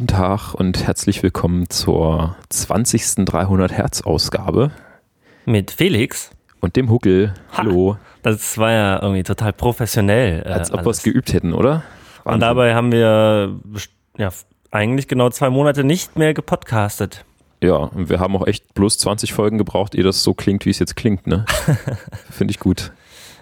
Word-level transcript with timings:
guten 0.00 0.16
Tag 0.16 0.54
und 0.54 0.86
herzlich 0.86 1.22
willkommen 1.22 1.68
zur 1.68 2.34
20. 2.48 3.26
300 3.26 3.70
Hertz 3.70 4.00
Ausgabe. 4.00 4.70
Mit 5.44 5.72
Felix. 5.72 6.30
Und 6.60 6.76
dem 6.76 6.88
Huckel. 6.88 7.34
Hallo. 7.52 7.98
Das 8.22 8.56
war 8.56 8.72
ja 8.72 9.02
irgendwie 9.02 9.24
total 9.24 9.52
professionell. 9.52 10.42
Äh, 10.46 10.52
Als 10.52 10.72
ob 10.72 10.86
wir 10.86 10.90
es 10.90 11.02
geübt 11.02 11.34
hätten, 11.34 11.52
oder? 11.52 11.82
Wahnsinn. 12.24 12.32
Und 12.32 12.40
dabei 12.40 12.74
haben 12.74 12.92
wir 12.92 13.54
ja, 14.16 14.30
eigentlich 14.70 15.06
genau 15.06 15.28
zwei 15.28 15.50
Monate 15.50 15.84
nicht 15.84 16.16
mehr 16.16 16.32
gepodcastet. 16.32 17.26
Ja, 17.62 17.74
und 17.76 18.08
wir 18.08 18.20
haben 18.20 18.34
auch 18.36 18.46
echt 18.46 18.72
bloß 18.72 18.96
20 18.96 19.34
Folgen 19.34 19.58
gebraucht, 19.58 19.94
ehe 19.94 20.02
das 20.02 20.22
so 20.22 20.32
klingt, 20.32 20.64
wie 20.64 20.70
es 20.70 20.78
jetzt 20.78 20.96
klingt, 20.96 21.26
ne? 21.26 21.44
Finde 22.30 22.52
ich 22.52 22.58
gut. 22.58 22.90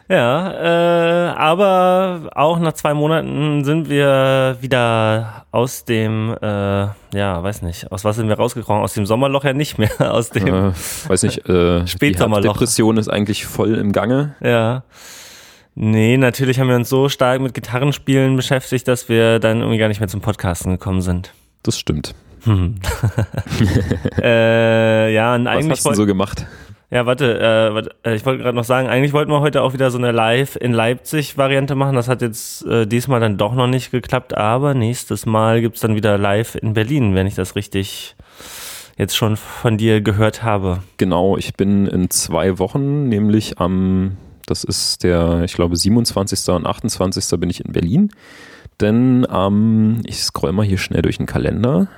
Ja, 0.09 0.53
äh, 0.53 1.35
aber 1.37 2.31
auch 2.35 2.59
nach 2.59 2.73
zwei 2.73 2.95
Monaten 2.95 3.63
sind 3.65 3.91
wir 3.91 4.57
wieder 4.63 5.45
aus 5.51 5.85
dem, 5.85 6.35
äh, 6.41 6.47
ja, 6.47 7.43
weiß 7.43 7.61
nicht, 7.61 7.93
aus 7.93 8.05
was 8.07 8.17
sind 8.17 8.29
wir 8.29 8.37
rausgekommen? 8.37 8.83
Aus 8.83 8.95
dem 8.95 9.05
Sommerloch 9.05 9.45
ja 9.45 9.53
nicht 9.53 9.77
mehr, 9.77 9.91
aus 10.15 10.31
dem 10.31 10.47
äh, 10.47 10.73
weiß 11.09 11.25
nicht, 11.25 11.47
äh, 11.47 11.87
Spätsommerloch. 11.87 12.55
Die 12.55 12.59
Depression 12.59 12.97
ist 12.97 13.09
eigentlich 13.09 13.45
voll 13.45 13.75
im 13.75 13.93
Gange. 13.93 14.35
Ja. 14.41 14.85
Nee, 15.75 16.17
natürlich 16.17 16.59
haben 16.59 16.69
wir 16.69 16.77
uns 16.77 16.89
so 16.89 17.11
stark 17.11 17.41
mit 17.43 17.53
Gitarrenspielen 17.53 18.35
beschäftigt, 18.35 18.89
dass 18.89 19.11
wir 19.11 19.39
dann 19.39 19.61
irgendwie 19.61 19.79
gar 19.79 19.89
nicht 19.89 20.01
mehr 20.01 20.09
zum 20.09 20.23
Podcasten 20.23 20.73
gekommen 20.73 21.03
sind. 21.03 21.35
Das 21.63 21.79
stimmt. 21.79 22.15
Hm. 22.45 22.77
äh, 24.23 25.13
ja, 25.13 25.35
und 25.35 25.47
eigentlich. 25.47 25.71
Was 25.71 25.85
hast 25.85 25.87
du 25.87 25.95
so 25.95 26.07
gemacht? 26.07 26.47
Ja, 26.91 27.05
warte, 27.05 27.39
äh, 27.39 27.75
warte 27.75 27.95
äh, 28.03 28.15
ich 28.15 28.25
wollte 28.25 28.43
gerade 28.43 28.57
noch 28.57 28.65
sagen, 28.65 28.89
eigentlich 28.89 29.13
wollten 29.13 29.31
wir 29.31 29.41
heute 29.41 29.63
auch 29.63 29.75
wieder 29.75 29.91
so 29.91 29.99
eine 29.99 30.11
Live 30.11 30.57
in 30.57 30.73
Leipzig 30.73 31.37
Variante 31.37 31.75
machen. 31.75 31.97
Das 31.97 32.09
hat 32.09 32.23
jetzt 32.23 32.65
äh, 32.65 32.87
diesmal 32.87 33.21
dann 33.21 33.37
doch 33.37 33.55
noch 33.55 33.67
nicht 33.67 33.91
geklappt, 33.91 34.35
aber 34.35 34.73
nächstes 34.73 35.27
Mal 35.27 35.61
gibt's 35.61 35.81
dann 35.81 35.97
wieder 35.97 36.17
live 36.17 36.55
in 36.55 36.73
Berlin, 36.73 37.15
wenn 37.15 37.27
ich 37.27 37.35
das 37.35 37.57
richtig 37.57 38.17
jetzt 38.97 39.17
schon 39.17 39.37
von 39.37 39.77
dir 39.77 40.01
gehört 40.01 40.43
habe. 40.43 40.83
Genau, 40.97 41.37
ich 41.37 41.55
bin 41.55 41.87
in 41.87 42.09
zwei 42.09 42.59
Wochen, 42.59 43.09
nämlich 43.09 43.59
am, 43.59 44.17
das 44.47 44.65
ist 44.65 45.05
der, 45.05 45.43
ich 45.45 45.53
glaube, 45.53 45.77
27. 45.77 46.49
und 46.55 46.67
28. 46.67 47.39
bin 47.39 47.51
ich 47.51 47.65
in 47.65 47.73
Berlin. 47.73 48.11
Denn 48.81 49.27
ähm, 49.31 50.01
ich 50.05 50.23
scroll 50.23 50.53
mal 50.53 50.65
hier 50.65 50.79
schnell 50.79 51.03
durch 51.03 51.19
den 51.19 51.27
Kalender. 51.27 51.89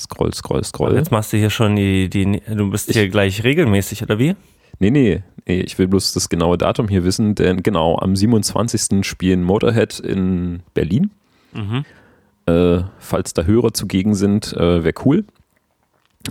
Scroll, 0.00 0.32
scroll, 0.32 0.64
scroll. 0.64 0.92
Ach, 0.92 0.96
jetzt 0.96 1.10
machst 1.10 1.32
du 1.32 1.36
hier 1.36 1.50
schon 1.50 1.76
die, 1.76 2.08
die 2.08 2.40
du 2.48 2.70
bist 2.70 2.88
ich, 2.88 2.96
hier 2.96 3.10
gleich 3.10 3.44
regelmäßig, 3.44 4.02
oder 4.02 4.18
wie? 4.18 4.34
Nee, 4.78 4.90
nee, 4.90 5.22
nee, 5.46 5.60
ich 5.60 5.78
will 5.78 5.88
bloß 5.88 6.14
das 6.14 6.30
genaue 6.30 6.56
Datum 6.56 6.88
hier 6.88 7.04
wissen, 7.04 7.34
denn 7.34 7.62
genau, 7.62 7.98
am 7.98 8.16
27. 8.16 9.04
spielen 9.06 9.42
Motorhead 9.42 10.00
in 10.00 10.62
Berlin. 10.72 11.10
Mhm. 11.52 11.84
Äh, 12.46 12.84
falls 12.98 13.34
da 13.34 13.42
Hörer 13.42 13.74
zugegen 13.74 14.14
sind, 14.14 14.54
äh, 14.54 14.82
wäre 14.82 14.94
cool. 15.04 15.26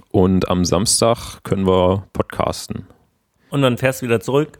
Und 0.10 0.50
am 0.50 0.66
Samstag 0.66 1.44
können 1.44 1.68
wir 1.68 2.08
podcasten. 2.14 2.88
Und 3.52 3.62
dann 3.62 3.78
fährst 3.78 4.02
du 4.02 4.08
wieder 4.08 4.20
zurück? 4.20 4.58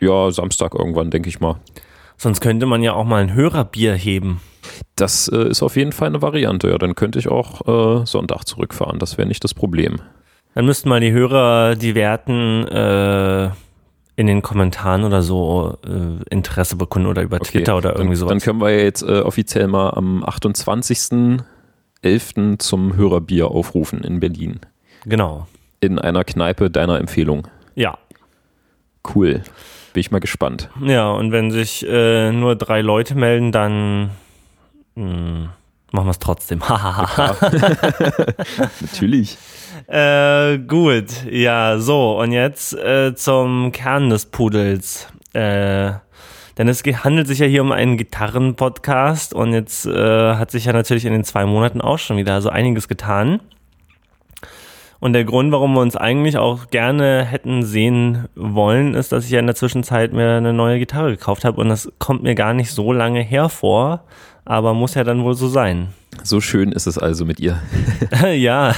Ja, 0.00 0.30
Samstag 0.30 0.74
irgendwann, 0.74 1.10
denke 1.10 1.28
ich 1.28 1.40
mal. 1.40 1.60
Sonst 2.16 2.40
könnte 2.40 2.64
man 2.64 2.82
ja 2.82 2.94
auch 2.94 3.04
mal 3.04 3.22
ein 3.22 3.34
Hörerbier 3.34 3.94
heben. 3.94 4.40
Das 4.96 5.28
äh, 5.28 5.48
ist 5.48 5.62
auf 5.62 5.76
jeden 5.76 5.92
Fall 5.92 6.08
eine 6.08 6.22
Variante. 6.22 6.70
Ja, 6.70 6.78
dann 6.78 6.94
könnte 6.94 7.18
ich 7.18 7.28
auch 7.28 8.02
äh, 8.02 8.06
Sonntag 8.06 8.44
zurückfahren. 8.44 8.98
Das 8.98 9.18
wäre 9.18 9.28
nicht 9.28 9.44
das 9.44 9.54
Problem. 9.54 10.00
Dann 10.54 10.64
müssten 10.64 10.88
mal 10.88 11.00
die 11.00 11.12
Hörer 11.12 11.76
die 11.76 11.94
Werten 11.94 12.66
äh, 12.66 13.50
in 14.16 14.26
den 14.26 14.40
Kommentaren 14.40 15.04
oder 15.04 15.20
so 15.22 15.76
äh, 15.86 16.24
Interesse 16.30 16.76
bekunden 16.76 17.08
oder 17.08 17.20
über 17.22 17.36
okay. 17.36 17.58
Twitter 17.58 17.76
oder 17.76 17.90
irgendwie 17.90 18.14
dann, 18.14 18.16
sowas. 18.16 18.30
Dann 18.30 18.40
können 18.40 18.62
wir 18.62 18.70
ja 18.70 18.82
jetzt 18.82 19.02
äh, 19.02 19.20
offiziell 19.20 19.68
mal 19.68 19.90
am 19.90 20.24
28.11. 20.24 22.58
zum 22.58 22.96
Hörerbier 22.96 23.50
aufrufen 23.50 24.02
in 24.02 24.20
Berlin. 24.20 24.60
Genau. 25.04 25.46
In 25.80 25.98
einer 25.98 26.24
Kneipe 26.24 26.70
deiner 26.70 26.98
Empfehlung. 26.98 27.46
Ja. 27.74 27.98
Cool. 29.14 29.42
Bin 29.92 30.00
ich 30.00 30.10
mal 30.10 30.20
gespannt. 30.20 30.70
Ja, 30.82 31.10
und 31.10 31.32
wenn 31.32 31.50
sich 31.50 31.86
äh, 31.86 32.32
nur 32.32 32.56
drei 32.56 32.80
Leute 32.80 33.14
melden, 33.14 33.52
dann 33.52 34.12
hm, 34.96 35.48
machen 35.92 36.06
wir 36.06 36.10
es 36.10 36.18
trotzdem. 36.18 36.58
Natürlich. 38.80 39.38
Äh, 39.86 40.58
gut, 40.58 41.24
ja, 41.30 41.78
so, 41.78 42.18
und 42.18 42.32
jetzt 42.32 42.74
äh, 42.74 43.14
zum 43.14 43.72
Kern 43.72 44.10
des 44.10 44.26
Pudels. 44.26 45.08
Äh, 45.32 45.92
denn 46.58 46.68
es 46.68 46.82
handelt 46.82 47.26
sich 47.26 47.40
ja 47.40 47.46
hier 47.46 47.60
um 47.60 47.72
einen 47.72 47.98
Gitarren-Podcast 47.98 49.34
und 49.34 49.52
jetzt 49.52 49.86
äh, 49.86 50.34
hat 50.34 50.50
sich 50.50 50.64
ja 50.64 50.72
natürlich 50.72 51.04
in 51.04 51.12
den 51.12 51.24
zwei 51.24 51.44
Monaten 51.44 51.82
auch 51.82 51.98
schon 51.98 52.16
wieder 52.16 52.40
so 52.40 52.48
einiges 52.48 52.88
getan. 52.88 53.40
Und 54.98 55.12
der 55.12 55.24
Grund, 55.24 55.52
warum 55.52 55.74
wir 55.74 55.80
uns 55.80 55.94
eigentlich 55.94 56.38
auch 56.38 56.70
gerne 56.70 57.24
hätten 57.24 57.62
sehen 57.62 58.28
wollen, 58.34 58.94
ist, 58.94 59.12
dass 59.12 59.26
ich 59.26 59.30
ja 59.30 59.40
in 59.40 59.46
der 59.46 59.54
Zwischenzeit 59.54 60.14
mir 60.14 60.36
eine 60.36 60.54
neue 60.54 60.78
Gitarre 60.78 61.10
gekauft 61.10 61.44
habe 61.44 61.60
und 61.60 61.68
das 61.68 61.92
kommt 61.98 62.22
mir 62.22 62.34
gar 62.34 62.54
nicht 62.54 62.70
so 62.70 62.92
lange 62.92 63.20
hervor, 63.20 64.04
aber 64.46 64.74
muss 64.74 64.94
ja 64.94 65.04
dann 65.04 65.22
wohl 65.24 65.34
so 65.34 65.48
sein. 65.48 65.88
So 66.22 66.40
schön 66.40 66.72
ist 66.72 66.86
es 66.86 66.98
also 66.98 67.24
mit 67.24 67.40
ihr. 67.40 67.60
ja, 68.32 68.74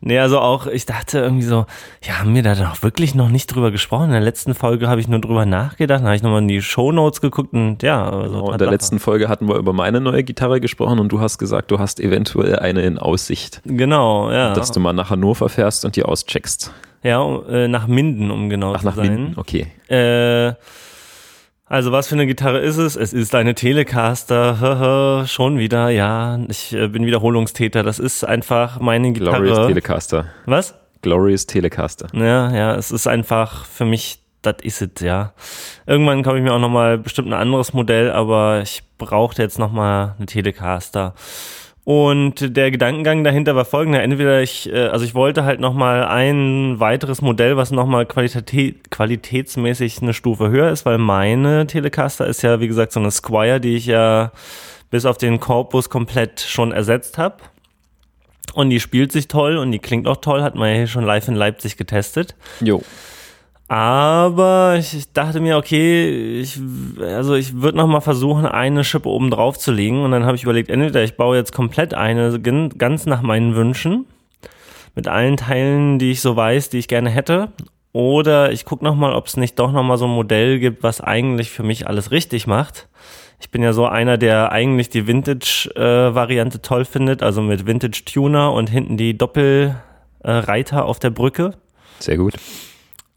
nee, 0.00 0.18
also 0.18 0.38
auch, 0.38 0.66
ich 0.66 0.86
dachte 0.86 1.18
irgendwie 1.18 1.46
so, 1.46 1.66
ja, 2.02 2.20
haben 2.20 2.34
wir 2.34 2.42
da 2.42 2.54
doch 2.54 2.82
wirklich 2.82 3.14
noch 3.14 3.30
nicht 3.30 3.46
drüber 3.46 3.70
gesprochen? 3.70 4.04
In 4.06 4.12
der 4.12 4.20
letzten 4.20 4.54
Folge 4.54 4.88
habe 4.88 5.00
ich 5.00 5.08
nur 5.08 5.20
drüber 5.20 5.46
nachgedacht, 5.46 6.00
dann 6.00 6.06
habe 6.06 6.16
ich 6.16 6.22
nochmal 6.22 6.42
in 6.42 6.48
die 6.48 6.62
Shownotes 6.62 7.20
geguckt 7.20 7.52
und 7.52 7.82
ja. 7.82 8.08
Also 8.08 8.44
oh, 8.44 8.52
in 8.52 8.58
der 8.58 8.70
letzten 8.70 9.00
Folge 9.00 9.28
hatten 9.28 9.48
wir 9.48 9.56
über 9.56 9.72
meine 9.72 10.00
neue 10.00 10.22
Gitarre 10.22 10.60
gesprochen 10.60 10.98
und 10.98 11.10
du 11.10 11.20
hast 11.20 11.38
gesagt, 11.38 11.70
du 11.70 11.78
hast 11.78 12.00
eventuell 12.00 12.58
eine 12.58 12.82
in 12.82 12.98
Aussicht. 12.98 13.60
Genau, 13.64 14.30
ja. 14.30 14.52
Dass 14.52 14.70
du 14.70 14.78
mal 14.78 14.92
nach 14.92 15.10
Hannover 15.10 15.48
fährst 15.48 15.84
und 15.84 15.96
die 15.96 16.04
auscheckst. 16.04 16.72
Ja, 17.02 17.24
äh, 17.48 17.68
nach 17.68 17.86
Minden, 17.86 18.30
um 18.30 18.50
genau 18.50 18.74
Ach, 18.74 18.80
zu 18.80 18.86
nach 18.86 18.96
sein. 18.96 19.14
Minden, 19.14 19.38
okay. 19.38 19.68
Äh, 19.88 20.54
also 21.68 21.92
was 21.92 22.08
für 22.08 22.14
eine 22.14 22.26
Gitarre 22.26 22.60
ist 22.60 22.78
es? 22.78 22.96
Es 22.96 23.12
ist 23.12 23.34
eine 23.34 23.54
Telecaster. 23.54 25.26
Schon 25.26 25.58
wieder, 25.58 25.90
ja. 25.90 26.38
Ich 26.48 26.72
äh, 26.72 26.88
bin 26.88 27.04
Wiederholungstäter. 27.04 27.82
Das 27.82 27.98
ist 27.98 28.24
einfach 28.24 28.80
meine 28.80 29.12
Gitarre. 29.12 29.42
Glorious 29.42 29.66
Telecaster. 29.66 30.26
Was? 30.46 30.74
Glorious 31.02 31.46
Telecaster. 31.46 32.08
Ja, 32.12 32.50
ja. 32.54 32.74
Es 32.74 32.90
ist 32.90 33.06
einfach 33.06 33.64
für 33.66 33.84
mich, 33.84 34.22
das 34.42 34.56
ist 34.62 34.82
es, 34.82 35.02
ja. 35.02 35.34
Irgendwann 35.86 36.22
kaufe 36.22 36.38
ich 36.38 36.42
mir 36.42 36.54
auch 36.54 36.58
nochmal 36.58 36.98
bestimmt 36.98 37.28
ein 37.28 37.34
anderes 37.34 37.72
Modell, 37.72 38.10
aber 38.10 38.62
ich 38.62 38.82
brauchte 38.96 39.42
jetzt 39.42 39.58
nochmal 39.58 40.14
eine 40.16 40.26
Telecaster. 40.26 41.14
Und 41.88 42.54
der 42.54 42.70
Gedankengang 42.70 43.24
dahinter 43.24 43.56
war 43.56 43.64
folgender. 43.64 44.02
Entweder 44.02 44.42
ich, 44.42 44.70
äh, 44.70 44.88
also 44.88 45.06
ich 45.06 45.14
wollte 45.14 45.44
halt 45.44 45.58
nochmal 45.58 46.04
ein 46.04 46.78
weiteres 46.78 47.22
Modell, 47.22 47.56
was 47.56 47.70
nochmal 47.70 48.04
qualität, 48.04 48.90
qualitätsmäßig 48.90 50.02
eine 50.02 50.12
Stufe 50.12 50.50
höher 50.50 50.70
ist, 50.70 50.84
weil 50.84 50.98
meine 50.98 51.66
Telecaster 51.66 52.26
ist 52.26 52.42
ja, 52.42 52.60
wie 52.60 52.68
gesagt, 52.68 52.92
so 52.92 53.00
eine 53.00 53.10
Squire, 53.10 53.58
die 53.58 53.74
ich 53.74 53.86
ja 53.86 54.32
bis 54.90 55.06
auf 55.06 55.16
den 55.16 55.40
Korpus 55.40 55.88
komplett 55.88 56.40
schon 56.40 56.72
ersetzt 56.72 57.16
habe. 57.16 57.36
Und 58.52 58.68
die 58.68 58.80
spielt 58.80 59.10
sich 59.10 59.26
toll 59.26 59.56
und 59.56 59.72
die 59.72 59.78
klingt 59.78 60.06
auch 60.08 60.18
toll, 60.18 60.42
hat 60.42 60.56
man 60.56 60.68
ja 60.68 60.74
hier 60.74 60.88
schon 60.88 61.04
live 61.04 61.26
in 61.28 61.36
Leipzig 61.36 61.78
getestet. 61.78 62.34
Jo. 62.60 62.82
Aber 63.68 64.76
ich 64.78 65.12
dachte 65.12 65.40
mir, 65.40 65.58
okay, 65.58 66.40
ich, 66.40 66.58
also 67.02 67.34
ich 67.34 67.60
würde 67.60 67.76
noch 67.76 67.86
mal 67.86 68.00
versuchen, 68.00 68.46
eine 68.46 68.82
Schippe 68.82 69.10
oben 69.10 69.30
drauf 69.30 69.58
zu 69.58 69.72
legen. 69.72 70.02
Und 70.02 70.10
dann 70.10 70.24
habe 70.24 70.36
ich 70.36 70.42
überlegt, 70.42 70.70
entweder 70.70 71.04
ich 71.04 71.18
baue 71.18 71.36
jetzt 71.36 71.52
komplett 71.52 71.92
eine 71.92 72.40
ganz 72.40 73.04
nach 73.04 73.20
meinen 73.20 73.54
Wünschen, 73.54 74.06
mit 74.94 75.06
allen 75.06 75.36
Teilen, 75.36 75.98
die 75.98 76.12
ich 76.12 76.22
so 76.22 76.34
weiß, 76.34 76.70
die 76.70 76.78
ich 76.78 76.88
gerne 76.88 77.10
hätte. 77.10 77.52
Oder 77.92 78.52
ich 78.52 78.64
gucke 78.64 78.84
noch 78.84 78.94
mal, 78.94 79.14
ob 79.14 79.26
es 79.26 79.36
nicht 79.36 79.58
doch 79.58 79.70
noch 79.70 79.82
mal 79.82 79.98
so 79.98 80.06
ein 80.06 80.14
Modell 80.14 80.58
gibt, 80.58 80.82
was 80.82 81.02
eigentlich 81.02 81.50
für 81.50 81.62
mich 81.62 81.86
alles 81.86 82.10
richtig 82.10 82.46
macht. 82.46 82.88
Ich 83.40 83.50
bin 83.50 83.62
ja 83.62 83.72
so 83.72 83.86
einer, 83.86 84.16
der 84.18 84.50
eigentlich 84.50 84.88
die 84.88 85.06
Vintage-Variante 85.06 86.58
äh, 86.58 86.60
toll 86.60 86.84
findet, 86.84 87.22
also 87.22 87.42
mit 87.42 87.66
Vintage-Tuner 87.66 88.52
und 88.52 88.70
hinten 88.70 88.96
die 88.96 89.16
Doppelreiter 89.16 90.76
äh, 90.78 90.80
auf 90.80 90.98
der 90.98 91.10
Brücke. 91.10 91.52
Sehr 92.00 92.16
gut. 92.16 92.34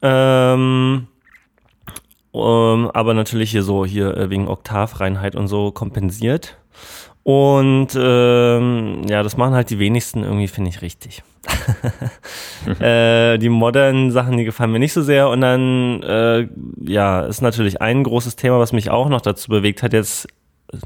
Ähm, 0.01 1.07
ähm, 2.33 2.91
aber 2.93 3.13
natürlich 3.13 3.51
hier 3.51 3.63
so, 3.63 3.85
hier 3.85 4.15
äh, 4.17 4.29
wegen 4.29 4.47
Oktavreinheit 4.47 5.35
und 5.35 5.47
so 5.47 5.71
kompensiert. 5.71 6.57
Und 7.23 7.89
ähm, 7.95 9.03
ja, 9.07 9.21
das 9.21 9.37
machen 9.37 9.53
halt 9.53 9.69
die 9.69 9.79
wenigsten 9.79 10.23
irgendwie, 10.23 10.47
finde 10.47 10.69
ich, 10.69 10.81
richtig. 10.81 11.23
äh, 12.79 13.37
die 13.37 13.49
modernen 13.49 14.11
Sachen, 14.11 14.37
die 14.37 14.43
gefallen 14.43 14.71
mir 14.71 14.79
nicht 14.79 14.93
so 14.93 15.03
sehr. 15.03 15.29
Und 15.29 15.41
dann, 15.41 16.01
äh, 16.01 16.47
ja, 16.83 17.21
ist 17.21 17.41
natürlich 17.41 17.81
ein 17.81 18.03
großes 18.03 18.37
Thema, 18.37 18.59
was 18.59 18.73
mich 18.73 18.89
auch 18.89 19.09
noch 19.09 19.21
dazu 19.21 19.49
bewegt 19.49 19.83
hat, 19.83 19.93
jetzt 19.93 20.27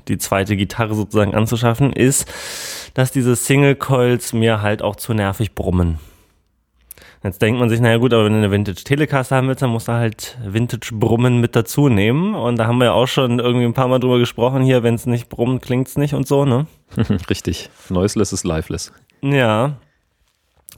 die 0.07 0.17
zweite 0.17 0.57
Gitarre 0.57 0.95
sozusagen 0.95 1.35
anzuschaffen, 1.35 1.93
ist, 1.93 2.31
dass 2.95 3.11
diese 3.11 3.35
Single 3.35 3.75
Coils 3.75 4.33
mir 4.33 4.61
halt 4.61 4.81
auch 4.81 4.95
zu 4.95 5.13
nervig 5.13 5.53
brummen. 5.53 5.99
Jetzt 7.25 7.41
denkt 7.41 7.59
man 7.59 7.69
sich, 7.69 7.79
naja 7.79 7.97
gut, 7.97 8.13
aber 8.13 8.25
wenn 8.25 8.33
du 8.33 8.37
eine 8.37 8.51
Vintage 8.51 8.83
Telecaster 8.83 9.37
haben 9.37 9.47
willst, 9.47 9.63
dann 9.63 9.71
musst 9.71 9.87
du 9.87 9.93
halt 9.93 10.37
Vintage 10.45 10.91
Brummen 10.93 11.41
mit 11.41 11.55
dazu 11.55 11.89
nehmen. 11.89 12.35
Und 12.35 12.57
da 12.57 12.67
haben 12.67 12.77
wir 12.77 12.85
ja 12.85 12.91
auch 12.91 13.07
schon 13.07 13.39
irgendwie 13.39 13.65
ein 13.65 13.73
paar 13.73 13.87
Mal 13.87 13.97
drüber 13.97 14.19
gesprochen 14.19 14.61
hier, 14.61 14.83
wenn 14.83 14.93
es 14.93 15.07
nicht 15.07 15.27
brummt, 15.27 15.63
klingt 15.63 15.87
es 15.87 15.97
nicht 15.97 16.13
und 16.13 16.27
so, 16.27 16.45
ne? 16.45 16.67
Richtig. 17.27 17.71
Noiseless 17.89 18.31
ist 18.31 18.43
lifeless. 18.43 18.93
Ja. 19.23 19.77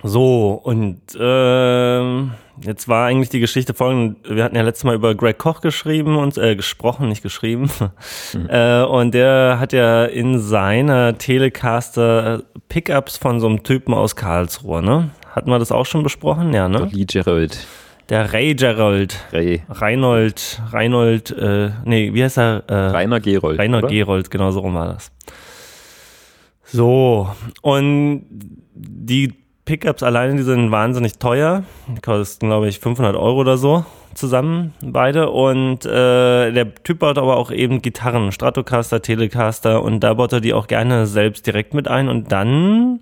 So, 0.03 0.53
und 0.63 1.01
ähm, 1.19 2.31
jetzt 2.61 2.87
war 2.87 3.07
eigentlich 3.07 3.29
die 3.29 3.41
Geschichte 3.41 3.73
folgende. 3.73 4.15
Wir 4.33 4.45
hatten 4.45 4.55
ja 4.55 4.61
letztes 4.61 4.85
Mal 4.85 4.95
über 4.95 5.15
Greg 5.15 5.37
Koch 5.37 5.59
geschrieben 5.59 6.15
und 6.15 6.37
äh, 6.37 6.55
gesprochen, 6.55 7.09
nicht 7.09 7.23
geschrieben. 7.23 7.69
Mhm. 8.33 8.49
Äh, 8.49 8.83
und 8.83 9.13
der 9.13 9.57
hat 9.59 9.73
ja 9.73 10.05
in 10.05 10.39
seiner 10.39 11.17
Telecaster 11.17 12.43
Pickups 12.67 13.17
von 13.17 13.39
so 13.39 13.47
einem 13.47 13.63
Typen 13.63 13.93
aus 13.93 14.15
Karlsruhe, 14.15 14.81
ne? 14.81 15.11
Hatten 15.37 15.51
wir 15.51 15.59
das 15.59 15.71
auch 15.71 15.85
schon 15.85 16.01
besprochen? 16.01 16.51
Ja, 16.51 16.67
ne? 16.67 16.89
Lee 16.91 17.05
Gerald. 17.05 17.67
Der 18.09 18.33
Ray 18.33 18.55
Gerald. 18.55 19.23
Ray. 19.31 19.61
Reinhold, 19.69 20.59
Reinhold, 20.71 21.29
äh, 21.29 21.69
nee, 21.85 22.11
wie 22.11 22.23
heißt 22.23 22.39
er? 22.39 22.63
Äh, 22.67 22.73
Rainer 22.73 23.19
Gerold. 23.19 23.59
Rainer 23.59 23.77
oder? 23.77 23.87
Gerold, 23.87 24.31
genau 24.31 24.49
so 24.49 24.61
rum 24.61 24.73
war 24.73 24.93
das. 24.93 25.11
So, 26.63 27.29
und 27.61 28.25
die 28.73 29.35
Pickups 29.65 30.01
alleine, 30.01 30.37
die 30.37 30.41
sind 30.41 30.71
wahnsinnig 30.71 31.19
teuer. 31.19 31.61
Die 31.87 32.01
kosten, 32.01 32.47
glaube 32.47 32.67
ich, 32.67 32.79
500 32.79 33.15
Euro 33.15 33.41
oder 33.41 33.57
so 33.57 33.85
zusammen, 34.15 34.73
beide. 34.81 35.29
Und 35.29 35.85
äh, 35.85 36.51
der 36.51 36.73
Typ 36.83 36.97
baut 36.97 37.19
aber 37.19 37.37
auch 37.37 37.51
eben 37.51 37.83
Gitarren, 37.83 38.31
Stratocaster, 38.31 39.03
Telecaster 39.03 39.83
und 39.83 39.99
da 39.99 40.15
baut 40.15 40.33
er 40.33 40.41
die 40.41 40.55
auch 40.55 40.65
gerne 40.65 41.05
selbst 41.05 41.45
direkt 41.45 41.75
mit 41.75 41.87
ein. 41.87 42.09
Und 42.09 42.31
dann 42.31 43.01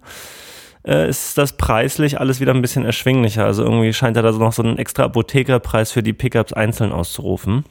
äh, 0.86 1.10
ist 1.10 1.38
das 1.38 1.58
preislich 1.58 2.20
alles 2.20 2.40
wieder 2.40 2.54
ein 2.54 2.62
bisschen 2.62 2.86
erschwinglicher. 2.86 3.46
Also 3.46 3.64
irgendwie 3.64 3.94
scheint 3.94 4.18
er 4.18 4.24
da 4.24 4.32
so 4.32 4.40
noch 4.40 4.54
so 4.54 4.64
einen 4.64 4.78
extra 4.78 5.04
Apothekerpreis 5.04 5.92
für 5.92 6.04
die 6.04 6.14
Pickups 6.14 6.54
einzeln 6.54 6.92
auszurufen. 6.92 7.66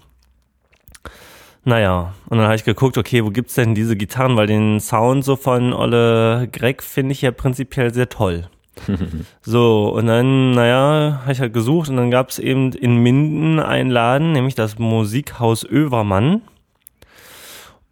Naja, 1.67 2.13
und 2.29 2.37
dann 2.37 2.47
habe 2.47 2.57
ich 2.57 2.65
geguckt, 2.65 2.99
okay, 2.99 3.25
wo 3.25 3.31
gibt's 3.31 3.55
denn 3.55 3.75
diese 3.75 3.97
Gitarren? 3.97 4.37
Weil 4.37 4.47
den 4.47 4.81
Sound 4.81 5.25
so 5.25 5.37
von 5.37 5.73
Olle 5.73 6.49
Greg 6.53 6.83
finde 6.83 7.13
ich 7.13 7.23
ja 7.23 7.31
prinzipiell 7.31 7.95
sehr 7.95 8.11
toll. 8.11 8.49
so, 9.41 9.95
und 9.95 10.07
dann, 10.07 10.51
naja, 10.51 11.21
habe 11.23 11.33
ich 11.33 11.41
halt 11.41 11.55
gesucht 11.55 11.89
und 11.89 11.97
dann 11.97 12.11
gab's 12.11 12.39
eben 12.39 12.73
in 12.73 12.97
Minden 12.97 13.61
einen 13.61 13.89
Laden, 13.91 14.33
nämlich 14.33 14.57
das 14.57 14.79
Musikhaus 14.79 15.65
Övermann. 15.65 16.43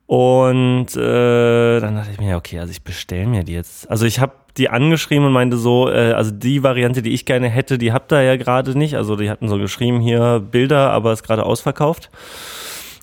Und 0.06 0.94
äh, 0.94 1.80
dann 1.80 1.94
dachte 1.94 2.10
ich 2.12 2.20
mir, 2.20 2.36
okay, 2.36 2.58
also 2.58 2.70
ich 2.70 2.82
bestelle 2.82 3.26
mir 3.26 3.44
die 3.44 3.54
jetzt. 3.54 3.90
Also 3.90 4.04
ich 4.04 4.20
habe 4.20 4.34
die 4.56 4.68
angeschrieben 4.68 5.26
und 5.26 5.32
meinte 5.32 5.56
so, 5.56 5.88
äh, 5.88 6.12
also 6.12 6.30
die 6.30 6.62
Variante, 6.62 7.02
die 7.02 7.12
ich 7.12 7.24
gerne 7.24 7.48
hätte, 7.48 7.78
die 7.78 7.92
habt 7.92 8.12
ihr 8.12 8.22
ja 8.22 8.36
gerade 8.36 8.76
nicht. 8.76 8.96
Also 8.96 9.16
die 9.16 9.30
hatten 9.30 9.48
so 9.48 9.58
geschrieben 9.58 10.00
hier 10.00 10.40
Bilder, 10.40 10.90
aber 10.90 11.12
ist 11.12 11.22
gerade 11.22 11.44
ausverkauft. 11.44 12.10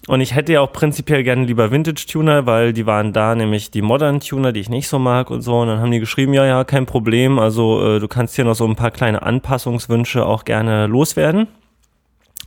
Und 0.07 0.22
ich 0.22 0.34
hätte 0.34 0.54
ja 0.54 0.62
auch 0.62 0.74
prinzipiell 0.74 1.24
gerne 1.24 1.46
lieber 1.46 1.72
Vintage-Tuner, 1.72 2.46
weil 2.46 2.74
die 2.74 2.86
waren 2.86 3.13
da 3.13 3.36
nämlich 3.36 3.69
die 3.69 3.84
Modern-Tuner, 3.84 4.51
die 4.51 4.60
ich 4.60 4.69
nicht 4.69 4.88
so 4.88 4.98
mag 4.98 5.30
und 5.30 5.42
so. 5.42 5.60
Und 5.60 5.68
dann 5.68 5.80
haben 5.80 5.92
die 5.92 6.00
geschrieben, 6.00 6.34
ja, 6.34 6.46
ja, 6.46 6.63
kein 6.63 6.86
Problem. 6.86 7.38
Also 7.38 7.86
äh, 7.86 8.00
du 8.00 8.07
kannst 8.07 8.36
hier 8.36 8.46
noch 8.46 8.56
so 8.56 8.66
ein 8.66 8.75
paar 8.75 8.92
kleine 8.92 9.22
Anpassungswünsche 9.22 10.25
auch 10.25 10.46
gerne 10.46 10.88
loswerden. 10.88 11.48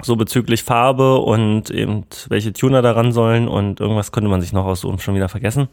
So 0.03 0.17
bezüglich 0.17 0.65
Farbe 0.65 1.19
und 1.19 1.71
eben 1.71 2.05
welche 2.29 2.53
Tuner 2.53 2.83
daran 2.83 3.13
sollen 3.13 3.47
und 3.47 3.79
irgendwas 3.79 4.11
könnte 4.11 4.29
man 4.29 4.41
sich 4.41 4.53
noch 4.53 4.65
aussuchen, 4.65 4.99
schon 4.99 5.15
wieder 5.15 5.29
vergessen. 5.29 5.69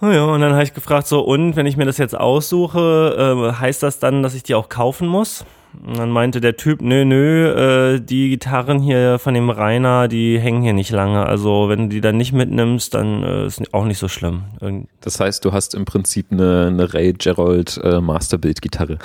Ja, 0.00 0.24
und 0.24 0.40
dann 0.40 0.52
habe 0.52 0.64
ich 0.64 0.74
gefragt, 0.74 1.06
so, 1.06 1.20
und 1.20 1.56
wenn 1.56 1.66
ich 1.66 1.76
mir 1.76 1.86
das 1.86 1.98
jetzt 1.98 2.18
aussuche, 2.18 3.52
äh, 3.54 3.60
heißt 3.60 3.82
das 3.82 3.98
dann, 3.98 4.22
dass 4.22 4.34
ich 4.34 4.42
die 4.42 4.54
auch 4.54 4.68
kaufen 4.68 5.08
muss? 5.08 5.44
Und 5.86 5.98
dann 5.98 6.10
meinte 6.10 6.40
der 6.40 6.56
Typ, 6.56 6.82
nö, 6.82 7.04
nö, 7.04 7.94
äh, 7.96 8.00
die 8.00 8.30
Gitarren 8.30 8.80
hier 8.80 9.18
von 9.18 9.34
dem 9.34 9.50
Rainer, 9.50 10.08
die 10.08 10.38
hängen 10.38 10.62
hier 10.62 10.72
nicht 10.72 10.90
lange. 10.90 11.26
Also 11.26 11.68
wenn 11.68 11.82
du 11.82 11.88
die 11.88 12.00
dann 12.00 12.16
nicht 12.16 12.32
mitnimmst, 12.32 12.94
dann 12.94 13.22
äh, 13.22 13.46
ist 13.46 13.74
auch 13.74 13.84
nicht 13.84 13.98
so 13.98 14.08
schlimm. 14.08 14.44
Irgend 14.60 14.88
das 15.00 15.20
heißt, 15.20 15.44
du 15.44 15.52
hast 15.52 15.74
im 15.74 15.84
Prinzip 15.84 16.26
eine, 16.30 16.68
eine 16.68 16.94
Ray 16.94 17.12
Gerald 17.12 17.80
äh, 17.82 18.00
Masterbild-Gitarre. 18.00 18.98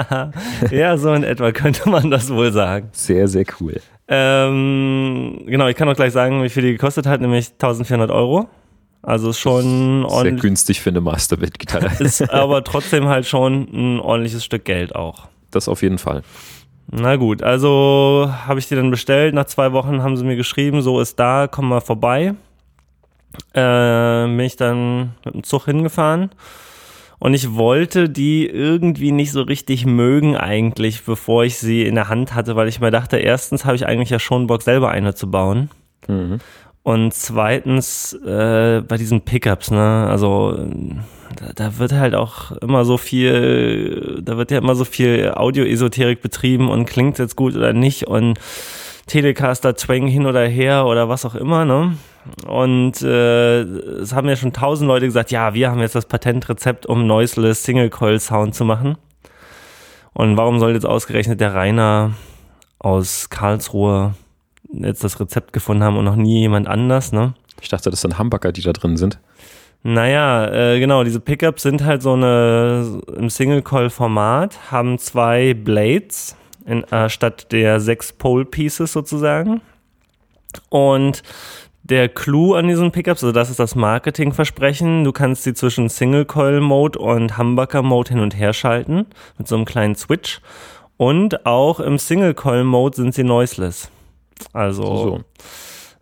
ja, 0.70 0.96
so 0.96 1.12
in 1.12 1.22
etwa 1.22 1.52
könnte 1.52 1.88
man 1.88 2.10
das 2.10 2.32
wohl 2.32 2.52
sagen. 2.52 2.88
Sehr, 2.92 3.28
sehr 3.28 3.44
cool. 3.60 3.80
Ähm, 4.08 5.42
genau, 5.46 5.68
ich 5.68 5.76
kann 5.76 5.88
auch 5.88 5.94
gleich 5.94 6.12
sagen, 6.12 6.42
wie 6.42 6.48
viel 6.48 6.64
die 6.64 6.72
gekostet 6.72 7.06
hat, 7.06 7.20
nämlich 7.20 7.52
1400 7.52 8.10
Euro. 8.10 8.48
Also 9.02 9.32
schon 9.32 10.04
ordentlich. 10.04 10.40
Sehr 10.40 10.48
günstig 10.50 10.80
für 10.80 10.90
eine 10.90 11.00
Masterbild-Gitarre. 11.00 11.90
ist 12.02 12.30
aber 12.30 12.64
trotzdem 12.64 13.08
halt 13.08 13.26
schon 13.26 13.68
ein 13.72 14.00
ordentliches 14.00 14.44
Stück 14.44 14.64
Geld 14.64 14.94
auch. 14.94 15.28
Das 15.50 15.68
auf 15.68 15.82
jeden 15.82 15.98
Fall. 15.98 16.22
Na 16.90 17.16
gut, 17.16 17.42
also 17.42 18.32
habe 18.46 18.58
ich 18.58 18.68
die 18.68 18.74
dann 18.74 18.90
bestellt. 18.90 19.34
Nach 19.34 19.44
zwei 19.46 19.72
Wochen 19.72 20.02
haben 20.02 20.16
sie 20.16 20.24
mir 20.24 20.36
geschrieben, 20.36 20.82
so 20.82 21.00
ist 21.00 21.18
da, 21.18 21.48
komm 21.50 21.68
mal 21.68 21.80
vorbei. 21.80 22.34
Äh, 23.54 24.26
bin 24.26 24.40
ich 24.40 24.56
dann 24.56 25.14
mit 25.24 25.34
dem 25.34 25.42
Zug 25.44 25.66
hingefahren. 25.66 26.30
Und 27.20 27.34
ich 27.34 27.54
wollte 27.54 28.08
die 28.08 28.46
irgendwie 28.46 29.12
nicht 29.12 29.30
so 29.30 29.42
richtig 29.42 29.84
mögen 29.84 30.36
eigentlich, 30.36 31.04
bevor 31.04 31.44
ich 31.44 31.58
sie 31.58 31.84
in 31.84 31.94
der 31.94 32.08
Hand 32.08 32.34
hatte, 32.34 32.56
weil 32.56 32.66
ich 32.66 32.80
mir 32.80 32.90
dachte, 32.90 33.18
erstens 33.18 33.66
habe 33.66 33.76
ich 33.76 33.86
eigentlich 33.86 34.10
ja 34.10 34.18
schon 34.18 34.46
Bock, 34.46 34.62
selber 34.62 34.88
eine 34.90 35.14
zu 35.14 35.30
bauen. 35.30 35.70
Mhm. 36.08 36.38
Und 36.90 37.14
zweitens, 37.14 38.14
äh, 38.14 38.80
bei 38.80 38.96
diesen 38.96 39.20
Pickups, 39.20 39.70
ne, 39.70 40.08
also 40.10 40.58
da, 41.36 41.52
da, 41.54 41.78
wird 41.78 41.92
halt 41.92 42.16
auch 42.16 42.50
immer 42.50 42.84
so 42.84 42.96
viel, 42.96 44.20
da 44.24 44.36
wird 44.36 44.50
ja 44.50 44.58
immer 44.58 44.74
so 44.74 44.84
viel 44.84 45.32
Audio-Esoterik 45.36 46.20
betrieben 46.20 46.68
und 46.68 46.86
klingt 46.86 47.20
jetzt 47.20 47.36
gut 47.36 47.54
oder 47.54 47.72
nicht 47.72 48.08
und 48.08 48.40
Telecaster 49.06 49.76
Twang 49.76 50.08
hin 50.08 50.26
oder 50.26 50.44
her 50.48 50.84
oder 50.84 51.08
was 51.08 51.24
auch 51.24 51.36
immer, 51.36 51.64
ne? 51.64 51.96
Und 52.48 53.02
äh, 53.02 53.60
es 53.60 54.12
haben 54.12 54.28
ja 54.28 54.34
schon 54.34 54.52
tausend 54.52 54.88
Leute 54.88 55.06
gesagt, 55.06 55.30
ja, 55.30 55.54
wir 55.54 55.70
haben 55.70 55.78
jetzt 55.78 55.94
das 55.94 56.06
Patentrezept, 56.06 56.86
um 56.86 57.06
noiseless 57.06 57.62
Single 57.62 57.90
Coil 57.90 58.18
Sound 58.18 58.56
zu 58.56 58.64
machen. 58.64 58.98
Und 60.12 60.36
warum 60.36 60.58
soll 60.58 60.72
jetzt 60.72 60.86
ausgerechnet 60.86 61.40
der 61.40 61.54
Rainer 61.54 62.14
aus 62.80 63.30
Karlsruhe 63.30 64.14
jetzt 64.72 65.04
das 65.04 65.20
Rezept 65.20 65.52
gefunden 65.52 65.82
haben 65.82 65.96
und 65.96 66.04
noch 66.04 66.16
nie 66.16 66.40
jemand 66.40 66.68
anders, 66.68 67.12
ne? 67.12 67.34
Ich 67.60 67.68
dachte, 67.68 67.90
das 67.90 68.00
sind 68.00 68.18
Hamburger, 68.18 68.52
die 68.52 68.62
da 68.62 68.72
drin 68.72 68.96
sind. 68.96 69.18
Naja, 69.82 70.46
äh, 70.46 70.78
genau, 70.78 71.04
diese 71.04 71.20
Pickups 71.20 71.62
sind 71.62 71.84
halt 71.84 72.02
so 72.02 72.12
eine 72.12 73.00
im 73.16 73.30
Single-Coil-Format, 73.30 74.70
haben 74.70 74.98
zwei 74.98 75.54
Blades 75.54 76.36
in, 76.66 76.84
äh, 76.84 77.08
statt 77.08 77.50
der 77.50 77.80
sechs 77.80 78.12
Pole-Pieces 78.12 78.92
sozusagen. 78.92 79.62
Und 80.68 81.22
der 81.82 82.08
Clou 82.08 82.54
an 82.54 82.68
diesen 82.68 82.92
Pickups, 82.92 83.24
also 83.24 83.32
das 83.32 83.48
ist 83.48 83.58
das 83.58 83.74
Marketingversprechen, 83.74 85.04
du 85.04 85.12
kannst 85.12 85.44
sie 85.44 85.54
zwischen 85.54 85.88
Single-Coil-Mode 85.88 86.98
und 86.98 87.38
Humbucker-Mode 87.38 88.10
hin 88.10 88.20
und 88.20 88.36
her 88.36 88.52
schalten 88.52 89.06
mit 89.38 89.48
so 89.48 89.56
einem 89.56 89.64
kleinen 89.64 89.94
Switch. 89.94 90.40
Und 90.98 91.46
auch 91.46 91.80
im 91.80 91.96
Single-Coil-Mode 91.96 92.96
sind 92.96 93.14
sie 93.14 93.24
noiseless. 93.24 93.90
Also, 94.52 94.96
so. 94.96 95.20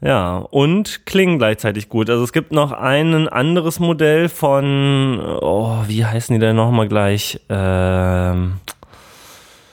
ja, 0.01 0.37
und 0.39 1.07
klingen 1.07 1.39
gleichzeitig 1.39 1.89
gut. 1.89 2.11
Also 2.11 2.25
es 2.25 2.33
gibt 2.33 2.53
noch 2.53 2.73
ein 2.73 3.29
anderes 3.29 3.81
Modell 3.81 4.29
von, 4.29 5.21
oh, 5.41 5.83
wie 5.87 6.05
heißen 6.05 6.35
die 6.35 6.41
denn 6.41 6.57
nochmal 6.57 6.89
gleich? 6.89 7.41
Ähm, 7.49 8.55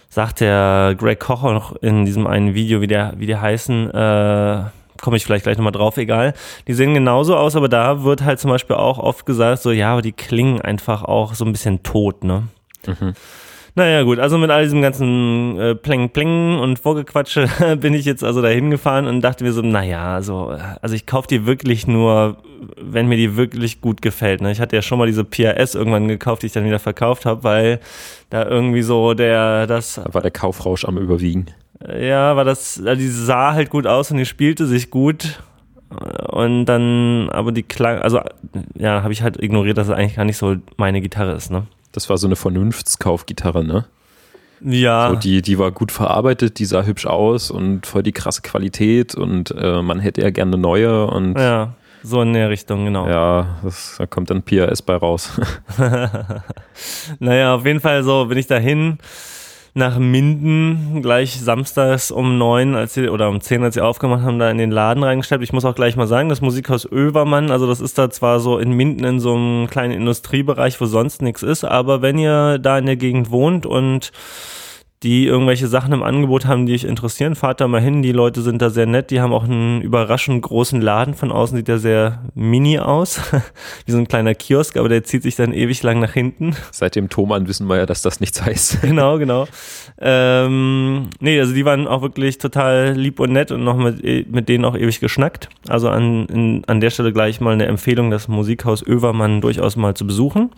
sagt 0.10 0.40
der 0.40 0.96
Greg 0.98 1.20
Kocher 1.20 1.52
noch 1.52 1.76
in 1.82 2.06
diesem 2.06 2.26
einen 2.26 2.54
Video, 2.54 2.82
wie 2.82 2.88
der, 2.88 3.14
wie 3.18 3.26
die 3.26 3.36
heißen, 3.36 3.92
äh, 3.92 4.64
komme 5.02 5.18
ich 5.18 5.26
vielleicht 5.26 5.44
gleich 5.44 5.58
nochmal 5.58 5.74
drauf, 5.74 5.98
egal. 5.98 6.34
Die 6.68 6.74
sehen 6.74 6.94
genauso 6.94 7.36
aus, 7.36 7.56
aber 7.56 7.68
da 7.68 8.04
wird 8.04 8.24
halt 8.24 8.40
zum 8.40 8.50
Beispiel 8.50 8.78
auch 8.78 8.98
oft 8.98 9.26
gesagt, 9.26 9.62
so, 9.62 9.72
ja, 9.72 9.92
aber 9.92 10.02
die 10.02 10.14
klingen 10.14 10.62
einfach 10.62 11.04
auch 11.04 11.34
so 11.34 11.44
ein 11.46 11.52
bisschen 11.52 11.84
tot, 11.84 12.24
ne? 12.24 12.48
Mhm. 12.88 13.14
Naja, 13.78 14.04
gut, 14.04 14.20
also 14.20 14.38
mit 14.38 14.50
all 14.52 14.64
diesem 14.64 14.82
ganzen 14.82 15.60
äh, 15.60 15.76
Pling 15.76 16.10
Pling 16.10 16.60
und 16.60 16.80
Vorgequatsche 16.80 17.50
bin 17.82 17.94
ich 17.94 18.06
jetzt 18.06 18.24
also 18.24 18.42
dahin 18.42 18.72
gefahren 18.72 19.06
und 19.06 19.20
dachte 19.20 19.44
mir 19.44 19.52
so, 19.52 19.62
naja, 19.62 20.16
also, 20.16 20.58
also 20.82 20.96
ich 20.96 21.06
kaufe 21.06 21.28
die 21.28 21.46
wirklich 21.46 21.86
nur, 21.86 22.38
wenn 22.82 23.08
mir 23.10 23.18
die 23.18 23.36
wirklich 23.36 23.82
gut 23.82 24.02
gefällt. 24.02 24.40
Ne? 24.40 24.54
Ich 24.54 24.62
hatte 24.62 24.78
ja 24.78 24.82
schon 24.82 24.98
mal 24.98 25.08
diese 25.08 25.26
PRS 25.26 25.76
irgendwann 25.76 26.08
gekauft, 26.08 26.44
die 26.44 26.48
ich 26.48 26.54
dann 26.54 26.64
wieder 26.64 26.80
verkauft 26.80 27.26
habe, 27.26 27.44
weil 27.44 27.80
da 28.30 28.46
irgendwie 28.46 28.82
so 28.82 29.14
der, 29.14 29.68
das. 29.68 29.96
Da 29.96 30.14
war 30.14 30.22
der 30.22 30.32
Kaufrausch 30.32 30.86
am 30.86 30.98
Überwiegen. 30.98 31.48
Ja, 32.00 32.38
war 32.38 32.46
das, 32.46 32.82
also 32.82 32.96
die 32.96 33.10
sah 33.10 33.54
halt 33.54 33.70
gut 33.70 33.88
aus 33.88 34.10
und 34.10 34.18
die 34.18 34.26
spielte 34.26 34.68
sich 34.68 34.90
gut. 34.90 35.42
Und 36.30 36.66
dann, 36.66 37.30
aber 37.30 37.52
die 37.52 37.64
klang, 37.64 38.00
also 38.00 38.22
ja, 38.78 39.04
habe 39.04 39.12
ich 39.12 39.22
halt 39.22 39.42
ignoriert, 39.44 39.78
dass 39.78 39.90
es 39.90 39.94
eigentlich 39.94 40.16
gar 40.16 40.26
nicht 40.26 40.38
so 40.38 40.56
meine 40.78 41.02
Gitarre 41.02 41.34
ist, 41.34 41.52
ne? 41.52 41.68
Das 41.96 42.10
war 42.10 42.18
so 42.18 42.28
eine 42.28 42.36
Vernunftskaufgitarre, 42.36 43.64
ne? 43.64 43.86
Ja. 44.62 45.10
So, 45.10 45.16
die, 45.16 45.42
die 45.42 45.58
war 45.60 45.72
gut 45.72 45.92
verarbeitet, 45.92 46.60
die 46.60 46.66
sah 46.66 46.84
hübsch 46.84 47.06
aus 47.06 47.52
und 47.52 47.86
voll 47.86 48.04
die 48.04 48.12
krasse 48.12 48.42
Qualität 48.42 49.16
und 49.16 49.52
äh, 49.52 49.82
man 49.82 50.00
hätte 50.00 50.22
ja 50.22 50.30
gerne 50.30 50.54
eine 50.54 50.62
neue 50.62 51.08
und. 51.08 51.38
Ja, 51.38 51.74
so 52.04 52.22
in 52.22 52.34
der 52.34 52.50
Richtung, 52.50 52.86
genau. 52.86 53.08
Ja, 53.08 53.58
das, 53.64 53.96
da 53.98 54.06
kommt 54.06 54.30
dann 54.30 54.44
PRS 54.44 54.82
bei 54.82 54.96
raus. 54.96 55.40
naja, 57.20 57.56
auf 57.56 57.66
jeden 57.66 57.80
Fall 57.80 58.04
so 58.04 58.26
bin 58.26 58.38
ich 58.38 58.48
dahin 58.48 59.00
nach 59.78 60.00
Minden 60.00 61.02
gleich 61.02 61.42
samstags 61.42 62.10
um 62.10 62.38
neun 62.38 62.76
als 62.76 62.94
sie, 62.94 63.10
oder 63.10 63.28
um 63.28 63.42
zehn, 63.42 63.62
als 63.62 63.74
sie 63.74 63.82
aufgemacht 63.82 64.24
haben, 64.24 64.40
da 64.40 64.50
in 64.50 64.58
den 64.58 64.72
Laden 64.72 65.04
reingestellt. 65.04 65.44
Ich 65.44 65.52
muss 65.52 65.66
auch 65.66 65.76
gleich 65.76 65.98
mal 65.98 66.08
sagen, 66.08 66.30
das 66.30 66.40
Musikhaus 66.40 66.90
Övermann, 66.90 67.52
also 67.52 67.68
das 67.68 67.82
ist 67.82 67.98
da 67.98 68.10
zwar 68.10 68.40
so 68.40 68.58
in 68.58 68.72
Minden 68.72 69.04
in 69.04 69.20
so 69.20 69.36
einem 69.36 69.68
kleinen 69.68 69.92
Industriebereich, 69.92 70.80
wo 70.80 70.86
sonst 70.86 71.22
nichts 71.22 71.44
ist, 71.44 71.66
aber 71.66 72.02
wenn 72.02 72.18
ihr 72.18 72.58
da 72.58 72.78
in 72.78 72.86
der 72.86 72.96
Gegend 72.96 73.32
wohnt 73.32 73.66
und 73.66 74.14
die 75.06 75.28
irgendwelche 75.28 75.68
Sachen 75.68 75.94
im 75.94 76.02
Angebot 76.02 76.48
haben, 76.48 76.66
die 76.66 76.74
euch 76.74 76.84
interessieren, 76.84 77.36
fahrt 77.36 77.62
da 77.62 77.68
mal 77.68 77.80
hin. 77.80 78.02
Die 78.02 78.12
Leute 78.12 78.42
sind 78.42 78.60
da 78.60 78.72
sehr 78.72 78.88
nett. 78.88 79.12
Die 79.12 79.22
haben 79.22 79.34
auch 79.34 79.44
einen 79.44 79.82
überraschend 79.82 80.42
großen 80.42 80.82
Laden. 80.82 81.14
Von 81.14 81.32
außen 81.32 81.56
sieht 81.56 81.68
der 81.68 81.78
sehr 81.78 82.24
mini 82.34 82.80
aus. 82.80 83.22
Wie 83.86 83.92
so 83.92 84.00
ein 84.00 84.08
kleiner 84.08 84.34
Kiosk, 84.34 84.78
aber 84.78 84.90
der 84.90 85.04
zieht 85.04 85.22
sich 85.22 85.36
dann 85.36 85.54
ewig 85.54 85.84
lang 85.84 86.00
nach 86.00 86.14
hinten. 86.14 86.56
Seit 86.72 86.96
dem 86.96 87.10
Thomann 87.10 87.48
wissen 87.48 87.68
wir 87.68 87.78
ja, 87.78 87.86
dass 87.86 88.02
das 88.02 88.20
nichts 88.20 88.44
heißt. 88.44 88.82
genau, 88.82 89.20
genau. 89.20 89.48
Ähm, 90.00 91.12
nee, 91.20 91.40
also 91.40 91.54
die 91.54 91.66
waren 91.66 91.86
auch 91.86 92.02
wirklich 92.02 92.40
total 92.40 92.94
lieb 92.94 93.20
und 93.20 93.32
nett 93.32 93.52
und 93.52 93.64
noch 93.64 93.78
mit, 93.78 94.04
mit 94.32 94.50
denen 94.50 94.66
auch 94.66 94.76
ewig 94.76 95.00
geschnackt. 95.02 95.50
Also 95.68 95.88
an, 95.88 96.26
in, 96.26 96.64
an 96.66 96.82
der 96.82 96.90
Stelle 96.90 97.14
gleich 97.14 97.40
mal 97.40 97.54
eine 97.54 97.68
Empfehlung, 97.68 98.10
das 98.10 98.28
Musikhaus 98.28 98.82
Övermann 98.82 99.40
durchaus 99.40 99.76
mal 99.76 99.94
zu 99.94 100.08
besuchen. 100.08 100.50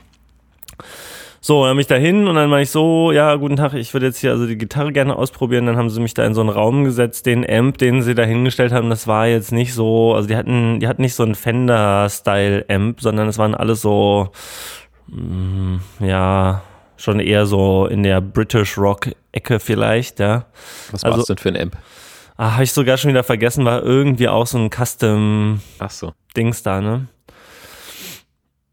So, 1.39 1.65
dann 1.65 1.75
bin 1.75 1.81
ich 1.81 1.87
da 1.87 1.95
hin 1.95 2.27
und 2.27 2.35
dann 2.35 2.49
war 2.49 2.61
ich 2.61 2.71
so, 2.71 3.11
ja, 3.11 3.35
guten 3.35 3.55
Tag, 3.55 3.73
ich 3.73 3.93
würde 3.93 4.07
jetzt 4.07 4.19
hier 4.19 4.31
also 4.31 4.47
die 4.47 4.57
Gitarre 4.57 4.91
gerne 4.91 5.15
ausprobieren. 5.15 5.65
Dann 5.65 5.77
haben 5.77 5.89
sie 5.89 6.01
mich 6.01 6.13
da 6.13 6.25
in 6.25 6.33
so 6.33 6.41
einen 6.41 6.49
Raum 6.49 6.83
gesetzt. 6.83 7.25
Den 7.25 7.47
Amp, 7.49 7.77
den 7.77 8.01
sie 8.01 8.15
da 8.15 8.23
hingestellt 8.23 8.71
haben, 8.71 8.89
das 8.89 9.07
war 9.07 9.27
jetzt 9.27 9.51
nicht 9.51 9.73
so, 9.73 10.13
also 10.13 10.27
die 10.27 10.35
hatten, 10.35 10.79
die 10.79 10.87
hatten 10.87 11.01
nicht 11.01 11.15
so 11.15 11.23
einen 11.23 11.35
Fender-Style-Amp, 11.35 13.01
sondern 13.01 13.27
es 13.27 13.37
waren 13.37 13.55
alles 13.55 13.81
so, 13.81 14.29
mh, 15.07 15.21
mm, 15.21 15.81
ja, 16.05 16.63
schon 16.97 17.19
eher 17.19 17.45
so 17.45 17.85
in 17.85 18.03
der 18.03 18.21
British 18.21 18.77
Rock-Ecke 18.77 19.59
vielleicht, 19.59 20.19
ja. 20.19 20.45
Was 20.91 21.03
war 21.03 21.11
also, 21.11 21.21
das 21.21 21.27
denn 21.27 21.37
für 21.37 21.49
ein 21.49 21.61
Amp? 21.61 21.77
Ah, 22.37 22.53
habe 22.53 22.63
ich 22.63 22.71
sogar 22.71 22.97
schon 22.97 23.09
wieder 23.09 23.23
vergessen, 23.23 23.65
war 23.65 23.83
irgendwie 23.83 24.27
auch 24.27 24.47
so 24.47 24.57
ein 24.57 24.69
Custom-Dings 24.69 26.57
so. 26.57 26.63
da, 26.63 26.81
ne? 26.81 27.07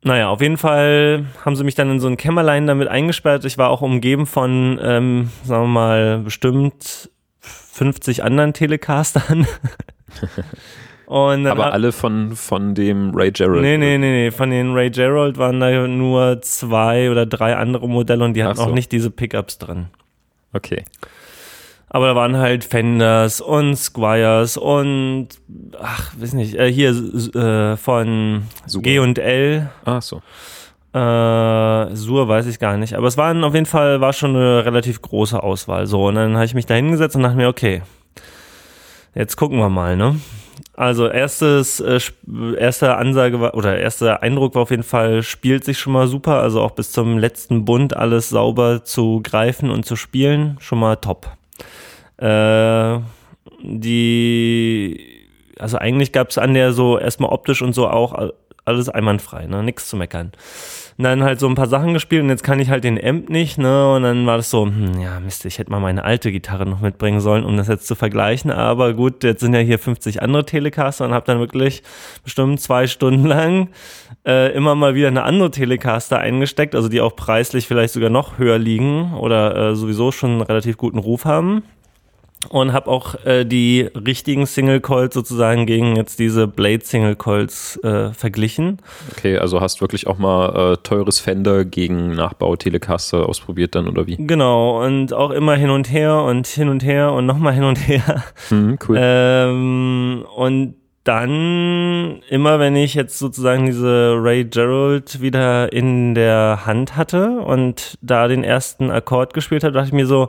Naja, 0.04 0.28
auf 0.28 0.42
jeden 0.42 0.58
Fall 0.58 1.24
haben 1.44 1.56
sie 1.56 1.64
mich 1.64 1.74
dann 1.74 1.90
in 1.90 1.98
so 1.98 2.08
ein 2.08 2.18
Kämmerlein 2.18 2.66
damit 2.66 2.88
eingesperrt. 2.88 3.44
Ich 3.46 3.56
war 3.56 3.70
auch 3.70 3.80
umgeben 3.80 4.26
von, 4.26 4.78
ähm, 4.82 5.30
sagen 5.44 5.64
wir 5.64 5.68
mal, 5.68 6.18
bestimmt 6.18 7.10
50 7.40 8.22
anderen 8.22 8.52
Telecastern. 8.52 9.46
Aber 11.46 11.72
alle 11.72 11.92
von, 11.92 12.36
von 12.36 12.74
dem 12.74 13.14
Ray 13.14 13.30
Gerald? 13.30 13.62
Nee, 13.62 13.78
nee, 13.78 13.98
nee, 13.98 14.24
nee. 14.24 14.30
Von 14.30 14.50
den 14.50 14.72
Ray 14.74 14.90
Gerald 14.90 15.38
waren 15.38 15.60
da 15.60 15.86
nur 15.86 16.40
zwei 16.42 17.10
oder 17.10 17.26
drei 17.26 17.56
andere 17.56 17.88
Modelle 17.88 18.24
und 18.24 18.34
die 18.34 18.44
hatten 18.44 18.56
so. 18.56 18.64
auch 18.64 18.72
nicht 18.72 18.92
diese 18.92 19.10
Pickups 19.10 19.58
drin. 19.58 19.86
Okay. 20.52 20.84
Aber 21.94 22.08
da 22.08 22.16
waren 22.16 22.36
halt 22.38 22.64
Fenders 22.64 23.40
und 23.40 23.76
Squires 23.76 24.56
und 24.56 25.28
ach, 25.80 26.10
weiß 26.18 26.32
nicht, 26.32 26.56
äh, 26.56 26.68
hier 26.72 26.90
äh, 26.90 27.76
von 27.76 28.42
G 28.66 28.98
und 28.98 29.20
L. 29.20 29.70
Ach 29.84 30.02
so. 30.02 30.16
Äh, 30.92 31.94
Sur 31.94 32.26
weiß 32.26 32.46
ich 32.46 32.58
gar 32.58 32.78
nicht. 32.78 32.94
Aber 32.94 33.06
es 33.06 33.16
waren 33.16 33.44
auf 33.44 33.54
jeden 33.54 33.66
Fall, 33.66 34.00
war 34.00 34.12
schon 34.12 34.34
eine 34.34 34.64
relativ 34.64 35.02
große 35.02 35.40
Auswahl. 35.40 35.86
So, 35.86 36.08
und 36.08 36.16
dann 36.16 36.34
habe 36.34 36.44
ich 36.44 36.54
mich 36.54 36.66
da 36.66 36.74
hingesetzt 36.74 37.14
und 37.14 37.22
dachte 37.22 37.36
mir, 37.36 37.46
okay, 37.46 37.82
jetzt 39.14 39.36
gucken 39.36 39.58
wir 39.58 39.68
mal, 39.68 39.96
ne? 39.96 40.16
Also 40.72 41.06
erstes, 41.06 41.78
äh, 41.78 42.00
erste 42.58 42.96
Ansage 42.96 43.40
war, 43.40 43.54
oder 43.54 43.78
erster 43.78 44.20
Eindruck 44.20 44.56
war 44.56 44.62
auf 44.62 44.72
jeden 44.72 44.82
Fall, 44.82 45.22
spielt 45.22 45.64
sich 45.64 45.78
schon 45.78 45.92
mal 45.92 46.08
super, 46.08 46.40
also 46.40 46.60
auch 46.60 46.72
bis 46.72 46.90
zum 46.90 47.18
letzten 47.18 47.64
Bund 47.64 47.96
alles 47.96 48.30
sauber 48.30 48.82
zu 48.82 49.20
greifen 49.22 49.70
und 49.70 49.86
zu 49.86 49.94
spielen, 49.94 50.56
schon 50.58 50.80
mal 50.80 50.96
top. 50.96 51.30
Äh, 52.16 53.00
die, 53.62 55.26
also 55.58 55.78
eigentlich 55.78 56.12
gab 56.12 56.30
es 56.30 56.38
an 56.38 56.54
der 56.54 56.72
so 56.72 56.98
erstmal 56.98 57.30
optisch 57.30 57.62
und 57.62 57.72
so 57.72 57.88
auch 57.88 58.30
alles 58.64 58.88
einwandfrei, 58.88 59.46
ne? 59.46 59.62
Nix 59.62 59.88
zu 59.88 59.96
meckern. 59.96 60.32
Und 60.96 61.04
dann 61.04 61.24
halt 61.24 61.40
so 61.40 61.48
ein 61.48 61.54
paar 61.54 61.66
Sachen 61.66 61.92
gespielt 61.92 62.22
und 62.22 62.28
jetzt 62.28 62.44
kann 62.44 62.60
ich 62.60 62.70
halt 62.70 62.84
den 62.84 63.02
Amp 63.02 63.28
nicht, 63.28 63.58
ne? 63.58 63.94
Und 63.94 64.02
dann 64.02 64.26
war 64.26 64.36
das 64.36 64.50
so, 64.50 64.66
hm, 64.66 65.00
ja, 65.00 65.20
Mist, 65.20 65.44
ich 65.44 65.58
hätte 65.58 65.70
mal 65.70 65.80
meine 65.80 66.04
alte 66.04 66.30
Gitarre 66.30 66.66
noch 66.66 66.80
mitbringen 66.80 67.20
sollen, 67.20 67.44
um 67.44 67.56
das 67.56 67.68
jetzt 67.68 67.86
zu 67.86 67.94
vergleichen. 67.94 68.50
Aber 68.50 68.94
gut, 68.94 69.24
jetzt 69.24 69.40
sind 69.40 69.54
ja 69.54 69.60
hier 69.60 69.78
50 69.78 70.22
andere 70.22 70.46
Telecaster 70.46 71.04
und 71.04 71.12
habe 71.12 71.26
dann 71.26 71.40
wirklich 71.40 71.82
bestimmt 72.22 72.60
zwei 72.60 72.86
Stunden 72.86 73.26
lang 73.26 73.68
äh, 74.26 74.52
immer 74.54 74.74
mal 74.74 74.94
wieder 74.94 75.08
eine 75.08 75.24
andere 75.24 75.50
Telecaster 75.50 76.18
eingesteckt, 76.18 76.74
also 76.74 76.88
die 76.88 77.00
auch 77.00 77.16
preislich 77.16 77.66
vielleicht 77.66 77.92
sogar 77.92 78.10
noch 78.10 78.38
höher 78.38 78.58
liegen 78.58 79.14
oder 79.14 79.70
äh, 79.70 79.76
sowieso 79.76 80.12
schon 80.12 80.30
einen 80.30 80.42
relativ 80.42 80.76
guten 80.76 80.98
Ruf 80.98 81.24
haben 81.24 81.64
und 82.48 82.72
habe 82.72 82.90
auch 82.90 83.14
äh, 83.24 83.44
die 83.44 83.82
richtigen 83.94 84.46
Single 84.46 84.80
Coils 84.80 85.14
sozusagen 85.14 85.66
gegen 85.66 85.96
jetzt 85.96 86.18
diese 86.18 86.46
Blade 86.46 86.84
Single 86.84 87.16
Coils 87.16 87.78
äh, 87.82 88.12
verglichen. 88.12 88.78
Okay, 89.12 89.38
also 89.38 89.60
hast 89.60 89.80
wirklich 89.80 90.06
auch 90.06 90.18
mal 90.18 90.72
äh, 90.72 90.76
teures 90.82 91.20
Fender 91.20 91.64
gegen 91.64 92.12
Nachbau 92.14 92.56
Telecaster 92.56 93.28
ausprobiert 93.28 93.74
dann 93.74 93.88
oder 93.88 94.06
wie? 94.06 94.16
Genau 94.16 94.84
und 94.84 95.12
auch 95.12 95.30
immer 95.30 95.54
hin 95.56 95.70
und 95.70 95.90
her 95.90 96.22
und 96.22 96.46
hin 96.46 96.68
und 96.68 96.84
her 96.84 97.12
und 97.12 97.26
nochmal 97.26 97.54
hin 97.54 97.64
und 97.64 97.76
her. 97.76 98.22
Hm, 98.48 98.78
cool. 98.88 98.96
Ähm, 99.00 100.24
und 100.36 100.74
dann 101.04 102.22
immer, 102.30 102.58
wenn 102.58 102.76
ich 102.76 102.94
jetzt 102.94 103.18
sozusagen 103.18 103.66
diese 103.66 104.14
Ray 104.18 104.44
Gerald 104.44 105.20
wieder 105.20 105.70
in 105.72 106.14
der 106.14 106.60
Hand 106.64 106.96
hatte 106.96 107.40
und 107.40 107.98
da 108.00 108.26
den 108.26 108.42
ersten 108.42 108.90
Akkord 108.90 109.34
gespielt 109.34 109.64
habe, 109.64 109.74
dachte 109.74 109.88
ich 109.88 109.92
mir 109.92 110.06
so, 110.06 110.28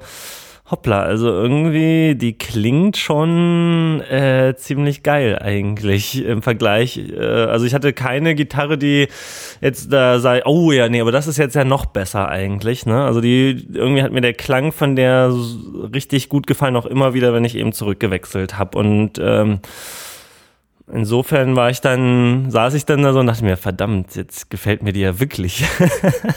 hoppla, 0.69 1.03
also 1.03 1.29
irgendwie, 1.29 2.15
die 2.15 2.37
klingt 2.37 2.97
schon 2.97 4.01
äh, 4.01 4.55
ziemlich 4.57 5.03
geil 5.03 5.37
eigentlich 5.39 6.25
im 6.25 6.41
Vergleich. 6.41 6.97
Äh, 6.97 7.19
also 7.19 7.65
ich 7.67 7.75
hatte 7.75 7.93
keine 7.93 8.33
Gitarre, 8.33 8.77
die 8.79 9.07
jetzt 9.61 9.93
da 9.93 10.19
sei, 10.19 10.43
oh 10.45 10.71
ja, 10.71 10.89
nee, 10.89 11.01
aber 11.01 11.11
das 11.11 11.27
ist 11.27 11.37
jetzt 11.37 11.55
ja 11.55 11.65
noch 11.65 11.85
besser 11.85 12.29
eigentlich. 12.29 12.87
Ne? 12.87 13.03
Also 13.03 13.21
die, 13.21 13.67
irgendwie 13.73 14.01
hat 14.01 14.11
mir 14.11 14.21
der 14.21 14.33
Klang 14.33 14.71
von 14.71 14.95
der 14.95 15.31
richtig 15.93 16.29
gut 16.29 16.47
gefallen, 16.47 16.75
auch 16.75 16.87
immer 16.87 17.13
wieder, 17.13 17.31
wenn 17.31 17.45
ich 17.45 17.55
eben 17.55 17.71
zurückgewechselt 17.71 18.57
habe. 18.57 18.79
Und 18.79 19.19
ähm, 19.21 19.59
insofern 20.91 21.55
war 21.55 21.69
ich 21.69 21.81
dann, 21.81 22.51
saß 22.51 22.75
ich 22.75 22.85
dann 22.85 23.01
da 23.01 23.11
so 23.13 23.19
und 23.19 23.27
dachte 23.27 23.43
mir, 23.43 23.57
verdammt, 23.57 24.15
jetzt 24.15 24.49
gefällt 24.49 24.83
mir 24.83 24.93
die 24.93 25.01
ja 25.01 25.19
wirklich. 25.19 25.65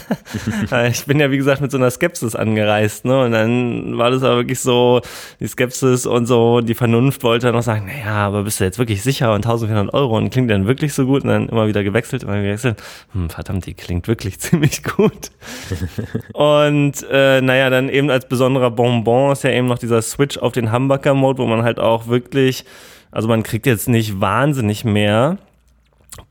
ich 0.89 1.05
bin 1.05 1.19
ja, 1.19 1.29
wie 1.29 1.37
gesagt, 1.37 1.61
mit 1.61 1.71
so 1.71 1.77
einer 1.77 1.91
Skepsis 1.91 2.35
angereist, 2.35 3.05
ne? 3.05 3.23
Und 3.25 3.31
dann 3.31 3.97
war 3.97 4.09
das 4.09 4.23
aber 4.23 4.37
wirklich 4.37 4.59
so, 4.59 5.01
die 5.39 5.47
Skepsis 5.47 6.05
und 6.05 6.25
so, 6.25 6.61
die 6.61 6.73
Vernunft 6.73 7.23
wollte 7.23 7.47
dann 7.47 7.55
noch 7.55 7.63
sagen, 7.63 7.85
naja, 7.85 8.27
aber 8.27 8.43
bist 8.43 8.59
du 8.59 8.63
jetzt 8.63 8.79
wirklich 8.79 9.03
sicher 9.03 9.33
und 9.33 9.45
1400 9.45 9.93
Euro 9.93 10.17
und 10.17 10.31
klingt 10.31 10.49
dann 10.49 10.65
wirklich 10.65 10.93
so 10.93 11.05
gut? 11.05 11.23
Und 11.23 11.29
dann 11.29 11.49
immer 11.49 11.67
wieder 11.67 11.83
gewechselt, 11.83 12.23
immer 12.23 12.41
gewechselt. 12.41 12.81
Hm, 13.13 13.29
verdammt, 13.29 13.65
die 13.67 13.75
klingt 13.75 14.07
wirklich 14.07 14.39
ziemlich 14.39 14.83
gut. 14.83 15.31
und 16.33 17.05
äh, 17.11 17.41
naja, 17.41 17.69
dann 17.69 17.89
eben 17.89 18.09
als 18.09 18.27
besonderer 18.27 18.71
Bonbon 18.71 19.31
ist 19.31 19.43
ja 19.43 19.51
eben 19.51 19.67
noch 19.67 19.79
dieser 19.79 20.01
Switch 20.01 20.37
auf 20.39 20.53
den 20.53 20.71
Humbucker-Mode, 20.71 21.37
wo 21.37 21.45
man 21.45 21.63
halt 21.63 21.79
auch 21.79 22.07
wirklich 22.07 22.65
also 23.11 23.27
man 23.27 23.43
kriegt 23.43 23.65
jetzt 23.65 23.89
nicht 23.89 24.19
wahnsinnig 24.19 24.85
mehr 24.85 25.37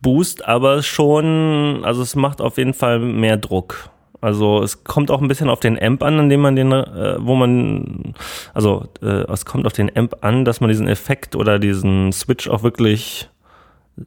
Boost, 0.01 0.47
aber 0.47 0.83
schon, 0.83 1.81
also 1.85 2.03
es 2.03 2.15
macht 2.15 2.41
auf 2.41 2.59
jeden 2.59 2.75
Fall 2.75 2.99
mehr 2.99 3.37
Druck. 3.37 3.91
Also 4.21 4.63
es 4.63 4.83
kommt 4.83 5.11
auch 5.11 5.23
ein 5.23 5.29
bisschen 5.29 5.49
auf 5.49 5.61
den 5.61 5.81
Amp 5.81 6.03
an, 6.03 6.19
an 6.19 6.29
dem 6.29 6.41
man 6.41 6.57
den, 6.57 6.73
äh, 6.73 7.17
wo 7.21 7.37
man, 7.37 8.15
also 8.53 8.89
äh, 9.01 9.31
es 9.33 9.45
kommt 9.45 9.67
auf 9.67 9.73
den 9.73 9.97
Amp 9.97 10.17
an, 10.23 10.45
dass 10.45 10.61
man 10.61 10.69
diesen 10.69 10.89
Effekt 10.89 11.37
oder 11.37 11.59
diesen 11.59 12.13
Switch 12.13 12.49
auch 12.49 12.63
wirklich 12.63 13.29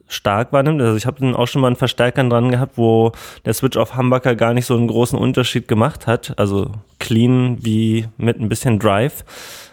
stark 0.08 0.52
wahrnimmt. 0.52 0.80
Also 0.82 0.96
ich 0.96 1.06
habe 1.06 1.38
auch 1.38 1.48
schon 1.48 1.62
mal 1.62 1.68
einen 1.68 1.76
Verstärker 1.76 2.24
dran 2.24 2.50
gehabt, 2.50 2.76
wo 2.76 3.12
der 3.44 3.54
Switch 3.54 3.76
auf 3.76 3.96
Humbucker 3.96 4.34
gar 4.34 4.54
nicht 4.54 4.66
so 4.66 4.76
einen 4.76 4.86
großen 4.88 5.18
Unterschied 5.18 5.68
gemacht 5.68 6.06
hat. 6.06 6.38
Also 6.38 6.72
clean 6.98 7.58
wie 7.60 8.06
mit 8.16 8.38
ein 8.38 8.48
bisschen 8.48 8.78
Drive. 8.78 9.24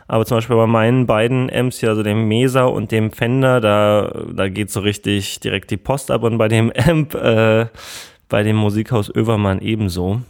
Aber 0.09 0.25
zum 0.25 0.37
Beispiel 0.37 0.55
bei 0.55 0.65
meinen 0.65 1.05
beiden 1.05 1.53
Amps 1.53 1.79
hier, 1.81 1.89
also 1.89 2.01
dem 2.01 2.27
Mesa 2.27 2.63
und 2.63 2.91
dem 2.91 3.11
Fender, 3.11 3.61
da, 3.61 4.11
da 4.33 4.49
geht 4.49 4.71
so 4.71 4.79
richtig 4.79 5.39
direkt 5.39 5.69
die 5.69 5.77
Post 5.77 6.09
ab 6.09 6.23
und 6.23 6.39
bei 6.39 6.47
dem 6.47 6.73
Amp, 6.75 7.13
äh, 7.13 7.67
bei 8.27 8.41
dem 8.41 8.55
Musikhaus 8.55 9.13
Övermann 9.13 9.59
ebenso. 9.59 10.21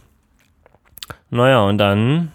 Naja, 1.30 1.62
und 1.62 1.78
dann 1.78 2.30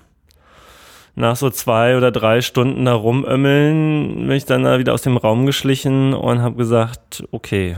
nach 1.14 1.36
so 1.36 1.52
zwei 1.52 1.96
oder 1.96 2.12
drei 2.12 2.42
Stunden 2.42 2.86
da 2.86 2.94
rumömmeln, 2.94 4.28
bin 4.28 4.32
ich 4.32 4.46
dann 4.46 4.64
da 4.64 4.80
wieder 4.80 4.96
aus 4.96 5.04
dem 5.04 5.16
Raum 5.16 5.46
geschlichen 5.46 6.16
und 6.16 6.42
habe 6.42 6.56
gesagt, 6.56 7.26
okay, 7.30 7.78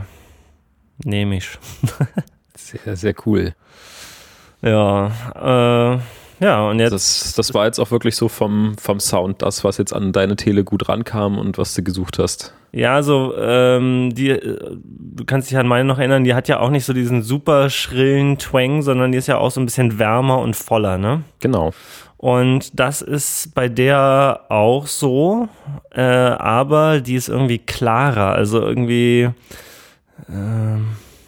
nehme 1.03 1.36
ich. 1.36 1.50
sehr, 2.55 2.95
sehr 2.95 3.13
cool. 3.25 3.53
Ja, 4.62 5.12
äh, 5.95 6.00
ja, 6.39 6.70
und 6.70 6.79
jetzt. 6.79 6.91
Das, 6.91 7.34
das 7.36 7.53
war 7.53 7.65
jetzt 7.65 7.79
auch 7.79 7.91
wirklich 7.91 8.15
so 8.15 8.27
vom, 8.27 8.75
vom 8.77 9.00
Sound 9.00 9.41
das, 9.41 9.63
was 9.63 9.77
jetzt 9.77 9.94
an 9.94 10.12
deine 10.12 10.36
Tele 10.36 10.63
gut 10.63 10.89
rankam 10.89 11.38
und 11.38 11.58
was 11.58 11.74
du 11.74 11.84
gesucht 11.84 12.20
hast. 12.20 12.53
Ja, 12.72 12.96
also 12.96 13.34
ähm, 13.38 14.13
die, 14.13 14.38
du 14.39 15.25
kannst 15.25 15.50
dich 15.50 15.58
an 15.58 15.67
meine 15.67 15.86
noch 15.86 16.00
erinnern, 16.00 16.24
die 16.24 16.34
hat 16.34 16.48
ja 16.48 16.60
auch 16.60 16.70
nicht 16.70 16.86
so 16.86 16.94
diesen 16.94 17.24
super 17.24 17.70
schrillen 17.70 18.38
Twang, 18.38 18.82
sondern 18.82 19.12
die 19.12 19.17
ist 19.17 19.27
ja 19.27 19.38
auch 19.38 19.51
so 19.51 19.62
ein 19.62 19.65
bisschen 19.65 19.98
wärmer 20.00 20.39
und 20.39 20.56
voller, 20.56 20.98
ne? 20.98 21.24
Genau. 21.39 21.72
Und 22.17 22.79
das 22.79 23.01
ist 23.01 23.53
bei 23.53 23.70
der 23.70 24.41
auch 24.50 24.88
so, 24.88 25.48
äh, 25.91 26.01
aber 26.01 27.00
die 27.00 27.15
ist 27.15 27.29
irgendwie 27.29 27.60
klarer. 27.60 28.34
Also 28.34 28.60
irgendwie, 28.62 29.29
äh, 30.27 30.77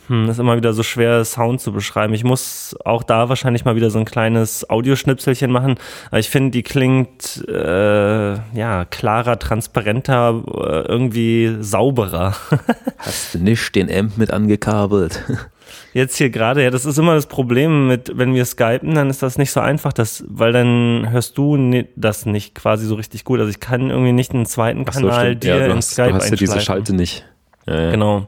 hm, 0.09 0.27
ist 0.27 0.39
immer 0.39 0.57
wieder 0.57 0.73
so 0.73 0.81
schwer, 0.81 1.23
Sound 1.23 1.61
zu 1.61 1.71
beschreiben. 1.71 2.15
Ich 2.15 2.23
muss 2.23 2.75
auch 2.83 3.03
da 3.03 3.29
wahrscheinlich 3.29 3.63
mal 3.63 3.75
wieder 3.75 3.91
so 3.91 3.99
ein 3.99 4.05
kleines 4.05 4.67
Audioschnipselchen 4.67 5.51
machen. 5.51 5.75
Aber 6.07 6.17
ich 6.17 6.31
finde, 6.31 6.49
die 6.49 6.63
klingt 6.63 7.45
äh, 7.47 8.33
ja 8.33 8.85
klarer, 8.89 9.37
transparenter, 9.37 10.43
äh, 10.47 10.87
irgendwie 10.87 11.57
sauberer. 11.59 12.35
Hast 12.97 13.35
du 13.35 13.37
nicht 13.37 13.75
den 13.75 13.91
Amp 13.91 14.17
mit 14.17 14.31
angekabelt? 14.31 15.23
Jetzt 15.93 16.17
hier 16.17 16.31
gerade, 16.31 16.63
ja, 16.63 16.71
das 16.71 16.85
ist 16.85 16.97
immer 16.97 17.13
das 17.13 17.27
Problem 17.27 17.87
mit, 17.87 18.11
wenn 18.15 18.33
wir 18.33 18.45
skypen, 18.45 18.95
dann 18.95 19.11
ist 19.11 19.21
das 19.21 19.37
nicht 19.37 19.51
so 19.51 19.59
einfach, 19.59 19.93
das, 19.93 20.23
weil 20.27 20.51
dann 20.51 21.11
hörst 21.11 21.37
du 21.37 21.83
das 21.95 22.25
nicht 22.25 22.55
quasi 22.55 22.87
so 22.87 22.95
richtig 22.95 23.23
gut. 23.23 23.39
Also 23.39 23.51
ich 23.51 23.59
kann 23.59 23.91
irgendwie 23.91 24.11
nicht 24.11 24.33
einen 24.33 24.47
zweiten 24.47 24.85
Kanal 24.85 25.35
dir 25.35 25.57
ja, 25.57 25.67
du 25.67 25.75
hast, 25.75 25.91
Skype 25.91 26.09
Du 26.09 26.15
hast 26.15 26.29
ja 26.31 26.35
diese 26.35 26.61
Schalte 26.61 26.95
nicht. 26.95 27.25
Ja, 27.67 27.81
ja. 27.81 27.91
Genau. 27.91 28.27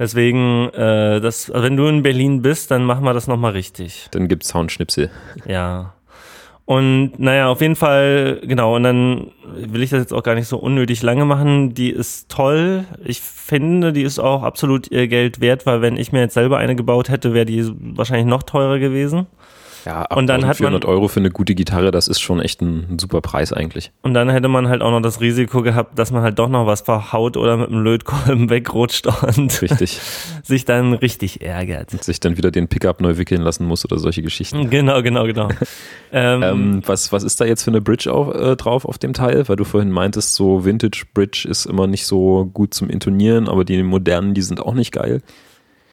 Deswegen, 0.00 0.70
äh, 0.70 1.20
das, 1.20 1.50
also 1.50 1.62
wenn 1.62 1.76
du 1.76 1.86
in 1.86 2.02
Berlin 2.02 2.40
bist, 2.40 2.70
dann 2.70 2.84
machen 2.84 3.04
wir 3.04 3.12
das 3.12 3.26
nochmal 3.26 3.52
richtig. 3.52 4.08
Dann 4.12 4.28
gibt's 4.28 4.48
Soundschnipsel. 4.48 5.10
Ja. 5.46 5.92
Und 6.64 7.18
naja, 7.18 7.48
auf 7.48 7.60
jeden 7.60 7.76
Fall, 7.76 8.40
genau, 8.42 8.76
und 8.76 8.84
dann 8.84 9.32
will 9.44 9.82
ich 9.82 9.90
das 9.90 10.00
jetzt 10.00 10.14
auch 10.14 10.22
gar 10.22 10.36
nicht 10.36 10.48
so 10.48 10.56
unnötig 10.56 11.02
lange 11.02 11.26
machen. 11.26 11.74
Die 11.74 11.90
ist 11.90 12.30
toll. 12.30 12.86
Ich 13.04 13.20
finde, 13.20 13.92
die 13.92 14.02
ist 14.02 14.18
auch 14.18 14.42
absolut 14.42 14.90
ihr 14.90 15.06
Geld 15.06 15.42
wert, 15.42 15.66
weil 15.66 15.82
wenn 15.82 15.98
ich 15.98 16.12
mir 16.12 16.20
jetzt 16.20 16.34
selber 16.34 16.56
eine 16.56 16.76
gebaut 16.76 17.10
hätte, 17.10 17.34
wäre 17.34 17.44
die 17.44 17.70
wahrscheinlich 17.78 18.26
noch 18.26 18.42
teurer 18.42 18.78
gewesen. 18.78 19.26
Ja, 19.84 20.04
und 20.14 20.26
dann 20.26 20.46
hat 20.46 20.56
400 20.56 20.84
man, 20.84 20.92
Euro 20.92 21.08
für 21.08 21.20
eine 21.20 21.30
gute 21.30 21.54
Gitarre, 21.54 21.90
das 21.90 22.08
ist 22.08 22.20
schon 22.20 22.40
echt 22.40 22.60
ein, 22.60 22.86
ein, 22.90 22.98
super 22.98 23.20
Preis 23.20 23.52
eigentlich. 23.52 23.92
Und 24.02 24.14
dann 24.14 24.28
hätte 24.28 24.48
man 24.48 24.68
halt 24.68 24.82
auch 24.82 24.90
noch 24.90 25.00
das 25.00 25.20
Risiko 25.20 25.62
gehabt, 25.62 25.98
dass 25.98 26.10
man 26.10 26.22
halt 26.22 26.38
doch 26.38 26.48
noch 26.48 26.66
was 26.66 26.82
verhaut 26.82 27.36
oder 27.36 27.56
mit 27.56 27.68
einem 27.68 27.82
Lötkolben 27.82 28.50
wegrutscht 28.50 29.06
und 29.06 29.62
richtig. 29.62 30.00
sich 30.42 30.64
dann 30.64 30.94
richtig 30.94 31.42
ärgert. 31.42 31.92
Und 31.92 32.04
sich 32.04 32.20
dann 32.20 32.36
wieder 32.36 32.50
den 32.50 32.68
Pickup 32.68 33.00
neu 33.00 33.16
wickeln 33.16 33.42
lassen 33.42 33.66
muss 33.66 33.84
oder 33.84 33.98
solche 33.98 34.22
Geschichten. 34.22 34.70
Genau, 34.80 35.02
genau, 35.02 35.24
genau. 35.24 35.48
ähm, 36.12 36.42
ähm, 36.42 36.82
was, 36.86 37.12
was 37.12 37.24
ist 37.24 37.40
da 37.40 37.44
jetzt 37.44 37.64
für 37.64 37.70
eine 37.70 37.80
Bridge 37.80 38.12
auf, 38.12 38.32
äh, 38.34 38.56
drauf 38.56 38.84
auf 38.84 38.98
dem 38.98 39.12
Teil? 39.12 39.48
Weil 39.48 39.56
du 39.56 39.64
vorhin 39.64 39.90
meintest, 39.90 40.34
so 40.36 40.64
Vintage 40.64 41.04
Bridge 41.12 41.46
ist 41.48 41.66
immer 41.66 41.86
nicht 41.86 42.06
so 42.06 42.48
gut 42.52 42.72
zum 42.72 42.88
Intonieren, 42.88 43.48
aber 43.48 43.64
die 43.64 43.82
modernen, 43.82 44.32
die 44.32 44.42
sind 44.42 44.60
auch 44.60 44.74
nicht 44.74 44.92
geil. 44.92 45.22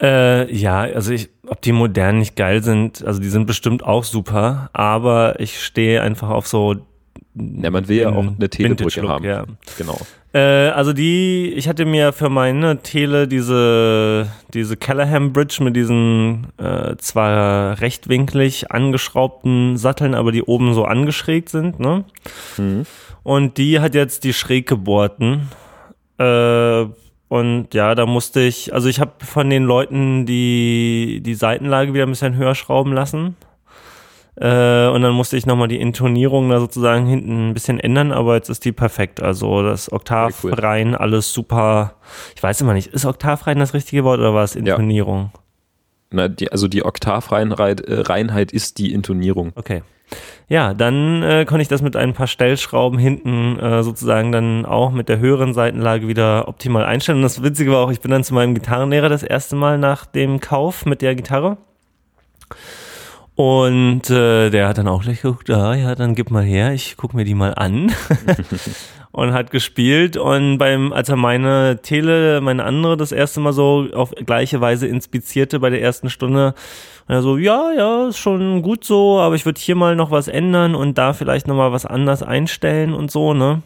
Äh, 0.00 0.52
ja, 0.54 0.80
also 0.80 1.12
ich, 1.12 1.28
ob 1.46 1.60
die 1.60 1.72
modernen 1.72 2.20
nicht 2.20 2.36
geil 2.36 2.62
sind, 2.62 3.04
also 3.04 3.20
die 3.20 3.28
sind 3.28 3.46
bestimmt 3.46 3.82
auch 3.82 4.04
super, 4.04 4.70
aber 4.72 5.40
ich 5.40 5.62
stehe 5.62 6.02
einfach 6.02 6.28
auf 6.28 6.46
so. 6.46 6.76
Ja, 7.34 7.70
man 7.70 7.88
will 7.88 7.98
ja 7.98 8.10
auch 8.10 8.26
eine 8.36 8.48
Telebrücke 8.48 9.08
haben. 9.08 9.24
Ja. 9.24 9.44
Genau. 9.76 9.98
Äh, 10.32 10.68
also 10.70 10.92
die, 10.92 11.52
ich 11.56 11.68
hatte 11.68 11.84
mir 11.84 12.12
für 12.12 12.28
meine 12.28 12.82
Tele 12.82 13.26
diese, 13.26 14.28
diese 14.52 14.76
Callahan 14.76 15.32
Bridge 15.32 15.62
mit 15.62 15.74
diesen 15.74 16.48
äh, 16.58 16.96
zwar 16.98 17.80
rechtwinklig 17.80 18.70
angeschraubten 18.70 19.76
Satteln, 19.76 20.14
aber 20.14 20.32
die 20.32 20.42
oben 20.42 20.74
so 20.74 20.84
angeschrägt 20.84 21.48
sind, 21.48 21.80
ne? 21.80 22.04
Mhm. 22.56 22.86
Und 23.22 23.58
die 23.58 23.80
hat 23.80 23.94
jetzt 23.94 24.24
die 24.24 24.32
schräg 24.32 24.66
gebohrten. 24.66 25.48
Äh, 26.18 26.86
und 27.28 27.74
ja, 27.74 27.94
da 27.94 28.06
musste 28.06 28.40
ich, 28.40 28.72
also 28.72 28.88
ich 28.88 29.00
habe 29.00 29.12
von 29.24 29.50
den 29.50 29.64
Leuten 29.64 30.24
die, 30.24 31.20
die 31.22 31.34
Seitenlage 31.34 31.92
wieder 31.92 32.04
ein 32.04 32.10
bisschen 32.10 32.36
höher 32.36 32.54
schrauben 32.54 32.92
lassen. 32.92 33.36
Äh, 34.36 34.88
und 34.88 35.02
dann 35.02 35.12
musste 35.12 35.36
ich 35.36 35.46
nochmal 35.46 35.68
die 35.68 35.80
Intonierung 35.80 36.48
da 36.48 36.60
sozusagen 36.60 37.06
hinten 37.06 37.50
ein 37.50 37.54
bisschen 37.54 37.80
ändern, 37.80 38.12
aber 38.12 38.36
jetzt 38.36 38.48
ist 38.48 38.64
die 38.64 38.72
perfekt. 38.72 39.20
Also 39.20 39.62
das 39.62 39.92
Oktav 39.92 40.44
cool. 40.44 40.54
rein, 40.54 40.94
alles 40.94 41.32
super. 41.32 41.96
Ich 42.36 42.42
weiß 42.42 42.60
immer 42.60 42.72
nicht, 42.72 42.88
ist 42.88 43.04
Oktav 43.04 43.46
rein 43.46 43.58
das 43.58 43.74
richtige 43.74 44.04
Wort 44.04 44.20
oder 44.20 44.34
war 44.34 44.44
es 44.44 44.54
Intonierung? 44.54 45.30
Ja. 45.34 45.40
Na, 46.10 46.28
die, 46.28 46.50
also 46.50 46.68
die 46.68 46.84
Oktavreinheit 46.84 47.80
äh, 47.80 48.00
Reinheit 48.00 48.52
ist 48.52 48.78
die 48.78 48.92
Intonierung. 48.92 49.52
Okay. 49.54 49.82
Ja, 50.48 50.72
dann 50.72 51.22
äh, 51.22 51.44
konnte 51.44 51.60
ich 51.60 51.68
das 51.68 51.82
mit 51.82 51.94
ein 51.94 52.14
paar 52.14 52.26
Stellschrauben 52.26 52.98
hinten 52.98 53.58
äh, 53.58 53.82
sozusagen 53.82 54.32
dann 54.32 54.64
auch 54.64 54.90
mit 54.90 55.10
der 55.10 55.18
höheren 55.18 55.52
Seitenlage 55.52 56.08
wieder 56.08 56.48
optimal 56.48 56.86
einstellen. 56.86 57.18
Und 57.18 57.24
das 57.24 57.42
Witzige 57.42 57.72
war 57.72 57.84
auch, 57.84 57.90
ich 57.90 58.00
bin 58.00 58.10
dann 58.10 58.24
zu 58.24 58.32
meinem 58.32 58.54
Gitarrenlehrer 58.54 59.10
das 59.10 59.22
erste 59.22 59.56
Mal 59.56 59.76
nach 59.76 60.06
dem 60.06 60.40
Kauf 60.40 60.86
mit 60.86 61.02
der 61.02 61.14
Gitarre. 61.14 61.58
Und 63.38 64.10
äh, 64.10 64.50
der 64.50 64.66
hat 64.66 64.78
dann 64.78 64.88
auch 64.88 65.04
gleich 65.04 65.22
geguckt, 65.22 65.48
ah 65.48 65.72
ja, 65.72 65.94
dann 65.94 66.16
gib 66.16 66.32
mal 66.32 66.42
her, 66.42 66.72
ich 66.72 66.96
guck 66.96 67.14
mir 67.14 67.24
die 67.24 67.36
mal 67.36 67.54
an. 67.54 67.92
und 69.12 69.32
hat 69.32 69.52
gespielt. 69.52 70.16
Und 70.16 70.58
beim, 70.58 70.92
als 70.92 71.08
er 71.08 71.14
meine 71.14 71.78
Tele, 71.80 72.40
meine 72.40 72.64
andere, 72.64 72.96
das 72.96 73.12
erste 73.12 73.38
Mal 73.38 73.52
so 73.52 73.86
auf 73.94 74.10
gleiche 74.10 74.60
Weise 74.60 74.88
inspizierte 74.88 75.60
bei 75.60 75.70
der 75.70 75.80
ersten 75.80 76.10
Stunde, 76.10 76.52
und 77.06 77.14
er 77.14 77.22
so, 77.22 77.38
ja, 77.38 77.70
ja, 77.76 78.08
ist 78.08 78.18
schon 78.18 78.60
gut 78.60 78.82
so, 78.82 79.20
aber 79.20 79.36
ich 79.36 79.46
würde 79.46 79.60
hier 79.60 79.76
mal 79.76 79.94
noch 79.94 80.10
was 80.10 80.26
ändern 80.26 80.74
und 80.74 80.98
da 80.98 81.12
vielleicht 81.12 81.46
nochmal 81.46 81.70
was 81.70 81.86
anders 81.86 82.24
einstellen 82.24 82.92
und 82.92 83.12
so, 83.12 83.34
ne? 83.34 83.62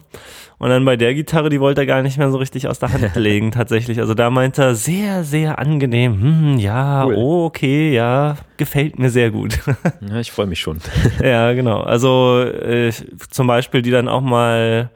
Und 0.63 0.69
dann 0.69 0.85
bei 0.85 0.95
der 0.95 1.13
Gitarre, 1.13 1.49
die 1.49 1.59
wollte 1.59 1.81
er 1.81 1.85
gar 1.85 2.01
nicht 2.03 2.17
mehr 2.17 2.31
so 2.31 2.37
richtig 2.37 2.69
aus 2.69 2.79
der 2.79 2.93
Hand 2.93 3.13
legen, 3.15 3.51
tatsächlich. 3.51 3.99
Also 3.99 4.13
da 4.13 4.29
meinte 4.29 4.61
er, 4.61 4.75
sehr, 4.75 5.25
sehr 5.25 5.59
angenehm. 5.59 6.21
Hm, 6.21 6.57
ja, 6.57 7.03
cool. 7.03 7.15
oh, 7.15 7.45
okay, 7.47 7.93
ja, 7.93 8.37
gefällt 8.55 8.97
mir 8.97 9.09
sehr 9.09 9.29
gut. 9.29 9.59
Ja, 10.09 10.19
ich 10.21 10.31
freue 10.31 10.45
mich 10.45 10.61
schon. 10.61 10.77
ja, 11.21 11.51
genau. 11.51 11.81
Also 11.81 12.39
äh, 12.41 12.93
zum 13.29 13.47
Beispiel 13.47 13.81
die 13.81 13.91
dann 13.91 14.07
auch 14.07 14.21
mal 14.21 14.89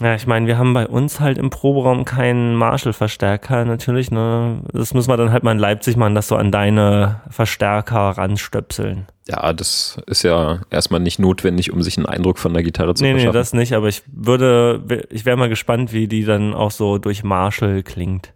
ja, 0.00 0.14
ich 0.16 0.26
meine, 0.26 0.46
wir 0.46 0.58
haben 0.58 0.74
bei 0.74 0.88
uns 0.88 1.20
halt 1.20 1.38
im 1.38 1.50
Proberaum 1.50 2.04
keinen 2.04 2.56
Marshall-Verstärker 2.56 3.64
natürlich. 3.64 4.10
Ne? 4.10 4.60
Das 4.72 4.92
müssen 4.92 5.08
wir 5.08 5.16
dann 5.16 5.30
halt 5.30 5.44
mal 5.44 5.52
in 5.52 5.58
Leipzig 5.58 5.96
machen, 5.96 6.16
das 6.16 6.26
so 6.28 6.36
an 6.36 6.50
deine 6.50 7.20
Verstärker 7.30 8.10
ranstöpseln. 8.18 9.06
Ja, 9.28 9.52
das 9.52 10.00
ist 10.06 10.24
ja 10.24 10.60
erstmal 10.70 11.00
nicht 11.00 11.18
notwendig, 11.18 11.72
um 11.72 11.82
sich 11.82 11.96
einen 11.96 12.06
Eindruck 12.06 12.38
von 12.38 12.52
der 12.52 12.62
Gitarre 12.62 12.94
zu 12.94 13.04
nee, 13.04 13.12
verschaffen. 13.12 13.32
Nee, 13.32 13.38
das 13.38 13.52
nicht, 13.54 13.72
aber 13.72 13.88
ich 13.88 14.02
würde, 14.06 15.06
ich 15.10 15.24
wäre 15.24 15.36
mal 15.36 15.48
gespannt, 15.48 15.92
wie 15.92 16.08
die 16.08 16.24
dann 16.24 16.54
auch 16.54 16.72
so 16.72 16.98
durch 16.98 17.22
Marshall 17.22 17.82
klingt. 17.82 18.32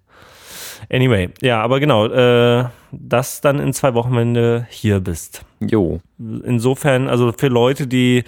Anyway, 0.90 1.29
ja, 1.42 1.61
aber 1.61 1.81
genau, 1.81 2.07
äh, 2.07 2.64
das 2.92 3.40
dann 3.40 3.59
in 3.59 3.73
zwei 3.73 3.94
Wochen, 3.94 4.14
wenn 4.16 4.33
du 4.33 4.66
hier 4.71 5.01
bist. 5.01 5.44
Jo. 5.61 6.01
Insofern, 6.18 7.09
also 7.09 7.33
für 7.37 7.49
Leute, 7.49 7.87
die 7.87 8.25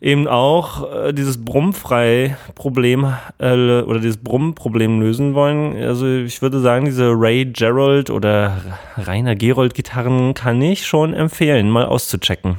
eben 0.00 0.28
auch 0.28 0.92
äh, 0.92 1.12
dieses 1.12 1.44
Brummfrei-Problem 1.44 3.14
äh, 3.38 3.52
oder 3.82 4.00
dieses 4.00 4.18
Brumm-Problem 4.18 5.00
lösen 5.00 5.34
wollen. 5.34 5.76
Also 5.82 6.06
ich 6.06 6.40
würde 6.40 6.60
sagen, 6.60 6.84
diese 6.84 7.10
Ray 7.14 7.46
Gerald 7.46 8.10
oder 8.10 8.58
Rainer 8.96 9.34
Gerold-Gitarren 9.34 10.34
kann 10.34 10.62
ich 10.62 10.86
schon 10.86 11.14
empfehlen, 11.14 11.68
mal 11.70 11.86
auszuchecken. 11.86 12.58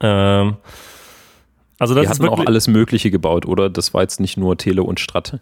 Ähm, 0.00 0.56
also 1.78 1.94
das 1.94 2.04
Die 2.04 2.08
hatten 2.08 2.28
auch 2.28 2.46
alles 2.46 2.68
Mögliche 2.68 3.10
gebaut, 3.10 3.46
oder? 3.46 3.70
Das 3.70 3.94
war 3.94 4.02
jetzt 4.02 4.20
nicht 4.20 4.36
nur 4.36 4.56
Tele 4.56 4.82
und 4.82 5.00
Strat. 5.00 5.40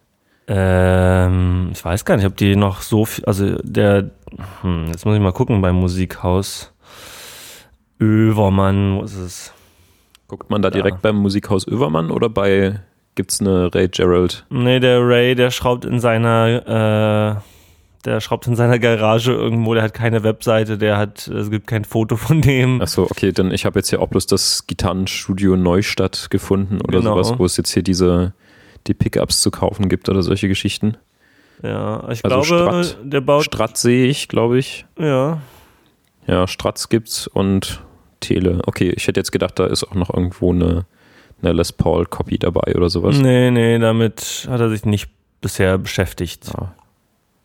Ähm, 0.49 1.71
ich 1.73 1.85
weiß 1.85 2.05
gar 2.05 2.17
nicht, 2.17 2.27
ob 2.27 2.37
die 2.37 2.57
noch 2.57 2.81
so 2.81 3.05
viel, 3.05 3.25
also 3.25 3.57
der, 3.63 4.11
hm, 4.63 4.87
jetzt 4.89 5.05
muss 5.05 5.17
ich 5.17 5.21
mal 5.21 5.33
gucken 5.33 5.61
beim 5.61 5.77
Musikhaus. 5.77 6.73
Övermann, 7.99 8.99
wo 8.99 9.03
ist 9.03 9.17
es? 9.17 9.53
Guckt 10.29 10.51
man 10.51 10.63
da 10.63 10.71
direkt 10.71 11.03
beim 11.03 11.17
Musikhaus 11.17 11.67
Övermann 11.67 12.11
oder 12.11 12.29
bei 12.29 12.81
gibt's 13.15 13.41
eine 13.41 13.73
Ray 13.75 13.89
Gerald? 13.89 14.45
Nee, 14.51 14.81
der 14.81 15.07
Ray, 15.07 15.35
der 15.35 15.51
schraubt 15.51 15.85
in 15.85 16.01
seiner 16.01 17.37
äh, 17.37 17.41
der 18.07 18.21
schraubt 18.21 18.47
in 18.47 18.55
seiner 18.55 18.79
Garage 18.79 19.33
irgendwo, 19.33 19.75
der 19.75 19.83
hat 19.83 19.93
keine 19.93 20.23
Webseite, 20.23 20.79
der 20.79 20.97
hat, 20.97 21.27
es 21.27 21.51
gibt 21.51 21.67
kein 21.67 21.85
Foto 21.85 22.17
von 22.17 22.41
dem. 22.41 22.81
Achso, 22.81 23.03
okay, 23.03 23.33
dann 23.33 23.51
ich 23.51 23.67
habe 23.67 23.79
jetzt 23.79 23.91
hier 23.91 24.01
auch 24.01 24.09
bloß 24.09 24.27
das 24.27 24.67
Gitarrenstudio 24.67 25.57
Neustadt 25.57 26.31
gefunden 26.31 26.81
oder 26.81 27.01
genau. 27.01 27.15
sowas, 27.15 27.39
wo 27.39 27.45
es 27.45 27.57
jetzt 27.57 27.73
hier 27.73 27.83
diese 27.83 28.33
die 28.87 28.95
Pickups 28.95 29.41
zu 29.41 29.51
kaufen 29.51 29.89
gibt 29.89 30.09
oder 30.09 30.23
solche 30.23 30.47
Geschichten. 30.47 30.97
Ja, 31.63 32.09
ich 32.11 32.25
also 32.25 32.55
glaube, 32.55 32.85
Strat, 32.85 32.99
der 33.03 33.21
baut. 33.21 33.45
Strat 33.45 33.77
sehe 33.77 34.07
ich, 34.07 34.29
glaube 34.29 34.59
ich. 34.59 34.87
Ja. 34.99 35.41
Ja, 36.29 36.47
Stratz 36.47 36.89
gibt's 36.89 37.27
und 37.27 37.83
Tele. 38.21 38.61
Okay, 38.67 38.93
ich 38.97 39.07
hätte 39.07 39.21
jetzt 39.21 39.33
gedacht, 39.33 39.59
da 39.59 39.67
ist 39.67 39.85
auch 39.85 39.95
noch 39.95 40.13
irgendwo 40.13 40.53
eine, 40.53 40.87
eine 41.43 41.53
Les 41.53 41.73
Paul 41.73 42.07
Copy 42.07 42.39
dabei 42.39 42.75
oder 42.75 42.91
sowas. 42.91 43.19
Nee, 43.19 43.51
nee, 43.51 43.79
damit 43.79 44.47
hat 44.49 44.61
er 44.61 44.71
sich 44.71 44.85
nicht 44.85 45.09
bisher 45.41 45.79
beschäftigt. 45.79 46.51
Ja. 46.57 46.75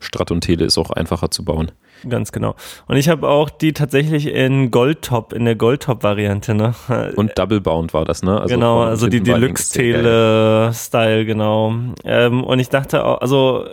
Strat 0.00 0.30
und 0.30 0.42
Tele 0.42 0.64
ist 0.64 0.78
auch 0.78 0.90
einfacher 0.90 1.30
zu 1.30 1.44
bauen. 1.44 1.70
Ganz 2.08 2.32
genau. 2.32 2.56
Und 2.88 2.96
ich 2.96 3.08
habe 3.08 3.28
auch 3.28 3.48
die 3.48 3.72
tatsächlich 3.72 4.26
in 4.26 4.72
Goldtop, 4.72 5.32
in 5.32 5.44
der 5.44 5.54
Goldtop-Variante, 5.54 6.54
ne? 6.54 6.74
Und 7.16 7.38
Double 7.38 7.60
Bound 7.60 7.94
war 7.94 8.04
das, 8.04 8.24
ne? 8.24 8.40
Also 8.40 8.54
genau, 8.54 8.82
also 8.82 9.06
die 9.06 9.20
Deluxe-Tele-Style, 9.20 11.24
genau. 11.24 11.72
Ähm, 12.04 12.42
und 12.42 12.58
ich 12.58 12.70
dachte 12.70 13.04
auch, 13.04 13.20
also 13.20 13.66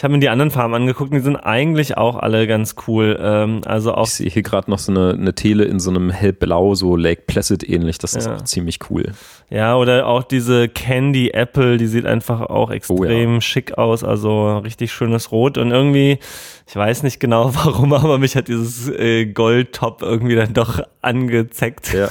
Ich 0.00 0.04
habe 0.04 0.14
mir 0.14 0.20
die 0.20 0.30
anderen 0.30 0.50
Farben 0.50 0.72
angeguckt, 0.72 1.12
die 1.12 1.20
sind 1.20 1.36
eigentlich 1.36 1.98
auch 1.98 2.16
alle 2.16 2.46
ganz 2.46 2.74
cool. 2.88 3.18
Ähm, 3.20 3.60
also 3.66 3.92
auch 3.92 4.06
ich 4.06 4.14
sehe 4.14 4.30
hier 4.30 4.40
gerade 4.40 4.70
noch 4.70 4.78
so 4.78 4.92
eine, 4.92 5.10
eine 5.12 5.34
Tele 5.34 5.64
in 5.64 5.78
so 5.78 5.90
einem 5.90 6.08
hellblau, 6.08 6.74
so 6.74 6.96
Lake 6.96 7.24
Placid 7.26 7.68
ähnlich. 7.68 7.98
Das 7.98 8.14
ist 8.14 8.24
ja. 8.24 8.36
auch 8.36 8.44
ziemlich 8.44 8.78
cool. 8.88 9.12
Ja, 9.50 9.76
oder 9.76 10.06
auch 10.06 10.22
diese 10.22 10.70
Candy 10.70 11.32
Apple, 11.32 11.76
die 11.76 11.86
sieht 11.86 12.06
einfach 12.06 12.40
auch 12.40 12.70
extrem 12.70 13.30
oh, 13.30 13.34
ja. 13.34 13.40
schick 13.42 13.76
aus. 13.76 14.02
Also 14.02 14.56
richtig 14.60 14.90
schönes 14.90 15.32
Rot 15.32 15.58
und 15.58 15.70
irgendwie 15.70 16.18
ich 16.70 16.76
weiß 16.76 17.02
nicht 17.02 17.18
genau 17.18 17.52
warum, 17.64 17.92
aber 17.92 18.18
mich 18.18 18.36
hat 18.36 18.46
dieses 18.46 18.88
äh, 18.88 19.26
Goldtop 19.26 20.02
irgendwie 20.02 20.36
dann 20.36 20.54
doch 20.54 20.80
angezeckt. 21.02 21.92
Ja. 21.92 22.08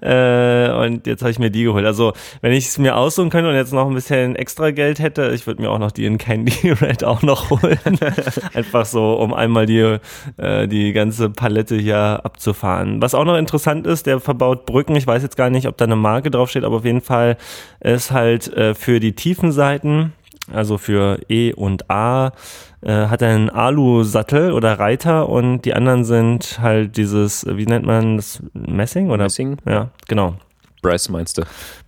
äh, 0.00 0.57
und 0.88 1.06
jetzt 1.06 1.22
habe 1.22 1.30
ich 1.30 1.38
mir 1.38 1.50
die 1.50 1.64
geholt. 1.64 1.86
Also, 1.86 2.12
wenn 2.40 2.52
ich 2.52 2.66
es 2.66 2.78
mir 2.78 2.96
aussuchen 2.96 3.30
könnte 3.30 3.50
und 3.50 3.56
jetzt 3.56 3.72
noch 3.72 3.86
ein 3.86 3.94
bisschen 3.94 4.36
extra 4.36 4.70
Geld 4.70 4.98
hätte, 4.98 5.30
ich 5.34 5.46
würde 5.46 5.62
mir 5.62 5.70
auch 5.70 5.78
noch 5.78 5.92
die 5.92 6.06
in 6.06 6.18
Candy 6.18 6.70
Red 6.80 7.04
auch 7.04 7.22
noch 7.22 7.50
holen. 7.50 7.78
Einfach 8.54 8.86
so, 8.86 9.14
um 9.14 9.32
einmal 9.32 9.66
die, 9.66 9.98
äh, 10.36 10.66
die 10.66 10.92
ganze 10.92 11.30
Palette 11.30 11.76
hier 11.76 12.20
abzufahren. 12.24 13.00
Was 13.00 13.14
auch 13.14 13.24
noch 13.24 13.36
interessant 13.36 13.86
ist, 13.86 14.06
der 14.06 14.20
verbaut 14.20 14.66
Brücken. 14.66 14.96
Ich 14.96 15.06
weiß 15.06 15.22
jetzt 15.22 15.36
gar 15.36 15.50
nicht, 15.50 15.68
ob 15.68 15.76
da 15.76 15.84
eine 15.84 15.96
Marke 15.96 16.30
draufsteht, 16.30 16.64
aber 16.64 16.76
auf 16.78 16.84
jeden 16.84 17.02
Fall 17.02 17.36
ist 17.80 18.10
halt 18.10 18.52
äh, 18.54 18.74
für 18.74 19.00
die 19.00 19.12
tiefen 19.12 19.52
Seiten 19.52 20.12
also 20.52 20.78
für 20.78 21.20
E 21.28 21.52
und 21.52 21.90
A, 21.90 22.32
äh, 22.80 23.06
hat 23.06 23.22
er 23.22 23.34
einen 23.34 23.50
Alu-Sattel 23.50 24.52
oder 24.52 24.78
Reiter 24.78 25.28
und 25.28 25.62
die 25.62 25.74
anderen 25.74 26.04
sind 26.04 26.58
halt 26.60 26.96
dieses, 26.96 27.46
wie 27.46 27.66
nennt 27.66 27.86
man 27.86 28.16
das, 28.16 28.42
Messing 28.54 29.10
oder? 29.10 29.24
Messing? 29.24 29.56
Ja, 29.66 29.90
genau. 30.06 30.34
Brass 30.82 31.08
meinst 31.08 31.38
du? 31.38 31.42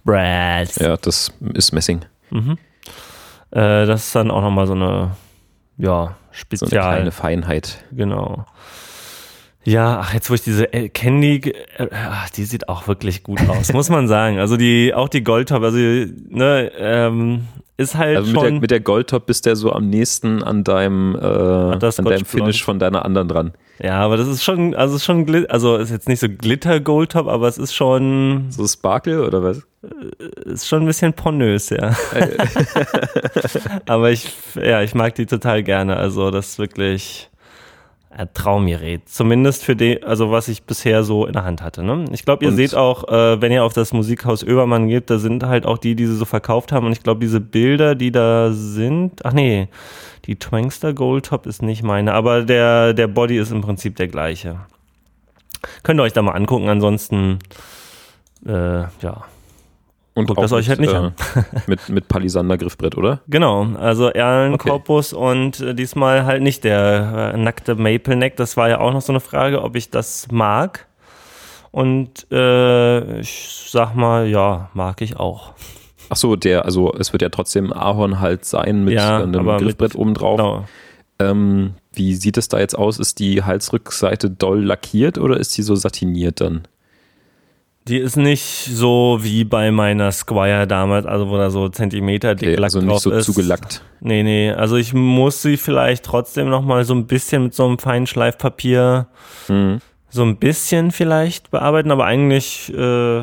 Brass. 0.04 0.76
Ja, 0.76 0.96
das 0.96 1.32
ist 1.54 1.72
Messing. 1.72 2.00
Mhm. 2.30 2.58
Äh, 3.50 3.86
das 3.86 4.06
ist 4.06 4.14
dann 4.14 4.30
auch 4.30 4.42
nochmal 4.42 4.66
so 4.66 4.74
eine, 4.74 5.16
ja, 5.78 6.16
Spezial. 6.30 6.70
So 6.70 6.76
eine 6.76 6.94
kleine 6.94 7.12
Feinheit. 7.12 7.84
Genau. 7.92 8.46
Ja, 9.64 10.00
ach, 10.00 10.14
jetzt 10.14 10.30
wo 10.30 10.34
ich 10.34 10.42
diese 10.42 10.66
Candy, 10.66 11.52
äh, 11.76 11.88
die 12.36 12.44
sieht 12.44 12.68
auch 12.68 12.88
wirklich 12.88 13.22
gut 13.22 13.40
aus, 13.48 13.72
muss 13.72 13.90
man 13.90 14.08
sagen. 14.08 14.38
Also 14.38 14.56
die, 14.56 14.94
auch 14.94 15.08
die 15.08 15.22
Goldtop, 15.22 15.62
also 15.62 15.76
ne, 15.76 16.72
ähm, 16.78 17.46
ist 17.76 17.94
halt 17.94 18.16
also 18.16 18.32
mit, 18.32 18.42
der, 18.42 18.52
mit 18.52 18.70
der 18.70 18.80
Goldtop 18.80 19.26
bist 19.26 19.44
du 19.44 19.50
ja 19.50 19.56
so 19.56 19.72
am 19.72 19.88
nächsten 19.88 20.42
an 20.42 20.64
deinem, 20.64 21.14
äh, 21.14 21.18
an 21.18 21.78
deinem 21.80 22.24
Finish 22.24 22.64
von 22.64 22.78
deiner 22.78 23.04
anderen 23.04 23.28
dran. 23.28 23.52
Ja, 23.82 24.00
aber 24.00 24.18
das 24.18 24.28
ist 24.28 24.44
schon, 24.44 24.74
also 24.74 24.96
ist 24.96 25.04
schon, 25.04 25.46
also 25.46 25.76
ist 25.76 25.90
jetzt 25.90 26.08
nicht 26.08 26.20
so 26.20 26.28
Glitter 26.28 26.80
Goldtop, 26.80 27.26
aber 27.26 27.48
es 27.48 27.56
ist 27.56 27.74
schon. 27.74 28.46
So 28.50 28.66
Sparkle 28.66 29.26
oder 29.26 29.42
was? 29.42 29.66
Äh, 29.82 30.50
ist 30.50 30.68
schon 30.68 30.82
ein 30.82 30.86
bisschen 30.86 31.14
pornös, 31.14 31.70
ja. 31.70 31.96
aber 33.86 34.10
ich, 34.10 34.30
ja, 34.54 34.82
ich 34.82 34.94
mag 34.94 35.14
die 35.14 35.24
total 35.24 35.62
gerne. 35.62 35.96
Also 35.96 36.30
das 36.30 36.50
ist 36.50 36.58
wirklich 36.58 37.29
ein 38.20 38.34
Traumgerät. 38.34 39.08
Zumindest 39.08 39.64
für 39.64 39.74
den, 39.74 40.04
also 40.04 40.30
was 40.30 40.48
ich 40.48 40.62
bisher 40.62 41.02
so 41.02 41.26
in 41.26 41.32
der 41.32 41.44
Hand 41.44 41.62
hatte. 41.62 41.82
Ne? 41.82 42.04
Ich 42.12 42.24
glaube, 42.24 42.44
ihr 42.44 42.50
und 42.50 42.56
seht 42.56 42.74
auch, 42.74 43.08
äh, 43.08 43.40
wenn 43.40 43.52
ihr 43.52 43.64
auf 43.64 43.72
das 43.72 43.92
Musikhaus 43.92 44.42
Öbermann 44.42 44.88
geht, 44.88 45.10
da 45.10 45.18
sind 45.18 45.42
halt 45.44 45.66
auch 45.66 45.78
die, 45.78 45.94
die 45.94 46.06
sie 46.06 46.16
so 46.16 46.24
verkauft 46.24 46.72
haben. 46.72 46.86
Und 46.86 46.92
ich 46.92 47.02
glaube, 47.02 47.20
diese 47.20 47.40
Bilder, 47.40 47.94
die 47.94 48.12
da 48.12 48.52
sind, 48.52 49.24
ach 49.24 49.32
nee, 49.32 49.68
die 50.26 50.36
Twangster 50.36 50.92
Gold 50.92 51.26
Top 51.26 51.46
ist 51.46 51.62
nicht 51.62 51.82
meine, 51.82 52.12
aber 52.12 52.42
der, 52.42 52.94
der 52.94 53.08
Body 53.08 53.38
ist 53.38 53.52
im 53.52 53.62
Prinzip 53.62 53.96
der 53.96 54.08
gleiche. 54.08 54.60
Könnt 55.82 56.00
ihr 56.00 56.04
euch 56.04 56.12
da 56.12 56.22
mal 56.22 56.32
angucken, 56.32 56.68
ansonsten, 56.68 57.38
äh, 58.46 58.80
ja, 58.80 59.24
und 60.14 60.26
Guckt 60.26 60.42
das 60.42 60.52
euch 60.52 60.68
halt 60.68 60.80
nicht 60.80 60.92
äh, 60.92 60.96
an. 60.96 61.14
mit, 61.66 61.88
mit 61.88 62.08
Palisander 62.08 62.58
Griffbrett, 62.58 62.96
oder? 62.96 63.20
Genau, 63.28 63.66
also 63.78 64.08
Erlenkorpus 64.08 65.14
okay. 65.14 65.30
und 65.30 65.60
äh, 65.60 65.74
diesmal 65.74 66.24
halt 66.24 66.42
nicht 66.42 66.64
der 66.64 67.32
äh, 67.34 67.38
nackte 67.38 67.76
Maple 67.76 68.16
Neck. 68.16 68.36
Das 68.36 68.56
war 68.56 68.68
ja 68.68 68.80
auch 68.80 68.92
noch 68.92 69.02
so 69.02 69.12
eine 69.12 69.20
Frage, 69.20 69.62
ob 69.62 69.76
ich 69.76 69.90
das 69.90 70.28
mag. 70.32 70.86
Und 71.70 72.26
äh, 72.32 73.20
ich 73.20 73.68
sag 73.68 73.94
mal, 73.94 74.26
ja, 74.26 74.70
mag 74.74 75.00
ich 75.00 75.16
auch. 75.16 75.52
Ach 76.08 76.16
so, 76.16 76.34
der, 76.34 76.64
also 76.64 76.92
es 76.92 77.12
wird 77.12 77.22
ja 77.22 77.28
trotzdem 77.28 77.72
Ahorn 77.72 78.18
halt 78.18 78.44
sein 78.44 78.84
mit 78.84 78.94
ja, 78.94 79.22
einem 79.22 79.46
Griffbrett 79.46 79.94
mit, 79.94 79.96
obendrauf. 79.96 80.38
Genau. 80.38 80.64
Ähm, 81.20 81.74
wie 81.92 82.14
sieht 82.14 82.36
es 82.36 82.48
da 82.48 82.58
jetzt 82.58 82.76
aus? 82.76 82.98
Ist 82.98 83.20
die 83.20 83.44
Halsrückseite 83.44 84.30
doll 84.30 84.64
lackiert 84.64 85.18
oder 85.18 85.36
ist 85.36 85.56
die 85.56 85.62
so 85.62 85.76
satiniert 85.76 86.40
dann? 86.40 86.62
Die 87.88 87.96
ist 87.96 88.16
nicht 88.16 88.44
so 88.44 89.18
wie 89.22 89.44
bei 89.44 89.70
meiner 89.70 90.12
Squire 90.12 90.66
damals, 90.66 91.06
also 91.06 91.30
wo 91.30 91.36
da 91.38 91.50
so 91.50 91.68
Zentimeter 91.70 92.34
dick 92.34 92.50
okay, 92.50 92.56
Lack 92.56 92.64
also 92.64 92.80
nicht 92.80 93.00
so 93.00 93.10
ist. 93.10 93.24
zugelackt. 93.24 93.82
Nee, 94.00 94.22
nee, 94.22 94.52
also 94.52 94.76
ich 94.76 94.92
muss 94.92 95.40
sie 95.40 95.56
vielleicht 95.56 96.04
trotzdem 96.04 96.50
nochmal 96.50 96.84
so 96.84 96.94
ein 96.94 97.06
bisschen 97.06 97.44
mit 97.44 97.54
so 97.54 97.66
einem 97.66 97.78
feinen 97.78 98.06
Schleifpapier 98.06 99.06
mhm. 99.48 99.80
so 100.10 100.22
ein 100.22 100.36
bisschen 100.36 100.90
vielleicht 100.90 101.50
bearbeiten, 101.50 101.90
aber 101.90 102.04
eigentlich 102.04 102.72
äh, 102.74 103.22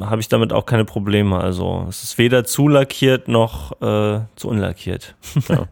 habe 0.00 0.20
ich 0.20 0.28
damit 0.28 0.54
auch 0.54 0.64
keine 0.64 0.86
Probleme. 0.86 1.38
Also 1.38 1.84
es 1.88 2.02
ist 2.02 2.18
weder 2.18 2.44
zu 2.44 2.66
lackiert 2.66 3.28
noch 3.28 3.72
äh, 3.82 4.20
zu 4.36 4.48
unlackiert. 4.48 5.14
Ja. 5.48 5.68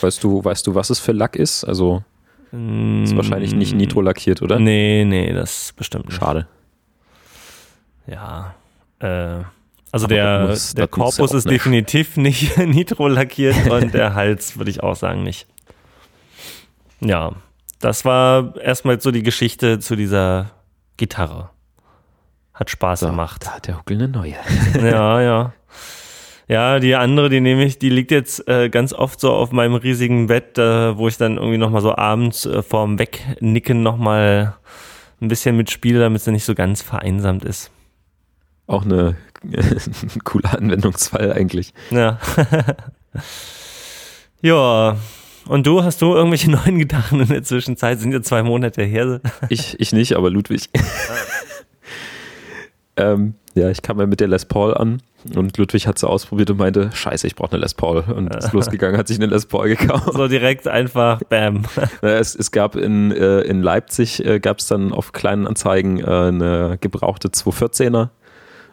Weißt 0.00 0.22
du, 0.22 0.44
weißt 0.44 0.66
du, 0.66 0.74
was 0.74 0.90
es 0.90 1.00
für 1.00 1.12
Lack 1.12 1.34
ist? 1.34 1.64
Also 1.64 2.04
ist 2.52 3.16
wahrscheinlich 3.16 3.54
nicht 3.54 3.72
mm. 3.72 3.78
nitro 3.78 4.02
lackiert, 4.02 4.42
oder? 4.42 4.58
Nee, 4.58 5.06
nee, 5.06 5.32
das 5.32 5.62
ist 5.62 5.76
bestimmt 5.76 6.04
nicht. 6.04 6.18
Schade 6.18 6.46
ja, 8.06 8.54
äh, 9.00 9.44
also 9.92 10.06
der, 10.06 10.46
muss, 10.48 10.74
der 10.74 10.88
Korpus 10.88 11.32
ist 11.32 11.44
nicht. 11.44 11.50
definitiv 11.50 12.16
nicht 12.16 12.56
nitro 12.56 13.08
lackiert 13.08 13.66
und 13.70 13.92
der 13.92 14.14
Hals 14.14 14.56
würde 14.56 14.70
ich 14.70 14.82
auch 14.82 14.96
sagen 14.96 15.22
nicht. 15.22 15.46
Ja, 17.00 17.32
das 17.78 18.04
war 18.04 18.56
erstmal 18.56 19.00
so 19.00 19.10
die 19.10 19.22
Geschichte 19.22 19.80
zu 19.80 19.96
dieser 19.96 20.50
Gitarre. 20.96 21.50
Hat 22.54 22.70
Spaß 22.70 23.00
so, 23.00 23.06
gemacht. 23.06 23.44
Da 23.44 23.56
hat 23.56 23.66
der 23.66 23.78
Huckel 23.78 23.96
eine 23.98 24.08
neue. 24.08 24.36
ja, 24.80 25.20
ja. 25.20 25.52
Ja, 26.48 26.80
die 26.80 26.94
andere, 26.94 27.28
die 27.28 27.40
nehme 27.40 27.64
ich, 27.64 27.78
die 27.78 27.88
liegt 27.88 28.10
jetzt 28.10 28.46
äh, 28.48 28.68
ganz 28.68 28.92
oft 28.92 29.20
so 29.20 29.32
auf 29.32 29.52
meinem 29.52 29.74
riesigen 29.74 30.26
Bett, 30.26 30.58
äh, 30.58 30.96
wo 30.96 31.08
ich 31.08 31.16
dann 31.16 31.36
irgendwie 31.36 31.58
nochmal 31.58 31.82
so 31.82 31.96
abends 31.96 32.46
äh, 32.46 32.62
vorm 32.62 32.98
Wegnicken 32.98 33.82
nochmal 33.82 34.54
ein 35.20 35.28
bisschen 35.28 35.56
mitspiele, 35.56 36.00
damit 36.00 36.22
sie 36.22 36.32
nicht 36.32 36.44
so 36.44 36.54
ganz 36.54 36.82
vereinsamt 36.82 37.44
ist. 37.44 37.70
Auch 38.72 38.86
eine, 38.86 39.16
ein 39.44 40.24
cooler 40.24 40.56
Anwendungsfall 40.56 41.30
eigentlich. 41.30 41.74
Ja. 41.90 42.18
ja. 44.40 44.96
Und 45.46 45.66
du, 45.66 45.84
hast 45.84 46.00
du 46.00 46.14
irgendwelche 46.14 46.50
neuen 46.64 46.78
Gedanken 46.78 47.20
in 47.20 47.28
der 47.28 47.42
Zwischenzeit? 47.42 48.00
Sind 48.00 48.12
ja 48.12 48.22
zwei 48.22 48.42
Monate 48.42 48.82
her. 48.82 49.20
ich, 49.50 49.78
ich 49.78 49.92
nicht, 49.92 50.16
aber 50.16 50.30
Ludwig. 50.30 50.70
ähm, 52.96 53.34
ja, 53.54 53.68
ich 53.68 53.82
kam 53.82 54.00
ja 54.00 54.06
mit 54.06 54.20
der 54.20 54.28
Les 54.28 54.46
Paul 54.46 54.72
an 54.72 55.02
und 55.34 55.58
Ludwig 55.58 55.86
hat 55.86 55.98
sie 55.98 56.08
ausprobiert 56.08 56.48
und 56.48 56.56
meinte, 56.56 56.90
scheiße, 56.94 57.26
ich 57.26 57.36
brauche 57.36 57.52
eine 57.52 57.60
Les 57.60 57.74
Paul. 57.74 58.02
Und 58.08 58.34
ist 58.34 58.54
losgegangen, 58.54 58.96
hat 58.96 59.06
sich 59.06 59.18
eine 59.18 59.26
Les 59.26 59.44
Paul 59.44 59.68
gekauft. 59.68 60.14
So 60.14 60.28
direkt 60.28 60.66
einfach, 60.66 61.20
bam. 61.24 61.64
es, 62.00 62.34
es 62.34 62.50
gab 62.52 62.74
in, 62.74 63.12
äh, 63.12 63.40
in 63.42 63.62
Leipzig, 63.62 64.24
äh, 64.24 64.40
gab 64.40 64.60
es 64.60 64.66
dann 64.66 64.94
auf 64.94 65.12
kleinen 65.12 65.46
Anzeigen 65.46 66.00
äh, 66.00 66.04
eine 66.04 66.78
gebrauchte 66.80 67.28
214er 67.28 68.08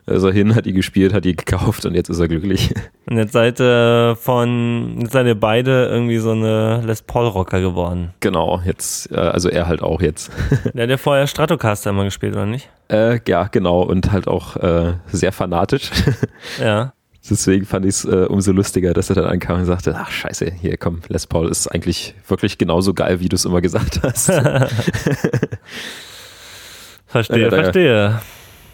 ist 0.09 0.23
er 0.23 0.31
hin, 0.31 0.55
hat 0.55 0.65
die 0.65 0.73
gespielt, 0.73 1.13
hat 1.13 1.25
die 1.25 1.35
gekauft 1.35 1.85
und 1.85 1.95
jetzt 1.95 2.09
ist 2.09 2.19
er 2.19 2.27
glücklich. 2.27 2.73
Und 3.09 3.17
jetzt 3.17 3.33
seid 3.33 3.59
ihr 3.59 4.15
von, 4.21 4.97
jetzt 5.01 5.13
seid 5.13 5.25
ihr 5.25 5.33
beide 5.33 5.87
irgendwie 5.87 6.19
so 6.19 6.29
eine 6.31 6.81
Les 6.85 7.01
Paul 7.01 7.25
Rocker 7.25 7.59
geworden. 7.59 8.13
Genau, 8.19 8.61
jetzt, 8.63 9.11
äh, 9.11 9.15
also 9.15 9.49
er 9.49 9.65
halt 9.65 9.81
auch 9.81 9.99
jetzt. 9.99 10.31
Der 10.75 10.83
hat 10.83 10.89
ja 10.91 10.97
vorher 10.97 11.25
Stratocaster 11.25 11.89
immer 11.89 12.03
gespielt, 12.03 12.35
oder 12.35 12.45
nicht? 12.45 12.69
Äh, 12.91 13.19
ja, 13.27 13.45
genau, 13.45 13.81
und 13.81 14.11
halt 14.11 14.27
auch 14.27 14.57
äh, 14.57 14.93
sehr 15.07 15.31
fanatisch. 15.31 15.89
Ja. 16.61 16.93
Deswegen 17.29 17.65
fand 17.65 17.85
ich 17.85 17.89
es 17.89 18.05
äh, 18.05 18.25
umso 18.29 18.51
lustiger, 18.51 18.93
dass 18.93 19.09
er 19.09 19.15
dann 19.15 19.25
ankam 19.25 19.59
und 19.59 19.65
sagte, 19.65 19.95
ach 19.95 20.09
scheiße, 20.09 20.51
hier 20.51 20.77
komm, 20.77 21.01
Les 21.09 21.27
Paul 21.27 21.49
ist 21.49 21.67
eigentlich 21.67 22.15
wirklich 22.27 22.57
genauso 22.57 22.93
geil, 22.93 23.19
wie 23.19 23.29
du 23.29 23.35
es 23.35 23.45
immer 23.45 23.61
gesagt 23.61 24.01
hast. 24.03 24.31
verstehe, 27.07 27.49
verstehe 27.49 28.19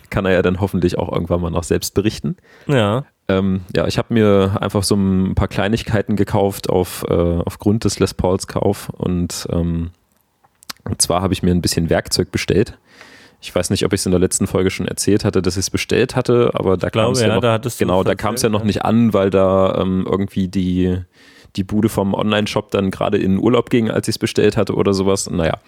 kann 0.10 0.26
er 0.26 0.32
ja 0.32 0.42
dann 0.42 0.60
hoffentlich 0.60 0.98
auch 0.98 1.12
irgendwann 1.12 1.42
mal 1.42 1.52
noch 1.52 1.64
selbst 1.64 1.94
berichten. 1.94 2.38
Ja. 2.68 3.06
Ähm, 3.28 3.62
ja, 3.76 3.88
ich 3.88 3.98
habe 3.98 4.14
mir 4.14 4.58
einfach 4.62 4.84
so 4.84 4.96
ein 4.96 5.34
paar 5.36 5.48
Kleinigkeiten 5.48 6.16
gekauft 6.16 6.70
auf, 6.70 7.06
äh, 7.10 7.14
aufgrund 7.14 7.84
des 7.84 8.00
Les 8.00 8.14
Pauls 8.14 8.48
Kauf 8.48 8.90
und, 8.90 9.48
ähm, 9.52 9.92
und 10.84 11.02
zwar 11.02 11.22
habe 11.22 11.34
ich 11.34 11.42
mir 11.42 11.52
ein 11.52 11.62
bisschen 11.62 11.90
Werkzeug 11.90 12.32
bestellt. 12.32 12.78
Ich 13.42 13.54
weiß 13.54 13.70
nicht, 13.72 13.84
ob 13.86 13.94
ich 13.94 14.02
es 14.02 14.06
in 14.06 14.12
der 14.12 14.20
letzten 14.20 14.48
Folge 14.48 14.70
schon 14.70 14.88
erzählt 14.88 15.26
hatte, 15.26 15.42
dass 15.42 15.56
ich 15.56 15.62
es 15.62 15.70
bestellt 15.70 16.16
hatte, 16.16 16.52
aber 16.54 16.78
da 16.78 16.90
kam 16.90 17.12
es 17.12 17.22
ja, 17.22 17.28
ja, 17.28 17.36
noch, 17.36 17.42
da 17.42 17.60
genau, 17.78 18.04
da 18.04 18.16
kam 18.16 18.36
es 18.36 18.44
ja 18.44 18.50
noch 18.50 18.64
nicht 18.64 18.86
an, 18.86 19.14
weil 19.14 19.30
da 19.30 19.76
ähm, 19.82 20.06
irgendwie 20.10 20.48
die, 20.48 20.98
die 21.56 21.64
Bude 21.64 21.90
vom 21.90 22.14
Online-Shop 22.14 22.70
dann 22.72 22.92
gerade 22.92 23.18
in 23.18 23.40
Urlaub 23.40 23.70
ging, 23.72 23.90
als 23.90 24.08
ich 24.08 24.16
es 24.16 24.20
bestellt 24.20 24.56
hatte 24.56 24.76
oder 24.76 24.94
sowas. 24.94 25.30
Naja, 25.30 25.60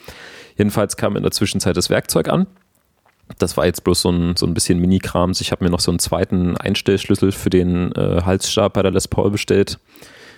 jedenfalls 0.58 0.96
kam 0.96 1.16
in 1.16 1.24
der 1.24 1.32
Zwischenzeit 1.32 1.76
das 1.76 1.90
Werkzeug 1.90 2.30
an 2.30 2.46
das 3.38 3.58
war 3.58 3.66
jetzt 3.66 3.84
bloß 3.84 4.02
so 4.02 4.10
ein, 4.10 4.36
so 4.36 4.46
ein 4.46 4.54
bisschen 4.54 4.80
Mini-Krams. 4.80 5.42
Ich 5.42 5.52
habe 5.52 5.64
mir 5.64 5.70
noch 5.70 5.80
so 5.80 5.92
einen 5.92 6.00
zweiten 6.00 6.58
Einstellschlüssel 6.58 7.32
für 7.32 7.50
den 7.50 7.92
äh, 7.94 8.22
Halsstab 8.24 8.74
bei 8.74 8.82
der 8.82 8.92
Les 8.92 9.08
Paul 9.08 9.32
bestellt. 9.32 9.80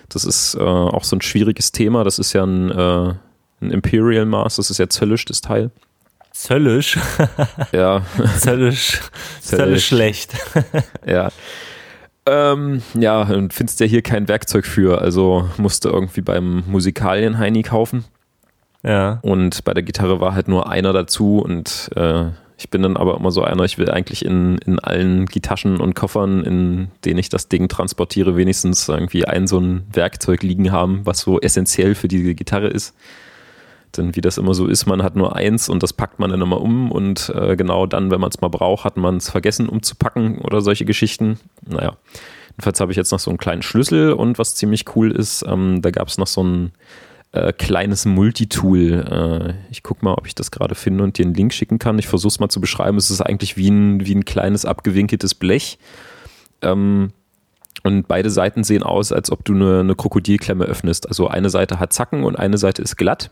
Das 0.08 0.24
ist 0.24 0.54
äh, 0.56 0.60
auch 0.60 1.04
so 1.04 1.16
ein 1.16 1.22
schwieriges 1.22 1.72
Thema. 1.72 2.04
Das 2.04 2.18
ist 2.18 2.32
ja 2.32 2.44
ein, 2.44 2.70
äh, 2.70 3.14
ein 3.62 3.70
Imperial 3.70 4.26
Maß, 4.26 4.56
das 4.56 4.70
ist 4.70 4.78
ja 4.78 4.88
zöllisch, 4.88 5.24
das 5.24 5.40
Teil. 5.40 5.70
Zöllisch? 6.32 6.98
ja. 7.72 8.02
Zöllisch. 8.38 9.00
Zöllisch 9.40 9.86
schlecht. 9.86 10.34
ja. 11.06 11.30
Ähm, 12.26 12.82
ja, 12.94 13.22
und 13.22 13.52
findest 13.52 13.80
ja 13.80 13.86
hier 13.86 14.02
kein 14.02 14.28
Werkzeug 14.28 14.66
für, 14.66 15.00
also 15.00 15.48
musste 15.56 15.88
irgendwie 15.88 16.20
beim 16.20 16.64
Musikalien 16.66 17.38
Heini 17.38 17.62
kaufen. 17.62 18.04
Ja. 18.82 19.18
Und 19.22 19.64
bei 19.64 19.74
der 19.74 19.82
Gitarre 19.82 20.20
war 20.20 20.34
halt 20.34 20.48
nur 20.48 20.68
einer 20.68 20.92
dazu 20.92 21.38
und 21.38 21.90
äh, 21.96 22.26
ich 22.60 22.68
bin 22.68 22.82
dann 22.82 22.98
aber 22.98 23.16
immer 23.16 23.30
so 23.30 23.42
einer, 23.42 23.64
ich 23.64 23.78
will 23.78 23.90
eigentlich 23.90 24.22
in, 24.22 24.58
in 24.58 24.78
allen 24.78 25.24
Gitarren 25.24 25.80
und 25.80 25.94
Koffern, 25.94 26.44
in 26.44 26.88
denen 27.06 27.18
ich 27.18 27.30
das 27.30 27.48
Ding 27.48 27.68
transportiere, 27.68 28.36
wenigstens 28.36 28.86
irgendwie 28.86 29.24
ein 29.24 29.46
so 29.46 29.58
ein 29.58 29.86
Werkzeug 29.90 30.42
liegen 30.42 30.70
haben, 30.70 31.06
was 31.06 31.20
so 31.20 31.40
essentiell 31.40 31.94
für 31.94 32.06
diese 32.06 32.34
Gitarre 32.34 32.68
ist. 32.68 32.94
Denn 33.96 34.14
wie 34.14 34.20
das 34.20 34.36
immer 34.36 34.52
so 34.52 34.66
ist, 34.66 34.84
man 34.84 35.02
hat 35.02 35.16
nur 35.16 35.36
eins 35.36 35.70
und 35.70 35.82
das 35.82 35.94
packt 35.94 36.18
man 36.18 36.30
dann 36.30 36.42
immer 36.42 36.60
um 36.60 36.92
und 36.92 37.32
äh, 37.34 37.56
genau 37.56 37.86
dann, 37.86 38.10
wenn 38.10 38.20
man 38.20 38.28
es 38.28 38.42
mal 38.42 38.48
braucht, 38.48 38.84
hat 38.84 38.98
man 38.98 39.16
es 39.16 39.30
vergessen 39.30 39.66
umzupacken 39.66 40.38
oder 40.40 40.60
solche 40.60 40.84
Geschichten. 40.84 41.40
Naja, 41.66 41.96
jedenfalls 42.50 42.78
habe 42.78 42.92
ich 42.92 42.96
jetzt 42.98 43.10
noch 43.10 43.20
so 43.20 43.30
einen 43.30 43.38
kleinen 43.38 43.62
Schlüssel 43.62 44.12
und 44.12 44.38
was 44.38 44.54
ziemlich 44.54 44.84
cool 44.94 45.10
ist, 45.10 45.46
ähm, 45.48 45.80
da 45.80 45.90
gab 45.90 46.08
es 46.08 46.18
noch 46.18 46.26
so 46.26 46.44
ein 46.44 46.72
äh, 47.32 47.52
kleines 47.52 48.06
Multitool. 48.06 49.04
Äh, 49.08 49.70
ich 49.70 49.82
gucke 49.82 50.04
mal, 50.04 50.14
ob 50.14 50.26
ich 50.26 50.34
das 50.34 50.50
gerade 50.50 50.74
finde 50.74 51.04
und 51.04 51.18
dir 51.18 51.24
einen 51.24 51.34
Link 51.34 51.52
schicken 51.52 51.78
kann. 51.78 51.98
Ich 51.98 52.08
versuche 52.08 52.30
es 52.30 52.40
mal 52.40 52.48
zu 52.48 52.60
beschreiben. 52.60 52.98
Es 52.98 53.10
ist 53.10 53.20
eigentlich 53.20 53.56
wie 53.56 53.68
ein, 53.68 54.04
wie 54.04 54.14
ein 54.14 54.24
kleines 54.24 54.64
abgewinkeltes 54.64 55.34
Blech. 55.34 55.78
Ähm, 56.62 57.12
und 57.82 58.08
beide 58.08 58.30
Seiten 58.30 58.64
sehen 58.64 58.82
aus, 58.82 59.12
als 59.12 59.30
ob 59.30 59.44
du 59.44 59.54
eine, 59.54 59.80
eine, 59.80 59.94
Krokodilklemme 59.94 60.64
öffnest. 60.64 61.08
Also 61.08 61.28
eine 61.28 61.50
Seite 61.50 61.78
hat 61.78 61.92
Zacken 61.92 62.24
und 62.24 62.36
eine 62.36 62.58
Seite 62.58 62.82
ist 62.82 62.96
glatt. 62.96 63.30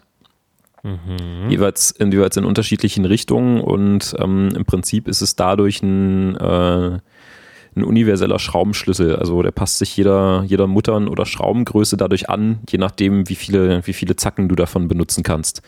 Mhm. 0.82 1.50
Jeweils, 1.50 1.90
in, 1.90 2.12
jeweils 2.12 2.36
in 2.36 2.44
unterschiedlichen 2.44 3.04
Richtungen 3.04 3.60
und 3.60 4.14
ähm, 4.18 4.50
im 4.54 4.64
Prinzip 4.64 5.08
ist 5.08 5.22
es 5.22 5.34
dadurch 5.34 5.82
ein, 5.82 6.36
äh, 6.36 6.98
ein 7.76 7.84
universeller 7.84 8.38
Schraubenschlüssel. 8.38 9.16
Also 9.16 9.42
der 9.42 9.50
passt 9.50 9.78
sich 9.78 9.96
jeder, 9.96 10.44
jeder 10.46 10.66
Muttern- 10.66 11.08
oder 11.08 11.26
Schraubengröße 11.26 11.96
dadurch 11.96 12.28
an, 12.28 12.60
je 12.68 12.78
nachdem, 12.78 13.28
wie 13.28 13.34
viele, 13.34 13.86
wie 13.86 13.92
viele 13.92 14.16
Zacken 14.16 14.48
du 14.48 14.54
davon 14.54 14.88
benutzen 14.88 15.22
kannst. 15.22 15.62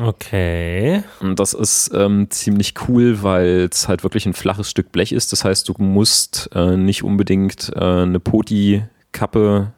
Okay. 0.00 1.04
Und 1.20 1.38
das 1.38 1.54
ist 1.54 1.92
ähm, 1.94 2.28
ziemlich 2.30 2.74
cool, 2.88 3.22
weil 3.22 3.68
es 3.70 3.86
halt 3.86 4.02
wirklich 4.02 4.26
ein 4.26 4.34
flaches 4.34 4.68
Stück 4.68 4.90
Blech 4.90 5.12
ist. 5.12 5.32
Das 5.32 5.44
heißt, 5.44 5.68
du 5.68 5.74
musst 5.78 6.50
äh, 6.54 6.76
nicht 6.76 7.04
unbedingt 7.04 7.70
äh, 7.76 7.80
eine 7.80 8.18
Poti-Kappe 8.18 9.72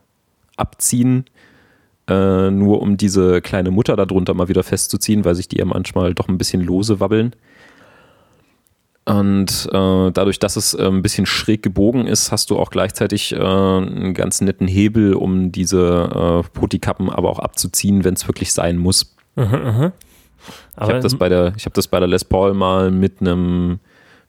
abziehen, 0.57 1.27
äh, 2.09 2.51
nur 2.51 2.81
um 2.81 2.97
diese 2.97 3.43
kleine 3.43 3.71
Mutter 3.71 3.95
darunter 3.95 4.33
mal 4.33 4.49
wieder 4.49 4.63
festzuziehen, 4.63 5.25
weil 5.27 5.35
sich 5.35 5.49
die 5.49 5.59
ja 5.59 5.67
manchmal 5.67 6.15
doch 6.15 6.29
ein 6.29 6.39
bisschen 6.39 6.63
lose 6.63 6.99
wabbeln. 6.99 7.35
Und 9.09 9.69
äh, 9.73 10.11
dadurch, 10.11 10.41
dass 10.41 10.57
es 10.57 10.75
äh, 10.75 10.85
ein 10.85 11.01
bisschen 11.01 11.27
schräg 11.27 11.63
gebogen 11.63 12.09
ist, 12.09 12.33
hast 12.33 12.51
du 12.51 12.59
auch 12.59 12.71
gleichzeitig 12.71 13.33
äh, 13.33 13.39
einen 13.39 14.15
ganz 14.15 14.41
netten 14.41 14.67
Hebel, 14.67 15.15
um 15.15 15.53
diese 15.53 16.43
äh, 16.45 16.49
Potikappen 16.53 17.09
aber 17.09 17.31
auch 17.31 17.39
abzuziehen, 17.39 18.03
wenn 18.03 18.15
es 18.15 18.27
wirklich 18.27 18.53
sein 18.53 18.79
muss. 18.79 19.15
Mhm, 19.37 19.45
mh. 19.45 19.93
ich 20.49 20.81
habe 20.81 21.01
das 21.01 21.15
bei 21.15 21.29
der, 21.29 21.53
ich 21.57 21.67
habe 21.67 21.75
das 21.75 21.87
bei 21.87 22.01
der 22.01 22.09
Les 22.09 22.25
Paul 22.25 22.55
mal 22.55 22.91
mit 22.91 23.21
einem 23.21 23.79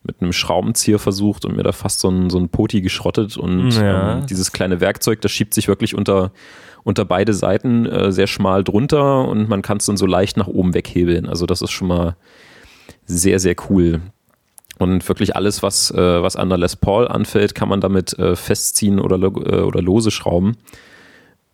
mit 0.03 0.21
einem 0.21 0.31
Schraubenzieher 0.31 0.99
versucht 0.99 1.43
und 1.43 1.55
mir 1.55 1.63
da 1.63 1.73
fast 1.73 1.99
so 1.99 2.09
ein, 2.09 2.29
so 2.29 2.39
ein 2.39 2.47
Poti 2.47 2.81
geschrottet 2.81 3.35
und 3.35 3.71
ja. 3.71 4.19
ähm, 4.19 4.25
dieses 4.25 4.53
kleine 4.53 4.79
Werkzeug, 4.79 5.21
das 5.21 5.31
schiebt 5.31 5.53
sich 5.53 5.67
wirklich 5.67 5.95
unter, 5.95 6.31
unter 6.83 7.03
beide 7.03 7.33
Seiten 7.33 7.85
äh, 7.85 8.11
sehr 8.11 8.27
schmal 8.27 8.63
drunter 8.63 9.27
und 9.27 9.49
man 9.49 9.61
kann 9.63 9.77
es 9.77 9.85
dann 9.85 9.97
so 9.97 10.05
leicht 10.05 10.37
nach 10.37 10.47
oben 10.47 10.73
weghebeln. 10.73 11.27
Also 11.27 11.45
das 11.45 11.61
ist 11.61 11.71
schon 11.71 11.89
mal 11.89 12.15
sehr, 13.05 13.39
sehr 13.39 13.55
cool. 13.69 14.01
Und 14.79 15.07
wirklich 15.07 15.35
alles, 15.35 15.63
was, 15.63 15.91
äh, 15.91 16.21
was 16.21 16.35
an 16.35 16.49
der 16.49 16.57
Les 16.57 16.75
Paul 16.75 17.07
anfällt, 17.07 17.55
kann 17.55 17.69
man 17.69 17.81
damit 17.81 18.17
äh, 18.19 18.35
festziehen 18.35 18.99
oder, 18.99 19.17
äh, 19.17 19.61
oder 19.61 19.81
lose 19.81 20.11
schrauben. 20.11 20.57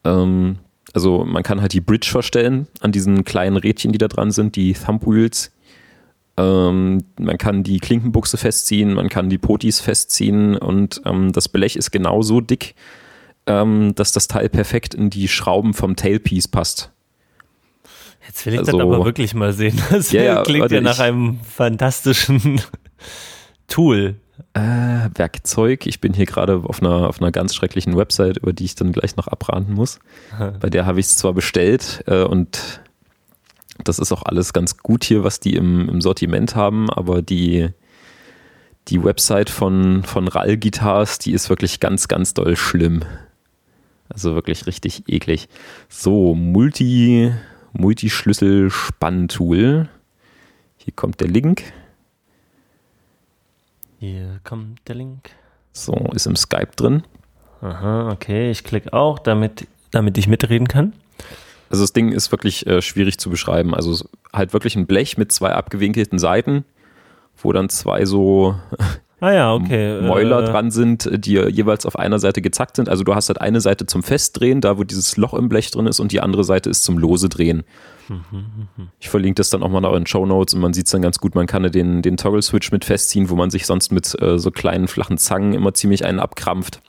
Ähm, 0.03 0.57
also 0.93 1.23
man 1.25 1.43
kann 1.43 1.61
halt 1.61 1.73
die 1.73 1.81
Bridge 1.81 2.09
verstellen 2.09 2.67
an 2.81 2.91
diesen 2.91 3.23
kleinen 3.23 3.57
Rädchen, 3.57 3.91
die 3.91 3.97
da 3.97 4.07
dran 4.07 4.31
sind, 4.31 4.55
die 4.55 4.73
Thumb 4.73 5.07
Wheels. 5.07 5.51
Ähm, 6.35 7.03
man 7.19 7.37
kann 7.37 7.63
die 7.63 7.79
Klinkenbuchse 7.79 8.37
festziehen, 8.37 8.93
man 8.93 9.09
kann 9.09 9.29
die 9.29 9.37
Potis 9.37 9.79
festziehen 9.79 10.57
und 10.57 11.01
ähm, 11.05 11.31
das 11.31 11.47
Blech 11.47 11.75
ist 11.75 11.91
genauso 11.91 12.41
dick, 12.41 12.75
ähm, 13.45 13.93
dass 13.95 14.11
das 14.11 14.27
Teil 14.27 14.49
perfekt 14.49 14.93
in 14.93 15.09
die 15.09 15.27
Schrauben 15.27 15.73
vom 15.73 15.95
Tailpiece 15.95 16.47
passt. 16.47 16.91
Jetzt 18.25 18.45
will 18.45 18.53
ich 18.53 18.59
also, 18.59 18.71
das 18.71 18.81
aber 18.81 19.05
wirklich 19.05 19.33
mal 19.33 19.53
sehen. 19.53 19.79
Das 19.91 20.11
ja, 20.11 20.41
klingt 20.43 20.71
ja 20.71 20.81
nach 20.81 20.99
einem 20.99 21.39
fantastischen 21.41 22.61
Tool. 23.67 24.15
Äh, 24.53 25.09
Werkzeug. 25.15 25.85
Ich 25.85 26.01
bin 26.01 26.13
hier 26.13 26.25
gerade 26.25 26.63
auf 26.63 26.81
einer, 26.81 27.07
auf 27.07 27.21
einer 27.21 27.31
ganz 27.31 27.55
schrecklichen 27.55 27.95
Website, 27.95 28.37
über 28.37 28.51
die 28.51 28.65
ich 28.65 28.75
dann 28.75 28.91
gleich 28.91 29.15
noch 29.15 29.27
abraten 29.27 29.73
muss. 29.73 29.99
Bei 30.59 30.69
der 30.69 30.85
habe 30.85 30.99
ich 30.99 31.07
es 31.07 31.17
zwar 31.17 31.33
bestellt 31.33 32.03
äh, 32.07 32.23
und 32.23 32.81
das 33.83 33.99
ist 33.99 34.11
auch 34.11 34.23
alles 34.23 34.53
ganz 34.53 34.77
gut 34.77 35.03
hier, 35.03 35.23
was 35.23 35.39
die 35.39 35.55
im, 35.55 35.87
im 35.89 36.01
Sortiment 36.01 36.55
haben, 36.55 36.89
aber 36.89 37.21
die, 37.21 37.69
die 38.87 39.03
Website 39.03 39.49
von, 39.49 40.03
von 40.03 40.27
RAL 40.27 40.57
Guitars, 40.57 41.19
die 41.19 41.31
ist 41.31 41.49
wirklich 41.49 41.79
ganz, 41.79 42.07
ganz 42.07 42.33
doll 42.33 42.55
schlimm. 42.55 43.03
Also 44.09 44.33
wirklich 44.35 44.65
richtig 44.67 45.03
eklig. 45.07 45.47
So, 45.89 46.35
Multi, 46.35 47.31
Multischlüssel-Spanntool. 47.73 49.89
Hier 50.77 50.93
kommt 50.95 51.19
der 51.19 51.29
Link. 51.29 51.63
Hier 54.03 54.41
kommt 54.43 54.85
der 54.89 54.95
Link. 54.95 55.29
So, 55.71 55.93
ist 56.13 56.25
im 56.25 56.35
Skype 56.35 56.71
drin. 56.75 57.03
Aha, 57.61 58.11
okay. 58.11 58.51
Ich 58.51 58.65
klicke 58.65 58.91
auch, 58.91 59.17
damit, 59.17 59.65
damit 59.91 60.17
ich 60.17 60.27
mitreden 60.27 60.67
kann. 60.67 60.91
Also 61.69 61.85
das 61.85 61.93
Ding 61.93 62.11
ist 62.11 62.29
wirklich 62.29 62.67
äh, 62.67 62.81
schwierig 62.81 63.17
zu 63.17 63.29
beschreiben. 63.29 63.73
Also 63.73 64.05
halt 64.33 64.51
wirklich 64.51 64.75
ein 64.75 64.87
Blech 64.87 65.17
mit 65.17 65.31
zwei 65.31 65.53
abgewinkelten 65.53 66.19
Seiten, 66.19 66.65
wo 67.37 67.53
dann 67.53 67.69
zwei 67.69 68.03
so 68.03 68.59
ah 69.23 69.31
ja, 69.31 69.53
okay. 69.53 70.01
Mäuler 70.01 70.43
äh, 70.43 70.45
dran 70.45 70.69
sind, 70.69 71.09
die 71.25 71.33
jeweils 71.33 71.85
auf 71.85 71.97
einer 71.97 72.19
Seite 72.19 72.41
gezackt 72.41 72.75
sind. 72.75 72.89
Also 72.89 73.03
du 73.05 73.15
hast 73.15 73.29
halt 73.29 73.39
eine 73.39 73.61
Seite 73.61 73.85
zum 73.85 74.03
Festdrehen, 74.03 74.59
da 74.59 74.77
wo 74.77 74.83
dieses 74.83 75.15
Loch 75.15 75.33
im 75.33 75.47
Blech 75.47 75.71
drin 75.71 75.87
ist, 75.87 76.01
und 76.01 76.11
die 76.11 76.19
andere 76.19 76.43
Seite 76.43 76.69
ist 76.69 76.83
zum 76.83 76.97
Lose 76.97 77.29
drehen. 77.29 77.63
Ich 78.99 79.09
verlinke 79.09 79.35
das 79.35 79.49
dann 79.49 79.63
auch 79.63 79.69
mal 79.69 79.95
in 79.95 80.05
Show 80.05 80.25
Notes 80.25 80.53
und 80.53 80.59
man 80.59 80.73
sieht 80.73 80.87
es 80.87 80.91
dann 80.91 81.01
ganz 81.01 81.19
gut. 81.19 81.35
Man 81.35 81.47
kann 81.47 81.63
den, 81.71 82.01
den 82.01 82.17
Toggle-Switch 82.17 82.73
mit 82.73 82.83
festziehen, 82.83 83.29
wo 83.29 83.35
man 83.35 83.49
sich 83.49 83.65
sonst 83.65 83.93
mit 83.93 84.21
äh, 84.21 84.37
so 84.37 84.51
kleinen 84.51 84.89
flachen 84.89 85.17
Zangen 85.17 85.53
immer 85.53 85.73
ziemlich 85.73 86.03
einen 86.03 86.19
abkrampft. 86.19 86.81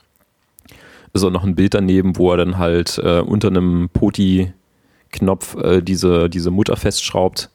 Ist 1.12 1.22
auch 1.22 1.30
noch 1.30 1.44
ein 1.44 1.54
Bild 1.54 1.74
daneben, 1.74 2.16
wo 2.16 2.32
er 2.32 2.38
dann 2.38 2.58
halt 2.58 2.98
äh, 2.98 3.20
unter 3.20 3.46
einem 3.46 3.90
Poti-Knopf 3.92 5.54
äh, 5.54 5.82
diese, 5.82 6.28
diese 6.28 6.50
Mutter 6.50 6.74
festschraubt. 6.74 7.50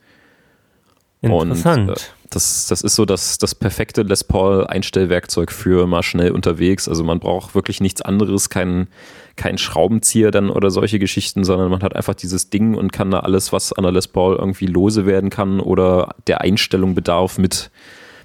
Interessant. 1.20 1.90
Und, 1.90 1.96
äh, 1.98 2.19
das, 2.30 2.68
das 2.68 2.82
ist 2.82 2.94
so 2.94 3.04
das, 3.04 3.38
das 3.38 3.56
perfekte 3.56 4.02
Les 4.02 4.22
Paul 4.22 4.64
Einstellwerkzeug 4.64 5.50
für 5.50 5.88
mal 5.88 6.04
schnell 6.04 6.30
unterwegs. 6.30 6.88
Also 6.88 7.02
man 7.02 7.18
braucht 7.18 7.56
wirklich 7.56 7.80
nichts 7.80 8.02
anderes, 8.02 8.48
keinen 8.48 8.86
kein 9.34 9.58
Schraubenzieher 9.58 10.30
dann 10.30 10.48
oder 10.48 10.70
solche 10.70 11.00
Geschichten, 11.00 11.42
sondern 11.42 11.70
man 11.70 11.82
hat 11.82 11.96
einfach 11.96 12.14
dieses 12.14 12.48
Ding 12.48 12.74
und 12.76 12.92
kann 12.92 13.10
da 13.10 13.20
alles, 13.20 13.52
was 13.52 13.72
an 13.72 13.82
der 13.82 13.92
Les 13.92 14.06
Paul 14.06 14.36
irgendwie 14.36 14.66
lose 14.66 15.06
werden 15.06 15.28
kann 15.28 15.58
oder 15.58 16.14
der 16.28 16.40
Einstellung 16.40 16.94
bedarf, 16.94 17.36
mit, 17.36 17.70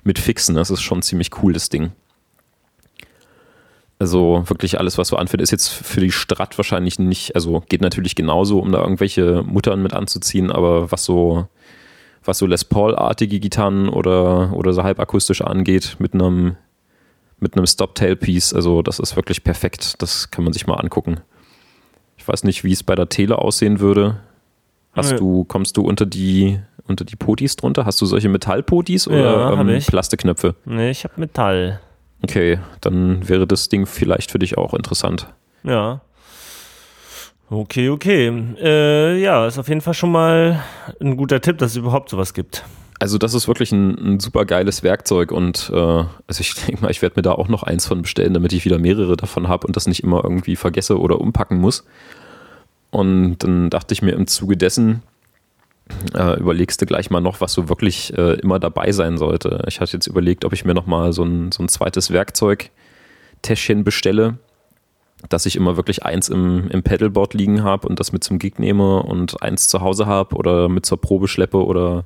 mit 0.04 0.20
fixen. 0.20 0.56
Das 0.56 0.70
ist 0.70 0.84
schon 0.84 1.02
ziemlich 1.02 1.32
cool, 1.42 1.54
das 1.54 1.70
Ding. 1.70 1.92
Also 3.98 4.44
wirklich 4.48 4.78
alles, 4.78 4.98
was 5.00 5.08
so 5.08 5.16
anfällt, 5.16 5.42
ist 5.42 5.52
jetzt 5.52 5.70
für 5.70 6.02
die 6.02 6.12
Strat 6.12 6.58
wahrscheinlich 6.60 7.00
nicht, 7.00 7.34
also 7.34 7.64
geht 7.70 7.82
natürlich 7.82 8.16
genauso, 8.16 8.60
um 8.60 8.72
da 8.72 8.82
irgendwelche 8.82 9.42
Muttern 9.42 9.82
mit 9.82 9.94
anzuziehen, 9.94 10.52
aber 10.52 10.92
was 10.92 11.06
so, 11.06 11.48
was 12.26 12.40
so 12.40 12.46
Les 12.46 12.66
Paul-artige 12.66 13.40
Gitarren 13.40 13.90
oder, 13.90 14.54
oder 14.54 14.74
so 14.74 14.84
halbakustische 14.84 15.48
angeht, 15.48 15.98
mit 16.00 16.14
einem 16.14 16.58
mit 17.40 17.56
einem 17.56 17.68
Stop-Tail-Piece. 17.68 18.54
Also 18.54 18.82
das 18.82 19.00
ist 19.00 19.16
wirklich 19.16 19.44
perfekt. 19.44 20.02
Das 20.02 20.32
kann 20.32 20.44
man 20.44 20.54
sich 20.54 20.68
mal 20.68 20.76
angucken. 20.76 21.20
Ich 22.18 22.28
weiß 22.28 22.44
nicht, 22.44 22.64
wie 22.64 22.72
es 22.72 22.84
bei 22.84 22.96
der 22.96 23.10
Tele 23.10 23.38
aussehen 23.38 23.80
würde. 23.80 24.22
Hast 24.94 25.12
ja. 25.12 25.18
du, 25.18 25.44
kommst 25.44 25.78
du 25.78 25.82
unter 25.82 26.06
die, 26.06 26.60
unter 26.88 27.04
die 27.04 27.18
Potis 27.18 27.58
drunter? 27.58 27.86
Hast 27.86 28.02
du 28.02 28.06
solche 28.06 28.30
Metallpotis 28.30 29.08
oder 29.08 29.54
ja, 29.54 29.62
ähm, 29.62 29.80
Plastikknöpfe? 29.86 30.56
Nee, 30.66 30.92
ich 30.92 31.04
habe 31.04 31.14
Metall. 31.18 31.82
Okay, 32.24 32.60
dann 32.82 33.28
wäre 33.28 33.46
das 33.46 33.70
Ding 33.70 33.86
vielleicht 33.86 34.32
für 34.32 34.40
dich 34.40 34.58
auch 34.58 34.74
interessant. 34.74 35.28
Ja. 35.64 36.02
Okay, 37.50 37.90
okay. 37.90 38.28
Äh, 38.60 39.22
ja, 39.22 39.46
ist 39.46 39.60
auf 39.60 39.68
jeden 39.68 39.82
Fall 39.82 39.94
schon 39.94 40.12
mal 40.12 40.64
ein 41.00 41.16
guter 41.16 41.42
Tipp, 41.42 41.60
dass 41.60 41.72
es 41.72 41.78
überhaupt 41.78 42.10
sowas 42.10 42.34
gibt. 42.34 42.64
Also 43.00 43.18
das 43.18 43.34
ist 43.34 43.48
wirklich 43.48 43.72
ein, 43.72 44.14
ein 44.16 44.20
super 44.20 44.46
geiles 44.46 44.82
Werkzeug 44.82 45.32
und 45.32 45.70
äh, 45.74 45.76
also 45.76 46.40
ich 46.40 46.54
denke 46.66 46.82
mal, 46.82 46.92
ich 46.92 47.02
werde 47.02 47.18
mir 47.18 47.22
da 47.22 47.34
auch 47.34 47.48
noch 47.48 47.64
eins 47.64 47.86
von 47.86 48.02
bestellen, 48.02 48.34
damit 48.34 48.54
ich 48.54 48.66
wieder 48.66 48.80
mehrere 48.80 49.16
davon 49.16 49.48
habe 49.48 49.68
und 49.68 49.76
das 49.76 49.88
nicht 49.88 50.04
immer 50.04 50.24
irgendwie 50.24 50.56
vergesse 50.56 51.00
oder 51.00 51.22
umpacken 51.22 51.60
muss. 51.60 51.86
Und 52.90 53.40
dann 53.40 53.70
dachte 53.70 53.94
ich 53.94 54.02
mir 54.02 54.14
im 54.14 54.26
Zuge 54.26 54.58
dessen, 54.58 55.04
äh, 56.16 56.40
überlegst 56.40 56.82
du 56.82 56.86
gleich 56.86 57.12
mal 57.12 57.22
noch, 57.22 57.42
was 57.42 57.54
so 57.54 57.70
wirklich 57.70 58.18
äh, 58.18 58.40
immer 58.40 58.58
dabei 58.58 58.92
sein 58.92 59.18
sollte. 59.18 59.64
Ich 59.68 59.82
hatte 59.82 59.94
jetzt 59.94 60.08
überlegt, 60.08 60.46
ob 60.46 60.54
ich 60.54 60.66
mir 60.66 60.74
noch 60.74 60.88
mal 60.88 61.14
so 61.14 61.24
ein, 61.24 61.52
so 61.52 61.62
ein 61.62 61.68
zweites 61.68 62.12
Werkzeug-Täschchen 62.12 63.84
bestelle, 63.84 64.38
dass 65.30 65.46
ich 65.46 65.56
immer 65.56 65.78
wirklich 65.78 66.04
eins 66.04 66.30
im, 66.30 66.68
im 66.70 66.84
Pedalboard 66.84 67.34
liegen 67.34 67.64
habe 67.64 67.88
und 67.88 68.00
das 68.00 68.12
mit 68.12 68.24
zum 68.24 68.40
Gig 68.40 68.60
nehme 68.60 69.04
und 69.04 69.42
eins 69.42 69.68
zu 69.68 69.82
Hause 69.82 70.06
habe 70.06 70.36
oder 70.36 70.70
mit 70.70 70.86
zur 70.86 71.00
Probe 71.00 71.28
schleppe 71.28 71.66
oder 71.66 72.06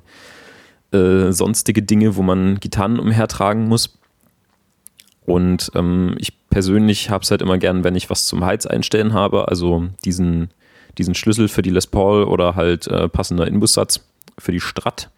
äh, 0.92 1.32
sonstige 1.32 1.82
Dinge, 1.82 2.16
wo 2.16 2.22
man 2.22 2.60
Gitarren 2.60 2.98
umhertragen 2.98 3.68
muss. 3.68 3.98
Und 5.26 5.70
ähm, 5.74 6.16
ich 6.18 6.48
persönlich 6.48 7.10
habe 7.10 7.22
es 7.22 7.30
halt 7.30 7.42
immer 7.42 7.58
gern, 7.58 7.84
wenn 7.84 7.94
ich 7.94 8.10
was 8.10 8.26
zum 8.26 8.44
Heiz 8.44 8.66
einstellen 8.66 9.12
habe, 9.12 9.48
also 9.48 9.88
diesen 10.04 10.50
diesen 10.98 11.14
Schlüssel 11.14 11.48
für 11.48 11.62
die 11.62 11.70
Les 11.70 11.86
Paul 11.86 12.24
oder 12.24 12.54
halt 12.54 12.86
äh, 12.86 13.08
passender 13.08 13.46
Inbussatz 13.46 14.04
für 14.38 14.52
die 14.52 14.60
Strat. 14.60 15.10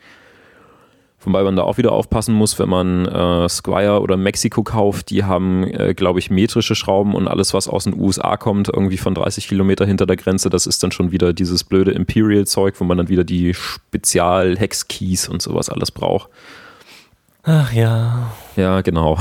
Wobei 1.24 1.42
man 1.44 1.56
da 1.56 1.62
auch 1.62 1.78
wieder 1.78 1.92
aufpassen 1.92 2.35
muss, 2.35 2.58
wenn 2.58 2.68
man 2.68 3.06
äh, 3.06 3.48
Squire 3.48 4.00
oder 4.00 4.16
Mexiko 4.16 4.62
kauft, 4.62 5.11
die 5.11 5.24
haben, 5.24 5.64
äh, 5.64 5.94
glaube 5.94 6.18
ich, 6.18 6.30
metrische 6.30 6.74
Schrauben 6.74 7.14
und 7.14 7.28
alles, 7.28 7.54
was 7.54 7.68
aus 7.68 7.85
den 7.85 7.98
USA 7.98 8.37
kommt, 8.37 8.68
irgendwie 8.68 8.96
von 8.96 9.14
30 9.14 9.46
Kilometer 9.46 9.87
hinter 9.87 10.06
der 10.06 10.16
Grenze, 10.16 10.50
das 10.50 10.66
ist 10.66 10.82
dann 10.82 10.90
schon 10.90 11.12
wieder 11.12 11.32
dieses 11.32 11.64
blöde 11.64 11.92
Imperial-Zeug, 11.92 12.74
wo 12.78 12.85
man 12.85 12.98
dann 12.98 13.08
wieder 13.08 13.24
die 13.24 13.54
Spezial-Hex-Keys 13.54 15.28
und 15.28 15.40
sowas 15.40 15.68
alles 15.68 15.92
braucht. 15.92 16.28
Ach 17.44 17.72
ja. 17.72 18.32
Ja, 18.56 18.80
genau. 18.82 19.18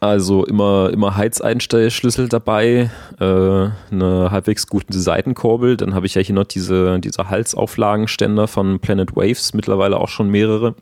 Also 0.00 0.44
immer, 0.44 0.90
immer 0.92 1.16
Heizeinstellschlüssel 1.16 2.28
dabei, 2.28 2.90
äh, 3.18 3.24
eine 3.24 4.30
halbwegs 4.30 4.68
gute 4.68 4.98
Seitenkurbel. 4.98 5.76
Dann 5.76 5.94
habe 5.94 6.06
ich 6.06 6.14
ja 6.14 6.22
hier 6.22 6.36
noch 6.36 6.44
diese, 6.44 7.00
diese 7.00 7.28
Halsauflagenständer 7.28 8.46
von 8.46 8.78
Planet 8.78 9.16
Waves, 9.16 9.54
mittlerweile 9.54 9.98
auch 9.98 10.08
schon 10.08 10.28
mehrere. 10.28 10.76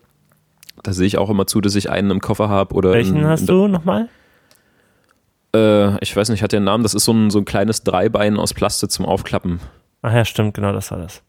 Da 0.82 0.92
sehe 0.92 1.06
ich 1.06 1.16
auch 1.16 1.30
immer 1.30 1.46
zu, 1.46 1.62
dass 1.62 1.74
ich 1.74 1.88
einen 1.88 2.10
im 2.10 2.20
Koffer 2.20 2.50
habe. 2.50 2.74
Welchen 2.92 3.16
in, 3.16 3.26
hast 3.26 3.48
du 3.48 3.68
nochmal? 3.68 4.10
Äh, 5.54 5.98
ich 6.02 6.14
weiß 6.14 6.28
nicht, 6.28 6.42
hat 6.42 6.52
der 6.52 6.60
Namen. 6.60 6.82
Das 6.82 6.92
ist 6.92 7.04
so 7.04 7.12
ein, 7.12 7.30
so 7.30 7.38
ein 7.38 7.46
kleines 7.46 7.84
Dreibein 7.84 8.38
aus 8.38 8.52
Plastik 8.52 8.90
zum 8.90 9.06
Aufklappen. 9.06 9.60
Ach 10.02 10.12
ja, 10.12 10.26
stimmt, 10.26 10.52
genau, 10.52 10.72
das 10.72 10.90
war 10.90 10.98
das. 10.98 11.22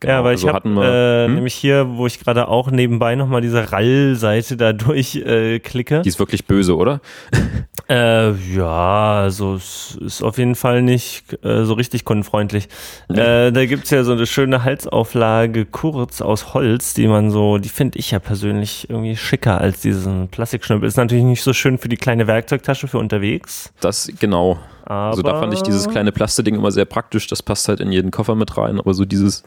Genau, 0.00 0.12
ja, 0.12 0.24
weil 0.24 0.32
also 0.32 0.48
ich 0.48 0.52
habe 0.52 0.68
äh, 0.68 1.26
hm? 1.26 1.34
nämlich 1.34 1.54
hier, 1.54 1.96
wo 1.96 2.06
ich 2.06 2.20
gerade 2.20 2.48
auch 2.48 2.70
nebenbei 2.70 3.14
nochmal 3.16 3.40
diese 3.40 3.72
Rall-Seite 3.72 4.56
da 4.56 4.72
durchklicke. 4.74 5.96
Äh, 5.96 6.02
Die 6.02 6.08
ist 6.08 6.18
wirklich 6.18 6.46
böse, 6.46 6.76
oder? 6.76 7.00
äh, 7.88 8.32
ja, 8.32 9.20
also 9.20 9.54
es 9.54 9.96
ist 10.00 10.22
auf 10.22 10.36
jeden 10.36 10.54
Fall 10.54 10.82
nicht 10.82 11.42
äh, 11.42 11.64
so 11.64 11.72
richtig 11.72 12.04
kundenfreundlich. 12.04 12.68
Nee. 13.08 13.20
Äh, 13.20 13.52
da 13.52 13.64
gibt's 13.64 13.90
ja 13.90 14.04
so 14.04 14.12
eine 14.12 14.26
schöne 14.26 14.64
Halsauflage 14.64 15.64
kurz 15.64 16.20
aus 16.20 16.52
Holz, 16.52 16.92
die 16.92 17.08
man 17.08 17.30
so, 17.30 17.56
die 17.56 17.70
finde 17.70 17.98
ich 17.98 18.10
ja 18.10 18.18
persönlich 18.18 18.90
irgendwie 18.90 19.16
schicker 19.16 19.60
als 19.60 19.80
diesen 19.80 20.28
Plastikschnüppel. 20.28 20.86
Ist 20.86 20.98
natürlich 20.98 21.24
nicht 21.24 21.42
so 21.42 21.54
schön 21.54 21.78
für 21.78 21.88
die 21.88 21.96
kleine 21.96 22.26
Werkzeugtasche 22.26 22.86
für 22.86 22.98
unterwegs. 22.98 23.72
Das, 23.80 24.10
genau. 24.20 24.58
Aber 24.86 25.10
also 25.10 25.22
da 25.22 25.40
fand 25.40 25.52
ich 25.52 25.62
dieses 25.62 25.88
kleine 25.88 26.12
Plasteding 26.12 26.54
immer 26.54 26.70
sehr 26.70 26.84
praktisch. 26.84 27.26
Das 27.26 27.42
passt 27.42 27.68
halt 27.68 27.80
in 27.80 27.90
jeden 27.90 28.12
Koffer 28.12 28.36
mit 28.36 28.56
rein. 28.56 28.78
Aber 28.78 28.94
so 28.94 29.04
dieses 29.04 29.42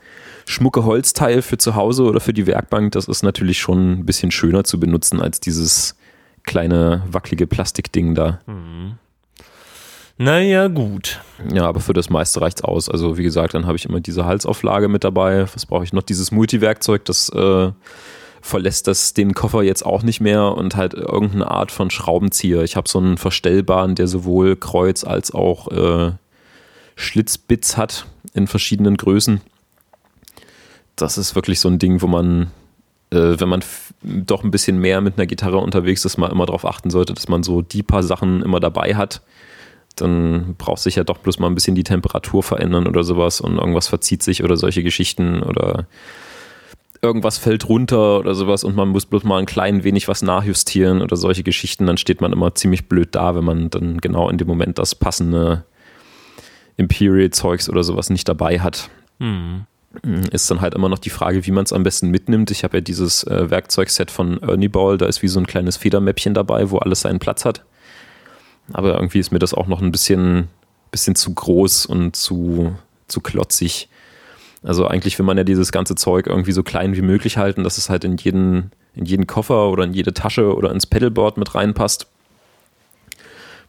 schmucke 0.45 0.83
Holzteil 0.83 1.41
für 1.41 1.57
zu 1.57 1.75
Hause 1.75 2.03
oder 2.03 2.19
für 2.19 2.33
die 2.33 2.47
Werkbank, 2.47 2.91
das 2.93 3.07
ist 3.07 3.23
natürlich 3.23 3.59
schon 3.59 3.99
ein 3.99 4.05
bisschen 4.05 4.31
schöner 4.31 4.63
zu 4.63 4.79
benutzen 4.79 5.21
als 5.21 5.39
dieses 5.39 5.95
kleine 6.43 7.03
wackelige 7.09 7.47
Plastikding 7.47 8.15
da. 8.15 8.39
Mhm. 8.47 8.97
Naja, 10.17 10.67
gut. 10.67 11.21
Ja, 11.53 11.65
aber 11.65 11.79
für 11.79 11.93
das 11.93 12.09
meiste 12.09 12.41
reicht's 12.41 12.61
aus. 12.61 12.89
Also, 12.89 13.17
wie 13.17 13.23
gesagt, 13.23 13.53
dann 13.53 13.65
habe 13.67 13.77
ich 13.77 13.85
immer 13.85 14.01
diese 14.01 14.25
Halsauflage 14.25 14.89
mit 14.89 15.05
dabei. 15.05 15.45
Was 15.53 15.65
brauche 15.65 15.85
ich 15.85 15.93
noch? 15.93 16.03
Dieses 16.03 16.31
Multiwerkzeug, 16.31 17.05
das 17.05 17.29
äh, 17.29 17.71
verlässt 18.41 18.87
das 18.87 19.13
den 19.13 19.33
Koffer 19.33 19.63
jetzt 19.63 19.85
auch 19.85 20.03
nicht 20.03 20.19
mehr 20.19 20.57
und 20.57 20.75
halt 20.75 20.93
irgendeine 20.93 21.49
Art 21.49 21.71
von 21.71 21.89
Schraubenzieher. 21.89 22.63
Ich 22.63 22.75
habe 22.75 22.89
so 22.89 22.99
einen 22.99 23.17
verstellbaren, 23.17 23.95
der 23.95 24.07
sowohl 24.07 24.57
Kreuz 24.57 25.05
als 25.05 25.33
auch 25.33 25.69
äh, 25.71 26.11
Schlitzbits 26.97 27.77
hat 27.77 28.05
in 28.33 28.47
verschiedenen 28.47 28.97
Größen. 28.97 29.39
Das 31.01 31.17
ist 31.17 31.35
wirklich 31.35 31.59
so 31.59 31.69
ein 31.69 31.79
Ding, 31.79 32.01
wo 32.01 32.07
man, 32.07 32.51
äh, 33.11 33.39
wenn 33.39 33.49
man 33.49 33.63
doch 34.01 34.43
ein 34.43 34.51
bisschen 34.51 34.77
mehr 34.77 35.01
mit 35.01 35.17
einer 35.17 35.27
Gitarre 35.27 35.57
unterwegs 35.57 36.05
ist, 36.05 36.17
mal 36.17 36.31
immer 36.31 36.45
darauf 36.45 36.65
achten 36.65 36.89
sollte, 36.89 37.13
dass 37.13 37.27
man 37.27 37.43
so 37.43 37.61
die 37.61 37.83
paar 37.83 38.03
Sachen 38.03 38.41
immer 38.41 38.59
dabei 38.59 38.95
hat. 38.95 39.21
Dann 39.95 40.55
braucht 40.57 40.81
sich 40.81 40.95
ja 40.95 41.03
doch 41.03 41.17
bloß 41.17 41.39
mal 41.39 41.47
ein 41.47 41.55
bisschen 41.55 41.75
die 41.75 41.83
Temperatur 41.83 42.43
verändern 42.43 42.87
oder 42.87 43.03
sowas 43.03 43.41
und 43.41 43.57
irgendwas 43.57 43.87
verzieht 43.87 44.23
sich 44.23 44.43
oder 44.43 44.55
solche 44.55 44.83
Geschichten 44.83 45.41
oder 45.43 45.87
irgendwas 47.01 47.37
fällt 47.37 47.67
runter 47.69 48.19
oder 48.19 48.35
sowas 48.35 48.63
und 48.63 48.75
man 48.75 48.89
muss 48.89 49.05
bloß 49.05 49.23
mal 49.23 49.37
ein 49.37 49.45
klein 49.45 49.83
wenig 49.83 50.07
was 50.07 50.21
nachjustieren 50.21 51.01
oder 51.01 51.15
solche 51.15 51.43
Geschichten, 51.43 51.85
dann 51.85 51.97
steht 51.97 52.21
man 52.21 52.33
immer 52.33 52.55
ziemlich 52.55 52.89
blöd 52.89 53.09
da, 53.15 53.35
wenn 53.35 53.43
man 53.43 53.69
dann 53.69 53.99
genau 53.99 54.29
in 54.29 54.37
dem 54.37 54.47
Moment 54.47 54.79
das 54.79 54.95
passende 54.95 55.63
Imperial-Zeugs 56.77 57.69
oder 57.69 57.83
sowas 57.83 58.09
nicht 58.09 58.27
dabei 58.27 58.59
hat. 58.59 58.89
Hm. 59.19 59.65
Ist 60.31 60.49
dann 60.51 60.61
halt 60.61 60.75
immer 60.75 60.89
noch 60.89 60.99
die 60.99 61.09
Frage, 61.09 61.45
wie 61.45 61.51
man 61.51 61.65
es 61.65 61.73
am 61.73 61.83
besten 61.83 62.09
mitnimmt. 62.09 62.51
Ich 62.51 62.63
habe 62.63 62.77
ja 62.77 62.81
dieses 62.81 63.23
äh, 63.23 63.49
Werkzeugset 63.49 64.11
von 64.11 64.41
Ernie 64.41 64.67
Ball, 64.67 64.97
da 64.97 65.07
ist 65.07 65.23
wie 65.23 65.27
so 65.27 65.39
ein 65.39 65.47
kleines 65.47 65.77
Federmäppchen 65.77 66.33
dabei, 66.33 66.69
wo 66.69 66.77
alles 66.77 67.01
seinen 67.01 67.19
Platz 67.19 67.43
hat. 67.43 67.63
Aber 68.71 68.93
irgendwie 68.93 69.19
ist 69.19 69.31
mir 69.31 69.39
das 69.39 69.55
auch 69.55 69.65
noch 69.65 69.81
ein 69.81 69.91
bisschen, 69.91 70.47
bisschen 70.91 71.15
zu 71.15 71.33
groß 71.33 71.87
und 71.87 72.15
zu, 72.15 72.75
zu 73.07 73.19
klotzig 73.21 73.89
also 74.63 74.87
eigentlich 74.87 75.17
will 75.17 75.25
man 75.25 75.37
ja 75.37 75.43
dieses 75.43 75.71
ganze 75.71 75.95
Zeug 75.95 76.27
irgendwie 76.27 76.51
so 76.51 76.63
klein 76.63 76.95
wie 76.95 77.01
möglich 77.01 77.37
halten, 77.37 77.63
dass 77.63 77.77
es 77.77 77.89
halt 77.89 78.03
in 78.03 78.17
jeden, 78.17 78.71
in 78.93 79.05
jeden 79.05 79.27
Koffer 79.27 79.69
oder 79.69 79.85
in 79.85 79.93
jede 79.93 80.13
Tasche 80.13 80.53
oder 80.53 80.71
ins 80.71 80.85
Pedalboard 80.85 81.37
mit 81.37 81.55
reinpasst. 81.55 82.07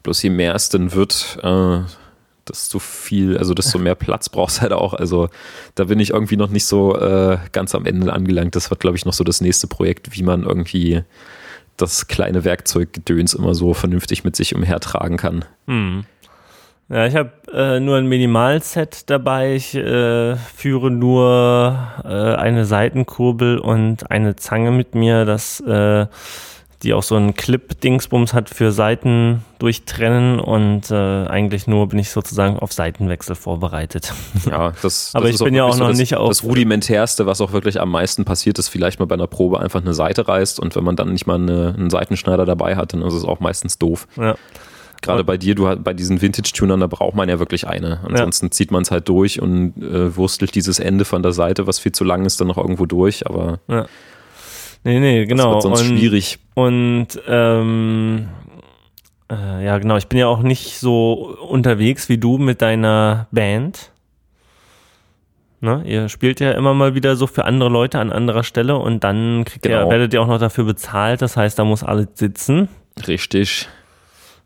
Bloß 0.03 0.23
je 0.23 0.31
mehr 0.31 0.55
es 0.55 0.69
denn 0.69 0.93
wird, 0.93 1.39
äh, 1.43 1.81
desto 2.49 2.79
viel, 2.79 3.37
also 3.39 3.55
desto 3.55 3.79
mehr 3.79 3.95
Platz 3.95 4.29
brauchst 4.29 4.61
halt 4.61 4.73
auch. 4.73 4.95
Also 4.95 5.29
da 5.75 5.85
bin 5.85 6.01
ich 6.01 6.11
irgendwie 6.11 6.37
noch 6.37 6.51
nicht 6.51 6.67
so 6.67 6.97
äh, 6.97 7.39
ganz 7.53 7.75
am 7.75 7.87
Ende 7.87 8.13
angelangt. 8.13 8.57
Das 8.57 8.71
wird, 8.71 8.81
glaube 8.81 8.97
ich, 8.97 9.05
noch 9.05 9.13
so 9.13 9.25
das 9.25 9.41
nächste 9.41 9.67
Projekt, 9.67 10.17
wie 10.17 10.23
man 10.23 10.45
irgendwie 10.45 11.03
das 11.77 12.09
kleine 12.09 12.45
Werkzeuggedöns 12.45 13.35
immer 13.35 13.55
so 13.55 13.75
vernünftig 13.75 14.25
mit 14.25 14.37
sich 14.37 14.55
umhertragen 14.55 15.17
kann. 15.17 15.45
Hm. 15.67 16.05
Ja, 16.89 17.07
ich 17.07 17.15
habe 17.15 17.31
äh, 17.53 17.79
nur 17.79 17.99
ein 17.99 18.07
Minimalset 18.07 19.09
dabei. 19.09 19.55
Ich 19.55 19.77
äh, 19.77 20.35
führe 20.35 20.91
nur 20.91 21.79
äh, 22.05 22.09
eine 22.09 22.65
Seitenkurbel 22.65 23.59
und 23.59 24.11
eine 24.11 24.35
Zange 24.35 24.73
mit 24.73 24.97
mir, 24.97 25.25
das, 25.25 25.61
äh, 25.61 26.07
die 26.83 26.95
auch 26.95 27.03
so 27.03 27.15
einen 27.15 27.35
Clip-Dingsbums 27.35 28.33
hat 28.33 28.49
für 28.49 28.73
Seiten 28.73 29.45
durchtrennen 29.59 30.41
und 30.41 30.91
äh, 30.91 30.95
eigentlich 31.27 31.67
nur 31.67 31.89
bin 31.89 31.99
ich 31.99 32.11
sozusagen 32.11 32.59
auf 32.59 32.73
Seitenwechsel 32.73 33.35
vorbereitet. 33.35 34.15
Ja, 34.49 34.71
das, 34.83 34.83
das 34.83 35.15
aber 35.15 35.29
ich 35.29 35.39
bin 35.39 35.55
ja 35.55 35.65
auch 35.65 35.77
noch 35.77 35.89
das, 35.89 35.99
nicht 35.99 36.17
auf 36.17 36.29
das 36.29 36.43
rudimentärste, 36.43 37.27
was 37.27 37.41
auch 37.43 37.53
wirklich 37.53 37.81
am 37.81 37.91
meisten 37.91 38.25
passiert 38.25 38.59
ist, 38.59 38.69
vielleicht 38.69 38.99
mal 38.99 39.07
bei 39.07 39.15
einer 39.15 39.27
Probe 39.27 39.61
einfach 39.61 39.83
eine 39.83 39.93
Seite 39.93 40.27
reißt 40.27 40.59
und 40.59 40.75
wenn 40.75 40.85
man 40.85 40.97
dann 40.97 41.13
nicht 41.13 41.27
mal 41.27 41.35
eine, 41.35 41.75
einen 41.77 41.91
Seitenschneider 41.91 42.47
dabei 42.47 42.77
hat, 42.77 42.95
dann 42.95 43.03
ist 43.03 43.15
es 43.15 43.25
auch 43.25 43.41
meistens 43.41 43.79
doof. 43.79 44.09
Ja. 44.17 44.37
Gerade 45.03 45.25
bei 45.25 45.39
dir, 45.39 45.55
du 45.55 45.75
bei 45.77 45.95
diesen 45.95 46.21
Vintage-Tunern, 46.21 46.81
da 46.81 46.87
braucht 46.87 47.15
man 47.15 47.29
ja 47.29 47.39
wirklich 47.39 47.67
eine. 47.67 48.01
Ansonsten 48.05 48.47
ja. 48.47 48.51
zieht 48.51 48.71
man 48.71 48.83
es 48.83 48.91
halt 48.91 49.09
durch 49.09 49.41
und 49.41 49.75
äh, 49.79 50.15
wurstelt 50.15 50.55
dieses 50.55 50.79
Ende 50.79 51.07
von 51.07 51.23
der 51.23 51.33
Seite, 51.33 51.67
was 51.67 51.79
viel 51.79 51.93
zu 51.93 52.05
lang 52.05 52.27
ist, 52.27 52.39
dann 52.41 52.49
noch 52.49 52.59
irgendwo 52.59 52.85
durch, 52.85 53.27
aber. 53.27 53.61
Ja. 53.67 53.87
Nee, 54.85 54.99
nee, 54.99 55.27
genau. 55.27 55.55
Das 55.55 55.65
wird 55.65 55.77
sonst 55.77 55.91
und, 55.91 55.99
schwierig. 55.99 56.39
Und 56.55 57.09
ähm, 57.27 58.29
äh, 59.31 59.65
ja, 59.65 59.79
genau, 59.79 59.97
ich 59.97 60.09
bin 60.09 60.19
ja 60.19 60.27
auch 60.27 60.43
nicht 60.43 60.79
so 60.79 61.37
unterwegs 61.49 62.09
wie 62.09 62.19
du 62.19 62.39
mit 62.39 62.63
deiner 62.63 63.29
Band. 63.31 63.93
Ne? 65.61 65.83
Ihr 65.85 66.09
spielt 66.09 66.41
ja 66.41 66.53
immer 66.53 66.73
mal 66.73 66.95
wieder 66.95 67.17
so 67.17 67.27
für 67.27 67.45
andere 67.45 67.69
Leute 67.69 67.99
an 67.99 68.11
anderer 68.11 68.45
Stelle 68.45 68.77
und 68.77 69.05
dann 69.05 69.45
kriegt 69.45 69.63
genau. 69.63 69.85
ihr, 69.85 69.91
werdet 69.91 70.15
ihr 70.15 70.23
auch 70.23 70.27
noch 70.27 70.39
dafür 70.39 70.65
bezahlt. 70.65 71.21
Das 71.21 71.37
heißt, 71.37 71.59
da 71.59 71.65
muss 71.65 71.85
alles 71.85 72.09
sitzen. 72.15 72.69
Richtig. 73.07 73.69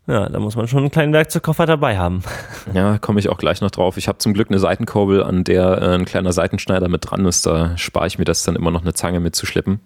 Ja, 0.07 0.29
da 0.29 0.39
muss 0.39 0.55
man 0.55 0.67
schon 0.67 0.79
einen 0.79 0.91
kleinen 0.91 1.13
Werkzeugkoffer 1.13 1.65
dabei 1.65 1.97
haben. 1.97 2.21
Ja, 2.73 2.97
komme 2.97 3.19
ich 3.19 3.29
auch 3.29 3.37
gleich 3.37 3.61
noch 3.61 3.69
drauf. 3.69 3.95
Ich 3.95 4.07
habe 4.07 4.17
zum 4.17 4.33
Glück 4.33 4.49
eine 4.49 4.57
Seitenkurbel, 4.57 5.21
an 5.23 5.43
der 5.43 5.81
äh, 5.83 5.93
ein 5.93 6.03
kleiner 6.03 6.33
Seitenschneider 6.33 6.89
mit 6.89 7.09
dran 7.09 7.23
ist. 7.25 7.45
Da 7.45 7.77
spare 7.77 8.07
ich 8.07 8.17
mir 8.17 8.25
das 8.25 8.41
dann 8.41 8.55
immer 8.55 8.71
noch 8.71 8.81
eine 8.81 8.95
Zange 8.95 9.19
mitzuschleppen. 9.19 9.79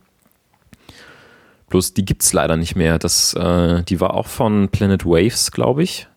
Bloß 1.70 1.93
die 1.93 2.05
gibt 2.05 2.24
es 2.24 2.34
leider 2.34 2.57
nicht 2.57 2.76
mehr. 2.76 2.99
Das, 2.99 3.34
äh, 3.34 3.84
die 3.84 4.01
war 4.01 4.15
auch 4.15 4.28
von 4.28 4.70
Planet 4.70 5.05
Waves, 5.05 5.51
glaube 5.51 5.84
ich. 5.84 6.07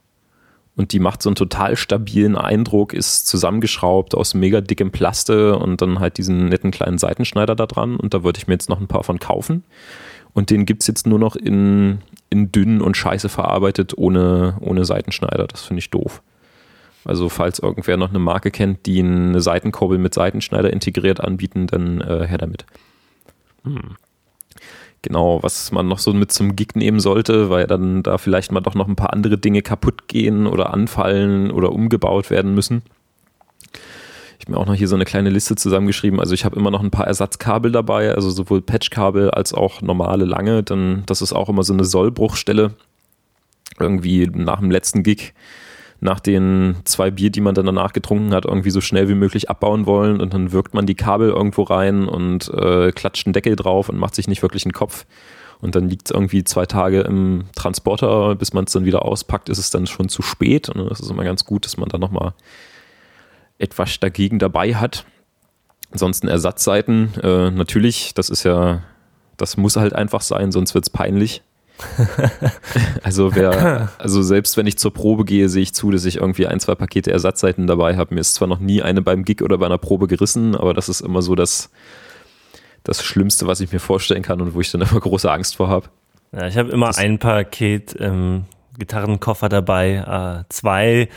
Und 0.75 0.93
die 0.93 1.01
macht 1.01 1.23
so 1.23 1.29
einen 1.29 1.37
total 1.37 1.77
stabilen 1.77 2.35
Eindruck, 2.35 2.95
ist 2.95 3.27
zusammengeschraubt 3.27 4.15
aus 4.15 4.33
mega 4.33 4.63
dickem 4.63 4.91
Plaste 4.91 5.57
und 5.57 5.83
dann 5.83 6.01
halt 6.01 6.17
diesen 6.17 6.49
netten 6.49 6.71
kleinen 6.71 6.97
Seitenschneider 6.97 7.55
da 7.55 7.67
dran. 7.67 7.97
Und 7.97 8.15
da 8.15 8.25
würde 8.25 8.39
ich 8.39 8.47
mir 8.47 8.55
jetzt 8.55 8.71
noch 8.71 8.81
ein 8.81 8.89
paar 8.89 9.05
von 9.05 9.19
kaufen. 9.19 9.65
Und 10.33 10.49
den 10.49 10.65
gibt 10.65 10.83
es 10.83 10.87
jetzt 10.87 11.07
nur 11.07 11.19
noch 11.19 11.37
in, 11.37 11.99
in 12.31 12.51
dünn 12.51 12.81
und 12.81 12.97
scheiße 12.97 13.29
verarbeitet, 13.29 13.93
ohne, 13.99 14.57
ohne 14.61 14.87
Seitenschneider. 14.87 15.47
Das 15.47 15.63
finde 15.63 15.81
ich 15.81 15.91
doof. 15.91 16.23
Also 17.05 17.29
falls 17.29 17.59
irgendwer 17.59 17.99
noch 17.99 18.11
eine 18.11 18.19
Marke 18.19 18.51
kennt, 18.51 18.87
die 18.87 19.01
eine 19.01 19.43
Seitenkurbel 19.43 19.99
mit 19.99 20.15
Seitenschneider 20.15 20.73
integriert 20.73 21.21
anbieten, 21.21 21.67
dann 21.67 22.01
äh, 22.01 22.27
her 22.27 22.39
damit. 22.39 22.65
Hm. 23.65 23.97
Genau, 25.03 25.43
was 25.43 25.73
man 25.73 25.89
noch 25.89 25.99
so 25.99 26.13
mit 26.13 26.31
zum 26.31 26.55
Gig 26.55 26.77
nehmen 26.77 27.01
sollte, 27.01 27.51
weil 27.51 27.67
dann 27.67 28.05
da 28.05 28.19
vielleicht 28.19 28.53
mal 28.53 28.61
doch 28.61 28.77
noch 28.77 28.87
ein 28.87 28.95
paar 28.95 29.13
andere 29.13 29.37
Dinge 29.37 29.61
kaputt 29.61 30.07
gehen 30.07 30.47
oder 30.47 30.73
anfallen 30.73 31.51
oder 31.51 31.73
umgebaut 31.73 32.31
werden 32.31 32.55
müssen. 32.55 32.83
Ich 34.39 34.47
habe 34.47 34.53
mir 34.53 34.59
auch 34.59 34.67
noch 34.67 34.75
hier 34.75 34.89
so 34.89 34.95
eine 34.95 35.05
kleine 35.05 35.31
Liste 35.31 35.57
zusammengeschrieben. 35.57 36.21
Also 36.21 36.35
ich 36.35 36.45
habe 36.45 36.57
immer 36.57 36.71
noch 36.71 36.83
ein 36.83 36.91
paar 36.91 37.07
Ersatzkabel 37.07 37.73
dabei, 37.73 38.15
also 38.15 38.31
sowohl 38.31 38.61
Patchkabel 38.61 39.31
als 39.31 39.53
auch 39.53 39.83
normale 39.83 40.25
lange. 40.25 40.63
Dann 40.63 41.03
das 41.07 41.21
ist 41.21 41.33
auch 41.33 41.49
immer 41.49 41.65
so 41.65 41.73
eine 41.73 41.85
Sollbruchstelle. 41.85 42.75
Irgendwie 43.81 44.27
nach 44.27 44.61
dem 44.61 44.71
letzten 44.71 45.03
Gig 45.03 45.33
nach 46.03 46.19
den 46.19 46.77
zwei 46.85 47.13
Bier, 47.13 47.31
die 47.31 47.41
man 47.41 47.55
dann 47.55 47.67
danach 47.67 47.93
getrunken 47.93 48.35
hat, 48.35 48.45
irgendwie 48.45 48.71
so 48.71 48.81
schnell 48.81 49.09
wie 49.09 49.15
möglich 49.15 49.49
abbauen 49.49 49.87
wollen 49.87 50.21
und 50.21 50.35
dann 50.35 50.51
wirkt 50.51 50.75
man 50.75 50.85
die 50.85 50.97
Kabel 50.97 51.31
irgendwo 51.31 51.63
rein 51.63 52.09
und 52.09 52.49
äh, 52.49 52.91
klatscht 52.91 53.27
einen 53.27 53.33
Deckel 53.33 53.55
drauf 53.55 53.89
und 53.89 53.99
macht 53.99 54.17
sich 54.17 54.27
nicht 54.27 54.43
wirklich 54.43 54.65
einen 54.65 54.73
Kopf. 54.73 55.07
Und 55.61 55.77
dann 55.77 55.89
liegt 55.89 56.09
es 56.09 56.11
irgendwie 56.11 56.43
zwei 56.43 56.67
Tage 56.67 57.03
im 57.03 57.45
Transporter, 57.55 58.35
bis 58.35 58.53
man 58.53 58.65
es 58.65 58.73
dann 58.73 58.85
wieder 58.85 59.05
auspackt, 59.05 59.49
ist 59.49 59.59
es 59.59 59.71
dann 59.71 59.87
schon 59.87 60.09
zu 60.09 60.21
spät. 60.21 60.69
Und 60.69 60.91
das 60.91 60.99
ist 60.99 61.09
immer 61.09 61.23
ganz 61.23 61.45
gut, 61.45 61.65
dass 61.65 61.77
man 61.77 61.89
da 61.89 61.99
nochmal 61.99 62.35
etwas 63.59 64.01
dagegen 64.01 64.41
dabei 64.41 64.75
hat. 64.75 65.05
Ansonsten 65.93 66.27
Ersatzseiten, 66.27 67.13
äh, 67.23 67.53
natürlich, 67.53 68.13
das 68.15 68.29
ist 68.29 68.43
ja, 68.43 68.83
das 69.37 69.57
muss 69.57 69.77
halt 69.77 69.93
einfach 69.93 70.23
sein, 70.23 70.51
sonst 70.51 70.75
wird 70.75 70.87
es 70.87 70.91
peinlich. 70.91 71.43
also 73.03 73.35
wer, 73.35 73.91
also 73.99 74.23
selbst 74.23 74.57
wenn 74.57 74.67
ich 74.67 74.79
zur 74.79 74.93
Probe 74.93 75.25
gehe, 75.25 75.49
sehe 75.49 75.63
ich 75.63 75.75
zu, 75.75 75.91
dass 75.91 76.05
ich 76.05 76.17
irgendwie 76.17 76.47
ein, 76.47 76.61
zwei 76.61 76.75
Pakete 76.75 77.11
Ersatzseiten 77.13 77.67
dabei 77.67 77.97
habe. 77.97 78.15
Mir 78.15 78.21
ist 78.21 78.35
zwar 78.35 78.49
noch 78.49 78.61
nie 78.61 78.83
eine 78.83 79.03
beim 79.03 79.25
Gig 79.25 79.43
oder 79.43 79.59
bei 79.59 79.67
einer 79.67 79.79
Probe 79.79 80.07
gerissen, 80.09 80.57
aber 80.57 80.75
das 80.75 80.89
ist 80.89 81.01
immer 81.01 81.23
so 81.23 81.35
das, 81.35 81.71
das 82.85 83.03
Schlimmste, 83.03 83.47
was 83.47 83.61
ich 83.61 83.73
mir 83.73 83.81
vorstellen 83.81 84.23
kann 84.23 84.41
und 84.41 84.55
wo 84.55 84.61
ich 84.61 84.71
dann 84.71 84.81
immer 84.91 85.01
große 85.01 85.31
Angst 85.31 85.57
vor 85.57 85.69
habe. 85.69 85.89
Ja, 86.33 86.47
ich 86.47 86.57
habe 86.57 86.71
immer 86.71 86.87
das 86.87 86.99
ein 86.99 87.19
Paket 87.19 87.93
im 87.93 88.45
Gitarrenkoffer 88.79 89.49
dabei, 89.49 90.43
äh, 90.43 90.45
zwei 90.49 91.09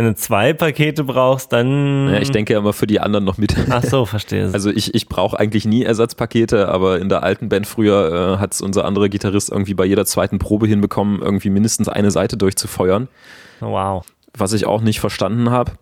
wenn 0.00 0.06
du 0.06 0.14
zwei 0.14 0.54
Pakete 0.54 1.04
brauchst, 1.04 1.52
dann. 1.52 2.08
Ja, 2.08 2.20
ich 2.20 2.30
denke 2.30 2.54
immer 2.54 2.72
für 2.72 2.86
die 2.86 3.00
anderen 3.00 3.22
noch 3.22 3.36
mit. 3.36 3.54
Ach 3.68 3.84
so, 3.84 4.06
verstehe. 4.06 4.48
Also 4.50 4.70
ich, 4.70 4.94
ich 4.94 5.10
brauche 5.10 5.38
eigentlich 5.38 5.66
nie 5.66 5.84
Ersatzpakete, 5.84 6.68
aber 6.68 6.98
in 7.00 7.10
der 7.10 7.22
alten 7.22 7.50
Band 7.50 7.66
früher 7.66 8.36
äh, 8.36 8.40
hat 8.40 8.54
es 8.54 8.62
unser 8.62 8.86
anderer 8.86 9.10
Gitarrist 9.10 9.50
irgendwie 9.50 9.74
bei 9.74 9.84
jeder 9.84 10.06
zweiten 10.06 10.38
Probe 10.38 10.66
hinbekommen, 10.66 11.20
irgendwie 11.20 11.50
mindestens 11.50 11.90
eine 11.90 12.10
Seite 12.10 12.38
durchzufeuern. 12.38 13.08
Wow. 13.60 14.06
Was 14.32 14.54
ich 14.54 14.64
auch 14.64 14.80
nicht 14.80 15.00
verstanden 15.00 15.50
habe. 15.50 15.72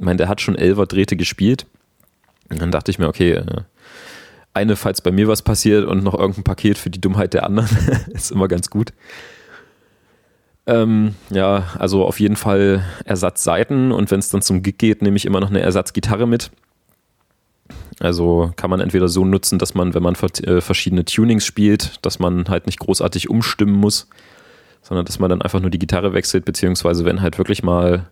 Ich 0.00 0.04
meine, 0.04 0.16
der 0.16 0.28
hat 0.28 0.40
schon 0.40 0.56
Elfer 0.56 0.86
Drähte 0.86 1.16
gespielt. 1.16 1.64
Und 2.50 2.60
dann 2.60 2.72
dachte 2.72 2.90
ich 2.90 2.98
mir, 2.98 3.06
okay, 3.06 3.34
äh, 3.34 3.44
eine, 4.52 4.74
falls 4.74 5.00
bei 5.00 5.12
mir 5.12 5.28
was 5.28 5.42
passiert 5.42 5.86
und 5.86 6.02
noch 6.02 6.18
irgendein 6.18 6.42
Paket 6.42 6.76
für 6.76 6.90
die 6.90 7.00
Dummheit 7.00 7.34
der 7.34 7.44
anderen, 7.44 7.68
ist 8.12 8.32
immer 8.32 8.48
ganz 8.48 8.68
gut. 8.68 8.92
Ähm, 10.66 11.14
ja, 11.30 11.64
also 11.78 12.04
auf 12.04 12.20
jeden 12.20 12.36
Fall 12.36 12.84
Ersatzseiten 13.04 13.92
und 13.92 14.10
wenn 14.10 14.20
es 14.20 14.30
dann 14.30 14.40
zum 14.42 14.62
Gig 14.62 14.78
geht, 14.78 15.02
nehme 15.02 15.16
ich 15.16 15.26
immer 15.26 15.40
noch 15.40 15.50
eine 15.50 15.60
Ersatzgitarre 15.60 16.26
mit. 16.26 16.50
Also 18.00 18.52
kann 18.56 18.70
man 18.70 18.80
entweder 18.80 19.08
so 19.08 19.24
nutzen, 19.24 19.58
dass 19.58 19.74
man, 19.74 19.94
wenn 19.94 20.02
man 20.02 20.14
äh, 20.14 20.60
verschiedene 20.60 21.04
Tunings 21.04 21.44
spielt, 21.44 22.04
dass 22.04 22.18
man 22.18 22.48
halt 22.48 22.66
nicht 22.66 22.78
großartig 22.80 23.30
umstimmen 23.30 23.74
muss, 23.74 24.08
sondern 24.82 25.06
dass 25.06 25.18
man 25.18 25.30
dann 25.30 25.42
einfach 25.42 25.60
nur 25.60 25.70
die 25.70 25.78
Gitarre 25.78 26.12
wechselt, 26.12 26.44
beziehungsweise 26.44 27.04
wenn 27.04 27.20
halt 27.20 27.38
wirklich 27.38 27.62
mal 27.62 28.06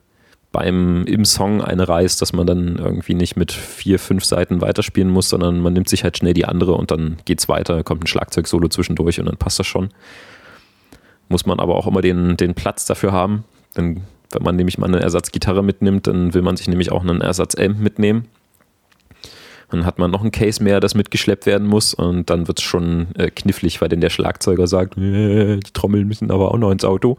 beim 0.53 1.05
im 1.07 1.25
Song 1.25 1.63
eine 1.63 1.89
reißt, 1.89 2.21
dass 2.21 2.35
man 2.35 2.47
dann 2.47 2.77
irgendwie 2.77 3.15
nicht 3.15 3.37
mit 3.37 3.53
vier, 3.53 3.99
fünf 3.99 4.25
Seiten 4.25 4.61
weiterspielen 4.61 5.11
muss, 5.11 5.31
sondern 5.31 5.61
man 5.61 5.73
nimmt 5.73 5.89
sich 5.89 6.05
halt 6.05 6.19
schnell 6.19 6.35
die 6.35 6.45
andere 6.45 6.75
und 6.75 6.91
dann 6.91 7.17
geht's 7.25 7.49
weiter, 7.49 7.83
kommt 7.83 8.05
ein 8.05 8.07
Schlagzeugsolo 8.07 8.69
zwischendurch 8.69 9.19
und 9.19 9.27
dann 9.27 9.39
passt 9.39 9.59
das 9.59 9.67
schon 9.67 9.89
muss 11.33 11.47
man 11.47 11.59
aber 11.59 11.75
auch 11.75 11.89
immer 11.89 12.03
den, 12.03 12.37
den 12.37 12.55
Platz 12.55 12.87
dafür 12.87 13.11
haben. 13.11 13.45
Denn 13.77 14.03
wenn 14.31 14.43
man 14.43 14.55
nämlich 14.55 14.79
mal 14.79 14.87
eine 14.87 15.01
Ersatzgitarre 15.01 15.65
mitnimmt, 15.65 16.07
dann 16.07 16.35
will 16.35 16.43
man 16.43 16.57
sich 16.57 16.69
nämlich 16.69 16.93
auch 16.93 17.03
einen 17.03 17.21
Ersatz-Amp 17.21 17.81
mitnehmen. 17.81 18.29
Dann 19.71 19.87
hat 19.87 19.99
man 19.99 20.11
noch 20.11 20.23
ein 20.23 20.31
Case 20.31 20.63
mehr, 20.63 20.81
das 20.81 20.95
mitgeschleppt 20.95 21.47
werden 21.47 21.67
muss 21.67 21.95
und 21.95 22.29
dann 22.29 22.47
wird 22.47 22.59
es 22.59 22.65
schon 22.65 23.09
äh, 23.17 23.31
knifflig, 23.31 23.81
weil 23.81 23.89
denn 23.89 24.03
der 24.03 24.11
Schlagzeuger 24.11 24.67
sagt, 24.67 24.99
äh, 24.99 25.57
die 25.57 25.73
Trommeln 25.73 26.07
müssen 26.07 26.31
aber 26.31 26.53
auch 26.53 26.59
noch 26.59 26.71
ins 26.71 26.85
Auto. 26.85 27.17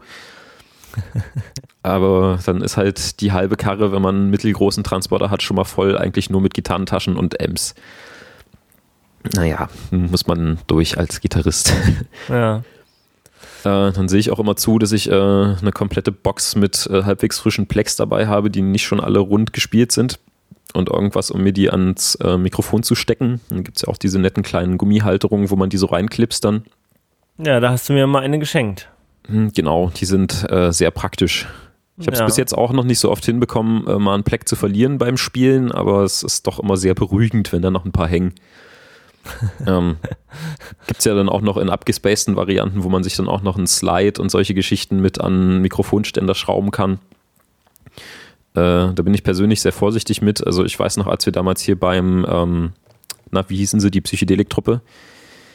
aber 1.82 2.38
dann 2.46 2.60
ist 2.62 2.76
halt 2.76 3.20
die 3.20 3.32
halbe 3.32 3.56
Karre, 3.56 3.90
wenn 3.90 4.02
man 4.02 4.14
einen 4.14 4.30
mittelgroßen 4.30 4.84
Transporter 4.84 5.30
hat, 5.30 5.42
schon 5.42 5.56
mal 5.56 5.64
voll, 5.64 5.98
eigentlich 5.98 6.30
nur 6.30 6.40
mit 6.40 6.54
Gitarrentaschen 6.54 7.16
und 7.16 7.40
Amps. 7.42 7.74
Naja, 9.34 9.68
muss 9.90 10.28
man 10.28 10.58
durch 10.68 10.96
als 10.96 11.20
Gitarrist. 11.20 11.72
Ja. 12.28 12.62
Äh, 13.64 13.92
dann 13.92 14.08
sehe 14.08 14.20
ich 14.20 14.30
auch 14.30 14.38
immer 14.38 14.56
zu, 14.56 14.78
dass 14.78 14.92
ich 14.92 15.10
äh, 15.10 15.14
eine 15.14 15.72
komplette 15.72 16.12
Box 16.12 16.54
mit 16.56 16.86
äh, 16.90 17.02
halbwegs 17.04 17.38
frischen 17.38 17.66
Plex 17.66 17.96
dabei 17.96 18.26
habe, 18.26 18.50
die 18.50 18.62
nicht 18.62 18.84
schon 18.84 19.00
alle 19.00 19.18
rund 19.18 19.52
gespielt 19.52 19.92
sind. 19.92 20.18
Und 20.72 20.88
irgendwas, 20.88 21.30
um 21.30 21.42
mir 21.42 21.52
die 21.52 21.70
ans 21.70 22.16
äh, 22.16 22.36
Mikrofon 22.36 22.82
zu 22.82 22.94
stecken. 22.96 23.40
Dann 23.48 23.62
gibt 23.62 23.76
es 23.76 23.82
ja 23.82 23.88
auch 23.88 23.96
diese 23.96 24.18
netten 24.18 24.42
kleinen 24.42 24.76
Gummihalterungen, 24.76 25.50
wo 25.50 25.56
man 25.56 25.70
die 25.70 25.76
so 25.76 25.86
reinklipst 25.86 26.44
dann. 26.44 26.64
Ja, 27.38 27.60
da 27.60 27.70
hast 27.70 27.88
du 27.88 27.92
mir 27.92 28.06
mal 28.06 28.22
eine 28.22 28.40
geschenkt. 28.40 28.88
Hm, 29.28 29.52
genau, 29.52 29.90
die 29.96 30.04
sind 30.04 30.50
äh, 30.50 30.72
sehr 30.72 30.90
praktisch. 30.90 31.46
Ich 31.96 32.06
habe 32.06 32.14
es 32.14 32.20
ja. 32.20 32.26
bis 32.26 32.36
jetzt 32.36 32.58
auch 32.58 32.72
noch 32.72 32.82
nicht 32.82 32.98
so 32.98 33.10
oft 33.10 33.24
hinbekommen, 33.24 33.86
äh, 33.86 33.98
mal 33.98 34.14
einen 34.14 34.24
Pleck 34.24 34.48
zu 34.48 34.56
verlieren 34.56 34.98
beim 34.98 35.16
Spielen, 35.16 35.70
aber 35.70 36.02
es 36.02 36.24
ist 36.24 36.48
doch 36.48 36.58
immer 36.58 36.76
sehr 36.76 36.94
beruhigend, 36.94 37.52
wenn 37.52 37.62
da 37.62 37.70
noch 37.70 37.84
ein 37.84 37.92
paar 37.92 38.08
hängen 38.08 38.34
ähm, 39.66 39.96
Gibt 40.86 40.98
es 40.98 41.04
ja 41.04 41.14
dann 41.14 41.28
auch 41.28 41.40
noch 41.40 41.56
in 41.56 41.70
abgespaceden 41.70 42.36
Varianten, 42.36 42.84
wo 42.84 42.88
man 42.88 43.02
sich 43.02 43.16
dann 43.16 43.28
auch 43.28 43.42
noch 43.42 43.56
einen 43.56 43.66
Slide 43.66 44.20
und 44.20 44.30
solche 44.30 44.54
Geschichten 44.54 45.00
mit 45.00 45.20
an 45.20 45.60
Mikrofonständer 45.60 46.34
schrauben 46.34 46.70
kann. 46.70 46.98
Äh, 48.54 48.92
da 48.94 49.02
bin 49.02 49.14
ich 49.14 49.24
persönlich 49.24 49.60
sehr 49.60 49.72
vorsichtig 49.72 50.22
mit. 50.22 50.46
Also 50.46 50.64
ich 50.64 50.78
weiß 50.78 50.96
noch, 50.98 51.06
als 51.06 51.26
wir 51.26 51.32
damals 51.32 51.62
hier 51.62 51.78
beim, 51.78 52.26
ähm, 52.28 52.72
na, 53.30 53.48
wie 53.48 53.56
hießen 53.56 53.80
sie, 53.80 53.90
die 53.90 54.00
Psychedelik-Truppe? 54.00 54.80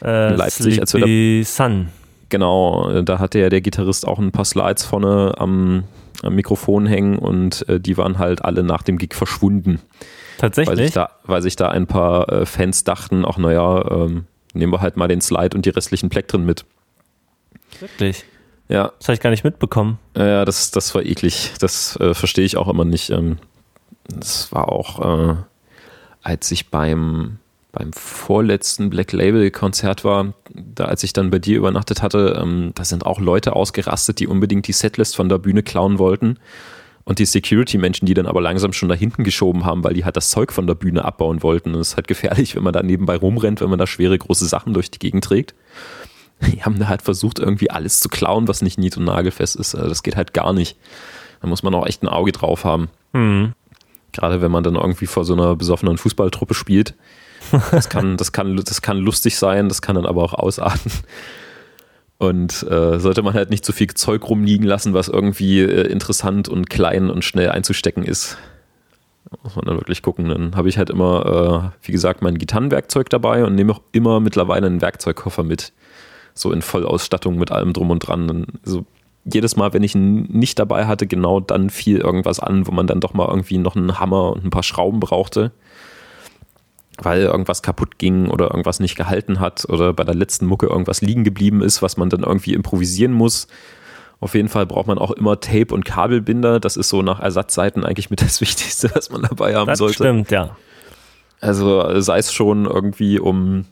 Äh, 0.04 0.32
in 0.32 0.38
Leipzig, 0.38 0.80
als 0.80 0.94
wir 0.94 1.02
da, 1.02 1.46
Sun. 1.46 1.90
Genau, 2.30 3.02
da 3.02 3.20
hatte 3.20 3.40
ja 3.40 3.50
der 3.50 3.62
Gitarrist 3.62 4.08
auch 4.08 4.20
ein 4.20 4.32
paar 4.32 4.46
Slides 4.46 4.86
vorne 4.86 5.34
am, 5.38 5.84
am 6.24 6.36
Mikrofon 6.36 6.86
hängen 6.86 7.18
und 7.18 7.68
äh, 7.70 7.80
die 7.80 7.98
waren 7.98 8.20
halt 8.20 8.44
alle 8.44 8.64
nach 8.64 8.84
dem 8.84 8.98
Gig 8.98 9.14
verschwunden. 9.14 9.80
Tatsächlich? 10.38 10.78
Weil 10.78 10.86
sich 10.86 10.94
da, 10.94 11.10
weil 11.24 11.42
sich 11.42 11.56
da 11.56 11.70
ein 11.70 11.88
paar 11.88 12.30
äh, 12.30 12.46
Fans 12.46 12.84
dachten, 12.84 13.26
ach 13.26 13.38
naja, 13.38 13.84
ähm, 13.92 14.26
nehmen 14.54 14.72
wir 14.72 14.82
halt 14.82 14.98
mal 14.98 15.08
den 15.08 15.22
Slide 15.22 15.56
und 15.56 15.66
die 15.66 15.70
restlichen 15.70 16.10
Plektren 16.10 16.46
mit. 16.46 16.66
Wirklich? 17.80 18.26
Ja. 18.70 18.94
Das 19.00 19.08
habe 19.08 19.16
ich 19.16 19.20
gar 19.20 19.32
nicht 19.32 19.44
mitbekommen. 19.44 20.00
Ja, 20.16 20.46
das, 20.46 20.72
das 20.72 20.94
war 20.96 21.04
eklig. 21.04 21.54
Das 21.60 21.96
äh, 21.98 22.14
verstehe 22.14 22.46
ich 22.46 22.56
auch 22.56 22.68
immer 22.68 22.86
nicht. 22.86 23.10
Ähm, 23.10 23.38
das 24.08 24.52
war 24.52 24.70
auch, 24.70 25.30
äh, 25.30 25.36
als 26.22 26.52
ich 26.52 26.70
beim, 26.70 27.39
beim 27.72 27.94
vorletzten 27.94 28.90
Black 28.90 29.12
Label 29.12 29.52
Konzert 29.52 30.04
war, 30.04 30.34
da 30.54 30.86
als 30.86 31.04
ich 31.04 31.14
dann 31.14 31.30
bei 31.30 31.40
dir 31.40 31.58
übernachtet 31.58 32.02
hatte, 32.02 32.40
ähm, 32.42 32.72
da 32.76 32.84
sind 32.84 33.06
auch 33.06 33.20
Leute 33.20 33.56
ausgerastet, 33.56 34.20
die 34.20 34.28
unbedingt 34.28 34.68
die 34.68 34.74
Setlist 34.74 35.16
von 35.16 35.30
der 35.30 35.38
Bühne 35.38 35.62
klauen 35.62 36.00
wollten. 36.00 36.38
Und 37.06 37.18
die 37.18 37.26
Security-Menschen, 37.26 38.06
die 38.06 38.14
dann 38.14 38.28
aber 38.28 38.40
langsam 38.40 38.72
schon 38.72 38.90
da 38.90 38.94
hinten 38.94 39.24
geschoben 39.24 39.66
haben, 39.66 39.84
weil 39.84 39.96
die 39.96 40.06
halt 40.06 40.16
das 40.16 40.30
Zeug 40.30 40.52
von 40.52 40.68
der 40.68 40.76
Bühne 40.76 41.06
abbauen 41.06 41.42
wollten. 41.42 41.74
Und 41.74 41.82
es 41.82 41.90
ist 41.90 41.96
halt 41.96 42.08
gefährlich, 42.08 42.56
wenn 42.56 42.62
man 42.62 42.74
da 42.74 42.84
nebenbei 42.84 43.16
rumrennt, 43.16 43.62
wenn 43.62 43.70
man 43.70 43.80
da 43.80 43.88
schwere, 43.88 44.18
große 44.18 44.46
Sachen 44.46 44.74
durch 44.74 44.92
die 44.92 45.00
Gegend 45.00 45.24
trägt. 45.24 45.56
Die 46.54 46.64
haben 46.64 46.78
da 46.78 46.88
halt 46.88 47.02
versucht, 47.02 47.40
irgendwie 47.40 47.72
alles 47.72 48.00
zu 48.00 48.10
klauen, 48.10 48.48
was 48.48 48.62
nicht 48.62 48.78
nied- 48.78 48.98
und 48.98 49.06
nagelfest 49.06 49.56
ist. 49.56 49.74
Also 49.74 49.90
das 49.90 50.04
geht 50.04 50.16
halt 50.16 50.34
gar 50.34 50.54
nicht. 50.54 50.78
Da 51.42 51.48
muss 51.48 51.64
man 51.64 51.74
auch 51.74 51.88
echt 51.88 52.04
ein 52.04 52.08
Auge 52.08 52.32
drauf 52.32 52.64
haben. 52.64 52.90
Mhm. 53.14 53.54
Gerade 54.12 54.42
wenn 54.42 54.52
man 54.52 54.64
dann 54.64 54.76
irgendwie 54.76 55.06
vor 55.08 55.26
so 55.26 55.34
einer 55.34 55.56
besoffenen 55.56 55.98
Fußballtruppe 55.98 56.54
spielt. 56.54 56.94
Das 57.72 57.90
kann, 57.90 58.18
das 58.18 58.32
kann, 58.32 58.56
das 58.58 58.82
kann 58.82 58.98
lustig 58.98 59.38
sein, 59.38 59.70
das 59.70 59.82
kann 59.82 59.96
dann 59.96 60.06
aber 60.06 60.24
auch 60.24 60.34
ausarten. 60.34 60.92
Und 62.20 62.64
äh, 62.70 63.00
sollte 63.00 63.22
man 63.22 63.34
halt 63.34 63.50
nicht 63.50 63.64
so 63.64 63.72
viel 63.72 63.88
Zeug 63.88 64.28
rumliegen 64.28 64.68
lassen, 64.68 64.94
was 64.94 65.08
irgendwie 65.08 65.62
äh, 65.62 65.88
interessant 65.88 66.50
und 66.50 66.70
klein 66.70 67.10
und 67.10 67.24
schnell 67.24 67.50
einzustecken 67.50 68.04
ist. 68.04 68.38
muss 69.42 69.56
man 69.56 69.66
dann 69.66 69.78
wirklich 69.78 70.02
gucken. 70.02 70.28
Dann 70.28 70.56
habe 70.58 70.68
ich 70.68 70.78
halt 70.78 70.90
immer, 70.90 71.72
äh, 71.74 71.88
wie 71.88 71.94
gesagt, 71.94 72.22
mein 72.22 72.38
Gitarrenwerkzeug 72.38 73.10
dabei 73.10 73.46
und 73.46 73.56
nehme 73.56 73.72
auch 73.72 73.82
immer 73.94 74.20
mittlerweile 74.20 74.68
einen 74.68 74.82
Werkzeugkoffer 74.82 75.44
mit. 75.44 75.72
So 76.34 76.52
in 76.52 76.62
Vollausstattung 76.62 77.38
mit 77.38 77.52
allem 77.52 77.72
drum 77.72 77.90
und 77.90 78.00
dran. 78.00 78.28
Dann, 78.28 78.46
so 78.64 78.86
jedes 79.24 79.56
Mal, 79.56 79.74
wenn 79.74 79.84
ich 79.84 79.96
ihn 79.96 80.24
nicht 80.24 80.60
dabei 80.60 80.88
hatte, 80.88 81.08
genau 81.08 81.40
dann 81.40 81.70
fiel 81.70 82.00
irgendwas 82.00 82.40
an, 82.42 82.68
wo 82.68 82.72
man 82.72 82.88
dann 82.88 83.00
doch 83.00 83.14
mal 83.14 83.28
irgendwie 83.30 83.58
noch 83.58 83.78
einen 83.78 84.00
Hammer 84.00 84.34
und 84.34 84.44
ein 84.44 84.50
paar 84.50 84.64
Schrauben 84.64 85.00
brauchte, 85.00 85.52
weil 87.04 87.22
irgendwas 87.22 87.62
kaputt 87.62 87.98
ging 87.98 88.30
oder 88.30 88.52
irgendwas 88.52 88.80
nicht 88.80 88.96
gehalten 88.96 89.40
hat 89.40 89.66
oder 89.70 89.94
bei 89.94 90.04
der 90.04 90.16
letzten 90.16 90.46
Mucke 90.46 90.68
irgendwas 90.68 91.02
liegen 91.02 91.24
geblieben 91.24 91.62
ist, 91.62 91.82
was 91.82 91.98
man 91.98 92.10
dann 92.10 92.24
irgendwie 92.24 92.54
improvisieren 92.54 93.14
muss. 93.14 93.48
Auf 94.20 94.36
jeden 94.36 94.50
Fall 94.50 94.66
braucht 94.66 94.88
man 94.88 94.98
auch 94.98 95.12
immer 95.12 95.40
Tape 95.40 95.74
und 95.74 95.86
Kabelbinder. 95.86 96.60
Das 96.60 96.76
ist 96.76 96.90
so 96.90 97.02
nach 97.02 97.20
Ersatzseiten 97.20 97.86
eigentlich 97.86 98.10
mit 98.10 98.22
das 98.22 98.42
Wichtigste, 98.42 98.92
was 98.94 99.10
man 99.10 99.22
dabei 99.22 99.56
haben 99.56 99.68
das 99.68 99.80
sollte. 99.80 99.96
Stimmt, 99.96 100.32
ja. 100.32 100.56
Also 101.42 102.02
sei 102.02 102.18
es 102.18 102.34
schon 102.34 102.66
irgendwie, 102.66 103.18
um 103.18 103.66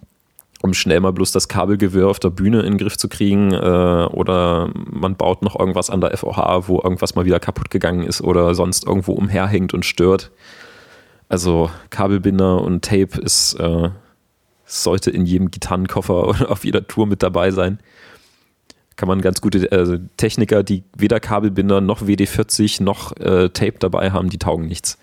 um 0.61 0.73
schnell 0.73 0.99
mal 0.99 1.13
bloß 1.13 1.31
das 1.31 1.47
Kabelgewirr 1.47 2.09
auf 2.09 2.19
der 2.19 2.29
Bühne 2.29 2.61
in 2.61 2.73
den 2.73 2.77
Griff 2.77 2.97
zu 2.97 3.09
kriegen. 3.09 3.53
Äh, 3.53 3.57
oder 4.11 4.71
man 4.73 5.15
baut 5.15 5.43
noch 5.43 5.59
irgendwas 5.59 5.89
an 5.89 6.01
der 6.01 6.15
FOH, 6.17 6.67
wo 6.67 6.81
irgendwas 6.81 7.15
mal 7.15 7.25
wieder 7.25 7.39
kaputt 7.39 7.69
gegangen 7.69 8.03
ist 8.03 8.21
oder 8.21 8.55
sonst 8.55 8.85
irgendwo 8.85 9.13
umherhängt 9.13 9.73
und 9.73 9.85
stört. 9.85 10.31
Also 11.29 11.69
Kabelbinder 11.89 12.61
und 12.61 12.85
Tape 12.85 13.19
ist, 13.21 13.55
äh, 13.55 13.89
sollte 14.65 15.11
in 15.11 15.25
jedem 15.25 15.51
Gitarrenkoffer 15.51 16.27
oder 16.27 16.51
auf 16.51 16.65
jeder 16.65 16.87
Tour 16.87 17.07
mit 17.07 17.23
dabei 17.23 17.51
sein. 17.51 17.79
Kann 18.95 19.07
man 19.07 19.21
ganz 19.21 19.41
gute 19.41 19.71
äh, 19.71 19.99
Techniker, 20.17 20.63
die 20.63 20.83
weder 20.97 21.19
Kabelbinder 21.19 21.81
noch 21.81 22.01
WD40 22.01 22.81
noch 22.81 23.15
äh, 23.17 23.49
Tape 23.49 23.75
dabei 23.79 24.11
haben, 24.11 24.29
die 24.29 24.39
taugen 24.39 24.65
nichts. 24.67 24.97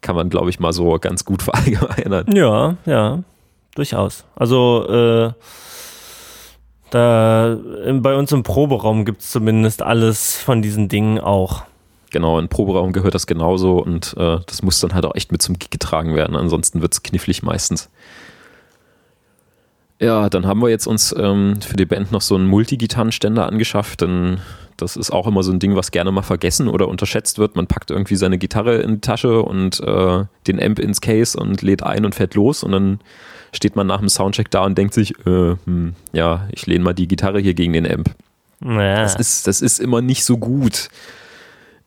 Kann 0.00 0.16
man, 0.16 0.30
glaube 0.30 0.50
ich, 0.50 0.58
mal 0.58 0.72
so 0.72 0.98
ganz 0.98 1.24
gut 1.24 1.42
verallgemeinern. 1.42 2.34
Ja, 2.34 2.76
ja 2.86 3.22
durchaus. 3.74 4.24
Also 4.34 4.86
äh, 4.88 5.32
da 6.90 7.56
bei 8.00 8.16
uns 8.16 8.32
im 8.32 8.42
Proberaum 8.42 9.04
gibt 9.04 9.20
es 9.20 9.30
zumindest 9.30 9.82
alles 9.82 10.36
von 10.36 10.62
diesen 10.62 10.88
Dingen 10.88 11.20
auch. 11.20 11.62
Genau, 12.10 12.38
in 12.38 12.48
Proberaum 12.48 12.92
gehört 12.92 13.14
das 13.14 13.26
genauso 13.26 13.78
und 13.82 14.14
äh, 14.16 14.38
das 14.46 14.62
muss 14.62 14.80
dann 14.80 14.94
halt 14.94 15.04
auch 15.04 15.14
echt 15.14 15.32
mit 15.32 15.42
zum 15.42 15.58
Gig 15.58 15.70
getragen 15.70 16.14
werden, 16.14 16.36
ansonsten 16.36 16.80
wird 16.80 16.94
es 16.94 17.02
knifflig 17.02 17.42
meistens. 17.42 17.90
Ja, 20.00 20.30
dann 20.30 20.46
haben 20.46 20.62
wir 20.62 20.68
jetzt 20.68 20.86
uns 20.86 21.14
ähm, 21.18 21.60
für 21.60 21.76
die 21.76 21.84
Band 21.84 22.12
noch 22.12 22.20
so 22.20 22.36
einen 22.36 22.46
Multigitarrenständer 22.46 23.46
angeschafft, 23.46 24.00
denn 24.00 24.38
das 24.76 24.96
ist 24.96 25.10
auch 25.10 25.26
immer 25.26 25.42
so 25.42 25.50
ein 25.50 25.58
Ding, 25.58 25.74
was 25.74 25.90
gerne 25.90 26.12
mal 26.12 26.22
vergessen 26.22 26.68
oder 26.68 26.86
unterschätzt 26.86 27.38
wird. 27.38 27.56
Man 27.56 27.66
packt 27.66 27.90
irgendwie 27.90 28.14
seine 28.14 28.38
Gitarre 28.38 28.76
in 28.76 28.94
die 28.94 29.00
Tasche 29.00 29.42
und 29.42 29.80
äh, 29.80 30.24
den 30.46 30.62
Amp 30.62 30.78
ins 30.78 31.00
Case 31.00 31.38
und 31.38 31.62
lädt 31.62 31.82
ein 31.82 32.04
und 32.04 32.14
fährt 32.14 32.34
los 32.34 32.62
und 32.62 32.70
dann 32.70 33.00
steht 33.52 33.74
man 33.74 33.88
nach 33.88 33.98
dem 33.98 34.08
Soundcheck 34.08 34.50
da 34.52 34.64
und 34.64 34.78
denkt 34.78 34.94
sich, 34.94 35.18
äh, 35.26 35.56
hm, 35.64 35.94
ja, 36.12 36.46
ich 36.52 36.66
lehne 36.66 36.84
mal 36.84 36.94
die 36.94 37.08
Gitarre 37.08 37.40
hier 37.40 37.54
gegen 37.54 37.72
den 37.72 37.90
Amp. 37.90 38.14
Naja. 38.60 39.02
Das, 39.02 39.16
ist, 39.16 39.48
das 39.48 39.62
ist 39.62 39.80
immer 39.80 40.00
nicht 40.00 40.24
so 40.24 40.38
gut. 40.38 40.90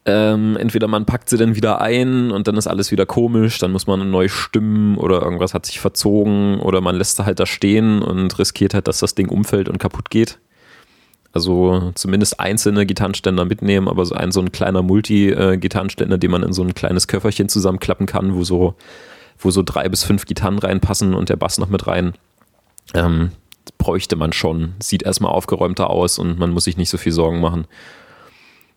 Ähm, 0.03 0.57
entweder 0.57 0.87
man 0.87 1.05
packt 1.05 1.29
sie 1.29 1.37
dann 1.37 1.55
wieder 1.55 1.79
ein 1.79 2.31
und 2.31 2.47
dann 2.47 2.57
ist 2.57 2.65
alles 2.65 2.91
wieder 2.91 3.05
komisch, 3.05 3.59
dann 3.59 3.71
muss 3.71 3.85
man 3.85 4.09
neu 4.09 4.29
stimmen 4.29 4.97
oder 4.97 5.21
irgendwas 5.21 5.53
hat 5.53 5.67
sich 5.67 5.79
verzogen 5.79 6.59
oder 6.59 6.81
man 6.81 6.95
lässt 6.95 7.17
sie 7.17 7.25
halt 7.25 7.39
da 7.39 7.45
stehen 7.45 8.01
und 8.01 8.39
riskiert 8.39 8.73
halt, 8.73 8.87
dass 8.87 8.99
das 8.99 9.13
Ding 9.13 9.29
umfällt 9.29 9.69
und 9.69 9.77
kaputt 9.77 10.09
geht. 10.09 10.39
Also 11.33 11.91
zumindest 11.93 12.39
einzelne 12.39 12.85
Gitarrenständer 12.87 13.45
mitnehmen, 13.45 13.87
aber 13.87 14.03
so 14.05 14.15
ein 14.15 14.31
so 14.31 14.41
ein 14.41 14.51
kleiner 14.51 14.81
Multi-Gitarrenständer, 14.81 16.17
den 16.17 16.31
man 16.31 16.43
in 16.43 16.51
so 16.51 16.63
ein 16.63 16.73
kleines 16.73 17.07
Köfferchen 17.07 17.47
zusammenklappen 17.47 18.07
kann, 18.07 18.33
wo 18.33 18.43
so 18.43 18.75
wo 19.37 19.51
so 19.51 19.61
drei 19.63 19.87
bis 19.87 20.03
fünf 20.03 20.25
Gitarren 20.25 20.59
reinpassen 20.59 21.13
und 21.13 21.29
der 21.29 21.35
Bass 21.35 21.57
noch 21.57 21.69
mit 21.69 21.87
rein. 21.87 22.13
Ähm, 22.93 23.31
bräuchte 23.77 24.15
man 24.15 24.33
schon. 24.33 24.73
Sieht 24.79 25.03
erstmal 25.03 25.31
aufgeräumter 25.31 25.89
aus 25.89 26.19
und 26.19 26.37
man 26.39 26.51
muss 26.51 26.65
sich 26.65 26.77
nicht 26.77 26.89
so 26.89 26.97
viel 26.97 27.11
Sorgen 27.11 27.39
machen. 27.39 27.65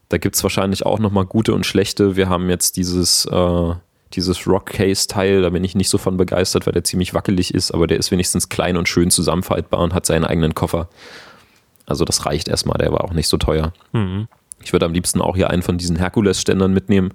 Da 0.09 0.19
gibt 0.19 0.37
es 0.37 0.43
wahrscheinlich 0.43 0.87
auch 0.87 0.99
nochmal 0.99 1.25
gute 1.25 1.55
und 1.55 1.65
schlechte. 1.67 2.17
Wir 2.17 2.29
haben 2.29 2.49
jetzt 2.49 2.77
dieses, 2.77 3.27
äh, 3.27 3.75
dieses 4.13 4.47
Rock-Case-Teil, 4.47 5.43
da 5.43 5.51
bin 5.51 5.65
ich 5.65 5.75
nicht 5.75 5.89
so 5.89 5.99
von 5.99 6.17
begeistert, 6.17 6.67
weil 6.67 6.73
der 6.73 6.85
ziemlich 6.85 7.15
wackelig 7.15 7.55
ist, 7.55 7.73
aber 7.73 7.87
der 7.87 7.99
ist 7.99 8.11
wenigstens 8.11 8.49
klein 8.49 8.77
und 8.77 8.89
schön 8.89 9.11
zusammenfaltbar 9.11 9.81
und 9.81 9.95
hat 9.95 10.07
seinen 10.07 10.25
eigenen 10.25 10.55
Koffer. 10.55 10.89
Also 11.87 12.05
das 12.05 12.25
reicht 12.27 12.49
erstmal, 12.49 12.79
der 12.79 12.93
war 12.93 13.05
auch 13.05 13.13
nicht 13.13 13.29
so 13.29 13.37
teuer. 13.37 13.73
Mhm. 13.93 14.29
Ich 14.63 14.73
würde 14.73 14.87
am 14.87 14.95
liebsten 14.95 15.21
auch 15.21 15.37
hier 15.37 15.51
einen 15.51 15.63
von 15.63 15.79
diesen 15.79 15.97
Herkules-Ständern 15.97 16.73
mitnehmen. 16.73 17.13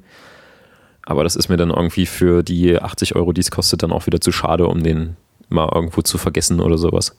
Aber 1.05 1.23
das 1.23 1.35
ist 1.35 1.49
mir 1.49 1.57
dann 1.57 1.71
irgendwie 1.71 2.05
für 2.05 2.43
die 2.43 2.79
80 2.79 3.15
Euro, 3.15 3.33
die 3.33 3.41
es 3.41 3.49
kostet, 3.49 3.81
dann 3.81 3.91
auch 3.91 4.05
wieder 4.05 4.21
zu 4.21 4.31
schade, 4.31 4.67
um 4.67 4.83
den 4.83 5.15
mal 5.49 5.69
irgendwo 5.73 6.03
zu 6.03 6.19
vergessen 6.19 6.59
oder 6.59 6.77
sowas. 6.77 7.17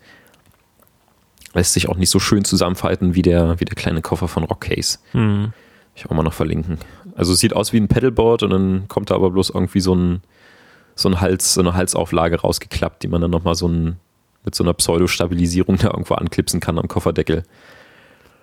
Lässt 1.53 1.73
sich 1.73 1.89
auch 1.89 1.97
nicht 1.97 2.11
so 2.11 2.19
schön 2.21 2.45
zusammenfalten 2.45 3.15
wie 3.15 3.23
der, 3.23 3.59
wie 3.59 3.65
der 3.65 3.75
kleine 3.75 4.03
Koffer 4.03 4.29
von 4.29 4.45
Rockcase. 4.45 4.99
Mhm. 5.13 5.53
Ich 5.95 6.07
auch 6.07 6.11
mal 6.11 6.23
noch 6.23 6.33
verlinken. 6.33 6.79
Also 7.17 7.33
es 7.33 7.41
sieht 7.41 7.55
aus 7.55 7.73
wie 7.73 7.79
ein 7.79 7.89
Pedalboard 7.89 8.45
und 8.45 8.51
dann 8.51 8.89
kommt 8.89 9.11
da 9.11 9.17
aber 9.17 9.31
bloß 9.31 9.51
irgendwie 9.51 9.81
so 9.81 9.95
ein, 9.95 10.23
so 10.95 11.09
ein 11.09 11.21
Hals, 11.21 11.55
so 11.55 11.61
eine 11.61 11.75
Halsauflage 11.75 12.41
rausgeklappt, 12.41 13.03
die 13.03 13.09
man 13.09 13.21
dann 13.21 13.31
nochmal 13.31 13.55
so 13.55 13.69
ein, 13.69 13.97
mit 14.45 14.55
so 14.55 14.65
einer 14.65 14.75
Pseudo-Stabilisierung 14.75 15.77
da 15.77 15.89
irgendwo 15.89 16.15
anklipsen 16.15 16.61
kann 16.61 16.79
am 16.79 16.89
Kofferdeckel. 16.89 17.43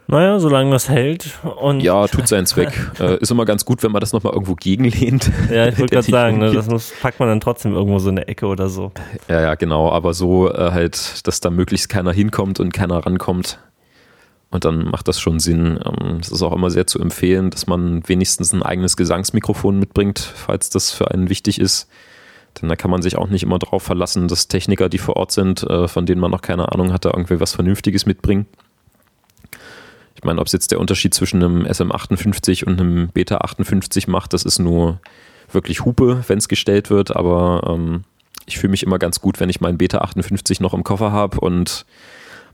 Naja, 0.07 0.39
solange 0.39 0.71
das 0.71 0.87
hält. 0.87 1.37
Und 1.43 1.81
ja, 1.81 2.07
tut 2.07 2.29
seinen 2.29 2.45
Zweck. 2.45 2.91
äh, 2.99 3.17
ist 3.17 3.29
immer 3.29 3.43
ganz 3.43 3.65
gut, 3.65 3.83
wenn 3.83 3.91
man 3.91 3.99
das 3.99 4.13
nochmal 4.13 4.33
irgendwo 4.33 4.55
gegenlehnt. 4.55 5.29
Ja, 5.51 5.67
ich 5.67 5.77
wollte 5.77 5.95
gerade 5.95 6.09
sagen, 6.09 6.37
ne, 6.37 6.53
das 6.53 6.67
muss, 6.67 6.93
packt 7.01 7.19
man 7.19 7.27
dann 7.27 7.41
trotzdem 7.41 7.73
irgendwo 7.73 7.99
so 7.99 8.09
in 8.09 8.15
der 8.15 8.29
Ecke 8.29 8.47
oder 8.47 8.69
so. 8.69 8.93
Ja, 9.27 9.41
ja, 9.41 9.55
genau. 9.55 9.91
Aber 9.91 10.13
so 10.13 10.49
äh, 10.49 10.71
halt, 10.71 11.27
dass 11.27 11.41
da 11.41 11.49
möglichst 11.49 11.89
keiner 11.89 12.13
hinkommt 12.13 12.61
und 12.61 12.73
keiner 12.73 13.05
rankommt. 13.05 13.59
Und 14.49 14.63
dann 14.63 14.85
macht 14.85 15.09
das 15.09 15.19
schon 15.19 15.39
Sinn. 15.39 15.77
Ähm, 15.83 16.19
es 16.21 16.29
ist 16.29 16.41
auch 16.41 16.53
immer 16.53 16.69
sehr 16.69 16.87
zu 16.87 16.99
empfehlen, 16.99 17.49
dass 17.49 17.67
man 17.67 18.07
wenigstens 18.07 18.53
ein 18.53 18.63
eigenes 18.63 18.95
Gesangsmikrofon 18.95 19.77
mitbringt, 19.77 20.19
falls 20.19 20.69
das 20.69 20.91
für 20.91 21.11
einen 21.11 21.29
wichtig 21.29 21.59
ist. 21.59 21.89
Denn 22.61 22.69
da 22.69 22.77
kann 22.77 22.89
man 22.89 23.01
sich 23.01 23.17
auch 23.17 23.27
nicht 23.27 23.43
immer 23.43 23.59
darauf 23.59 23.83
verlassen, 23.83 24.29
dass 24.29 24.47
Techniker, 24.47 24.87
die 24.87 24.97
vor 24.97 25.17
Ort 25.17 25.31
sind, 25.33 25.63
äh, 25.63 25.89
von 25.89 26.05
denen 26.05 26.21
man 26.21 26.31
noch 26.31 26.41
keine 26.41 26.71
Ahnung 26.71 26.93
hat, 26.93 27.03
da 27.03 27.09
irgendwie 27.09 27.41
was 27.41 27.53
Vernünftiges 27.53 28.05
mitbringen. 28.05 28.47
Ich 30.17 30.23
meine, 30.23 30.41
ob 30.41 30.47
es 30.47 30.53
jetzt 30.53 30.71
der 30.71 30.79
Unterschied 30.79 31.13
zwischen 31.13 31.43
einem 31.43 31.65
SM58 31.65 32.65
und 32.65 32.81
einem 32.81 33.09
Beta 33.09 33.37
58 33.37 34.07
macht, 34.07 34.33
das 34.33 34.43
ist 34.43 34.57
nur 34.57 34.99
wirklich 35.51 35.85
Hupe, 35.85 36.23
wenn 36.27 36.39
es 36.39 36.47
gestellt 36.47 36.89
wird, 36.89 37.15
aber 37.15 37.61
ähm, 37.67 38.03
ich 38.47 38.57
fühle 38.57 38.71
mich 38.71 38.81
immer 38.81 38.97
ganz 38.97 39.21
gut, 39.21 39.39
wenn 39.39 39.49
ich 39.49 39.61
meinen 39.61 39.77
Beta 39.77 39.99
58 39.99 40.59
noch 40.59 40.73
im 40.73 40.83
Koffer 40.83 41.11
habe 41.11 41.39
und 41.39 41.85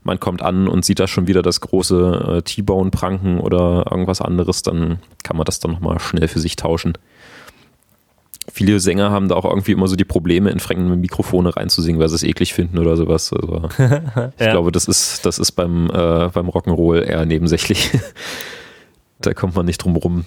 man 0.02 0.20
kommt 0.20 0.42
an 0.42 0.68
und 0.68 0.84
sieht 0.84 1.00
da 1.00 1.06
schon 1.06 1.26
wieder 1.26 1.40
das 1.40 1.62
große 1.62 2.36
äh, 2.36 2.42
T-Bone-Pranken 2.42 3.40
oder 3.40 3.86
irgendwas 3.90 4.20
anderes, 4.20 4.62
dann 4.62 4.98
kann 5.22 5.38
man 5.38 5.46
das 5.46 5.58
dann 5.58 5.70
nochmal 5.70 5.98
schnell 6.00 6.28
für 6.28 6.40
sich 6.40 6.56
tauschen 6.56 6.92
viele 8.54 8.78
Sänger 8.78 9.10
haben 9.10 9.28
da 9.28 9.34
auch 9.34 9.44
irgendwie 9.44 9.72
immer 9.72 9.88
so 9.88 9.96
die 9.96 10.04
Probleme, 10.04 10.50
in 10.50 10.60
fremde 10.60 10.94
Mikrofone 10.94 11.56
reinzusingen, 11.56 12.00
weil 12.00 12.08
sie 12.08 12.14
es 12.14 12.22
eklig 12.22 12.54
finden 12.54 12.78
oder 12.78 12.96
sowas. 12.96 13.32
Also, 13.32 13.68
ich 14.38 14.48
glaube, 14.48 14.70
das 14.70 14.86
ist, 14.86 15.26
das 15.26 15.40
ist 15.40 15.52
beim, 15.52 15.86
äh, 15.86 16.28
beim 16.28 16.48
Rock'n'Roll 16.48 17.02
eher 17.02 17.26
nebensächlich. 17.26 17.90
da 19.20 19.34
kommt 19.34 19.56
man 19.56 19.66
nicht 19.66 19.78
drum 19.78 19.96
rum 19.96 20.24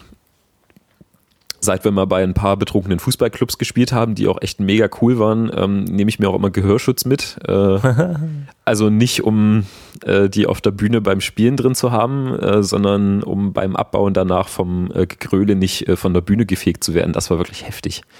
seit 1.60 1.84
wir 1.84 1.92
mal 1.92 2.06
bei 2.06 2.24
ein 2.24 2.34
paar 2.34 2.58
betrunkenen 2.58 3.00
Fußballclubs 3.00 3.58
gespielt 3.58 3.92
haben, 3.92 4.16
die 4.16 4.28
auch 4.28 4.42
echt 4.42 4.60
mega 4.60 4.90
cool 5.02 5.20
waren, 5.20 5.52
ähm, 5.56 5.84
nehme 5.86 6.10
ich 6.10 6.20
mir 6.20 6.30
auch 6.30 6.36
immer 6.36 6.50
Gehörschutz 6.50 7.06
mit. 7.06 7.38
Äh, 7.48 7.80
also 8.66 8.90
nicht, 8.90 9.24
um 9.24 9.66
äh, 10.04 10.30
die 10.30 10.46
auf 10.46 10.62
der 10.62 10.72
Bühne 10.72 11.02
beim 11.02 11.22
Spielen 11.22 11.58
drin 11.58 11.76
zu 11.76 11.92
haben, 11.92 12.38
äh, 12.40 12.64
sondern 12.64 13.24
um 13.24 13.54
beim 13.54 13.76
Abbauen 13.76 14.14
danach 14.14 14.48
vom 14.48 14.92
äh, 14.94 15.08
Gegröle 15.08 15.56
nicht 15.56 15.88
äh, 15.88 15.96
von 15.96 16.14
der 16.14 16.22
Bühne 16.22 16.46
gefegt 16.46 16.84
zu 16.84 16.94
werden. 16.94 17.14
Das 17.14 17.30
war 17.30 17.38
wirklich 17.38 17.66
heftig. 17.66 18.02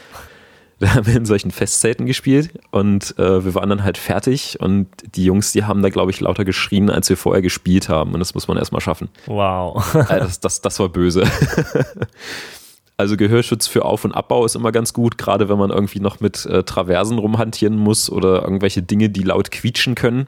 Da 0.80 0.94
haben 0.94 1.08
wir 1.08 1.16
in 1.16 1.26
solchen 1.26 1.50
Festzelten 1.50 2.06
gespielt 2.06 2.52
und 2.70 3.18
äh, 3.18 3.44
wir 3.44 3.56
waren 3.56 3.68
dann 3.68 3.84
halt 3.84 3.98
fertig 3.98 4.60
und 4.60 4.88
die 5.16 5.26
Jungs, 5.26 5.52
die 5.52 5.64
haben 5.64 5.82
da, 5.82 5.90
glaube 5.90 6.12
ich, 6.12 6.20
lauter 6.20 6.46
geschrien, 6.46 6.92
als 6.92 7.10
wir 7.10 7.18
vorher 7.18 7.42
gespielt 7.42 7.90
haben 7.90 8.14
und 8.14 8.20
das 8.20 8.36
muss 8.36 8.48
man 8.48 8.58
erstmal 8.58 8.80
schaffen. 8.80 9.10
Wow. 9.26 9.84
das, 10.08 10.40
das, 10.40 10.62
das 10.62 10.80
war 10.80 10.90
böse. 10.90 11.24
Also 12.98 13.16
Gehörschutz 13.16 13.68
für 13.68 13.86
Auf- 13.86 14.06
und 14.06 14.12
Abbau 14.14 14.44
ist 14.44 14.56
immer 14.56 14.72
ganz 14.72 14.92
gut, 14.92 15.20
gerade 15.20 15.50
wenn 15.50 15.60
man 15.60 15.70
irgendwie 15.70 16.00
noch 16.00 16.20
mit 16.20 16.48
äh, 16.48 16.64
Traversen 16.64 17.20
rumhantieren 17.20 17.78
muss 17.78 18.10
oder 18.10 18.42
irgendwelche 18.42 18.82
Dinge, 18.82 19.10
die 19.10 19.22
laut 19.22 19.52
quietschen 19.52 19.94
können. 19.94 20.26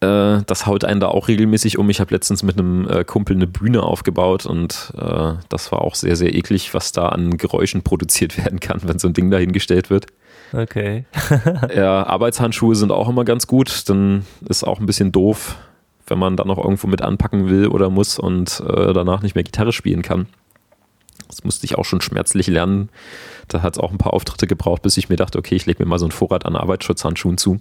Äh, 0.00 0.42
das 0.46 0.66
haut 0.66 0.84
einen 0.84 0.98
da 0.98 1.06
auch 1.06 1.28
regelmäßig 1.28 1.78
um. 1.78 1.88
Ich 1.90 2.00
habe 2.00 2.12
letztens 2.12 2.42
mit 2.42 2.58
einem 2.58 2.88
äh, 2.88 3.04
Kumpel 3.04 3.36
eine 3.36 3.46
Bühne 3.46 3.84
aufgebaut 3.84 4.46
und 4.46 4.92
äh, 4.98 5.34
das 5.48 5.70
war 5.70 5.82
auch 5.82 5.94
sehr, 5.94 6.16
sehr 6.16 6.34
eklig, 6.34 6.74
was 6.74 6.90
da 6.90 7.10
an 7.10 7.36
Geräuschen 7.36 7.82
produziert 7.82 8.36
werden 8.44 8.58
kann, 8.58 8.80
wenn 8.82 8.98
so 8.98 9.06
ein 9.06 9.14
Ding 9.14 9.30
dahingestellt 9.30 9.90
wird. 9.90 10.06
Okay. 10.52 11.04
ja, 11.74 12.04
Arbeitshandschuhe 12.04 12.74
sind 12.74 12.90
auch 12.90 13.08
immer 13.08 13.24
ganz 13.24 13.46
gut. 13.46 13.88
Dann 13.88 14.26
ist 14.48 14.64
auch 14.64 14.80
ein 14.80 14.86
bisschen 14.86 15.12
doof, 15.12 15.56
wenn 16.08 16.18
man 16.18 16.36
da 16.36 16.44
noch 16.44 16.58
irgendwo 16.58 16.88
mit 16.88 17.02
anpacken 17.02 17.48
will 17.48 17.68
oder 17.68 17.90
muss 17.90 18.18
und 18.18 18.60
äh, 18.66 18.92
danach 18.92 19.22
nicht 19.22 19.36
mehr 19.36 19.44
Gitarre 19.44 19.72
spielen 19.72 20.02
kann. 20.02 20.26
Das 21.30 21.44
musste 21.44 21.64
ich 21.64 21.78
auch 21.78 21.84
schon 21.84 22.00
schmerzlich 22.00 22.48
lernen. 22.48 22.88
Da 23.48 23.62
hat 23.62 23.74
es 23.74 23.78
auch 23.78 23.92
ein 23.92 23.98
paar 23.98 24.12
Auftritte 24.12 24.46
gebraucht, 24.46 24.82
bis 24.82 24.96
ich 24.96 25.08
mir 25.08 25.16
dachte, 25.16 25.38
okay, 25.38 25.54
ich 25.54 25.66
lege 25.66 25.82
mir 25.82 25.88
mal 25.88 25.98
so 25.98 26.04
einen 26.04 26.12
Vorrat 26.12 26.44
an 26.44 26.56
Arbeitsschutzhandschuhen 26.56 27.38
zu. 27.38 27.60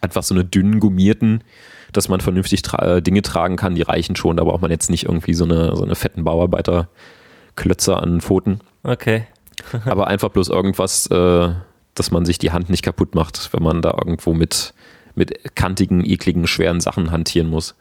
Einfach 0.00 0.22
so 0.22 0.34
eine 0.34 0.44
dünnen, 0.44 0.80
gummierten, 0.80 1.44
dass 1.92 2.08
man 2.08 2.20
vernünftig 2.20 2.62
tra 2.62 2.96
äh, 2.96 3.02
Dinge 3.02 3.22
tragen 3.22 3.56
kann, 3.56 3.74
die 3.74 3.82
reichen 3.82 4.16
schon. 4.16 4.38
Da 4.38 4.44
braucht 4.44 4.62
man 4.62 4.70
jetzt 4.70 4.90
nicht 4.90 5.04
irgendwie 5.04 5.34
so 5.34 5.44
eine, 5.44 5.76
so 5.76 5.84
eine 5.84 5.94
fetten 5.94 6.24
Bauarbeiterklötze 6.24 7.96
an 7.96 8.20
Pfoten. 8.20 8.60
Okay. 8.82 9.26
Aber 9.84 10.06
einfach 10.06 10.30
bloß 10.30 10.48
irgendwas, 10.48 11.06
äh, 11.08 11.50
dass 11.94 12.10
man 12.10 12.24
sich 12.24 12.38
die 12.38 12.52
Hand 12.52 12.70
nicht 12.70 12.82
kaputt 12.82 13.14
macht, 13.14 13.52
wenn 13.52 13.62
man 13.62 13.82
da 13.82 13.90
irgendwo 13.90 14.32
mit, 14.32 14.72
mit 15.14 15.54
kantigen, 15.54 16.04
ekligen, 16.04 16.46
schweren 16.46 16.80
Sachen 16.80 17.10
hantieren 17.10 17.48
muss. 17.48 17.74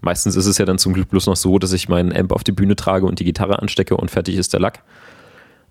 Meistens 0.00 0.36
ist 0.36 0.46
es 0.46 0.58
ja 0.58 0.64
dann 0.64 0.78
zum 0.78 0.92
Glück 0.94 1.10
bloß 1.10 1.26
noch 1.26 1.36
so, 1.36 1.58
dass 1.58 1.72
ich 1.72 1.88
meinen 1.88 2.14
Amp 2.14 2.32
auf 2.32 2.44
die 2.44 2.52
Bühne 2.52 2.76
trage 2.76 3.06
und 3.06 3.20
die 3.20 3.24
Gitarre 3.24 3.60
anstecke 3.60 3.96
und 3.96 4.10
fertig 4.10 4.36
ist 4.36 4.52
der 4.52 4.60
Lack. 4.60 4.82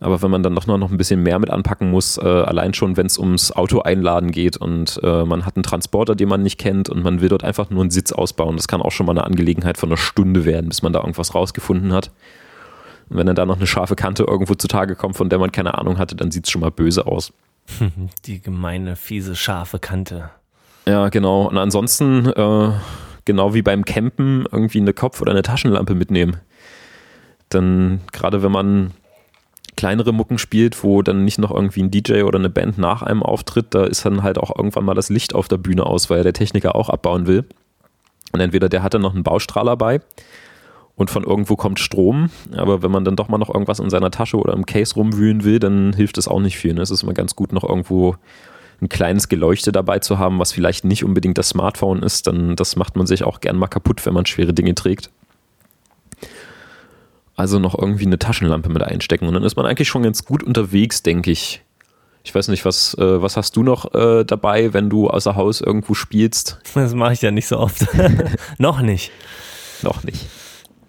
Aber 0.01 0.21
wenn 0.21 0.31
man 0.31 0.43
dann 0.43 0.55
doch 0.55 0.65
noch 0.65 0.91
ein 0.91 0.97
bisschen 0.97 1.23
mehr 1.23 1.39
mit 1.39 1.49
anpacken 1.49 1.91
muss, 1.91 2.17
äh, 2.17 2.25
allein 2.25 2.73
schon, 2.73 2.95
wenn 2.95 3.07
es 3.07 3.17
ums 3.17 3.51
Auto 3.51 3.81
einladen 3.81 4.31
geht 4.31 4.55
und 4.55 4.99
äh, 5.03 5.25
man 5.25 5.45
hat 5.45 5.57
einen 5.57 5.63
Transporter, 5.63 6.15
den 6.15 6.29
man 6.29 6.41
nicht 6.41 6.57
kennt 6.57 6.87
und 6.87 7.03
man 7.03 7.19
will 7.19 7.27
dort 7.27 7.43
einfach 7.43 7.69
nur 7.69 7.81
einen 7.81 7.91
Sitz 7.91 8.13
ausbauen, 8.13 8.55
das 8.55 8.69
kann 8.69 8.81
auch 8.81 8.91
schon 8.91 9.05
mal 9.05 9.11
eine 9.11 9.25
Angelegenheit 9.25 9.77
von 9.77 9.89
einer 9.89 9.97
Stunde 9.97 10.45
werden, 10.45 10.69
bis 10.69 10.83
man 10.83 10.93
da 10.93 10.99
irgendwas 10.99 11.35
rausgefunden 11.35 11.91
hat. 11.91 12.11
Und 13.09 13.17
wenn 13.17 13.27
dann 13.27 13.35
da 13.35 13.45
noch 13.45 13.57
eine 13.57 13.67
scharfe 13.67 13.95
Kante 13.95 14.23
irgendwo 14.23 14.53
zutage 14.53 14.95
kommt, 14.95 15.17
von 15.17 15.27
der 15.27 15.39
man 15.39 15.51
keine 15.51 15.77
Ahnung 15.77 15.97
hatte, 15.97 16.15
dann 16.15 16.31
sieht 16.31 16.45
es 16.45 16.51
schon 16.51 16.61
mal 16.61 16.71
böse 16.71 17.05
aus. 17.05 17.33
Die 18.25 18.41
gemeine, 18.41 18.95
fiese, 18.95 19.35
scharfe 19.35 19.79
Kante. 19.79 20.29
Ja, 20.87 21.09
genau. 21.09 21.47
Und 21.47 21.57
ansonsten, 21.57 22.25
äh, 22.27 22.71
genau 23.29 23.53
wie 23.53 23.61
beim 23.61 23.85
Campen, 23.85 24.47
irgendwie 24.51 24.79
eine 24.79 24.91
Kopf- 24.91 25.21
oder 25.21 25.29
eine 25.29 25.43
Taschenlampe 25.43 25.93
mitnehmen. 25.93 26.37
Dann, 27.49 28.01
gerade 28.11 28.41
wenn 28.41 28.51
man 28.51 28.89
kleinere 29.77 30.13
Mucken 30.13 30.39
spielt, 30.39 30.83
wo 30.83 31.03
dann 31.03 31.25
nicht 31.25 31.37
noch 31.37 31.51
irgendwie 31.51 31.83
ein 31.83 31.91
DJ 31.91 32.23
oder 32.23 32.39
eine 32.39 32.49
Band 32.49 32.79
nach 32.79 33.03
einem 33.03 33.21
auftritt, 33.21 33.67
da 33.69 33.85
ist 33.85 34.03
dann 34.03 34.23
halt 34.23 34.39
auch 34.39 34.55
irgendwann 34.55 34.83
mal 34.83 34.95
das 34.95 35.09
Licht 35.09 35.35
auf 35.35 35.47
der 35.47 35.57
Bühne 35.57 35.85
aus, 35.85 36.09
weil 36.09 36.23
der 36.23 36.33
Techniker 36.33 36.75
auch 36.75 36.89
abbauen 36.89 37.27
will. 37.27 37.45
Und 38.31 38.39
entweder 38.39 38.67
der 38.67 38.81
hat 38.81 38.95
dann 38.95 39.03
noch 39.03 39.13
einen 39.13 39.21
Baustrahler 39.21 39.77
bei 39.77 40.01
und 40.95 41.11
von 41.11 41.23
irgendwo 41.23 41.55
kommt 41.55 41.79
Strom, 41.79 42.31
aber 42.57 42.81
wenn 42.81 42.89
man 42.89 43.05
dann 43.05 43.15
doch 43.15 43.27
mal 43.27 43.37
noch 43.37 43.53
irgendwas 43.53 43.79
in 43.79 43.91
seiner 43.91 44.09
Tasche 44.09 44.37
oder 44.37 44.53
im 44.53 44.65
Case 44.65 44.95
rumwühlen 44.95 45.43
will, 45.43 45.59
dann 45.59 45.93
hilft 45.93 46.17
das 46.17 46.27
auch 46.27 46.39
nicht 46.39 46.57
viel. 46.57 46.73
Ne? 46.73 46.81
Es 46.81 46.89
ist 46.89 47.03
immer 47.03 47.13
ganz 47.13 47.35
gut, 47.35 47.53
noch 47.53 47.63
irgendwo 47.63 48.15
ein 48.81 48.89
kleines 48.89 49.29
Geleuchte 49.29 49.71
dabei 49.71 49.99
zu 49.99 50.19
haben, 50.19 50.39
was 50.39 50.51
vielleicht 50.51 50.85
nicht 50.85 51.03
unbedingt 51.03 51.37
das 51.37 51.49
Smartphone 51.49 52.01
ist, 52.01 52.27
dann 52.27 52.55
das 52.55 52.75
macht 52.75 52.95
man 52.95 53.07
sich 53.07 53.23
auch 53.23 53.41
gern 53.41 53.57
mal 53.57 53.67
kaputt, 53.67 54.05
wenn 54.05 54.13
man 54.13 54.25
schwere 54.25 54.53
Dinge 54.53 54.75
trägt. 54.75 55.09
Also 57.35 57.59
noch 57.59 57.77
irgendwie 57.77 58.05
eine 58.05 58.19
Taschenlampe 58.19 58.69
mit 58.69 58.83
einstecken 58.83 59.27
und 59.27 59.33
dann 59.33 59.43
ist 59.43 59.55
man 59.55 59.65
eigentlich 59.65 59.87
schon 59.87 60.03
ganz 60.03 60.25
gut 60.25 60.43
unterwegs, 60.43 61.03
denke 61.03 61.31
ich. 61.31 61.61
Ich 62.23 62.35
weiß 62.35 62.49
nicht, 62.49 62.65
was, 62.65 62.95
äh, 62.95 63.21
was 63.21 63.37
hast 63.37 63.55
du 63.55 63.63
noch 63.63 63.93
äh, 63.93 64.25
dabei, 64.25 64.73
wenn 64.73 64.89
du 64.89 65.09
außer 65.09 65.35
Haus 65.35 65.61
irgendwo 65.61 65.93
spielst? 65.93 66.59
Das 66.73 66.93
mache 66.93 67.13
ich 67.13 67.21
ja 67.21 67.31
nicht 67.31 67.47
so 67.47 67.57
oft. 67.57 67.87
noch 68.57 68.81
nicht. 68.81 69.11
Noch 69.81 70.03
nicht. 70.03 70.27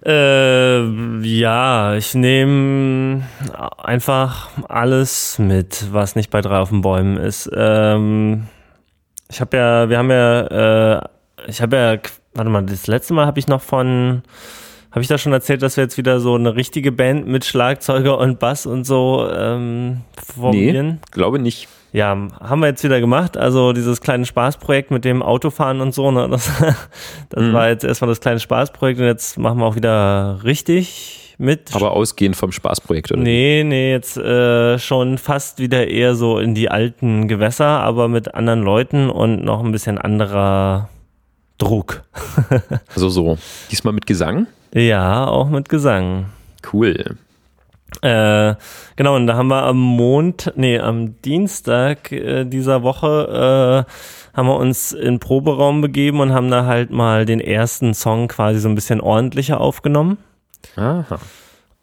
Äh, 0.05 1.20
ja, 1.22 1.94
ich 1.94 2.14
nehme 2.14 3.22
einfach 3.76 4.48
alles 4.68 5.38
mit, 5.38 5.92
was 5.92 6.16
nicht 6.16 6.30
bei 6.30 6.40
drei 6.40 6.59
auf 6.59 6.70
den 6.70 6.80
Bäumen 6.80 7.16
ist. 7.16 7.51
Ähm, 7.55 8.46
ich 9.30 9.40
habe 9.40 9.57
ja, 9.57 9.88
wir 9.88 9.98
haben 9.98 10.11
ja, 10.11 10.96
äh, 10.96 11.09
ich 11.46 11.61
habe 11.61 11.76
ja, 11.76 11.98
warte 12.34 12.51
mal, 12.51 12.62
das 12.62 12.86
letzte 12.86 13.14
Mal 13.14 13.26
habe 13.26 13.38
ich 13.38 13.46
noch 13.46 13.61
von 13.61 14.22
habe 14.90 15.03
ich 15.03 15.09
da 15.09 15.18
schon 15.18 15.32
erzählt, 15.32 15.62
dass 15.62 15.76
wir 15.76 15.84
jetzt 15.84 15.98
wieder 15.98 16.18
so 16.18 16.34
eine 16.34 16.57
richtige 16.57 16.90
Band 16.90 17.26
mit 17.26 17.44
Schlagzeuger 17.44 18.18
und 18.18 18.40
Bass 18.40 18.66
und 18.66 18.84
so 18.84 19.28
ähm, 19.32 20.01
formieren? 20.34 20.86
Nee, 20.88 20.98
glaube 21.12 21.38
nicht. 21.38 21.68
Ja, 21.93 22.16
haben 22.41 22.61
wir 22.61 22.68
jetzt 22.68 22.84
wieder 22.84 23.01
gemacht. 23.01 23.36
Also 23.36 23.72
dieses 23.72 24.01
kleine 24.01 24.24
Spaßprojekt 24.24 24.91
mit 24.91 25.05
dem 25.05 25.22
Autofahren 25.22 25.80
und 25.80 25.93
so, 25.93 26.11
ne? 26.11 26.28
Das, 26.28 26.51
das 27.30 27.43
mhm. 27.43 27.53
war 27.53 27.68
jetzt 27.68 27.84
erstmal 27.84 28.09
das 28.09 28.20
kleine 28.20 28.41
Spaßprojekt 28.41 29.01
und 29.01 29.07
jetzt 29.07 29.38
machen 29.38 29.59
wir 29.59 29.66
auch 29.66 29.76
wieder 29.76 30.41
richtig 30.45 31.34
mit. 31.38 31.74
Aber 31.74 31.93
ausgehend 31.93 32.36
vom 32.36 32.53
Spaßprojekt, 32.53 33.11
oder? 33.12 33.22
Nee, 33.22 33.64
nee, 33.64 33.91
jetzt 33.91 34.16
äh, 34.16 34.78
schon 34.78 35.18
fast 35.18 35.59
wieder 35.59 35.88
eher 35.88 36.14
so 36.14 36.38
in 36.38 36.55
die 36.55 36.70
alten 36.70 37.26
Gewässer, 37.26 37.66
aber 37.66 38.09
mit 38.09 38.34
anderen 38.34 38.62
Leuten 38.62 39.11
und 39.11 39.43
noch 39.43 39.64
ein 39.64 39.72
bisschen 39.72 39.99
anderer 39.99 40.91
Druck. 41.59 42.03
also 42.95 43.09
so. 43.09 43.38
Diesmal 43.70 43.95
mit 43.95 44.07
Gesang? 44.07 44.47
Ja, 44.72 45.26
auch 45.26 45.49
mit 45.49 45.68
Gesang. 45.68 46.26
Cool. 46.72 47.16
Äh, 48.03 48.55
genau, 48.97 49.16
und 49.16 49.26
da 49.26 49.36
haben 49.36 49.49
wir 49.49 49.62
am 49.62 49.78
Mond, 49.78 50.53
nee, 50.57 50.78
am 50.78 51.20
Dienstag 51.22 52.12
äh, 52.12 52.45
dieser 52.45 52.82
Woche 52.82 53.86
äh, 53.86 54.36
haben 54.36 54.47
wir 54.47 54.57
uns 54.57 54.93
in 54.93 55.05
den 55.05 55.20
Proberaum 55.20 55.80
begeben 55.80 56.20
und 56.20 56.32
haben 56.32 56.51
da 56.51 56.64
halt 56.64 56.91
mal 56.91 57.26
den 57.26 57.41
ersten 57.41 57.95
Song 57.95 58.28
quasi 58.28 58.61
so 58.61 58.68
ein 58.68 58.74
bisschen 58.74 59.01
ordentlicher 59.01 59.61
aufgenommen. 59.61 60.18
Aha. 60.76 61.18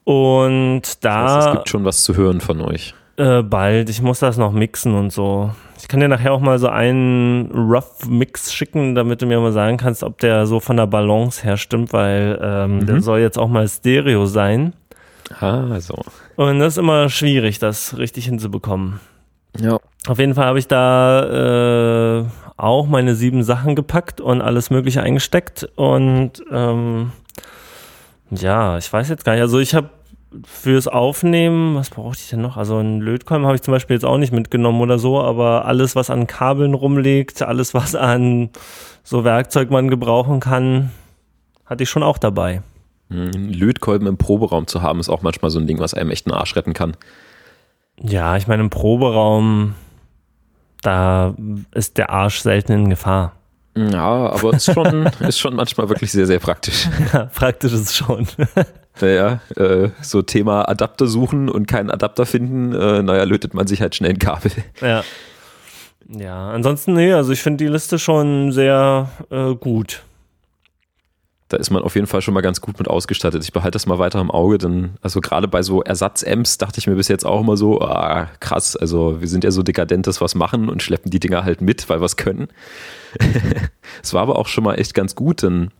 Und 0.03 1.03
da. 1.03 1.23
Das 1.23 1.35
heißt, 1.35 1.47
es 1.47 1.53
gibt 1.53 1.69
schon 1.69 1.85
was 1.85 2.03
zu 2.03 2.15
hören 2.15 2.39
von 2.39 2.61
euch. 2.61 2.93
Äh, 3.17 3.43
bald. 3.43 3.89
Ich 3.89 4.01
muss 4.01 4.19
das 4.19 4.37
noch 4.37 4.51
mixen 4.51 4.93
und 4.93 5.11
so. 5.11 5.51
Ich 5.79 5.87
kann 5.87 5.99
dir 5.99 6.07
nachher 6.07 6.33
auch 6.33 6.39
mal 6.39 6.59
so 6.59 6.69
einen 6.69 7.51
Rough 7.51 8.07
Mix 8.07 8.53
schicken, 8.53 8.95
damit 8.95 9.21
du 9.21 9.25
mir 9.25 9.39
mal 9.39 9.51
sagen 9.51 9.77
kannst, 9.77 10.03
ob 10.03 10.19
der 10.19 10.45
so 10.45 10.59
von 10.59 10.77
der 10.77 10.87
Balance 10.87 11.43
her 11.43 11.57
stimmt, 11.57 11.93
weil 11.93 12.39
ähm, 12.41 12.77
mhm. 12.77 12.85
der 12.85 13.01
soll 13.01 13.19
jetzt 13.19 13.37
auch 13.37 13.47
mal 13.47 13.67
Stereo 13.67 14.25
sein. 14.25 14.73
Ah, 15.39 15.79
so. 15.79 15.95
Und 16.35 16.59
das 16.59 16.73
ist 16.73 16.77
immer 16.77 17.09
schwierig, 17.09 17.59
das 17.59 17.97
richtig 17.97 18.25
hinzubekommen. 18.25 18.99
Ja. 19.59 19.79
Auf 20.07 20.19
jeden 20.19 20.35
Fall 20.35 20.45
habe 20.45 20.59
ich 20.59 20.67
da 20.67 22.21
äh, 22.21 22.25
auch 22.55 22.87
meine 22.87 23.15
sieben 23.15 23.43
Sachen 23.43 23.75
gepackt 23.75 24.21
und 24.21 24.41
alles 24.41 24.69
Mögliche 24.69 25.01
eingesteckt. 25.01 25.67
Und 25.75 26.43
ähm, 26.51 27.11
ja, 28.31 28.77
ich 28.77 28.91
weiß 28.91 29.09
jetzt 29.09 29.25
gar 29.25 29.33
nicht. 29.33 29.41
Also 29.41 29.59
ich 29.59 29.73
habe 29.75 29.89
fürs 30.45 30.87
Aufnehmen, 30.87 31.75
was 31.75 31.89
brauchte 31.89 32.21
ich 32.21 32.29
denn 32.29 32.41
noch? 32.41 32.57
Also 32.57 32.77
ein 32.77 32.99
Lötkolben 32.99 33.45
habe 33.45 33.55
ich 33.55 33.61
zum 33.61 33.71
Beispiel 33.71 33.95
jetzt 33.95 34.05
auch 34.05 34.17
nicht 34.17 34.33
mitgenommen 34.33 34.81
oder 34.81 34.99
so, 34.99 35.21
aber 35.21 35.65
alles, 35.65 35.95
was 35.95 36.09
an 36.09 36.27
Kabeln 36.27 36.73
rumliegt, 36.73 37.41
alles, 37.41 37.73
was 37.73 37.95
an 37.95 38.49
so 39.03 39.23
Werkzeug 39.23 39.71
man 39.71 39.89
gebrauchen 39.89 40.39
kann, 40.39 40.91
hatte 41.65 41.83
ich 41.83 41.89
schon 41.89 42.03
auch 42.03 42.17
dabei. 42.17 42.61
Hm, 43.09 43.49
Lötkolben 43.49 44.07
im 44.07 44.17
Proberaum 44.17 44.67
zu 44.67 44.81
haben, 44.81 44.99
ist 44.99 45.09
auch 45.09 45.21
manchmal 45.21 45.51
so 45.51 45.59
ein 45.59 45.67
Ding, 45.67 45.79
was 45.79 45.93
einem 45.93 46.11
echt 46.11 46.27
einen 46.27 46.37
Arsch 46.37 46.55
retten 46.55 46.73
kann. 46.73 46.97
Ja, 48.01 48.37
ich 48.37 48.47
meine, 48.47 48.63
im 48.63 48.69
Proberaum, 48.69 49.75
da 50.81 51.35
ist 51.73 51.97
der 51.97 52.09
Arsch 52.09 52.39
selten 52.39 52.73
in 52.73 52.89
Gefahr. 52.89 53.33
Ja, 53.75 54.31
aber 54.31 54.53
es 54.53 54.67
ist 54.67 54.73
schon, 54.73 55.05
ist 55.19 55.39
schon 55.39 55.55
manchmal 55.55 55.89
wirklich 55.89 56.11
sehr, 56.11 56.25
sehr 56.25 56.39
praktisch. 56.39 56.87
Ja, 57.13 57.25
praktisch 57.25 57.73
ist 57.73 57.81
es 57.81 57.95
schon. 57.95 58.27
Naja, 58.99 59.41
äh, 59.55 59.89
so 60.01 60.23
Thema 60.23 60.67
Adapter 60.67 61.05
suchen 61.05 61.49
und 61.49 61.67
keinen 61.67 61.91
Adapter 61.91 62.25
finden, 62.25 62.73
äh, 62.73 63.03
naja, 63.03 63.25
lötet 63.25 63.53
man 63.53 63.67
sich 63.67 63.79
halt 63.79 63.93
schnell 63.93 64.09
ein 64.09 64.17
Kabel. 64.17 64.51
Ja. 64.81 65.03
Ja, 66.09 66.49
ansonsten, 66.49 66.93
nee, 66.93 67.13
also 67.13 67.31
ich 67.31 67.43
finde 67.43 67.63
die 67.63 67.69
Liste 67.69 67.99
schon 67.99 68.51
sehr 68.51 69.09
äh, 69.29 69.53
gut. 69.53 70.03
Da 71.49 71.57
ist 71.57 71.69
man 71.69 71.81
auf 71.81 71.95
jeden 71.95 72.07
Fall 72.07 72.21
schon 72.21 72.33
mal 72.33 72.41
ganz 72.41 72.59
gut 72.59 72.77
mit 72.77 72.89
ausgestattet. 72.89 73.41
Ich 73.43 73.53
behalte 73.53 73.75
das 73.75 73.85
mal 73.85 73.99
weiter 73.99 74.19
im 74.19 74.31
Auge, 74.31 74.57
denn, 74.57 74.91
also 75.01 75.21
gerade 75.21 75.47
bei 75.47 75.63
so 75.63 75.81
Ersatz-Amps 75.81 76.57
dachte 76.57 76.79
ich 76.79 76.87
mir 76.87 76.95
bis 76.95 77.07
jetzt 77.07 77.25
auch 77.25 77.39
immer 77.39 77.55
so, 77.55 77.81
ah, 77.81 78.29
krass, 78.41 78.75
also 78.75 79.21
wir 79.21 79.29
sind 79.29 79.45
ja 79.45 79.51
so 79.51 79.63
dekadent, 79.63 80.07
dass 80.07 80.19
wir 80.19 80.25
was 80.25 80.35
machen 80.35 80.67
und 80.67 80.83
schleppen 80.83 81.09
die 81.09 81.21
Dinger 81.21 81.45
halt 81.45 81.61
mit, 81.61 81.87
weil 81.89 82.01
wir 82.01 82.05
es 82.05 82.17
können. 82.17 82.47
Es 84.03 84.13
war 84.13 84.21
aber 84.21 84.37
auch 84.37 84.47
schon 84.47 84.63
mal 84.63 84.75
echt 84.75 84.93
ganz 84.93 85.15
gut, 85.15 85.41
denn 85.41 85.71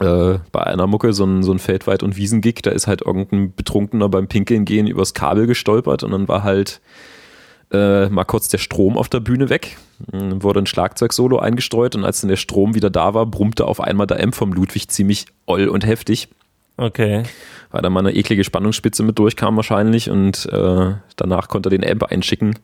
äh, 0.00 0.38
bei 0.52 0.64
einer 0.64 0.86
Mucke, 0.86 1.12
so 1.12 1.24
ein, 1.24 1.42
so 1.42 1.52
ein 1.52 1.58
Feldweit- 1.58 2.02
und 2.02 2.16
Wiesengig, 2.16 2.62
da 2.62 2.70
ist 2.70 2.86
halt 2.86 3.02
irgendein 3.02 3.54
Betrunkener 3.54 4.08
beim 4.08 4.28
Pinkeln 4.28 4.64
gehen 4.64 4.86
übers 4.86 5.14
Kabel 5.14 5.46
gestolpert 5.46 6.02
und 6.02 6.10
dann 6.12 6.28
war 6.28 6.42
halt 6.42 6.80
äh, 7.72 8.08
mal 8.08 8.24
kurz 8.24 8.48
der 8.48 8.58
Strom 8.58 8.96
auf 8.96 9.08
der 9.08 9.20
Bühne 9.20 9.50
weg. 9.50 9.76
Dann 10.10 10.42
wurde 10.42 10.60
ein 10.60 10.66
Schlagzeugsolo 10.66 11.38
eingestreut 11.38 11.96
und 11.96 12.04
als 12.04 12.20
dann 12.20 12.28
der 12.28 12.36
Strom 12.36 12.74
wieder 12.74 12.90
da 12.90 13.14
war, 13.14 13.26
brummte 13.26 13.66
auf 13.66 13.80
einmal 13.80 14.06
der 14.06 14.20
M 14.20 14.32
vom 14.32 14.52
Ludwig 14.52 14.88
ziemlich 14.88 15.26
oll 15.46 15.68
und 15.68 15.86
heftig. 15.86 16.28
Okay. 16.76 17.24
Weil 17.70 17.82
da 17.82 17.90
mal 17.90 18.00
eine 18.00 18.14
eklige 18.14 18.44
Spannungsspitze 18.44 19.02
mit 19.02 19.18
durchkam 19.18 19.56
wahrscheinlich 19.56 20.08
und 20.10 20.46
äh, 20.46 20.94
danach 21.16 21.48
konnte 21.48 21.68
er 21.68 21.76
den 21.76 21.84
Amp 21.84 22.04
einschicken. 22.04 22.58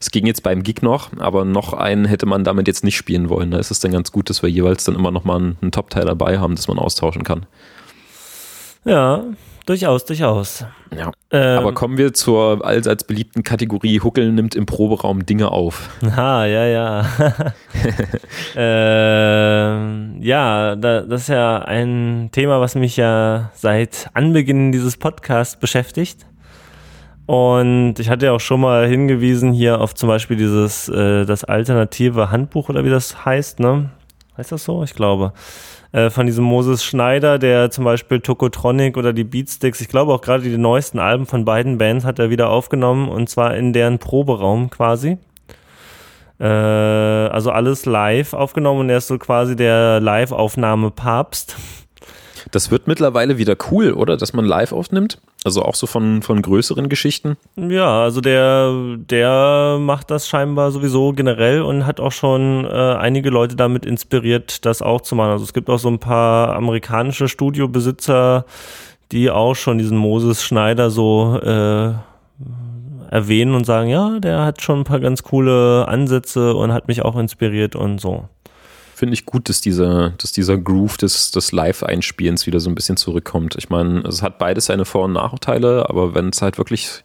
Es 0.00 0.12
ging 0.12 0.26
jetzt 0.26 0.44
beim 0.44 0.62
Gig 0.62 0.80
noch, 0.80 1.10
aber 1.18 1.44
noch 1.44 1.72
einen 1.72 2.04
hätte 2.04 2.24
man 2.26 2.44
damit 2.44 2.68
jetzt 2.68 2.84
nicht 2.84 2.96
spielen 2.96 3.28
wollen. 3.28 3.50
Da 3.50 3.58
ist 3.58 3.72
es 3.72 3.80
dann 3.80 3.90
ganz 3.90 4.12
gut, 4.12 4.30
dass 4.30 4.42
wir 4.42 4.48
jeweils 4.48 4.84
dann 4.84 4.94
immer 4.94 5.10
noch 5.10 5.24
mal 5.24 5.36
einen, 5.36 5.56
einen 5.60 5.72
Top-Teil 5.72 6.04
dabei 6.04 6.38
haben, 6.38 6.54
das 6.54 6.68
man 6.68 6.78
austauschen 6.78 7.24
kann. 7.24 7.46
Ja, 8.84 9.24
durchaus, 9.68 10.04
durchaus. 10.04 10.64
Ja. 10.96 11.12
Ähm, 11.30 11.58
aber 11.58 11.74
kommen 11.74 11.98
wir 11.98 12.14
zur 12.14 12.64
allseits 12.64 13.04
beliebten 13.04 13.42
Kategorie 13.42 14.00
Huckel 14.00 14.32
nimmt 14.32 14.54
im 14.54 14.66
Proberaum 14.66 15.26
Dinge 15.26 15.52
auf. 15.52 15.90
Ah, 16.16 16.46
ja, 16.46 16.64
ja. 16.66 17.06
äh, 18.56 20.20
ja, 20.20 20.76
da, 20.76 21.00
das 21.02 21.22
ist 21.22 21.28
ja 21.28 21.58
ein 21.58 22.30
Thema, 22.32 22.60
was 22.60 22.74
mich 22.74 22.96
ja 22.96 23.50
seit 23.54 24.08
Anbeginn 24.14 24.72
dieses 24.72 24.96
Podcasts 24.96 25.56
beschäftigt. 25.56 26.26
Und 27.26 27.96
ich 27.98 28.08
hatte 28.08 28.26
ja 28.26 28.32
auch 28.32 28.40
schon 28.40 28.62
mal 28.62 28.88
hingewiesen 28.88 29.52
hier 29.52 29.82
auf 29.82 29.94
zum 29.94 30.08
Beispiel 30.08 30.38
dieses, 30.38 30.88
äh, 30.88 31.26
das 31.26 31.44
alternative 31.44 32.30
Handbuch 32.30 32.70
oder 32.70 32.84
wie 32.86 32.90
das 32.90 33.26
heißt, 33.26 33.60
ne? 33.60 33.90
Heißt 34.38 34.50
das 34.50 34.64
so? 34.64 34.82
Ich 34.82 34.94
glaube. 34.94 35.34
Äh, 35.92 36.10
von 36.10 36.26
diesem 36.26 36.44
Moses 36.44 36.84
Schneider, 36.84 37.38
der 37.38 37.70
zum 37.70 37.84
Beispiel 37.84 38.20
Tokotronic 38.20 38.96
oder 38.96 39.12
die 39.12 39.24
Beatsticks, 39.24 39.80
ich 39.80 39.88
glaube 39.88 40.12
auch 40.12 40.20
gerade 40.20 40.42
die 40.42 40.58
neuesten 40.58 40.98
Alben 40.98 41.26
von 41.26 41.44
beiden 41.44 41.78
Bands 41.78 42.04
hat 42.04 42.18
er 42.18 42.30
wieder 42.30 42.50
aufgenommen 42.50 43.08
und 43.08 43.28
zwar 43.28 43.56
in 43.56 43.72
deren 43.72 43.98
Proberaum 43.98 44.68
quasi. 44.68 45.16
Äh, 46.38 46.44
also 46.44 47.50
alles 47.50 47.86
live 47.86 48.34
aufgenommen 48.34 48.80
und 48.80 48.90
er 48.90 48.98
ist 48.98 49.08
so 49.08 49.18
quasi 49.18 49.56
der 49.56 50.00
Live-Aufnahme-Papst. 50.00 51.56
Das 52.50 52.70
wird 52.70 52.86
mittlerweile 52.86 53.38
wieder 53.38 53.56
cool, 53.70 53.92
oder? 53.92 54.16
Dass 54.16 54.32
man 54.32 54.44
live 54.44 54.72
aufnimmt? 54.72 55.18
Also 55.44 55.62
auch 55.62 55.74
so 55.74 55.86
von, 55.86 56.22
von 56.22 56.42
größeren 56.42 56.88
Geschichten? 56.88 57.36
Ja, 57.56 58.02
also 58.02 58.20
der, 58.20 58.96
der 58.96 59.78
macht 59.80 60.10
das 60.10 60.28
scheinbar 60.28 60.70
sowieso 60.70 61.12
generell 61.12 61.62
und 61.62 61.86
hat 61.86 62.00
auch 62.00 62.12
schon 62.12 62.64
äh, 62.64 62.68
einige 62.68 63.30
Leute 63.30 63.56
damit 63.56 63.86
inspiriert, 63.86 64.64
das 64.64 64.82
auch 64.82 65.00
zu 65.00 65.14
machen. 65.14 65.30
Also 65.32 65.44
es 65.44 65.52
gibt 65.52 65.68
auch 65.70 65.78
so 65.78 65.88
ein 65.88 65.98
paar 65.98 66.54
amerikanische 66.56 67.28
Studiobesitzer, 67.28 68.44
die 69.12 69.30
auch 69.30 69.54
schon 69.54 69.78
diesen 69.78 69.96
Moses 69.96 70.42
Schneider 70.42 70.90
so 70.90 71.38
äh, 71.40 71.92
erwähnen 73.10 73.54
und 73.54 73.64
sagen, 73.64 73.88
ja, 73.88 74.18
der 74.18 74.44
hat 74.44 74.62
schon 74.62 74.80
ein 74.80 74.84
paar 74.84 75.00
ganz 75.00 75.22
coole 75.22 75.86
Ansätze 75.88 76.54
und 76.54 76.72
hat 76.72 76.88
mich 76.88 77.02
auch 77.02 77.16
inspiriert 77.16 77.74
und 77.74 78.00
so 78.00 78.28
finde 78.98 79.14
ich 79.14 79.26
gut, 79.26 79.48
dass 79.48 79.60
dieser, 79.60 80.10
dass 80.18 80.32
dieser 80.32 80.58
Groove 80.58 80.96
des, 80.96 81.30
des 81.30 81.52
Live-Einspielens 81.52 82.46
wieder 82.46 82.58
so 82.58 82.68
ein 82.68 82.74
bisschen 82.74 82.96
zurückkommt. 82.96 83.54
Ich 83.56 83.70
meine, 83.70 84.00
es 84.00 84.22
hat 84.22 84.38
beides 84.38 84.66
seine 84.66 84.84
Vor- 84.84 85.04
und 85.04 85.12
Nachteile, 85.12 85.88
aber 85.88 86.16
wenn 86.16 86.30
es 86.30 86.42
halt 86.42 86.58
wirklich 86.58 87.04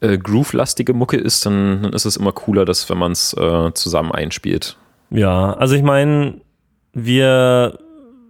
äh, 0.00 0.16
groove-lastige 0.16 0.94
Mucke 0.94 1.18
ist, 1.18 1.44
dann, 1.44 1.82
dann 1.82 1.92
ist 1.92 2.06
es 2.06 2.16
immer 2.16 2.32
cooler, 2.32 2.64
dass 2.64 2.88
wenn 2.88 2.96
man 2.96 3.12
es 3.12 3.34
äh, 3.34 3.74
zusammen 3.74 4.10
einspielt. 4.10 4.78
Ja, 5.10 5.52
also 5.52 5.74
ich 5.74 5.82
meine, 5.82 6.40
wir 6.94 7.78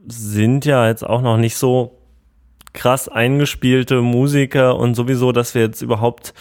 sind 0.08 0.64
ja 0.64 0.88
jetzt 0.88 1.06
auch 1.06 1.22
noch 1.22 1.36
nicht 1.36 1.56
so 1.56 1.98
krass 2.72 3.08
eingespielte 3.08 4.00
Musiker 4.00 4.76
und 4.76 4.96
sowieso, 4.96 5.30
dass 5.30 5.54
wir 5.54 5.62
jetzt 5.62 5.82
überhaupt 5.82 6.34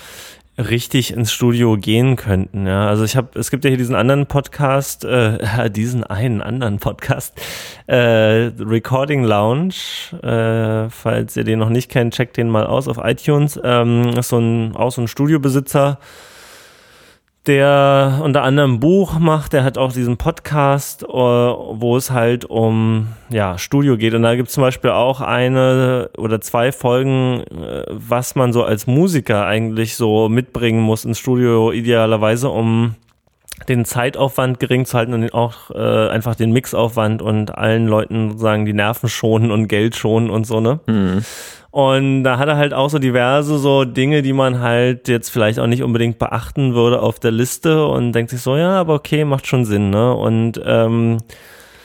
richtig 0.58 1.14
ins 1.14 1.32
Studio 1.32 1.78
gehen 1.78 2.16
könnten. 2.16 2.68
Ja, 2.68 2.88
also 2.88 3.04
ich 3.04 3.16
habe, 3.16 3.40
es 3.40 3.52
gibt 3.52 3.64
ja 3.64 3.70
hier 3.70 3.78
diesen 3.78 3.96
anderen 3.96 4.28
Podcast, 4.28 5.06
äh, 5.06 5.70
diesen 5.76 6.04
einen 6.04 6.42
anderen 6.42 6.80
Podcast, 6.80 7.34
äh, 7.88 8.52
Recording 8.60 9.24
Lounge. 9.24 9.74
Äh, 10.22 10.90
falls 10.90 11.38
ihr 11.38 11.44
den 11.44 11.60
noch 11.60 11.70
nicht 11.70 11.90
kennt, 11.90 12.14
checkt 12.14 12.38
den 12.38 12.50
mal 12.50 12.66
aus 12.66 12.88
auf 12.88 13.00
iTunes. 13.02 13.60
Ähm, 13.64 14.10
ist 14.10 14.30
so 14.30 14.40
ein 14.40 14.76
auch 14.76 14.92
so 14.92 15.02
ein 15.02 15.08
Studiobesitzer 15.08 16.00
der 17.48 18.20
unter 18.24 18.44
anderem 18.44 18.80
Buch 18.80 19.18
macht, 19.18 19.54
der 19.54 19.64
hat 19.64 19.78
auch 19.78 19.92
diesen 19.94 20.18
Podcast, 20.18 21.04
äh, 21.04 21.08
wo 21.08 21.98
es 21.98 22.12
halt 22.12 22.46
um 22.46 23.08
ja, 23.30 23.58
Studio 23.58 23.98
geht. 23.98 24.14
Und 24.14 24.22
da 24.22 24.36
gibt 24.36 24.50
es 24.50 24.54
zum 24.54 24.62
Beispiel 24.62 24.92
auch 24.92 25.22
eine 25.22 26.12
oder 26.18 26.40
zwei 26.40 26.72
Folgen, 26.72 27.42
äh, 27.42 27.86
was 27.90 28.36
man 28.36 28.54
so 28.54 28.64
als 28.64 28.86
Musiker 28.86 29.46
eigentlich 29.48 29.96
so 29.96 30.30
mitbringen 30.30 30.82
muss 30.82 31.04
ins 31.04 31.18
Studio, 31.18 31.72
idealerweise, 31.72 32.50
um 32.50 32.96
den 33.70 33.86
Zeitaufwand 33.86 34.60
gering 34.60 34.86
zu 34.86 34.98
halten 34.98 35.14
und 35.14 35.34
auch 35.34 35.72
äh, 35.72 36.10
einfach 36.10 36.36
den 36.36 36.52
Mixaufwand 36.52 37.22
und 37.22 37.58
allen 37.58 37.88
Leuten 37.88 38.30
sozusagen 38.30 38.66
die 38.66 38.74
Nerven 38.74 39.10
schonen 39.10 39.52
und 39.52 39.68
Geld 39.68 39.96
schonen 39.96 40.30
und 40.30 40.46
so, 40.46 40.60
ne? 40.60 40.80
Mhm. 40.88 41.24
Und 41.72 42.24
da 42.26 42.38
hat 42.38 42.50
er 42.50 42.58
halt 42.58 42.74
auch 42.74 42.90
so 42.90 43.00
diverse 43.00 43.58
so 43.58 43.86
Dinge, 43.86 44.22
die 44.22 44.34
man 44.34 44.60
halt 44.60 45.08
jetzt 45.08 45.30
vielleicht 45.30 45.58
auch 45.58 45.68
nicht 45.68 45.84
unbedingt 45.84 46.20
beachten 46.20 46.74
würde 46.74 47.02
auf 47.02 47.18
der 47.18 47.32
Liste 47.32 47.86
und 47.86 48.12
denkt 48.12 48.30
sich 48.32 48.42
so, 48.42 48.58
ja, 48.58 48.72
aber 48.72 48.96
okay, 48.96 49.24
macht 49.24 49.48
schon 49.48 49.64
Sinn, 49.64 49.90
ne? 49.90 50.14
Und 50.14 50.62
ähm, 50.66 51.20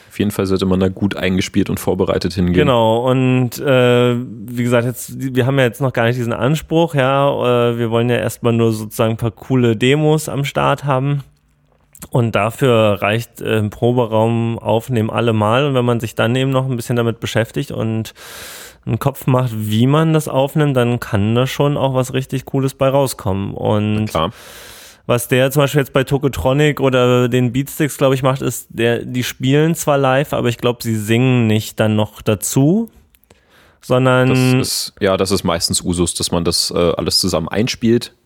auf 0.09 0.19
jeden 0.19 0.31
Fall 0.31 0.45
sollte 0.45 0.65
man 0.65 0.79
da 0.79 0.89
gut 0.89 1.15
eingespielt 1.15 1.69
und 1.69 1.79
vorbereitet 1.79 2.33
hingehen. 2.33 2.55
Genau, 2.55 3.09
und 3.09 3.59
äh, 3.59 4.15
wie 4.17 4.63
gesagt, 4.63 4.85
jetzt, 4.85 5.13
wir 5.35 5.45
haben 5.45 5.57
ja 5.57 5.65
jetzt 5.65 5.79
noch 5.79 5.93
gar 5.93 6.05
nicht 6.05 6.17
diesen 6.17 6.33
Anspruch, 6.33 6.95
ja. 6.95 7.69
Äh, 7.69 7.77
wir 7.77 7.89
wollen 7.89 8.09
ja 8.09 8.17
erstmal 8.17 8.51
nur 8.51 8.73
sozusagen 8.73 9.11
ein 9.11 9.17
paar 9.17 9.31
coole 9.31 9.77
Demos 9.77 10.27
am 10.27 10.43
Start 10.43 10.83
haben. 10.83 11.23
Und 12.09 12.35
dafür 12.35 13.01
reicht 13.01 13.41
äh, 13.41 13.61
Proberaum 13.69 14.59
aufnehmen 14.59 15.09
allemal. 15.09 15.65
Und 15.65 15.75
wenn 15.75 15.85
man 15.85 15.99
sich 15.99 16.15
dann 16.15 16.35
eben 16.35 16.51
noch 16.51 16.69
ein 16.69 16.75
bisschen 16.75 16.95
damit 16.95 17.19
beschäftigt 17.19 17.71
und 17.71 18.13
einen 18.87 18.99
Kopf 18.99 19.27
macht, 19.27 19.51
wie 19.53 19.87
man 19.87 20.13
das 20.13 20.27
aufnimmt, 20.27 20.75
dann 20.75 20.99
kann 20.99 21.35
da 21.35 21.45
schon 21.47 21.77
auch 21.77 21.93
was 21.93 22.13
richtig 22.13 22.45
Cooles 22.45 22.73
bei 22.73 22.89
rauskommen. 22.89 23.53
Und 23.53 24.11
was 25.05 25.27
der 25.27 25.51
zum 25.51 25.61
Beispiel 25.61 25.79
jetzt 25.79 25.93
bei 25.93 26.03
Tokotronic 26.03 26.79
oder 26.79 27.29
den 27.29 27.53
Beatsticks, 27.53 27.97
glaube 27.97 28.15
ich, 28.15 28.23
macht, 28.23 28.41
ist, 28.41 28.67
der, 28.69 29.05
die 29.05 29.23
spielen 29.23 29.75
zwar 29.75 29.97
live, 29.97 30.33
aber 30.33 30.49
ich 30.49 30.57
glaube, 30.57 30.83
sie 30.83 30.95
singen 30.95 31.47
nicht 31.47 31.79
dann 31.79 31.95
noch 31.95 32.21
dazu, 32.21 32.89
sondern. 33.81 34.29
Das 34.29 34.67
ist, 34.67 34.93
ja, 34.99 35.15
das 35.15 35.31
ist 35.31 35.43
meistens 35.43 35.81
Usus, 35.81 36.13
dass 36.13 36.31
man 36.31 36.43
das 36.43 36.71
äh, 36.71 36.93
alles 36.97 37.19
zusammen 37.19 37.47
einspielt 37.47 38.16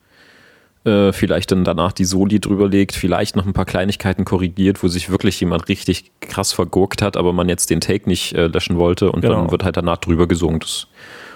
äh, 0.84 1.12
vielleicht 1.12 1.52
dann 1.52 1.64
danach 1.64 1.92
die 1.92 2.06
Soli 2.06 2.40
drüber 2.40 2.68
legt, 2.68 2.96
vielleicht 2.96 3.36
noch 3.36 3.46
ein 3.46 3.54
paar 3.54 3.66
Kleinigkeiten 3.66 4.26
korrigiert, 4.26 4.82
wo 4.84 4.88
sich 4.88 5.10
wirklich 5.10 5.40
jemand 5.40 5.68
richtig 5.70 6.12
krass 6.22 6.54
vergurkt 6.54 7.02
hat, 7.02 7.18
aber 7.18 7.34
man 7.34 7.50
jetzt 7.50 7.70
den 7.70 7.82
Take 7.82 8.10
nicht 8.10 8.34
äh, 8.34 8.48
löschen 8.48 8.78
wollte 8.78 9.12
und 9.12 9.22
genau. 9.22 9.36
dann 9.36 9.52
wird 9.52 9.64
halt 9.64 9.78
danach 9.78 9.98
drüber 9.98 10.28
gesungen. 10.28 10.60
Das 10.60 10.88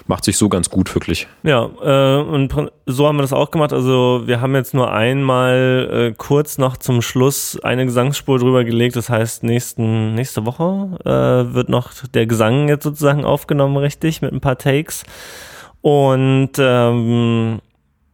macht 0.08 0.24
sich 0.24 0.38
so 0.38 0.50
ganz 0.50 0.70
gut, 0.70 0.94
wirklich. 0.94 1.28
Ja, 1.44 1.70
äh, 1.82 2.22
und 2.22 2.54
so 2.86 3.08
haben 3.08 3.18
wir 3.18 3.24
das 3.24 3.34
auch 3.34 3.52
gemacht. 3.52 3.74
Also 3.74 4.24
wir 4.26 4.42
haben 4.42 4.56
jetzt 4.56 4.74
nur 4.74 4.92
einmal 4.92 5.90
äh, 5.92 6.16
kurz 6.16 6.58
noch 6.58 6.78
zum 6.78 7.02
Schluss 7.02 7.60
eine 7.62 7.86
Gesangsspur 7.86 8.40
drüber 8.40 8.64
gelegt. 8.64 8.96
Das 8.96 9.10
heißt, 9.10 9.44
nächsten, 9.44 10.14
nächste 10.16 10.46
Woche 10.46 10.98
äh, 11.04 11.54
wird 11.54 11.70
noch 11.70 11.92
der 12.14 12.28
Gesang 12.28 12.68
jetzt 12.68 12.84
sozusagen 12.84 13.26
aufgenommen, 13.26 13.78
richtig, 13.78 14.22
mit 14.22 14.32
ein 14.32 14.42
paar 14.42 14.58
Takes. 14.58 15.04
Und 15.82 16.52
ähm, 16.58 17.60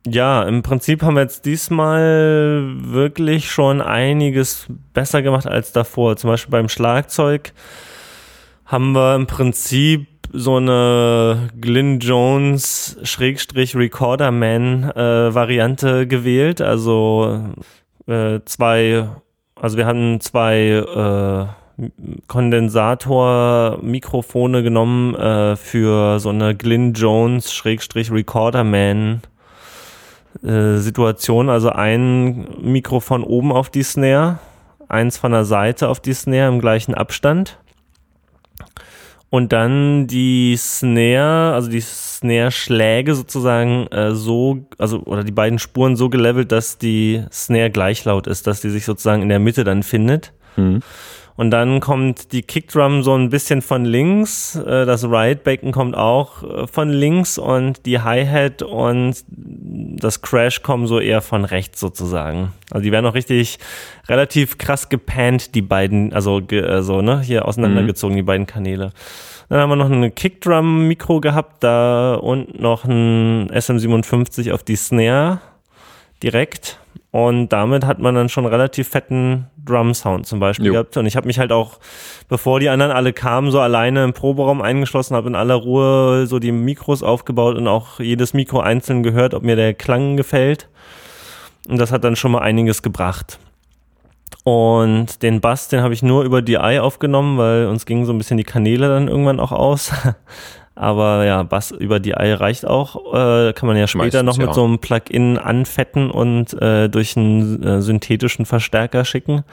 ja, 0.08 0.44
im 0.44 0.64
Prinzip 0.64 1.04
haben 1.04 1.16
wir 1.16 1.22
jetzt 1.22 1.46
diesmal 1.46 2.64
wirklich 2.76 3.52
schon 3.52 3.82
einiges 3.82 4.68
besser 4.94 5.22
gemacht 5.22 5.48
als 5.48 5.74
davor. 5.74 6.16
Zum 6.18 6.30
Beispiel 6.30 6.52
beim 6.52 6.70
Schlagzeug 6.70 7.54
haben 8.66 8.94
wir 8.94 9.16
im 9.16 9.28
Prinzip 9.28 10.08
so 10.34 10.56
eine 10.56 11.50
Glyn 11.60 12.00
Jones 12.00 12.98
Schrägstrich 13.04 13.76
Recorderman 13.76 14.90
äh, 14.92 15.36
Variante 15.36 16.08
gewählt. 16.08 16.62
Also 16.62 17.50
äh, 18.08 18.40
zwei, 18.46 19.10
also 19.56 19.76
wir 19.78 19.86
hatten 19.86 20.22
zwei 20.22 20.68
äh, 20.68 21.46
Kondensator-Mikrofone 22.28 24.64
genommen 24.64 25.16
äh, 25.16 25.56
für 25.56 26.20
so 26.20 26.30
eine 26.30 26.56
Glyn 26.56 26.94
Jones 26.94 27.54
Schrägstrich 27.54 28.12
Recorderman 28.12 29.22
äh, 30.44 30.78
Situation. 30.78 31.50
Also 31.50 31.70
ein 31.70 32.48
Mikrofon 32.62 33.24
oben 33.24 33.52
auf 33.52 33.70
die 33.70 33.84
Snare, 33.84 34.40
eins 34.88 35.18
von 35.18 35.32
der 35.32 35.46
Seite 35.46 35.88
auf 35.88 36.00
die 36.00 36.14
Snare 36.14 36.50
im 36.50 36.60
gleichen 36.60 36.94
Abstand. 36.94 37.58
Und 39.30 39.54
dann 39.54 40.08
die 40.08 40.58
Snare, 40.58 41.54
also 41.54 41.70
die 41.70 41.80
Snare-Schläge 41.80 43.16
sozusagen 43.16 43.88
äh, 43.88 44.14
so, 44.14 44.66
also 44.78 45.00
oder 45.04 45.24
die 45.24 45.32
beiden 45.32 45.58
Spuren 45.58 45.96
so 45.96 46.10
gelevelt, 46.10 46.52
dass 46.52 46.78
die 46.78 47.24
Snare 47.32 47.72
gleich 47.72 48.04
laut 48.04 48.28
ist, 48.28 48.46
dass 48.46 48.60
die 48.60 48.70
sich 48.70 48.84
sozusagen 48.84 49.22
in 49.22 49.30
der 49.30 49.40
Mitte 49.40 49.64
dann 49.64 49.84
findet. 49.84 50.34
Mhm. 50.58 50.82
Und 51.42 51.50
dann 51.50 51.80
kommt 51.80 52.34
die 52.34 52.44
Kickdrum 52.44 53.02
so 53.02 53.16
ein 53.16 53.32
bisschen 53.32 53.64
von 53.64 53.84
links, 53.84 54.56
äh, 54.58 54.86
das 54.86 55.06
Ride 55.06 55.38
Bacon 55.44 55.72
kommt 55.72 55.98
auch 55.98 56.44
äh, 56.44 56.68
von 56.68 56.90
links 56.90 57.40
und 57.40 57.84
die 57.88 58.00
Hi-Hat 58.00 58.62
und 58.62 59.16
das 59.28 60.22
Crash 60.22 60.62
kommen 60.62 60.86
so 60.86 61.00
eher 61.00 61.22
von 61.22 61.44
rechts 61.44 61.80
sozusagen. 61.80 62.54
Also 62.70 62.84
die 62.84 62.92
werden 62.92 63.08
auch 63.08 63.16
richtig 63.16 63.58
relativ 64.08 64.60
krass 64.60 64.90
gepannt, 64.90 65.56
die 65.56 65.64
beiden, 65.64 66.14
also 66.14 66.42
äh, 66.42 66.84
so, 66.84 67.02
ne, 67.02 67.22
hier 67.22 67.48
auseinandergezogen, 67.48 68.14
mhm. 68.14 68.20
die 68.20 68.24
beiden 68.24 68.46
Kanäle. 68.46 68.92
Dann 69.50 69.62
haben 69.62 69.70
wir 69.72 69.78
noch 69.78 69.90
eine 69.90 70.12
Kickdrum-Mikro 70.12 71.22
gehabt, 71.22 71.64
da 71.64 72.14
und 72.22 72.62
noch 72.62 72.86
ein 72.86 73.50
SM57 73.50 74.54
auf 74.54 74.62
die 74.62 74.76
Snare 74.76 75.42
direkt. 76.22 76.81
Und 77.12 77.50
damit 77.50 77.86
hat 77.86 78.00
man 78.00 78.16
dann 78.16 78.30
schon 78.30 78.46
relativ 78.46 78.88
fetten 78.88 79.48
Drum-Sound 79.66 80.26
zum 80.26 80.40
Beispiel 80.40 80.68
jo. 80.68 80.74
gehabt. 80.74 80.96
Und 80.96 81.06
ich 81.06 81.18
habe 81.18 81.28
mich 81.28 81.40
halt 81.40 81.52
auch, 81.52 81.80
bevor 82.30 82.62
die 82.62 82.70
anderen 82.70 82.94
alle 82.94 83.12
kamen, 83.12 83.52
so 83.52 83.60
alleine 83.60 84.06
im 84.06 84.14
Proberaum 84.14 84.62
eingeschlossen, 84.62 85.16
habe 85.16 85.28
in 85.28 85.36
aller 85.36 85.56
Ruhe 85.56 86.26
so 86.26 86.40
die 86.40 86.54
Mikros 86.54 87.04
aufgebaut 87.04 87.58
und 87.58 87.68
auch 87.68 88.00
jedes 88.00 88.34
Mikro 88.34 88.62
einzeln 88.62 89.04
gehört, 89.04 89.34
ob 89.34 89.44
mir 89.44 89.58
der 89.58 89.74
Klang 89.74 90.16
gefällt. 90.16 90.70
Und 91.68 91.80
das 91.80 91.92
hat 91.92 92.06
dann 92.06 92.16
schon 92.16 92.32
mal 92.32 92.40
einiges 92.40 92.82
gebracht. 92.82 93.40
Und 94.44 95.22
den 95.22 95.42
Bass, 95.42 95.68
den 95.68 95.82
habe 95.82 95.94
ich 95.94 96.02
nur 96.02 96.24
über 96.24 96.42
DI 96.42 96.80
aufgenommen, 96.80 97.38
weil 97.38 97.68
uns 97.68 97.86
gingen 97.86 98.06
so 98.06 98.14
ein 98.14 98.18
bisschen 98.18 98.38
die 98.38 98.44
Kanäle 98.44 98.88
dann 98.88 99.10
irgendwann 99.10 99.40
auch 99.40 99.52
aus. 99.52 99.92
Aber 100.76 101.26
ja, 101.26 101.44
Bass 101.44 101.72
über 101.72 102.00
die 102.00 102.16
Ei 102.16 102.34
reicht 102.34 102.66
auch. 102.66 103.14
Äh, 103.14 103.54
kann 103.54 103.68
man 103.68 103.78
ja 103.78 103.88
später 103.88 104.24
Meistens, 104.24 104.24
noch 104.24 104.38
mit 104.38 104.48
ja. 104.48 104.54
so 104.54 104.64
einem 104.64 104.80
Plugin 104.80 105.38
anfetten 105.38 106.10
und 106.10 106.54
äh, 106.62 106.90
durch 106.90 107.18
einen 107.18 107.62
äh, 107.62 107.82
synthetischen 107.82 108.46
Verstärker 108.46 109.06
schicken. 109.06 109.44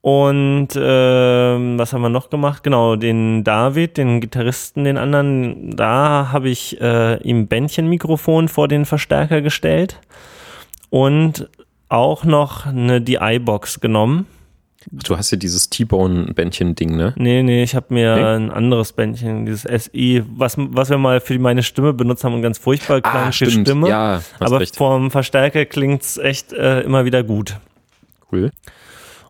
Und 0.00 0.68
ähm, 0.76 1.78
was 1.80 1.92
haben 1.92 2.02
wir 2.02 2.08
noch 2.08 2.30
gemacht? 2.30 2.62
Genau, 2.62 2.94
den 2.94 3.42
David, 3.42 3.96
den 3.96 4.20
Gitarristen, 4.20 4.84
den 4.84 4.98
anderen, 4.98 5.76
da 5.76 6.28
habe 6.30 6.48
ich 6.48 6.80
äh, 6.80 7.16
ihm 7.22 7.48
Bändchenmikrofon 7.48 8.46
vor 8.46 8.68
den 8.68 8.84
Verstärker 8.84 9.42
gestellt 9.42 10.00
und 10.90 11.50
auch 11.88 12.24
noch 12.24 12.66
eine 12.66 13.00
DI-Box 13.00 13.80
genommen. 13.80 14.26
Du 14.90 15.16
hast 15.16 15.30
ja 15.30 15.36
dieses 15.36 15.68
T-Bone-Bändchen-Ding, 15.70 16.96
ne? 16.96 17.12
Nee, 17.16 17.42
nee, 17.42 17.62
ich 17.62 17.74
habe 17.74 17.92
mir 17.92 18.16
nee? 18.16 18.22
ein 18.22 18.50
anderes 18.50 18.92
Bändchen, 18.92 19.44
dieses 19.44 19.62
SI, 19.84 20.22
was, 20.28 20.54
was 20.56 20.90
wir 20.90 20.98
mal 20.98 21.20
für 21.20 21.38
meine 21.38 21.62
Stimme 21.62 21.92
benutzt 21.92 22.24
haben 22.24 22.34
und 22.34 22.42
ganz 22.42 22.58
furchtbar 22.58 23.00
klang 23.00 23.28
ah, 23.28 23.32
für 23.32 23.50
Stimme. 23.50 23.88
Ja, 23.88 24.22
aber 24.38 24.60
recht. 24.60 24.76
vom 24.76 25.10
Verstärker 25.10 25.64
klingt's 25.64 26.18
echt 26.18 26.52
äh, 26.52 26.82
immer 26.82 27.04
wieder 27.04 27.24
gut. 27.24 27.56
Cool. 28.30 28.50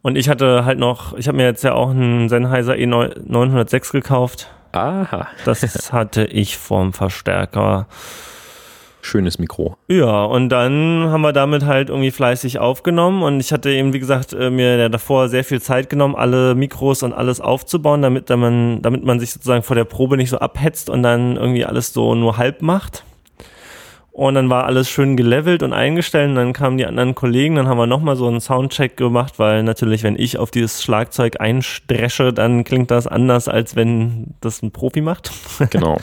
Und 0.02 0.16
ich 0.16 0.28
hatte 0.28 0.64
halt 0.64 0.78
noch, 0.78 1.16
ich 1.16 1.26
habe 1.26 1.36
mir 1.36 1.44
jetzt 1.44 1.64
ja 1.64 1.72
auch 1.72 1.90
einen 1.90 2.28
Sennheiser 2.28 2.74
E906 2.74 3.92
gekauft. 3.92 4.50
Aha. 4.72 5.28
Das 5.44 5.62
hatte 5.92 6.26
ich 6.26 6.56
vom 6.56 6.92
Verstärker. 6.92 7.88
Schönes 9.06 9.38
Mikro. 9.38 9.76
Ja, 9.86 10.24
und 10.24 10.48
dann 10.48 11.10
haben 11.10 11.20
wir 11.20 11.32
damit 11.32 11.64
halt 11.64 11.90
irgendwie 11.90 12.10
fleißig 12.10 12.58
aufgenommen 12.58 13.22
und 13.22 13.38
ich 13.38 13.52
hatte 13.52 13.70
eben, 13.70 13.92
wie 13.92 14.00
gesagt, 14.00 14.32
äh, 14.32 14.50
mir 14.50 14.88
davor 14.88 15.28
sehr 15.28 15.44
viel 15.44 15.62
Zeit 15.62 15.88
genommen, 15.88 16.16
alle 16.16 16.56
Mikros 16.56 17.04
und 17.04 17.12
alles 17.12 17.40
aufzubauen, 17.40 18.02
damit 18.02 18.28
man, 18.28 18.82
damit 18.82 19.04
man 19.04 19.20
sich 19.20 19.32
sozusagen 19.32 19.62
vor 19.62 19.76
der 19.76 19.84
Probe 19.84 20.16
nicht 20.16 20.30
so 20.30 20.38
abhetzt 20.38 20.90
und 20.90 21.04
dann 21.04 21.36
irgendwie 21.36 21.64
alles 21.64 21.92
so 21.92 22.16
nur 22.16 22.36
halb 22.36 22.62
macht. 22.62 23.04
Und 24.16 24.34
dann 24.34 24.48
war 24.48 24.64
alles 24.64 24.88
schön 24.88 25.14
gelevelt 25.14 25.62
und 25.62 25.74
eingestellt. 25.74 26.30
Und 26.30 26.36
dann 26.36 26.54
kamen 26.54 26.78
die 26.78 26.86
anderen 26.86 27.14
Kollegen, 27.14 27.56
dann 27.56 27.68
haben 27.68 27.76
wir 27.76 27.86
nochmal 27.86 28.16
so 28.16 28.26
einen 28.26 28.40
Soundcheck 28.40 28.96
gemacht, 28.96 29.34
weil 29.38 29.62
natürlich, 29.62 30.02
wenn 30.04 30.18
ich 30.18 30.38
auf 30.38 30.50
dieses 30.50 30.82
Schlagzeug 30.82 31.38
einstresche, 31.38 32.32
dann 32.32 32.64
klingt 32.64 32.90
das 32.90 33.06
anders, 33.06 33.46
als 33.46 33.76
wenn 33.76 34.28
das 34.40 34.62
ein 34.62 34.70
Profi 34.70 35.02
macht. 35.02 35.30
Genau. 35.68 35.96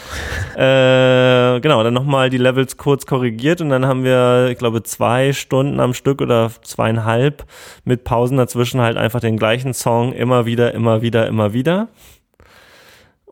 äh, 0.56 1.60
genau, 1.62 1.84
dann 1.84 1.94
nochmal 1.94 2.30
die 2.30 2.38
Levels 2.38 2.78
kurz 2.78 3.06
korrigiert 3.06 3.62
und 3.62 3.70
dann 3.70 3.86
haben 3.88 4.04
wir, 4.04 4.50
ich 4.52 4.58
glaube, 4.58 4.84
zwei 4.84 5.32
Stunden 5.32 5.80
am 5.80 5.94
Stück 5.94 6.22
oder 6.22 6.52
zweieinhalb 6.62 7.46
mit 7.86 8.04
Pausen 8.04 8.38
dazwischen 8.38 8.82
halt 8.82 8.98
einfach 8.98 9.22
den 9.22 9.38
gleichen 9.38 9.74
Song 9.74 10.12
immer 10.14 10.46
wieder, 10.46 10.74
immer 10.74 11.02
wieder, 11.02 11.28
immer 11.28 11.54
wieder. 11.54 11.88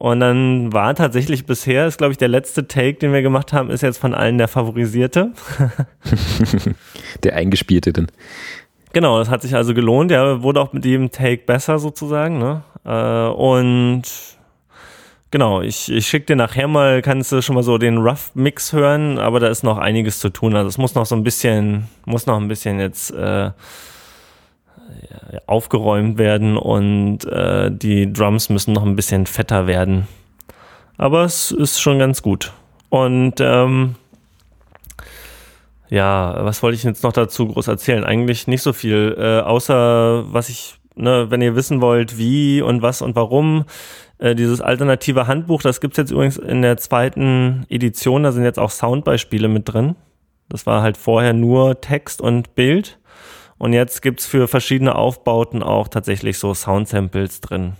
Und 0.01 0.19
dann 0.19 0.73
war 0.73 0.95
tatsächlich 0.95 1.45
bisher, 1.45 1.85
ist 1.85 1.99
glaube 1.99 2.11
ich 2.11 2.17
der 2.17 2.27
letzte 2.27 2.67
Take, 2.67 2.95
den 2.95 3.13
wir 3.13 3.21
gemacht 3.21 3.53
haben, 3.53 3.69
ist 3.69 3.83
jetzt 3.83 3.99
von 3.99 4.15
allen 4.15 4.39
der 4.39 4.47
favorisierte. 4.47 5.31
der 7.23 7.35
eingespielte 7.35 7.93
denn. 7.93 8.07
Genau, 8.93 9.19
das 9.19 9.29
hat 9.29 9.43
sich 9.43 9.53
also 9.53 9.75
gelohnt. 9.75 10.09
Der 10.09 10.41
wurde 10.41 10.59
auch 10.59 10.73
mit 10.73 10.85
jedem 10.85 11.11
Take 11.11 11.43
besser 11.45 11.77
sozusagen. 11.77 12.39
Ne? 12.39 12.63
Äh, 12.83 13.31
und 13.31 14.01
genau, 15.29 15.61
ich, 15.61 15.91
ich 15.91 16.07
schicke 16.07 16.25
dir 16.25 16.35
nachher 16.35 16.67
mal, 16.67 17.03
kannst 17.03 17.31
du 17.31 17.43
schon 17.43 17.53
mal 17.53 17.61
so 17.61 17.77
den 17.77 17.99
Rough 17.99 18.31
Mix 18.33 18.73
hören, 18.73 19.19
aber 19.19 19.39
da 19.39 19.49
ist 19.49 19.63
noch 19.63 19.77
einiges 19.77 20.17
zu 20.17 20.29
tun. 20.29 20.55
Also 20.55 20.67
es 20.67 20.79
muss 20.79 20.95
noch 20.95 21.05
so 21.05 21.13
ein 21.13 21.23
bisschen, 21.23 21.89
muss 22.05 22.25
noch 22.25 22.37
ein 22.37 22.47
bisschen 22.47 22.79
jetzt 22.79 23.11
äh, 23.11 23.51
aufgeräumt 25.47 26.17
werden 26.17 26.57
und 26.57 27.25
äh, 27.25 27.71
die 27.71 28.11
Drums 28.11 28.49
müssen 28.49 28.73
noch 28.73 28.85
ein 28.85 28.95
bisschen 28.95 29.25
fetter 29.25 29.67
werden. 29.67 30.07
Aber 30.97 31.23
es 31.23 31.51
ist 31.51 31.79
schon 31.79 31.99
ganz 31.99 32.21
gut. 32.21 32.51
Und 32.89 33.35
ähm, 33.39 33.95
ja, 35.89 36.35
was 36.45 36.63
wollte 36.63 36.75
ich 36.75 36.83
jetzt 36.83 37.03
noch 37.03 37.13
dazu 37.13 37.47
groß 37.47 37.67
erzählen? 37.67 38.03
Eigentlich 38.03 38.47
nicht 38.47 38.61
so 38.61 38.71
viel, 38.71 39.15
äh, 39.17 39.41
außer 39.41 40.25
was 40.31 40.49
ich, 40.49 40.75
ne, 40.95 41.27
wenn 41.29 41.41
ihr 41.41 41.55
wissen 41.55 41.81
wollt, 41.81 42.17
wie 42.17 42.61
und 42.61 42.81
was 42.81 43.01
und 43.01 43.15
warum, 43.15 43.65
äh, 44.19 44.35
dieses 44.35 44.61
alternative 44.61 45.27
Handbuch, 45.27 45.61
das 45.61 45.81
gibt's 45.81 45.97
jetzt 45.97 46.11
übrigens 46.11 46.37
in 46.37 46.61
der 46.61 46.77
zweiten 46.77 47.65
Edition, 47.69 48.23
da 48.23 48.31
sind 48.31 48.43
jetzt 48.43 48.59
auch 48.59 48.69
Soundbeispiele 48.69 49.47
mit 49.47 49.67
drin. 49.67 49.95
Das 50.47 50.65
war 50.65 50.81
halt 50.81 50.95
vorher 50.95 51.33
nur 51.33 51.81
Text 51.81 52.21
und 52.21 52.55
Bild. 52.55 52.99
Und 53.61 53.73
jetzt 53.73 54.01
gibt's 54.01 54.25
für 54.25 54.47
verschiedene 54.47 54.95
Aufbauten 54.95 55.61
auch 55.61 55.87
tatsächlich 55.87 56.39
so 56.39 56.51
Sound-Samples 56.55 57.41
drin. 57.41 57.73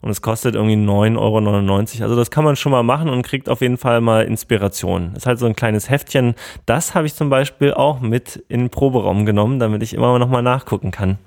Und 0.00 0.10
es 0.10 0.22
kostet 0.22 0.56
irgendwie 0.56 0.74
9,99 0.74 1.18
Euro. 1.18 2.02
Also 2.02 2.16
das 2.16 2.32
kann 2.32 2.42
man 2.42 2.56
schon 2.56 2.72
mal 2.72 2.82
machen 2.82 3.08
und 3.08 3.22
kriegt 3.22 3.48
auf 3.48 3.60
jeden 3.60 3.78
Fall 3.78 4.00
mal 4.00 4.24
Inspiration. 4.24 5.14
Ist 5.14 5.26
halt 5.26 5.38
so 5.38 5.46
ein 5.46 5.54
kleines 5.54 5.88
Heftchen. 5.88 6.34
Das 6.66 6.96
habe 6.96 7.06
ich 7.06 7.14
zum 7.14 7.30
Beispiel 7.30 7.72
auch 7.72 8.00
mit 8.00 8.44
in 8.48 8.62
den 8.62 8.70
Proberaum 8.70 9.24
genommen, 9.24 9.60
damit 9.60 9.84
ich 9.84 9.94
immer 9.94 10.18
noch 10.18 10.28
mal 10.28 10.42
nachgucken 10.42 10.90
kann. 10.90 11.18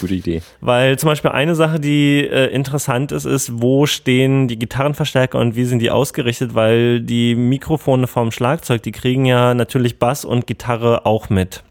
Gute 0.00 0.14
Idee. 0.14 0.42
Weil 0.60 0.98
zum 0.98 1.08
Beispiel 1.08 1.30
eine 1.30 1.54
Sache, 1.54 1.78
die 1.78 2.18
äh, 2.18 2.46
interessant 2.46 3.12
ist, 3.12 3.26
ist, 3.26 3.62
wo 3.62 3.86
stehen 3.86 4.48
die 4.48 4.58
Gitarrenverstärker 4.58 5.38
und 5.38 5.54
wie 5.54 5.66
sind 5.66 5.78
die 5.78 5.92
ausgerichtet, 5.92 6.56
weil 6.56 7.00
die 7.00 7.36
Mikrofone 7.36 8.08
vom 8.08 8.32
Schlagzeug, 8.32 8.82
die 8.82 8.90
kriegen 8.90 9.24
ja 9.24 9.54
natürlich 9.54 10.00
Bass 10.00 10.24
und 10.24 10.48
Gitarre 10.48 11.06
auch 11.06 11.30
mit 11.30 11.62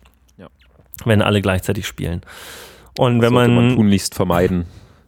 wenn 1.06 1.22
alle 1.22 1.42
gleichzeitig 1.42 1.88
spielen. 1.88 2.22
Und 2.98 3.22
wenn 3.22 3.34
sollte 3.34 3.52
man, 3.52 3.68
man 3.68 3.76
tunlichst 3.76 4.16
vermeiden. 4.16 4.66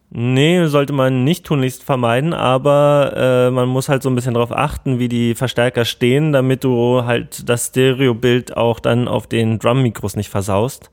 Nee, 0.10 0.66
sollte 0.68 0.94
man 0.94 1.24
nicht 1.24 1.46
tunlichst 1.46 1.84
vermeiden, 1.84 2.34
aber 2.34 3.14
äh, 3.18 3.52
man 3.52 3.68
muss 3.68 3.90
halt 3.90 4.02
so 4.02 4.10
ein 4.10 4.16
bisschen 4.16 4.34
darauf 4.34 4.52
achten, 4.52 4.98
wie 5.00 5.10
die 5.10 5.36
Verstärker 5.36 5.84
stehen, 5.84 6.32
damit 6.32 6.64
du 6.64 7.04
halt 7.06 7.50
das 7.50 7.68
Stereobild 7.68 8.56
auch 8.56 8.80
dann 8.80 9.08
auf 9.08 9.28
den 9.28 9.60
Drum-Mikros 9.60 10.16
nicht 10.16 10.30
versaust. 10.30 10.92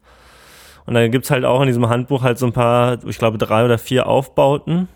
Und 0.87 0.95
da 0.95 1.07
gibt's 1.07 1.31
halt 1.31 1.45
auch 1.45 1.61
in 1.61 1.69
diesem 1.69 1.89
Handbuch 1.89 2.23
halt 2.23 2.39
so 2.39 2.47
ein 2.47 2.53
paar, 2.53 2.99
ich 3.07 3.19
glaube, 3.19 3.39
drei 3.39 3.65
oder 3.65 3.79
vier 3.79 4.07
Aufbauten 4.07 4.89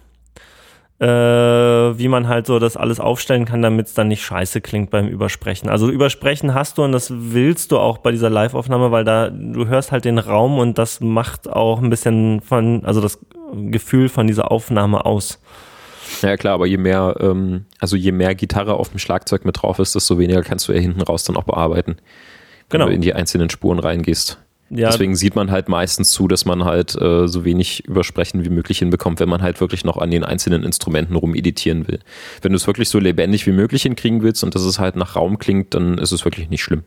äh, 0.98 1.06
wie 1.06 2.08
man 2.08 2.26
halt 2.26 2.46
so 2.46 2.58
das 2.58 2.76
alles 2.76 3.00
aufstellen 3.00 3.44
kann, 3.44 3.60
damit 3.60 3.86
es 3.86 3.94
dann 3.94 4.08
nicht 4.08 4.22
scheiße 4.22 4.60
klingt 4.62 4.90
beim 4.90 5.08
Übersprechen. 5.08 5.68
Also 5.68 5.90
Übersprechen 5.90 6.54
hast 6.54 6.78
du 6.78 6.84
und 6.84 6.92
das 6.92 7.12
willst 7.14 7.72
du 7.72 7.78
auch 7.78 7.98
bei 7.98 8.12
dieser 8.12 8.30
Live-Aufnahme, 8.30 8.90
weil 8.90 9.04
da 9.04 9.28
du 9.28 9.66
hörst 9.66 9.92
halt 9.92 10.06
den 10.06 10.18
Raum 10.18 10.58
und 10.58 10.78
das 10.78 11.00
macht 11.00 11.48
auch 11.48 11.82
ein 11.82 11.90
bisschen 11.90 12.40
von, 12.40 12.84
also 12.84 13.00
das 13.00 13.18
Gefühl 13.52 14.08
von 14.08 14.26
dieser 14.26 14.50
Aufnahme 14.50 15.04
aus. 15.04 15.40
Ja 16.22 16.36
klar, 16.36 16.54
aber 16.54 16.66
je 16.66 16.78
mehr, 16.78 17.16
ähm, 17.20 17.66
also 17.78 17.96
je 17.96 18.12
mehr 18.12 18.34
Gitarre 18.34 18.74
auf 18.74 18.88
dem 18.88 18.98
Schlagzeug 18.98 19.44
mit 19.44 19.60
drauf 19.60 19.78
ist, 19.78 19.94
desto 19.94 20.18
weniger 20.18 20.42
kannst 20.42 20.68
du 20.68 20.72
ja 20.72 20.80
hinten 20.80 21.02
raus 21.02 21.24
dann 21.24 21.36
auch 21.36 21.44
bearbeiten. 21.44 21.96
Wenn 22.70 22.80
genau. 22.80 22.86
du 22.86 22.92
in 22.92 23.02
die 23.02 23.12
einzelnen 23.12 23.50
Spuren 23.50 23.78
reingehst. 23.78 24.38
Ja. 24.68 24.88
Deswegen 24.88 25.14
sieht 25.14 25.36
man 25.36 25.50
halt 25.50 25.68
meistens 25.68 26.10
zu, 26.10 26.26
dass 26.26 26.44
man 26.44 26.64
halt 26.64 27.00
äh, 27.00 27.28
so 27.28 27.44
wenig 27.44 27.84
Übersprechen 27.84 28.44
wie 28.44 28.48
möglich 28.48 28.80
hinbekommt, 28.80 29.20
wenn 29.20 29.28
man 29.28 29.40
halt 29.40 29.60
wirklich 29.60 29.84
noch 29.84 29.96
an 29.96 30.10
den 30.10 30.24
einzelnen 30.24 30.64
Instrumenten 30.64 31.14
rumeditieren 31.14 31.86
will. 31.86 32.00
Wenn 32.42 32.50
du 32.52 32.56
es 32.56 32.66
wirklich 32.66 32.88
so 32.88 32.98
lebendig 32.98 33.46
wie 33.46 33.52
möglich 33.52 33.82
hinkriegen 33.82 34.22
willst 34.22 34.42
und 34.42 34.54
dass 34.56 34.62
es 34.62 34.80
halt 34.80 34.96
nach 34.96 35.14
Raum 35.14 35.38
klingt, 35.38 35.74
dann 35.74 35.98
ist 35.98 36.10
es 36.10 36.24
wirklich 36.24 36.50
nicht 36.50 36.64
schlimm. 36.64 36.82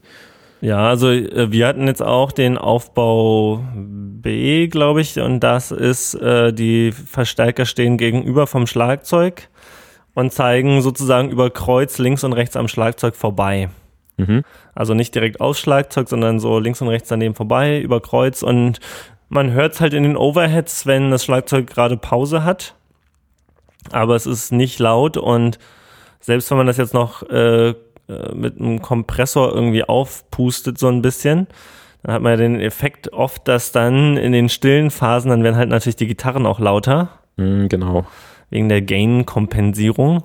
Ja, 0.61 0.89
also 0.89 1.09
äh, 1.09 1.51
wir 1.51 1.67
hatten 1.67 1.87
jetzt 1.87 2.03
auch 2.03 2.33
den 2.33 2.57
Aufbau 2.57 3.63
B, 3.73 4.67
glaube 4.67 4.99
ich, 4.99 5.17
und 5.19 5.39
das 5.39 5.71
ist, 5.71 6.15
äh, 6.15 6.51
die 6.51 6.91
Verstärker 6.91 7.65
stehen 7.65 7.97
gegenüber 7.97 8.45
vom 8.45 8.67
Schlagzeug 8.67 9.47
und 10.15 10.33
zeigen 10.33 10.81
sozusagen 10.81 11.29
über 11.29 11.49
Kreuz 11.49 11.97
links 11.97 12.25
und 12.25 12.33
rechts 12.33 12.57
am 12.57 12.67
Schlagzeug 12.67 13.15
vorbei. 13.15 13.69
Mhm. 14.19 14.43
Also 14.75 14.93
nicht 14.93 15.15
direkt 15.15 15.41
aus 15.41 15.59
Schlagzeug, 15.59 16.09
sondern 16.09 16.39
so 16.39 16.59
links 16.59 16.81
und 16.81 16.89
rechts 16.89 17.09
daneben 17.09 17.35
vorbei, 17.35 17.79
über 17.79 18.01
Kreuz. 18.01 18.43
Und 18.43 18.79
man 19.29 19.51
hört 19.51 19.73
es 19.73 19.81
halt 19.81 19.93
in 19.93 20.03
den 20.03 20.17
Overheads, 20.17 20.85
wenn 20.85 21.11
das 21.11 21.23
Schlagzeug 21.23 21.67
gerade 21.67 21.97
Pause 21.97 22.43
hat. 22.43 22.75
Aber 23.91 24.15
es 24.15 24.25
ist 24.25 24.51
nicht 24.51 24.79
laut 24.79 25.17
und 25.17 25.57
selbst 26.19 26.51
wenn 26.51 26.57
man 26.57 26.67
das 26.67 26.77
jetzt 26.77 26.93
noch 26.93 27.23
äh, 27.29 27.69
äh, 27.69 27.75
mit 28.33 28.59
einem 28.59 28.81
Kompressor 28.81 29.53
irgendwie 29.53 29.83
aufpustet, 29.83 30.77
so 30.77 30.89
ein 30.89 31.01
bisschen, 31.01 31.47
dann 32.03 32.15
hat 32.15 32.21
man 32.21 32.31
ja 32.33 32.37
den 32.37 32.59
Effekt 32.59 33.13
oft, 33.13 33.47
dass 33.47 33.71
dann 33.71 34.17
in 34.17 34.33
den 34.33 34.49
stillen 34.49 34.91
Phasen, 34.91 35.29
dann 35.29 35.43
werden 35.43 35.55
halt 35.55 35.69
natürlich 35.69 35.95
die 35.95 36.07
Gitarren 36.07 36.45
auch 36.45 36.59
lauter. 36.59 37.09
Mhm, 37.37 37.69
genau. 37.69 38.05
Wegen 38.49 38.67
der 38.67 38.81
Gain-Kompensierung. 38.81 40.23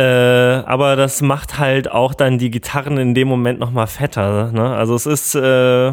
Äh, 0.00 0.62
aber 0.64 0.96
das 0.96 1.20
macht 1.20 1.58
halt 1.58 1.90
auch 1.90 2.14
dann 2.14 2.38
die 2.38 2.50
Gitarren 2.50 2.96
in 2.96 3.14
dem 3.14 3.28
Moment 3.28 3.58
nochmal 3.58 3.86
fetter. 3.86 4.50
Ne? 4.50 4.74
Also 4.74 4.94
es 4.94 5.04
ist, 5.04 5.34
äh, 5.34 5.92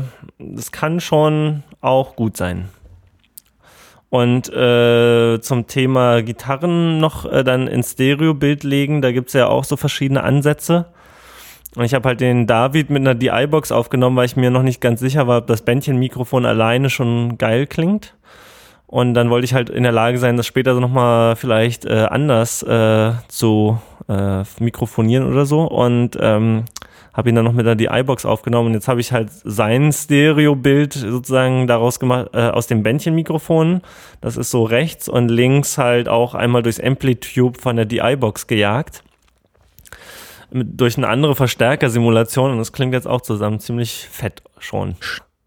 es 0.56 0.72
kann 0.72 1.02
schon 1.02 1.64
auch 1.82 2.16
gut 2.16 2.38
sein. 2.38 2.70
Und 4.10 4.48
äh, 4.48 5.42
zum 5.42 5.68
Thema 5.68 6.24
Gitarren 6.24 7.02
noch 7.02 7.30
äh, 7.30 7.44
dann 7.44 7.68
ins 7.68 7.92
Stereobild 7.92 8.64
legen, 8.64 9.02
da 9.02 9.12
gibt's 9.12 9.34
ja 9.34 9.48
auch 9.48 9.66
so 9.66 9.76
verschiedene 9.76 10.24
Ansätze. 10.24 10.86
Und 11.76 11.84
ich 11.84 11.94
habe 11.94 12.08
halt 12.08 12.22
den 12.22 12.48
David 12.48 12.90
mit 12.90 13.02
einer 13.02 13.14
DI-Box 13.14 13.74
aufgenommen, 13.74 14.16
weil 14.16 14.26
ich 14.26 14.38
mir 14.38 14.52
noch 14.52 14.64
nicht 14.64 14.80
ganz 14.80 15.02
sicher 15.02 15.28
war, 15.28 15.40
ob 15.40 15.48
das 15.48 15.64
Bändchenmikrofon 15.64 16.46
alleine 16.46 16.90
schon 16.90 17.38
geil 17.38 17.68
klingt. 17.68 18.16
Und 18.88 19.14
dann 19.14 19.30
wollte 19.30 19.46
ich 19.46 19.54
halt 19.54 19.70
in 19.70 19.84
der 19.84 19.92
Lage 19.92 20.18
sein, 20.18 20.38
das 20.38 20.48
später 20.48 20.74
so 20.74 20.80
nochmal 20.80 21.36
vielleicht 21.36 21.86
äh, 21.86 22.08
anders 22.10 22.64
äh, 22.64 23.12
zu 23.28 23.80
äh, 24.08 24.44
mikrofonieren 24.60 25.28
oder 25.28 25.46
so. 25.46 25.64
Und 25.64 26.18
ähm, 26.20 26.64
habe 27.18 27.30
ihn 27.30 27.36
dann 27.36 27.46
noch 27.46 27.54
mit 27.54 27.66
der 27.66 27.76
DI-Box 27.76 28.26
aufgenommen 28.26 28.68
und 28.68 28.74
jetzt 28.76 28.88
habe 28.88 29.02
ich 29.02 29.12
halt 29.12 29.30
sein 29.44 29.92
Stereo-Bild 29.92 30.94
sozusagen 30.94 31.66
daraus 31.66 32.00
gemacht, 32.00 32.30
äh, 32.34 32.50
aus 32.50 32.68
dem 32.68 32.84
Bändchenmikrofon. 32.84 33.82
Das 34.22 34.38
ist 34.38 34.52
so 34.52 34.64
rechts 34.64 35.10
und 35.10 35.30
links 35.30 35.80
halt 35.80 36.10
auch 36.10 36.36
einmal 36.36 36.62
durchs 36.62 36.80
Amplitube 36.80 37.60
von 37.60 37.76
der 37.76 37.86
DI-Box 37.86 38.46
gejagt. 38.46 39.04
Mit, 40.52 40.80
durch 40.80 40.96
eine 40.96 41.08
andere 41.10 41.36
Verstärkersimulation 41.36 42.52
und 42.52 42.60
das 42.60 42.72
klingt 42.72 42.94
jetzt 42.94 43.08
auch 43.08 43.22
zusammen 43.22 43.60
ziemlich 43.60 44.08
fett 44.10 44.44
schon. 44.60 44.96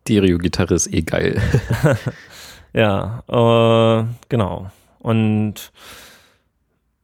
Stereo-Gitarre 0.02 0.74
ist 0.74 0.92
eh 0.92 1.02
geil. 1.02 1.40
ja, 2.72 3.22
äh, 3.28 4.04
genau. 4.28 4.70
Und 5.00 5.72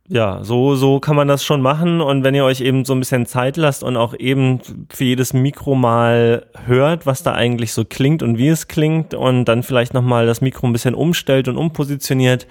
ja, 0.09 0.45
so, 0.45 0.77
so 0.77 1.01
kann 1.01 1.17
man 1.17 1.27
das 1.27 1.45
schon 1.45 1.61
machen. 1.61 2.01
Und 2.01 2.23
wenn 2.23 2.35
ihr 2.35 2.45
euch 2.45 2.61
eben 2.61 2.85
so 2.85 2.95
ein 2.95 3.01
bisschen 3.01 3.27
Zeit 3.27 3.57
lasst 3.57 3.83
und 3.83 3.97
auch 3.97 4.15
eben 4.17 4.61
für 4.91 5.05
jedes 5.05 5.33
Mikro 5.33 5.75
mal 5.75 6.47
hört, 6.65 7.07
was 7.07 7.23
da 7.23 7.33
eigentlich 7.33 7.73
so 7.73 7.85
klingt 7.85 8.23
und 8.23 8.39
wie 8.39 8.49
es 8.49 8.69
klingt 8.69 9.15
und 9.15 9.47
dann 9.47 9.63
vielleicht 9.63 9.95
nochmal 9.95 10.27
das 10.27 10.41
Mikro 10.41 10.67
ein 10.67 10.73
bisschen 10.73 10.95
umstellt 10.95 11.49
und 11.49 11.57
umpositioniert, 11.57 12.47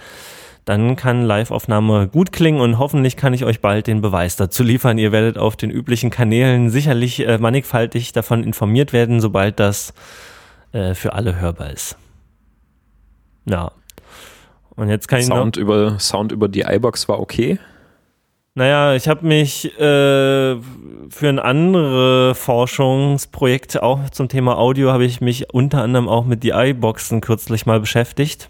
dann 0.65 0.95
kann 0.95 1.23
Live-Aufnahme 1.23 2.07
gut 2.07 2.31
klingen 2.31 2.59
und 2.59 2.79
hoffentlich 2.79 3.15
kann 3.15 3.33
ich 3.33 3.45
euch 3.45 3.61
bald 3.61 3.87
den 3.87 4.01
Beweis 4.01 4.35
dazu 4.35 4.63
liefern. 4.63 4.97
Ihr 4.97 5.11
werdet 5.11 5.37
auf 5.37 5.55
den 5.55 5.69
üblichen 5.69 6.09
Kanälen 6.09 6.71
sicherlich 6.71 7.25
äh, 7.25 7.37
mannigfaltig 7.37 8.11
davon 8.11 8.43
informiert 8.43 8.91
werden, 8.91 9.21
sobald 9.21 9.59
das 9.59 9.93
äh, 10.73 10.95
für 10.95 11.13
alle 11.13 11.39
hörbar 11.39 11.69
ist. 11.69 11.97
Ja. 13.45 13.71
Und 14.75 14.89
jetzt 14.89 15.07
kann 15.07 15.19
ich 15.19 15.25
Sound 15.25 15.57
über 15.57 15.99
Sound 15.99 16.31
über 16.31 16.47
die 16.47 16.61
iBox 16.61 17.07
war 17.07 17.19
okay. 17.19 17.59
Naja, 18.57 18.95
ich 18.95 19.09
habe 19.09 19.25
mich 19.25 19.65
äh, 19.79 20.55
für 21.09 21.29
ein 21.29 21.39
anderes 21.39 22.37
Forschungsprojekt 22.37 23.81
auch 23.83 24.09
zum 24.11 24.29
Thema 24.29 24.57
Audio 24.57 24.91
habe 24.91 25.03
ich 25.03 25.19
mich 25.19 25.53
unter 25.53 25.81
anderem 25.81 26.07
auch 26.07 26.25
mit 26.25 26.43
die 26.43 26.51
iBoxen 26.51 27.19
kürzlich 27.19 27.65
mal 27.65 27.81
beschäftigt. 27.81 28.49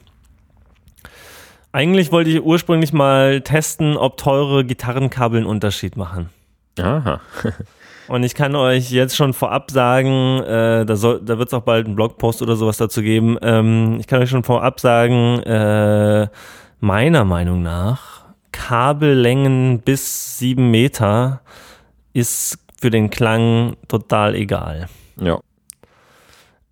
Eigentlich 1.72 2.12
wollte 2.12 2.30
ich 2.30 2.42
ursprünglich 2.42 2.94
mal 2.94 3.42
testen, 3.42 3.98
ob 3.98 4.18
teure 4.18 4.64
Gitarrenkabel 4.64 5.40
einen 5.40 5.48
Unterschied 5.48 5.98
machen. 5.98 6.30
Aha. 6.80 7.20
Und 8.08 8.24
ich 8.24 8.36
kann 8.36 8.56
euch 8.56 8.92
jetzt 8.92 9.16
schon 9.16 9.34
vorab 9.34 9.72
sagen, 9.72 10.42
äh, 10.44 10.86
da, 10.86 10.96
soll, 10.96 11.22
da 11.24 11.38
wird 11.38 11.50
es 11.50 11.54
auch 11.54 11.64
bald 11.64 11.86
einen 11.86 11.96
Blogpost 11.96 12.42
oder 12.42 12.56
sowas 12.56 12.78
dazu 12.78 13.02
geben. 13.02 13.38
Ähm, 13.42 13.98
ich 14.00 14.08
kann 14.08 14.22
euch 14.22 14.30
schon 14.30 14.44
vorab 14.44 14.80
sagen, 14.80 15.40
äh, 15.40 16.28
meiner 16.80 17.26
Meinung 17.26 17.62
nach, 17.64 18.26
Kabellängen 18.52 19.80
bis 19.80 20.38
sieben 20.38 20.72
Meter 20.72 21.42
ist 22.14 22.60
für 22.80 22.90
den 22.90 23.10
Klang 23.10 23.76
total 23.88 24.36
egal. 24.36 24.88
Ja. 25.20 25.40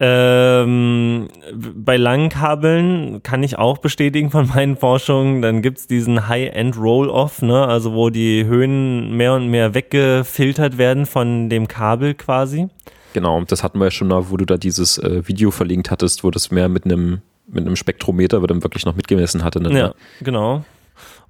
Ähm, 0.06 1.30
bei 1.54 1.96
langen 1.96 2.28
Kabeln 2.28 3.24
kann 3.24 3.42
ich 3.42 3.58
auch 3.58 3.78
bestätigen 3.78 4.32
von 4.32 4.50
meinen 4.50 4.76
Forschungen, 4.76 5.42
dann 5.42 5.62
gibt 5.62 5.78
es 5.78 5.88
diesen 5.88 6.28
High-End 6.28 6.78
Roll-Off, 6.78 7.42
ne? 7.42 7.66
also 7.66 7.94
wo 7.94 8.10
die 8.10 8.44
Höhen 8.44 9.16
mehr 9.16 9.34
und 9.34 9.48
mehr 9.48 9.74
weggefiltert 9.74 10.78
werden 10.78 11.06
von 11.06 11.50
dem 11.50 11.70
Kabel 11.70 12.16
quasi. 12.16 12.68
Genau, 13.14 13.42
das 13.48 13.64
hatten 13.64 13.80
wir 13.80 13.86
ja 13.86 13.92
schon 13.92 14.10
mal, 14.10 14.30
wo 14.30 14.36
du 14.36 14.44
da 14.44 14.58
dieses 14.58 14.98
äh, 14.98 15.26
Video 15.26 15.52
verlinkt 15.52 15.90
hattest, 15.90 16.26
wo 16.26 16.32
das 16.32 16.52
mehr 16.52 16.68
mit 16.68 16.84
einem 16.84 17.22
mit 17.48 17.66
einem 17.66 17.76
Spektrometer, 17.76 18.42
wo 18.42 18.48
dann 18.48 18.64
wirklich 18.64 18.86
noch 18.86 18.96
mitgemessen 18.96 19.44
hatte. 19.44 19.62
Ne? 19.62 19.78
Ja, 19.78 19.94
genau. 20.22 20.64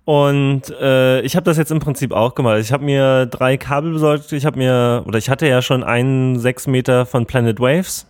Und 0.06 0.70
äh, 0.80 1.22
ich 1.22 1.36
habe 1.36 1.44
das 1.44 1.58
jetzt 1.58 1.72
im 1.72 1.80
Prinzip 1.80 2.12
auch 2.12 2.36
gemacht. 2.36 2.60
Ich 2.60 2.72
habe 2.72 2.84
mir 2.84 3.26
drei 3.26 3.58
Kabel 3.58 3.94
besorgt. 3.94 4.32
Ich 4.32 4.46
habe 4.46 4.58
mir, 4.58 5.04
oder 5.08 5.18
ich 5.18 5.30
hatte 5.30 5.48
ja 5.48 5.62
schon 5.62 5.84
einen 5.84 6.40
sechs 6.40 6.68
Meter 6.68 7.06
von 7.06 7.26
Planet 7.26 7.60
Waves 7.60 8.06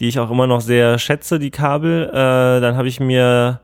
die 0.00 0.08
ich 0.08 0.18
auch 0.18 0.30
immer 0.30 0.46
noch 0.46 0.60
sehr 0.60 0.98
schätze, 0.98 1.38
die 1.38 1.50
Kabel. 1.50 2.08
Äh, 2.10 2.60
dann 2.60 2.76
habe 2.76 2.88
ich 2.88 3.00
mir, 3.00 3.60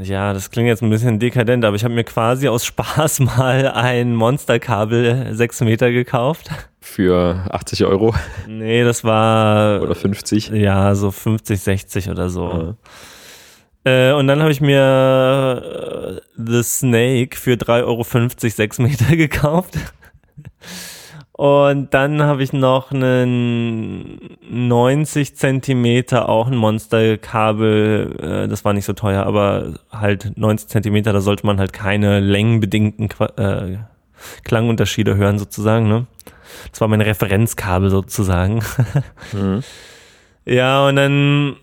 ja, 0.00 0.32
das 0.32 0.50
klingt 0.50 0.68
jetzt 0.68 0.82
ein 0.82 0.90
bisschen 0.90 1.18
dekadent, 1.18 1.64
aber 1.64 1.76
ich 1.76 1.84
habe 1.84 1.94
mir 1.94 2.04
quasi 2.04 2.48
aus 2.48 2.64
Spaß 2.64 3.20
mal 3.20 3.68
ein 3.68 4.14
Monsterkabel 4.14 5.28
6 5.32 5.60
Meter 5.62 5.90
gekauft. 5.92 6.50
Für 6.80 7.46
80 7.50 7.84
Euro? 7.84 8.14
Nee, 8.46 8.84
das 8.84 9.04
war. 9.04 9.80
Oder 9.82 9.94
50? 9.94 10.48
Ja, 10.48 10.94
so 10.94 11.10
50, 11.10 11.60
60 11.60 12.10
oder 12.10 12.28
so. 12.28 12.76
Ja. 13.84 14.10
Äh, 14.10 14.12
und 14.12 14.26
dann 14.26 14.40
habe 14.40 14.50
ich 14.50 14.60
mir 14.60 16.18
äh, 16.18 16.20
The 16.36 16.62
Snake 16.62 17.36
für 17.36 17.52
3,50 17.52 17.84
Euro 17.84 18.02
6 18.02 18.78
Meter 18.78 19.16
gekauft. 19.16 19.78
Und 21.36 21.92
dann 21.92 22.22
habe 22.22 22.44
ich 22.44 22.52
noch 22.52 22.92
einen 22.92 24.38
90 24.48 25.34
Zentimeter, 25.34 26.28
auch 26.28 26.46
ein 26.46 26.54
Monsterkabel. 26.54 28.44
Äh, 28.44 28.48
das 28.48 28.64
war 28.64 28.72
nicht 28.72 28.84
so 28.84 28.92
teuer, 28.92 29.26
aber 29.26 29.74
halt 29.90 30.30
90 30.36 30.68
Zentimeter, 30.68 31.12
da 31.12 31.20
sollte 31.20 31.44
man 31.44 31.58
halt 31.58 31.72
keine 31.72 32.20
längenbedingten 32.20 33.08
äh, 33.36 33.78
Klangunterschiede 34.44 35.16
hören 35.16 35.40
sozusagen. 35.40 35.88
Ne? 35.88 36.06
Das 36.70 36.80
war 36.80 36.86
mein 36.86 37.00
Referenzkabel 37.00 37.90
sozusagen. 37.90 38.62
Mhm. 39.32 39.64
Ja, 40.44 40.86
und 40.86 40.96
dann 40.96 41.56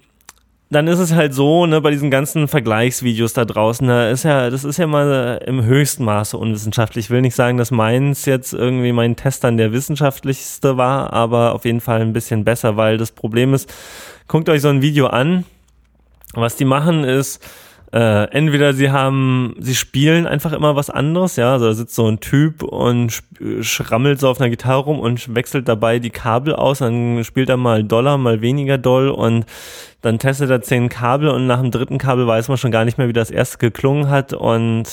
dann 0.72 0.88
ist 0.88 1.00
es 1.00 1.14
halt 1.14 1.34
so, 1.34 1.66
ne, 1.66 1.82
bei 1.82 1.92
diesen 1.92 2.10
ganzen 2.10 2.48
Vergleichsvideos 2.48 3.34
da 3.34 3.44
draußen, 3.44 3.86
da 3.86 4.10
ist 4.10 4.24
ja, 4.24 4.50
das 4.50 4.64
ist 4.64 4.78
ja 4.78 4.88
mal 4.88 5.44
im 5.46 5.66
höchsten 5.66 6.06
Maße 6.06 6.38
unwissenschaftlich. 6.38 7.06
Ich 7.06 7.10
will 7.10 7.20
nicht 7.20 7.36
sagen, 7.36 7.58
dass 7.58 7.72
meins 7.72 8.26
jetzt 8.26 8.54
irgendwie 8.54 8.94
mein 8.94 9.18
Test 9.18 9.44
dann 9.44 9.58
der 9.58 9.74
wissenschaftlichste 9.74 10.78
war, 10.78 11.12
aber 11.12 11.54
auf 11.54 11.66
jeden 11.66 11.82
Fall 11.82 12.00
ein 12.00 12.14
bisschen 12.14 12.46
besser, 12.46 12.78
weil 12.78 12.98
das 12.98 13.12
Problem 13.12 13.54
ist, 13.54 13.72
guckt 14.30 14.48
euch 14.48 14.62
so 14.62 14.70
ein 14.70 14.82
Video 14.82 15.08
an. 15.08 15.44
Was 16.34 16.56
die 16.56 16.64
machen 16.64 17.04
ist, 17.04 17.46
äh, 17.94 18.24
entweder 18.32 18.74
sie 18.74 18.90
haben, 18.90 19.54
sie 19.60 19.76
spielen 19.76 20.26
einfach 20.26 20.54
immer 20.54 20.76
was 20.78 20.90
anderes, 20.90 21.36
ja, 21.36 21.52
also 21.52 21.66
da 21.66 21.74
sitzt 21.74 21.96
so 21.96 22.08
ein 22.08 22.22
Typ 22.22 22.64
und 22.64 23.22
schrammelt 23.62 24.20
so 24.20 24.30
auf 24.30 24.40
einer 24.40 24.50
Gitarre 24.50 24.84
rum 24.84 25.00
und 25.00 25.36
wechselt 25.36 25.68
dabei 25.68 26.00
die 26.00 26.10
Kabel 26.10 26.56
aus, 26.56 26.80
dann 26.80 27.24
spielt 27.26 27.50
er 27.50 27.58
mal 27.58 27.84
Dollar, 27.84 28.18
mal 28.18 28.42
weniger 28.42 28.78
doll 28.78 29.10
und 29.10 29.46
dann 30.02 30.20
testet 30.20 30.50
er 30.50 30.62
zehn 30.62 30.88
Kabel 30.88 31.30
und 31.30 31.48
nach 31.48 31.60
dem 31.60 31.72
dritten 31.72 31.98
Kabel 31.98 32.26
weiß 32.26 32.48
man 32.48 32.58
schon 32.58 32.72
gar 32.72 32.86
nicht 32.86 32.98
mehr, 32.98 33.10
wie 33.10 33.14
das 33.14 33.30
erste 33.30 33.58
geklungen 33.58 34.10
hat 34.10 34.32
und 34.34 34.86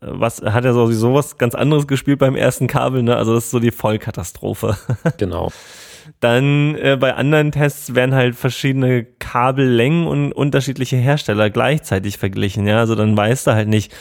äh, 0.00 0.06
was 0.06 0.40
hat 0.40 0.64
er 0.64 0.72
sowieso 0.72 1.14
was 1.14 1.36
ganz 1.36 1.54
anderes 1.54 1.86
gespielt 1.86 2.18
beim 2.18 2.34
ersten 2.34 2.66
Kabel, 2.66 3.02
ne? 3.02 3.16
Also 3.16 3.34
das 3.34 3.44
ist 3.44 3.50
so 3.50 3.60
die 3.60 3.70
Vollkatastrophe. 3.70 4.76
Genau. 5.18 5.50
Dann 6.20 6.74
äh, 6.76 6.96
bei 6.98 7.14
anderen 7.14 7.52
Tests 7.52 7.94
werden 7.94 8.14
halt 8.14 8.34
verschiedene 8.34 9.04
Kabellängen 9.04 10.06
und 10.06 10.32
unterschiedliche 10.32 10.96
Hersteller 10.96 11.50
gleichzeitig 11.50 12.18
verglichen. 12.18 12.66
Ja, 12.66 12.78
also 12.78 12.94
dann 12.94 13.16
weißt 13.16 13.46
du 13.46 13.52
halt 13.52 13.68
nicht, 13.68 13.92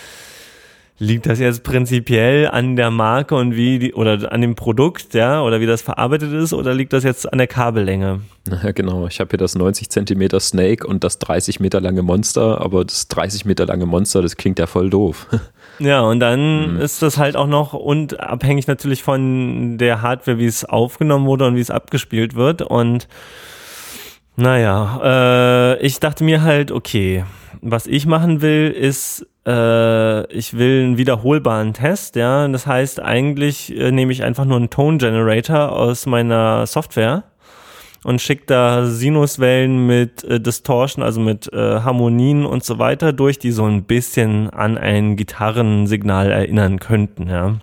liegt 1.01 1.25
das 1.25 1.39
jetzt 1.39 1.63
prinzipiell 1.63 2.47
an 2.47 2.75
der 2.75 2.91
Marke 2.91 3.33
und 3.35 3.55
wie 3.55 3.79
die, 3.79 3.93
oder 3.95 4.31
an 4.31 4.41
dem 4.41 4.53
Produkt, 4.53 5.15
ja, 5.15 5.41
oder 5.41 5.59
wie 5.59 5.65
das 5.65 5.81
verarbeitet 5.81 6.31
ist, 6.31 6.53
oder 6.53 6.75
liegt 6.75 6.93
das 6.93 7.03
jetzt 7.03 7.31
an 7.31 7.39
der 7.39 7.47
Kabellänge? 7.47 8.21
Ja, 8.47 8.71
genau. 8.75 9.07
Ich 9.07 9.19
habe 9.19 9.31
hier 9.31 9.39
das 9.39 9.55
90 9.55 9.89
Zentimeter 9.89 10.39
Snake 10.39 10.85
und 10.85 11.03
das 11.03 11.17
30 11.17 11.59
Meter 11.59 11.81
lange 11.81 12.03
Monster, 12.03 12.61
aber 12.61 12.85
das 12.85 13.07
30 13.07 13.45
Meter 13.45 13.65
lange 13.65 13.87
Monster, 13.87 14.21
das 14.21 14.37
klingt 14.37 14.59
ja 14.59 14.67
voll 14.67 14.91
doof. 14.91 15.27
Ja, 15.79 16.01
und 16.01 16.19
dann 16.19 16.75
mhm. 16.75 16.81
ist 16.81 17.01
das 17.01 17.17
halt 17.17 17.35
auch 17.35 17.47
noch 17.47 17.73
und 17.73 18.19
abhängig 18.19 18.67
natürlich 18.67 19.03
von 19.03 19.77
der 19.77 20.01
Hardware, 20.01 20.37
wie 20.37 20.45
es 20.45 20.65
aufgenommen 20.65 21.25
wurde 21.25 21.47
und 21.47 21.55
wie 21.55 21.61
es 21.61 21.71
abgespielt 21.71 22.35
wird. 22.35 22.61
Und 22.61 23.07
naja, 24.35 24.99
äh, 25.03 25.85
ich 25.85 25.99
dachte 25.99 26.23
mir 26.23 26.41
halt, 26.41 26.71
okay, 26.71 27.25
was 27.61 27.87
ich 27.87 28.05
machen 28.05 28.41
will, 28.41 28.69
ist, 28.71 29.27
äh, 29.45 30.25
ich 30.33 30.57
will 30.57 30.83
einen 30.83 30.97
wiederholbaren 30.97 31.73
Test, 31.73 32.15
ja. 32.15 32.47
Das 32.47 32.65
heißt, 32.65 33.01
eigentlich 33.01 33.75
äh, 33.75 33.91
nehme 33.91 34.11
ich 34.11 34.23
einfach 34.23 34.45
nur 34.45 34.57
einen 34.57 34.69
Tone 34.69 34.97
Generator 34.97 35.71
aus 35.71 36.05
meiner 36.05 36.65
Software 36.65 37.23
und 38.03 38.21
schickt 38.21 38.49
da 38.49 38.85
Sinuswellen 38.85 39.85
mit 39.85 40.23
äh, 40.23 40.39
Distortion, 40.39 41.03
also 41.03 41.19
mit 41.19 41.51
äh, 41.53 41.81
Harmonien 41.81 42.45
und 42.45 42.63
so 42.63 42.79
weiter 42.79 43.13
durch, 43.13 43.37
die 43.37 43.51
so 43.51 43.65
ein 43.65 43.83
bisschen 43.83 44.49
an 44.49 44.77
ein 44.77 45.15
Gitarrensignal 45.15 46.31
erinnern 46.31 46.79
könnten, 46.79 47.29
ja. 47.29 47.59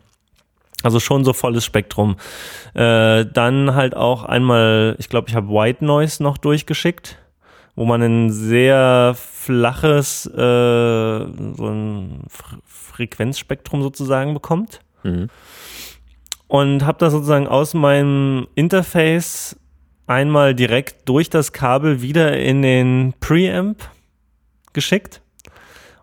Also 0.84 1.00
schon 1.00 1.24
so 1.24 1.32
volles 1.32 1.64
Spektrum. 1.64 2.16
Äh, 2.74 3.26
dann 3.26 3.74
halt 3.74 3.96
auch 3.96 4.22
einmal, 4.22 4.94
ich 4.98 5.08
glaube, 5.08 5.28
ich 5.28 5.34
habe 5.34 5.48
White 5.48 5.84
Noise 5.84 6.22
noch 6.22 6.38
durchgeschickt, 6.38 7.18
wo 7.74 7.84
man 7.84 8.00
ein 8.00 8.30
sehr 8.30 9.16
flaches, 9.16 10.26
äh, 10.26 10.36
so 10.36 11.66
ein 11.66 12.22
Frequenzspektrum 12.64 13.82
sozusagen 13.82 14.34
bekommt. 14.34 14.80
Mhm. 15.02 15.28
Und 16.46 16.86
habe 16.86 16.98
das 16.98 17.12
sozusagen 17.12 17.48
aus 17.48 17.74
meinem 17.74 18.46
Interface 18.54 19.56
einmal 20.08 20.54
direkt 20.54 21.08
durch 21.08 21.30
das 21.30 21.52
Kabel 21.52 22.02
wieder 22.02 22.36
in 22.36 22.62
den 22.62 23.14
Preamp 23.20 23.82
geschickt 24.72 25.20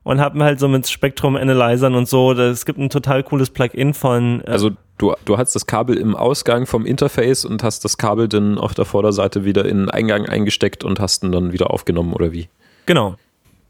und 0.03 0.21
habe 0.21 0.41
halt 0.43 0.59
so 0.59 0.67
mit 0.67 0.87
Spektrum 0.87 1.35
Analyzern 1.35 1.95
und 1.95 2.07
so, 2.07 2.31
es 2.33 2.65
gibt 2.65 2.79
ein 2.79 2.89
total 2.89 3.23
cooles 3.23 3.49
Plugin 3.49 3.93
von. 3.93 4.41
Äh 4.45 4.51
also 4.51 4.71
du, 4.99 5.13
du 5.25 5.37
hast 5.37 5.55
das 5.55 5.65
Kabel 5.65 5.97
im 5.97 6.15
Ausgang 6.15 6.67
vom 6.67 6.85
Interface 6.85 7.43
und 7.43 7.63
hast 7.63 7.83
das 7.83 7.97
Kabel 7.97 8.27
dann 8.27 8.57
auf 8.57 8.75
der 8.75 8.85
Vorderseite 8.85 9.43
wieder 9.43 9.65
in 9.65 9.79
den 9.79 9.89
Eingang 9.89 10.27
eingesteckt 10.27 10.83
und 10.83 10.99
hast 10.99 11.23
ihn 11.23 11.31
dann 11.31 11.51
wieder 11.51 11.71
aufgenommen 11.71 12.13
oder 12.13 12.31
wie? 12.31 12.47
Genau. 12.85 13.15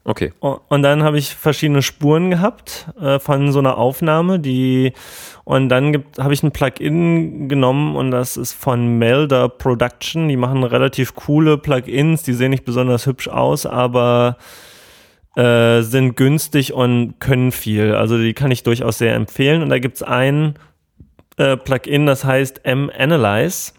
Okay. 0.07 0.31
Und 0.39 0.83
dann 0.83 1.01
habe 1.01 1.17
ich 1.17 1.33
verschiedene 1.33 1.81
Spuren 1.81 2.29
gehabt 2.29 2.87
äh, 3.01 3.17
von 3.17 3.51
so 3.51 3.57
einer 3.57 3.79
Aufnahme, 3.79 4.39
die 4.39 4.93
und 5.45 5.69
dann 5.69 6.03
habe 6.19 6.31
ich 6.31 6.43
ein 6.43 6.51
Plugin 6.51 7.49
genommen 7.49 7.95
und 7.95 8.11
das 8.11 8.37
ist 8.37 8.53
von 8.53 8.99
Melder 8.99 9.49
Production. 9.49 10.27
Die 10.27 10.37
machen 10.37 10.63
relativ 10.63 11.15
coole 11.15 11.57
Plugins, 11.57 12.21
die 12.21 12.33
sehen 12.33 12.51
nicht 12.51 12.65
besonders 12.65 13.07
hübsch 13.07 13.27
aus, 13.27 13.65
aber 13.65 14.37
äh, 15.35 15.81
sind 15.81 16.15
günstig 16.15 16.73
und 16.73 17.19
können 17.19 17.51
viel. 17.51 17.95
Also 17.95 18.19
die 18.19 18.35
kann 18.35 18.51
ich 18.51 18.61
durchaus 18.61 18.99
sehr 18.99 19.15
empfehlen. 19.15 19.63
Und 19.63 19.69
da 19.69 19.79
gibt's 19.79 20.03
ein 20.03 20.53
äh, 21.37 21.57
Plugin, 21.57 22.05
das 22.05 22.23
heißt 22.23 22.63
M-Analyze 22.63 23.73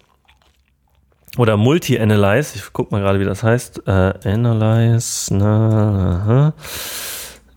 oder 1.36 1.56
Multi-Analyze. 1.56 2.52
Ich 2.56 2.72
guck 2.72 2.92
mal 2.92 3.00
gerade, 3.00 3.20
wie 3.20 3.24
das 3.24 3.42
heißt. 3.42 3.82
Äh, 3.86 4.14
Analyze, 4.24 5.34
na, 5.34 6.22
aha. 6.22 6.54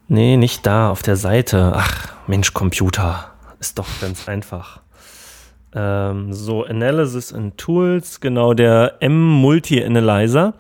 Nee, 0.08 0.38
nicht 0.38 0.66
da, 0.66 0.90
auf 0.90 1.02
der 1.02 1.16
Seite. 1.16 1.74
Ach, 1.76 2.14
Mensch, 2.28 2.54
Computer. 2.54 3.32
Ist 3.60 3.78
doch 3.78 3.88
ganz 4.02 4.28
einfach. 4.28 4.82
Ähm, 5.76 6.34
so, 6.34 6.64
Analysis 6.64 7.32
and 7.32 7.58
Tools, 7.58 8.20
genau 8.22 8.54
der 8.56 8.96
M-Multi-Analyzer, 9.02 10.56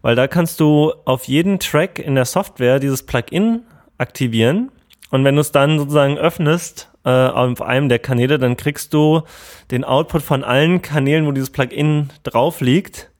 weil 0.00 0.16
da 0.16 0.26
kannst 0.26 0.58
du 0.58 0.92
auf 1.04 1.24
jeden 1.24 1.58
Track 1.58 1.98
in 1.98 2.14
der 2.14 2.24
Software 2.24 2.80
dieses 2.80 3.02
Plugin 3.02 3.62
aktivieren 3.98 4.70
und 5.10 5.22
wenn 5.24 5.34
du 5.34 5.42
es 5.42 5.52
dann 5.52 5.78
sozusagen 5.78 6.16
öffnest 6.16 6.90
äh, 7.04 7.10
auf 7.10 7.62
einem 7.62 7.88
der 7.88 7.98
Kanäle, 7.98 8.38
dann 8.38 8.56
kriegst 8.56 8.94
du 8.94 9.22
den 9.70 9.84
Output 9.84 10.22
von 10.22 10.44
allen 10.44 10.82
Kanälen, 10.82 11.26
wo 11.26 11.32
dieses 11.32 11.50
Plugin 11.50 12.10
drauf 12.22 12.60
liegt, 12.60 13.10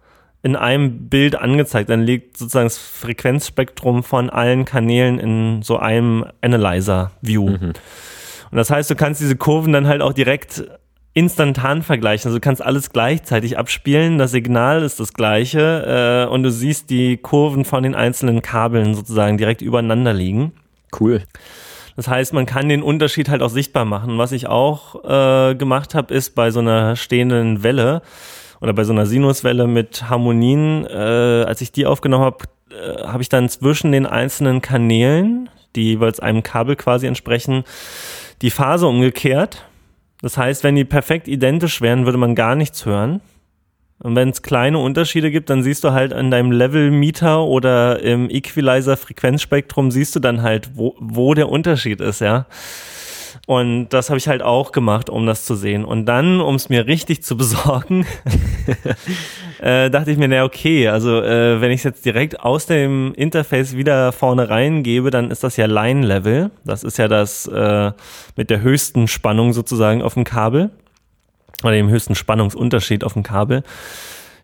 in 0.42 0.56
einem 0.56 1.08
Bild 1.08 1.36
angezeigt. 1.36 1.90
Dann 1.90 2.02
liegt 2.02 2.36
sozusagen 2.36 2.66
das 2.66 2.78
Frequenzspektrum 2.78 4.02
von 4.02 4.30
allen 4.30 4.64
Kanälen 4.64 5.18
in 5.18 5.62
so 5.62 5.78
einem 5.78 6.24
Analyzer-View. 6.40 7.48
Mhm. 7.48 7.72
Und 8.50 8.58
das 8.58 8.70
heißt, 8.70 8.90
du 8.90 8.94
kannst 8.94 9.20
diese 9.20 9.36
Kurven 9.36 9.72
dann 9.72 9.86
halt 9.86 10.00
auch 10.00 10.12
direkt 10.12 10.64
instantan 11.14 11.82
vergleichen. 11.82 12.28
Also 12.28 12.38
du 12.38 12.40
kannst 12.40 12.62
alles 12.62 12.90
gleichzeitig 12.90 13.56
abspielen, 13.56 14.18
das 14.18 14.32
Signal 14.32 14.82
ist 14.82 14.98
das 14.98 15.14
gleiche 15.14 16.26
äh, 16.28 16.32
und 16.32 16.42
du 16.42 16.50
siehst 16.50 16.90
die 16.90 17.16
Kurven 17.16 17.64
von 17.64 17.84
den 17.84 17.94
einzelnen 17.94 18.42
Kabeln 18.42 18.94
sozusagen 18.94 19.38
direkt 19.38 19.62
übereinander 19.62 20.12
liegen. 20.12 20.52
Cool. 20.98 21.22
Das 21.96 22.08
heißt, 22.08 22.32
man 22.32 22.46
kann 22.46 22.68
den 22.68 22.82
Unterschied 22.82 23.28
halt 23.28 23.42
auch 23.42 23.50
sichtbar 23.50 23.84
machen. 23.84 24.18
Was 24.18 24.32
ich 24.32 24.48
auch 24.48 25.04
äh, 25.04 25.54
gemacht 25.54 25.94
habe, 25.94 26.12
ist 26.12 26.34
bei 26.34 26.50
so 26.50 26.60
einer 26.60 26.96
stehenden 26.96 27.62
Welle 27.62 28.02
oder 28.60 28.72
bei 28.72 28.84
so 28.84 28.92
einer 28.92 29.06
Sinuswelle 29.06 29.66
mit 29.66 30.08
Harmonien, 30.08 30.86
äh, 30.86 31.44
als 31.46 31.60
ich 31.60 31.72
die 31.72 31.86
aufgenommen 31.86 32.24
habe, 32.24 32.44
äh, 32.70 33.06
habe 33.06 33.22
ich 33.22 33.28
dann 33.28 33.48
zwischen 33.48 33.92
den 33.92 34.06
einzelnen 34.06 34.60
Kanälen, 34.60 35.48
die 35.76 35.92
jeweils 35.92 36.20
einem 36.20 36.42
Kabel 36.42 36.76
quasi 36.76 37.06
entsprechen, 37.06 37.64
die 38.42 38.50
Phase 38.50 38.86
umgekehrt 38.86 39.64
das 40.24 40.38
heißt, 40.38 40.64
wenn 40.64 40.74
die 40.74 40.86
perfekt 40.86 41.28
identisch 41.28 41.82
wären, 41.82 42.06
würde 42.06 42.16
man 42.16 42.34
gar 42.34 42.54
nichts 42.54 42.86
hören. 42.86 43.20
Und 44.00 44.16
wenn 44.16 44.28
es 44.28 44.42
kleine 44.42 44.78
Unterschiede 44.78 45.30
gibt, 45.30 45.50
dann 45.50 45.62
siehst 45.62 45.84
du 45.84 45.92
halt 45.92 46.12
an 46.12 46.30
deinem 46.30 46.52
Level-Meter 46.52 47.42
oder 47.44 48.00
im 48.02 48.28
Equalizer-Frequenzspektrum 48.28 49.90
siehst 49.90 50.14
du 50.16 50.20
dann 50.20 50.42
halt, 50.42 50.70
wo, 50.74 50.94
wo 50.98 51.34
der 51.34 51.48
Unterschied 51.48 52.00
ist, 52.00 52.20
ja. 52.20 52.46
Und 53.46 53.90
das 53.90 54.08
habe 54.08 54.18
ich 54.18 54.28
halt 54.28 54.42
auch 54.42 54.72
gemacht, 54.72 55.10
um 55.10 55.26
das 55.26 55.44
zu 55.44 55.54
sehen. 55.54 55.84
Und 55.84 56.06
dann, 56.06 56.40
um 56.40 56.54
es 56.54 56.68
mir 56.68 56.86
richtig 56.86 57.22
zu 57.22 57.36
besorgen, 57.38 58.06
äh, 59.60 59.90
dachte 59.90 60.10
ich 60.10 60.18
mir, 60.18 60.28
na 60.28 60.44
okay, 60.44 60.88
also 60.88 61.22
äh, 61.22 61.60
wenn 61.60 61.70
ich 61.70 61.80
es 61.80 61.84
jetzt 61.84 62.04
direkt 62.04 62.40
aus 62.40 62.66
dem 62.66 63.12
Interface 63.14 63.76
wieder 63.76 64.12
vorne 64.12 64.48
reingebe, 64.48 65.10
dann 65.10 65.30
ist 65.30 65.44
das 65.44 65.56
ja 65.56 65.66
Line-Level. 65.66 66.50
Das 66.64 66.84
ist 66.84 66.98
ja 66.98 67.08
das 67.08 67.46
äh, 67.46 67.92
mit 68.36 68.50
der 68.50 68.60
höchsten 68.60 69.08
Spannung 69.08 69.52
sozusagen 69.52 70.02
auf 70.02 70.14
dem 70.14 70.24
Kabel. 70.24 70.70
Oder 71.64 71.72
dem 71.72 71.88
höchsten 71.88 72.14
Spannungsunterschied 72.14 73.02
auf 73.04 73.14
dem 73.14 73.22
Kabel. 73.22 73.62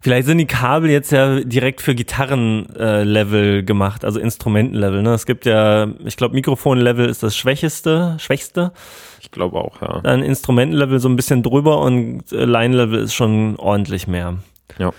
Vielleicht 0.02 0.26
sind 0.26 0.38
die 0.38 0.46
Kabel 0.46 0.88
jetzt 0.88 1.12
ja 1.12 1.40
direkt 1.40 1.82
für 1.82 1.94
Gitarrenlevel 1.94 3.58
äh, 3.58 3.62
gemacht, 3.62 4.02
also 4.06 4.18
Instrumentenlevel. 4.18 5.02
Ne? 5.02 5.12
Es 5.12 5.26
gibt 5.26 5.44
ja, 5.44 5.88
ich 6.06 6.16
glaube, 6.16 6.34
Mikrofonlevel 6.34 7.06
ist 7.06 7.22
das 7.22 7.36
schwächeste, 7.36 8.16
schwächste. 8.18 8.72
Ich 9.20 9.30
glaube 9.30 9.58
auch, 9.58 9.82
ja. 9.82 10.00
Dann 10.00 10.22
Instrumentenlevel 10.22 11.00
so 11.00 11.08
ein 11.10 11.16
bisschen 11.16 11.42
drüber 11.42 11.82
und 11.82 12.32
äh, 12.32 12.46
Line-Level 12.46 12.98
ist 13.00 13.12
schon 13.12 13.56
ordentlich 13.56 14.08
mehr. 14.08 14.38
Ja. 14.78 14.92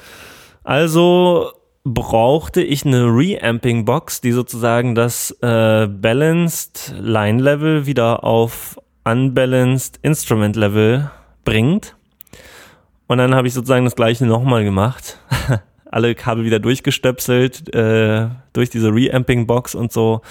Also 0.64 1.50
brauchte 1.84 2.62
ich 2.62 2.86
eine 2.86 3.06
Reamping-Box, 3.06 4.22
die 4.22 4.34
sozusagen 4.34 4.94
das 4.94 5.32
äh, 5.42 5.88
Balanced 5.88 6.94
Line-Level 7.00 7.88
wieder 7.88 8.24
auf 8.24 8.80
Unbalanced 9.04 9.98
Instrument-Level 10.04 11.10
bringt. 11.44 11.96
Und 13.12 13.18
dann 13.18 13.36
habe 13.36 13.46
ich 13.46 13.54
sozusagen 13.54 13.84
das 13.84 13.98
gleiche 13.98 14.26
nochmal 14.26 14.64
gemacht. 14.64 15.18
Alle 15.92 16.16
Kabel 16.16 16.46
wieder 16.46 16.60
durchgestöpselt, 16.60 17.76
äh, 17.76 18.30
durch 18.54 18.70
diese 18.70 18.88
Reamping-Box 18.88 19.76
und 19.76 19.92
so. 19.92 20.22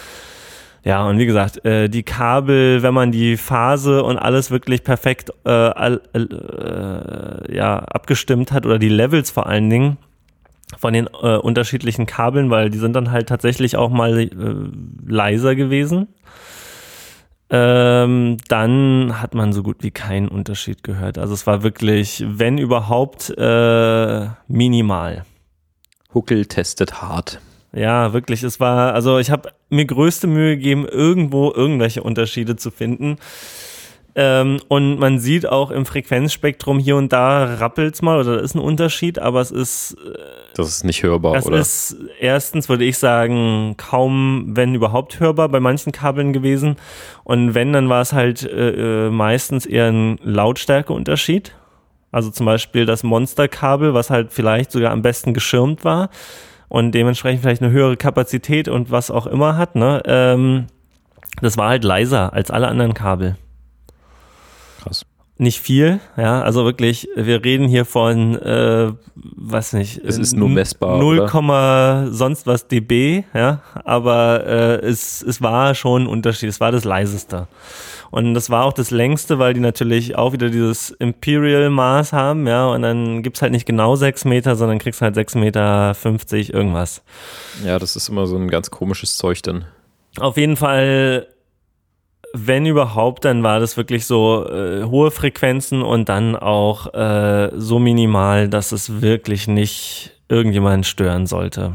Ja, 0.82 1.06
und 1.06 1.18
wie 1.18 1.26
gesagt, 1.26 1.62
äh, 1.66 1.90
die 1.90 2.04
Kabel, 2.04 2.82
wenn 2.82 2.94
man 2.94 3.12
die 3.12 3.36
Phase 3.36 4.02
und 4.02 4.16
alles 4.16 4.50
wirklich 4.50 4.82
perfekt 4.82 5.28
äh, 5.44 5.50
all, 5.50 6.00
äh, 6.14 7.54
ja, 7.54 7.80
abgestimmt 7.80 8.50
hat 8.50 8.64
oder 8.64 8.78
die 8.78 8.88
Levels 8.88 9.30
vor 9.30 9.46
allen 9.46 9.68
Dingen 9.68 9.98
von 10.78 10.94
den 10.94 11.06
äh, 11.22 11.36
unterschiedlichen 11.36 12.06
Kabeln, 12.06 12.48
weil 12.48 12.70
die 12.70 12.78
sind 12.78 12.94
dann 12.94 13.10
halt 13.10 13.28
tatsächlich 13.28 13.76
auch 13.76 13.90
mal 13.90 14.20
äh, 14.20 14.30
leiser 15.06 15.54
gewesen 15.54 16.08
ähm, 17.50 18.36
dann 18.48 19.20
hat 19.20 19.34
man 19.34 19.52
so 19.52 19.62
gut 19.62 19.78
wie 19.80 19.90
keinen 19.90 20.28
Unterschied 20.28 20.84
gehört. 20.84 21.18
Also 21.18 21.34
es 21.34 21.46
war 21.46 21.62
wirklich, 21.62 22.24
wenn 22.26 22.58
überhaupt, 22.58 23.30
äh, 23.36 24.28
minimal. 24.46 25.24
Huckel 26.14 26.46
testet 26.46 27.02
hart. 27.02 27.40
Ja, 27.72 28.12
wirklich. 28.12 28.42
Es 28.42 28.58
war, 28.60 28.94
also 28.94 29.18
ich 29.18 29.30
habe 29.30 29.50
mir 29.68 29.84
größte 29.84 30.26
Mühe 30.26 30.56
gegeben, 30.56 30.86
irgendwo 30.86 31.52
irgendwelche 31.52 32.02
Unterschiede 32.02 32.56
zu 32.56 32.70
finden. 32.70 33.16
Ähm, 34.16 34.58
und 34.68 34.98
man 34.98 35.18
sieht 35.20 35.46
auch 35.46 35.70
im 35.70 35.86
Frequenzspektrum 35.86 36.78
hier 36.78 36.96
und 36.96 37.12
da 37.12 37.44
rappelt's 37.44 38.02
mal 38.02 38.18
oder 38.18 38.36
da 38.36 38.42
ist 38.42 38.54
ein 38.54 38.60
Unterschied, 38.60 39.18
aber 39.18 39.40
es 39.40 39.50
ist. 39.50 39.96
Äh, 40.04 40.18
das 40.54 40.68
ist 40.68 40.84
nicht 40.84 41.02
hörbar, 41.02 41.34
das 41.34 41.46
oder? 41.46 41.58
Das 41.58 41.92
ist 41.92 41.96
erstens, 42.18 42.68
würde 42.68 42.84
ich 42.84 42.98
sagen, 42.98 43.74
kaum, 43.76 44.46
wenn 44.48 44.74
überhaupt 44.74 45.20
hörbar 45.20 45.48
bei 45.48 45.60
manchen 45.60 45.92
Kabeln 45.92 46.32
gewesen. 46.32 46.76
Und 47.22 47.54
wenn, 47.54 47.72
dann 47.72 47.88
war 47.88 48.00
es 48.00 48.12
halt 48.12 48.42
äh, 48.42 49.06
äh, 49.06 49.10
meistens 49.10 49.64
eher 49.64 49.86
ein 49.86 50.18
Lautstärkeunterschied. 50.22 51.54
Also 52.10 52.30
zum 52.30 52.46
Beispiel 52.46 52.86
das 52.86 53.04
Monsterkabel, 53.04 53.94
was 53.94 54.10
halt 54.10 54.32
vielleicht 54.32 54.72
sogar 54.72 54.90
am 54.90 55.02
besten 55.02 55.32
geschirmt 55.32 55.84
war 55.84 56.10
und 56.68 56.92
dementsprechend 56.92 57.42
vielleicht 57.42 57.62
eine 57.62 57.70
höhere 57.70 57.96
Kapazität 57.96 58.66
und 58.66 58.90
was 58.90 59.12
auch 59.12 59.28
immer 59.28 59.56
hat, 59.56 59.76
ne? 59.76 60.02
Ähm, 60.04 60.66
das 61.40 61.56
war 61.56 61.68
halt 61.68 61.84
leiser 61.84 62.32
als 62.32 62.50
alle 62.50 62.66
anderen 62.66 62.94
Kabel. 62.94 63.36
Krass. 64.82 65.04
Nicht 65.38 65.60
viel, 65.60 66.00
ja, 66.18 66.42
also 66.42 66.66
wirklich, 66.66 67.08
wir 67.16 67.42
reden 67.42 67.66
hier 67.66 67.86
von, 67.86 68.36
äh, 68.36 68.92
weiß 69.14 69.72
nicht, 69.72 69.96
es 70.04 70.18
ist 70.18 70.34
nur 70.36 70.50
messbar. 70.50 70.98
0, 70.98 71.20
oder? 71.20 72.08
sonst 72.12 72.46
was 72.46 72.68
dB, 72.68 73.24
ja, 73.32 73.62
aber 73.72 74.44
äh, 74.46 74.86
es, 74.86 75.22
es 75.22 75.40
war 75.40 75.74
schon 75.74 76.02
ein 76.02 76.06
Unterschied, 76.08 76.50
es 76.50 76.60
war 76.60 76.72
das 76.72 76.84
leiseste. 76.84 77.48
Und 78.10 78.34
das 78.34 78.50
war 78.50 78.64
auch 78.66 78.74
das 78.74 78.90
längste, 78.90 79.38
weil 79.38 79.54
die 79.54 79.60
natürlich 79.60 80.14
auch 80.14 80.34
wieder 80.34 80.50
dieses 80.50 80.90
Imperial-Maß 80.90 82.12
haben, 82.12 82.46
ja, 82.46 82.66
und 82.66 82.82
dann 82.82 83.22
gibt's 83.22 83.40
halt 83.40 83.52
nicht 83.52 83.64
genau 83.64 83.96
sechs 83.96 84.26
Meter, 84.26 84.56
sondern 84.56 84.78
kriegst 84.78 85.00
halt 85.00 85.14
sechs 85.14 85.34
Meter 85.34 85.94
fünfzig 85.94 86.52
irgendwas. 86.52 87.02
Ja, 87.64 87.78
das 87.78 87.96
ist 87.96 88.10
immer 88.10 88.26
so 88.26 88.36
ein 88.36 88.48
ganz 88.48 88.70
komisches 88.70 89.16
Zeug 89.16 89.42
dann. 89.42 89.64
Auf 90.18 90.36
jeden 90.36 90.56
Fall 90.56 91.28
wenn 92.32 92.66
überhaupt, 92.66 93.24
dann 93.24 93.42
war 93.42 93.60
das 93.60 93.76
wirklich 93.76 94.06
so 94.06 94.46
äh, 94.48 94.84
hohe 94.84 95.10
Frequenzen 95.10 95.82
und 95.82 96.08
dann 96.08 96.36
auch 96.36 96.92
äh, 96.94 97.50
so 97.56 97.78
minimal, 97.78 98.48
dass 98.48 98.72
es 98.72 99.00
wirklich 99.00 99.48
nicht 99.48 100.12
irgendjemanden 100.28 100.84
stören 100.84 101.26
sollte. 101.26 101.72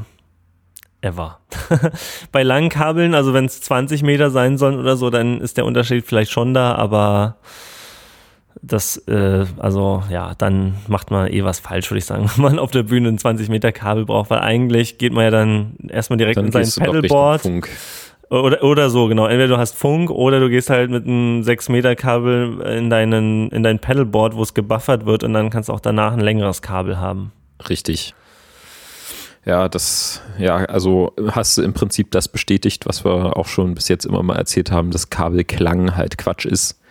Ever. 1.02 1.40
Bei 2.32 2.42
langen 2.42 2.70
Kabeln, 2.70 3.14
also 3.14 3.34
wenn 3.34 3.46
es 3.46 3.62
20 3.62 4.02
Meter 4.02 4.32
sein 4.32 4.58
sollen 4.58 4.80
oder 4.80 4.98
so, 4.98 5.10
dann 5.10 5.40
ist 5.40 5.58
der 5.58 5.66
Unterschied 5.66 6.06
vielleicht 6.06 6.32
schon 6.32 6.54
da, 6.54 6.74
aber 6.74 7.36
das, 8.62 8.98
äh, 9.08 9.46
also 9.58 10.04
ja, 10.10 10.34
dann 10.36 10.76
macht 10.88 11.12
man 11.12 11.32
eh 11.32 11.44
was 11.44 11.60
falsch, 11.60 11.92
würde 11.92 12.00
ich 12.00 12.06
sagen, 12.06 12.30
wenn 12.36 12.44
man 12.44 12.60
auf 12.60 12.72
der 12.72 12.84
Bühne 12.84 13.10
ein 13.10 13.18
20 13.18 13.50
Meter 13.50 13.72
Kabel 13.72 14.06
braucht, 14.06 14.30
weil 14.30 14.40
eigentlich 14.40 14.98
geht 14.98 15.14
man 15.14 15.26
ja 15.26 15.32
dann 15.32 15.76
erstmal 15.90 16.18
direkt 16.18 16.38
dann 16.38 16.46
in 16.46 16.52
sein 16.52 16.84
Pedalboard 16.84 17.44
Oder, 18.30 18.64
oder 18.64 18.90
so, 18.90 19.08
genau. 19.08 19.26
Entweder 19.26 19.50
du 19.50 19.58
hast 19.58 19.76
Funk 19.76 20.10
oder 20.10 20.40
du 20.40 20.50
gehst 20.50 20.70
halt 20.70 20.90
mit 20.90 21.06
einem 21.06 21.42
6-Meter-Kabel 21.42 22.62
in, 22.62 22.90
deinen, 22.90 23.50
in 23.50 23.64
dein 23.64 23.80
Pedalboard, 23.80 24.36
wo 24.36 24.42
es 24.42 24.54
gebuffert 24.54 25.06
wird 25.06 25.24
und 25.24 25.34
dann 25.34 25.50
kannst 25.50 25.70
du 25.70 25.74
auch 25.74 25.80
danach 25.80 26.14
ein 26.14 26.20
längeres 26.20 26.62
Kabel 26.62 27.00
haben. 27.00 27.32
Richtig. 27.70 28.16
Ja, 29.46 29.70
das, 29.70 30.24
ja, 30.40 30.56
also 30.56 31.14
hast 31.28 31.58
du 31.58 31.62
im 31.62 31.74
Prinzip 31.74 32.10
das 32.10 32.28
bestätigt, 32.28 32.88
was 32.88 33.06
wir 33.06 33.38
auch 33.38 33.48
schon 33.48 33.76
bis 33.76 33.88
jetzt 33.90 34.06
immer 34.06 34.24
mal 34.24 34.38
erzählt 34.38 34.72
haben, 34.72 34.90
dass 34.90 35.12
Kabelklang 35.12 35.96
halt 35.96 36.18
Quatsch 36.18 36.46
ist. 36.46 36.82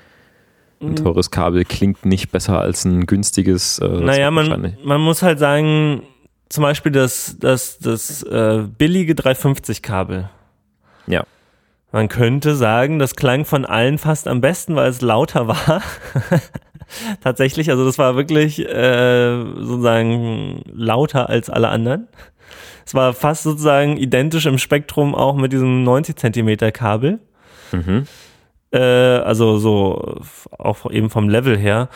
Ein 0.80 0.90
mhm. 0.90 0.96
teures 0.96 1.32
Kabel 1.32 1.64
klingt 1.64 2.06
nicht 2.06 2.30
besser 2.30 2.60
als 2.60 2.84
ein 2.84 3.06
günstiges. 3.06 3.80
Äh, 3.80 3.88
naja, 3.88 4.30
man, 4.30 4.76
man 4.84 5.00
muss 5.00 5.22
halt 5.22 5.40
sagen, 5.40 6.02
zum 6.48 6.62
Beispiel 6.62 6.92
das, 6.92 7.36
das, 7.40 7.78
das 7.78 8.22
äh, 8.22 8.64
billige 8.78 9.14
350-Kabel. 9.14 10.30
Ja. 11.06 11.24
Man 11.92 12.08
könnte 12.08 12.56
sagen, 12.56 12.98
das 12.98 13.14
klang 13.14 13.44
von 13.44 13.64
allen 13.64 13.98
fast 13.98 14.26
am 14.26 14.40
besten, 14.40 14.74
weil 14.74 14.90
es 14.90 15.00
lauter 15.00 15.46
war. 15.48 15.82
Tatsächlich, 17.22 17.70
also 17.70 17.84
das 17.84 17.98
war 17.98 18.16
wirklich 18.16 18.58
äh, 18.60 19.44
sozusagen 19.56 20.62
lauter 20.72 21.28
als 21.28 21.50
alle 21.50 21.68
anderen. 21.68 22.08
Es 22.86 22.94
war 22.94 23.14
fast 23.14 23.44
sozusagen 23.44 23.96
identisch 23.96 24.46
im 24.46 24.58
Spektrum 24.58 25.14
auch 25.14 25.36
mit 25.36 25.52
diesem 25.52 25.84
90 25.84 26.16
Zentimeter 26.16 26.70
Kabel. 26.72 27.20
Mhm. 27.72 28.06
Äh, 28.72 28.78
also 28.78 29.58
so 29.58 30.20
auch 30.50 30.90
eben 30.90 31.10
vom 31.10 31.28
Level 31.28 31.56
her. 31.56 31.88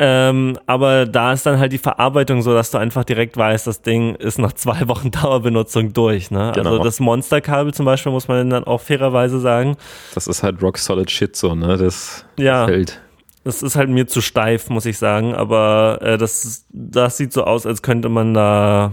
Ähm, 0.00 0.56
aber 0.66 1.06
da 1.06 1.32
ist 1.32 1.44
dann 1.44 1.58
halt 1.58 1.72
die 1.72 1.78
Verarbeitung 1.78 2.42
so, 2.42 2.54
dass 2.54 2.70
du 2.70 2.78
einfach 2.78 3.02
direkt 3.02 3.36
weißt, 3.36 3.66
das 3.66 3.82
Ding 3.82 4.14
ist 4.14 4.38
nach 4.38 4.52
zwei 4.52 4.86
Wochen 4.86 5.10
Dauerbenutzung 5.10 5.92
durch. 5.92 6.30
Ne? 6.30 6.50
Also 6.50 6.60
genau. 6.60 6.70
Also 6.70 6.84
das 6.84 7.00
Monsterkabel 7.00 7.74
zum 7.74 7.84
Beispiel 7.84 8.12
muss 8.12 8.28
man 8.28 8.48
dann 8.48 8.62
auch 8.62 8.80
fairerweise 8.80 9.40
sagen. 9.40 9.76
Das 10.14 10.28
ist 10.28 10.44
halt 10.44 10.62
rock 10.62 10.78
solid 10.78 11.10
shit 11.10 11.34
so, 11.34 11.56
ne? 11.56 11.76
Das 11.76 12.24
ja. 12.38 12.66
fällt. 12.66 13.00
Das 13.42 13.62
ist 13.62 13.74
halt 13.74 13.88
mir 13.88 14.06
zu 14.06 14.20
steif, 14.20 14.70
muss 14.70 14.86
ich 14.86 14.98
sagen. 14.98 15.34
Aber 15.34 15.98
äh, 16.00 16.16
das, 16.16 16.66
das 16.70 17.16
sieht 17.16 17.32
so 17.32 17.42
aus, 17.42 17.66
als 17.66 17.82
könnte 17.82 18.08
man 18.08 18.34
da 18.34 18.92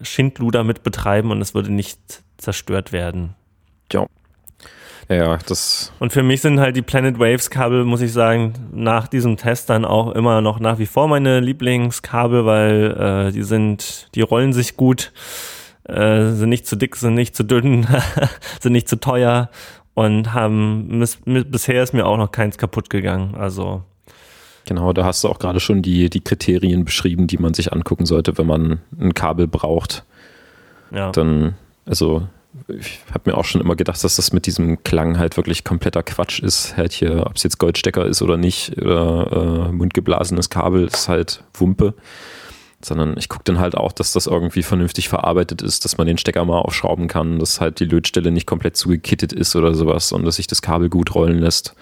Schindluder 0.00 0.64
mit 0.64 0.82
betreiben 0.82 1.30
und 1.30 1.40
es 1.40 1.54
würde 1.54 1.72
nicht 1.72 2.00
zerstört 2.38 2.92
werden. 2.92 3.34
Ja. 3.92 4.06
Ja, 5.16 5.38
das. 5.46 5.92
Und 5.98 6.12
für 6.12 6.22
mich 6.22 6.40
sind 6.40 6.60
halt 6.60 6.76
die 6.76 6.82
Planet 6.82 7.18
Waves 7.18 7.50
Kabel, 7.50 7.84
muss 7.84 8.00
ich 8.00 8.12
sagen, 8.12 8.54
nach 8.72 9.08
diesem 9.08 9.36
Test 9.36 9.70
dann 9.70 9.84
auch 9.84 10.12
immer 10.12 10.40
noch 10.40 10.60
nach 10.60 10.78
wie 10.78 10.86
vor 10.86 11.08
meine 11.08 11.40
Lieblingskabel, 11.40 12.46
weil 12.46 13.28
äh, 13.28 13.32
die 13.32 13.42
sind, 13.42 14.08
die 14.14 14.22
rollen 14.22 14.52
sich 14.52 14.76
gut, 14.76 15.12
äh, 15.84 16.30
sind 16.30 16.48
nicht 16.48 16.66
zu 16.66 16.76
dick, 16.76 16.96
sind 16.96 17.14
nicht 17.14 17.34
zu 17.36 17.42
dünn, 17.42 17.86
sind 18.60 18.72
nicht 18.72 18.88
zu 18.88 19.00
teuer 19.00 19.50
und 19.94 20.32
haben 20.32 21.04
bisher 21.24 21.82
ist 21.82 21.92
mir 21.92 22.06
auch 22.06 22.16
noch 22.16 22.32
keins 22.32 22.56
kaputt 22.58 22.88
gegangen. 22.88 23.34
Also 23.34 23.82
Genau, 24.64 24.92
da 24.92 25.04
hast 25.04 25.24
du 25.24 25.28
auch 25.28 25.38
gerade 25.38 25.60
schon 25.60 25.82
die, 25.82 26.08
die 26.08 26.20
Kriterien 26.20 26.84
beschrieben, 26.84 27.26
die 27.26 27.38
man 27.38 27.52
sich 27.52 27.72
angucken 27.72 28.06
sollte, 28.06 28.38
wenn 28.38 28.46
man 28.46 28.80
ein 28.98 29.12
Kabel 29.12 29.48
braucht. 29.48 30.04
Ja. 30.92 31.10
Dann, 31.10 31.54
also 31.84 32.28
ich 32.68 33.00
habe 33.12 33.30
mir 33.30 33.38
auch 33.38 33.44
schon 33.44 33.60
immer 33.60 33.76
gedacht, 33.76 34.02
dass 34.02 34.16
das 34.16 34.32
mit 34.32 34.46
diesem 34.46 34.82
Klang 34.84 35.18
halt 35.18 35.36
wirklich 35.36 35.64
kompletter 35.64 36.02
Quatsch 36.02 36.40
ist. 36.40 36.76
Halt 36.76 36.92
hier, 36.92 37.26
ob 37.26 37.36
es 37.36 37.42
jetzt 37.42 37.58
Goldstecker 37.58 38.04
ist 38.06 38.22
oder 38.22 38.36
nicht, 38.36 38.76
oder 38.80 39.68
äh, 39.68 39.72
mundgeblasenes 39.72 40.50
Kabel, 40.50 40.86
ist 40.86 41.08
halt 41.08 41.44
Wumpe. 41.54 41.94
Sondern 42.84 43.16
ich 43.16 43.28
gucke 43.28 43.44
dann 43.44 43.58
halt 43.58 43.76
auch, 43.76 43.92
dass 43.92 44.12
das 44.12 44.26
irgendwie 44.26 44.62
vernünftig 44.62 45.08
verarbeitet 45.08 45.62
ist, 45.62 45.84
dass 45.84 45.98
man 45.98 46.06
den 46.06 46.18
Stecker 46.18 46.44
mal 46.44 46.58
aufschrauben 46.58 47.06
kann, 47.06 47.38
dass 47.38 47.60
halt 47.60 47.80
die 47.80 47.84
Lötstelle 47.84 48.32
nicht 48.32 48.46
komplett 48.46 48.76
zugekittet 48.76 49.32
ist 49.32 49.54
oder 49.54 49.72
sowas 49.74 50.10
und 50.12 50.24
dass 50.24 50.36
sich 50.36 50.48
das 50.48 50.62
Kabel 50.62 50.88
gut 50.88 51.14
rollen 51.14 51.38
lässt. 51.38 51.74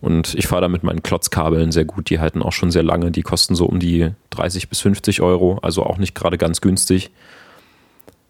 Und 0.00 0.34
ich 0.34 0.46
fahre 0.46 0.62
da 0.62 0.68
mit 0.68 0.82
meinen 0.82 1.02
Klotzkabeln 1.02 1.72
sehr 1.72 1.84
gut. 1.84 2.08
Die 2.08 2.20
halten 2.20 2.42
auch 2.42 2.52
schon 2.52 2.70
sehr 2.70 2.82
lange. 2.82 3.10
Die 3.10 3.20
kosten 3.20 3.54
so 3.54 3.66
um 3.66 3.78
die 3.78 4.12
30 4.30 4.70
bis 4.70 4.80
50 4.80 5.20
Euro, 5.20 5.58
also 5.60 5.84
auch 5.84 5.98
nicht 5.98 6.14
gerade 6.14 6.38
ganz 6.38 6.62
günstig 6.62 7.10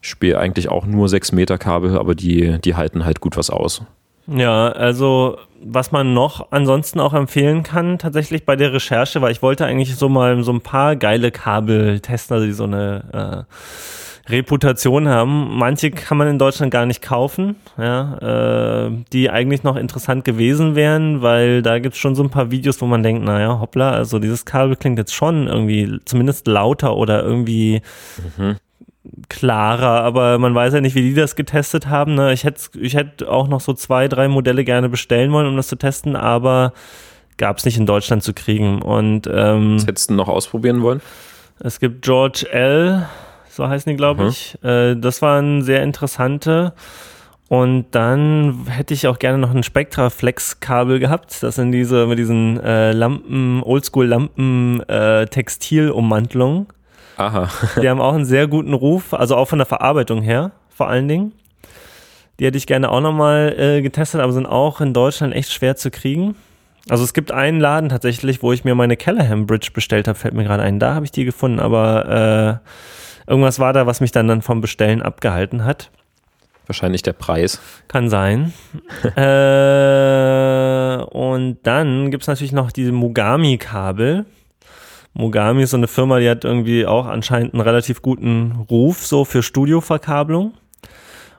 spiele 0.01 0.39
eigentlich 0.39 0.69
auch 0.69 0.87
nur 0.87 1.09
6 1.09 1.33
Meter 1.33 1.59
Kabel, 1.59 1.99
aber 1.99 2.15
die, 2.15 2.59
die 2.61 2.75
halten 2.75 3.05
halt 3.05 3.21
gut 3.21 3.37
was 3.37 3.51
aus. 3.51 3.83
Ja, 4.27 4.69
also 4.69 5.39
was 5.63 5.93
man 5.93 6.15
noch 6.15 6.53
ansonsten 6.53 7.01
auch 7.01 7.15
empfehlen 7.15 7.63
kann, 7.63 7.99
tatsächlich 7.99 8.45
bei 8.45 8.57
der 8.57 8.73
Recherche, 8.73 9.21
weil 9.21 9.33
ich 9.33 9.43
wollte 9.43 9.67
eigentlich 9.67 9.97
so 9.97 10.09
mal 10.09 10.43
so 10.43 10.53
ein 10.53 10.61
paar 10.61 10.97
geile 10.97 11.31
Kabel 11.31 12.01
testen, 12.01 12.35
also 12.35 12.47
die 12.47 12.53
so 12.53 12.65
eine 12.65 13.47
äh, 14.29 14.31
Reputation 14.31 15.09
haben. 15.09 15.57
Manche 15.59 15.91
kann 15.91 16.17
man 16.17 16.29
in 16.29 16.39
Deutschland 16.39 16.71
gar 16.73 16.87
nicht 16.87 17.03
kaufen, 17.03 17.57
ja, 17.77 18.87
äh, 18.87 18.91
die 19.13 19.31
eigentlich 19.31 19.65
noch 19.65 19.77
interessant 19.77 20.25
gewesen 20.25 20.77
wären, 20.77 21.23
weil 21.23 21.63
da 21.63 21.79
gibt 21.79 21.95
es 21.95 22.01
schon 22.01 22.15
so 22.15 22.23
ein 22.23 22.31
paar 22.31 22.51
Videos, 22.51 22.81
wo 22.81 22.87
man 22.87 23.03
denkt, 23.03 23.25
naja, 23.25 23.59
hoppla, 23.61 23.91
also 23.91 24.19
dieses 24.19 24.45
Kabel 24.45 24.77
klingt 24.77 24.99
jetzt 24.99 25.15
schon 25.15 25.49
irgendwie 25.49 25.99
zumindest 26.05 26.47
lauter 26.47 26.97
oder 26.97 27.23
irgendwie 27.23 27.83
mhm 28.39 28.57
klarer, 29.29 30.03
aber 30.03 30.39
man 30.39 30.55
weiß 30.55 30.75
ja 30.75 30.81
nicht, 30.81 30.95
wie 30.95 31.03
die 31.03 31.15
das 31.15 31.37
getestet 31.37 31.89
haben. 31.89 32.15
Ne? 32.15 32.33
Ich 32.33 32.45
hätte 32.45 32.79
ich 32.79 32.95
hätt 32.95 33.23
auch 33.23 33.49
noch 33.49 33.61
so 33.61 33.73
zwei, 33.73 34.09
drei 34.09 34.29
Modelle 34.29 34.65
gerne 34.65 34.89
bestellen 34.89 35.33
wollen, 35.33 35.47
um 35.47 35.57
das 35.57 35.69
zu 35.69 35.77
testen, 35.77 36.17
aber 36.17 36.73
gab 37.39 37.59
es 37.59 37.65
nicht 37.65 37.79
in 37.79 37.87
Deutschland 37.87 38.23
zu 38.23 38.35
kriegen. 38.35 38.83
Und 38.83 39.29
ähm, 39.33 39.77
Was 39.77 39.87
hättest 39.87 40.11
du 40.11 40.15
noch 40.15 40.29
ausprobieren 40.29 40.83
wollen? 40.83 41.01
Es 41.59 41.81
gibt 41.81 42.03
George 42.03 42.47
L., 42.51 43.07
so 43.49 43.69
heißen 43.69 43.91
die, 43.91 43.97
glaube 43.97 44.25
mhm. 44.25 44.29
ich. 44.29 44.63
Äh, 44.63 44.97
das 44.97 45.23
waren 45.23 45.63
sehr 45.63 45.83
interessante. 45.83 46.75
Und 47.49 47.87
dann 47.91 48.67
hätte 48.69 48.95
ich 48.95 49.09
auch 49.09 49.19
gerne 49.19 49.39
noch 49.39 49.53
ein 49.53 49.65
Spectra 49.65 50.09
Flex 50.09 50.61
Kabel 50.61 51.01
gehabt. 51.01 51.43
Das 51.43 51.57
sind 51.57 51.73
diese 51.73 52.07
mit 52.07 52.19
diesen 52.19 52.61
äh, 52.61 52.93
Lampen, 52.93 53.63
Oldschool 53.65 54.07
Lampen 54.07 54.81
äh, 54.89 55.27
Textilummantelungen. 55.27 56.69
Aha. 57.21 57.49
die 57.83 57.89
haben 57.89 58.01
auch 58.01 58.15
einen 58.15 58.25
sehr 58.25 58.49
guten 58.49 58.73
Ruf, 58.73 59.13
also 59.13 59.37
auch 59.37 59.47
von 59.47 59.59
der 59.59 59.67
Verarbeitung 59.67 60.23
her, 60.23 60.53
vor 60.71 60.89
allen 60.89 61.07
Dingen. 61.07 61.33
Die 62.39 62.47
hätte 62.47 62.57
ich 62.57 62.67
gerne 62.67 62.91
auch 62.91 63.03
nochmal 63.03 63.55
äh, 63.59 63.83
getestet, 63.83 64.23
aber 64.23 64.33
sind 64.33 64.47
auch 64.47 64.81
in 64.81 64.95
Deutschland 64.95 65.35
echt 65.35 65.53
schwer 65.53 65.77
zu 65.77 65.91
kriegen. 65.91 66.35
Also 66.89 67.05
es 67.05 67.13
gibt 67.13 67.31
einen 67.31 67.61
Laden 67.61 67.91
tatsächlich, 67.91 68.43
wo 68.43 68.53
ich 68.53 68.65
mir 68.65 68.75
meine 68.75 68.97
Callahan 68.97 69.45
Bridge 69.45 69.69
bestellt 69.75 70.09
habe, 70.09 70.19
fällt 70.19 70.33
mir 70.33 70.45
gerade 70.45 70.63
ein. 70.63 70.79
Da 70.79 70.95
habe 70.95 71.05
ich 71.05 71.11
die 71.11 71.27
gefunden, 71.27 71.61
aber 71.61 72.63
äh, 73.27 73.31
irgendwas 73.31 73.59
war 73.59 73.75
da, 73.75 73.87
was 73.87 74.01
mich 74.01 74.13
dann, 74.13 74.27
dann 74.27 74.41
vom 74.41 74.63
Bestellen 74.63 75.03
abgehalten 75.03 75.67
hat. 75.67 75.91
Wahrscheinlich 76.67 77.03
der 77.03 77.13
Preis. 77.13 77.61
Kann 77.89 78.09
sein. 78.09 78.55
äh, 79.17 81.05
und 81.05 81.59
dann 81.65 82.11
gibt 82.11 82.23
es 82.23 82.29
natürlich 82.29 82.53
noch 82.53 82.73
diese 82.73 82.93
Mugami-Kabel. 82.93 84.25
Mogami 85.15 85.63
ist 85.63 85.71
so 85.71 85.77
eine 85.77 85.89
Firma, 85.89 86.19
die 86.21 86.31
hat 86.31 86.45
irgendwie 86.45 86.87
auch 86.87 87.07
anscheinend 87.07 87.55
einen 87.55 87.63
relativ 87.63 88.03
guten 88.03 88.67
Ruf 88.71 89.07
so 89.07 89.25
für 89.25 89.43
Studioverkabelung. 89.43 90.55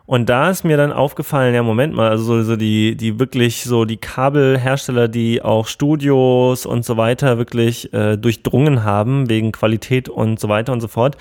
Und 0.06 0.27
da 0.27 0.49
ist 0.49 0.65
mir 0.65 0.76
dann 0.76 0.91
aufgefallen, 0.91 1.56
ja, 1.56 1.64
Moment 1.64 1.93
mal, 1.95 2.10
also 2.10 2.43
so, 2.43 2.57
die, 2.57 2.98
die 2.98 3.18
wirklich 3.18 3.64
so 3.64 3.85
die 3.85 3.95
Kabelhersteller, 3.95 5.07
die 5.07 5.41
auch 5.41 5.68
Studios 5.68 6.65
und 6.65 6.84
so 6.84 6.98
weiter 6.98 7.38
wirklich 7.38 7.93
äh, 7.93 8.18
durchdrungen 8.18 8.84
haben, 8.84 9.30
wegen 9.30 9.53
Qualität 9.53 10.10
und 10.10 10.38
so 10.38 10.49
weiter 10.49 10.73
und 10.73 10.81
so 10.81 10.89
fort, 10.89 11.15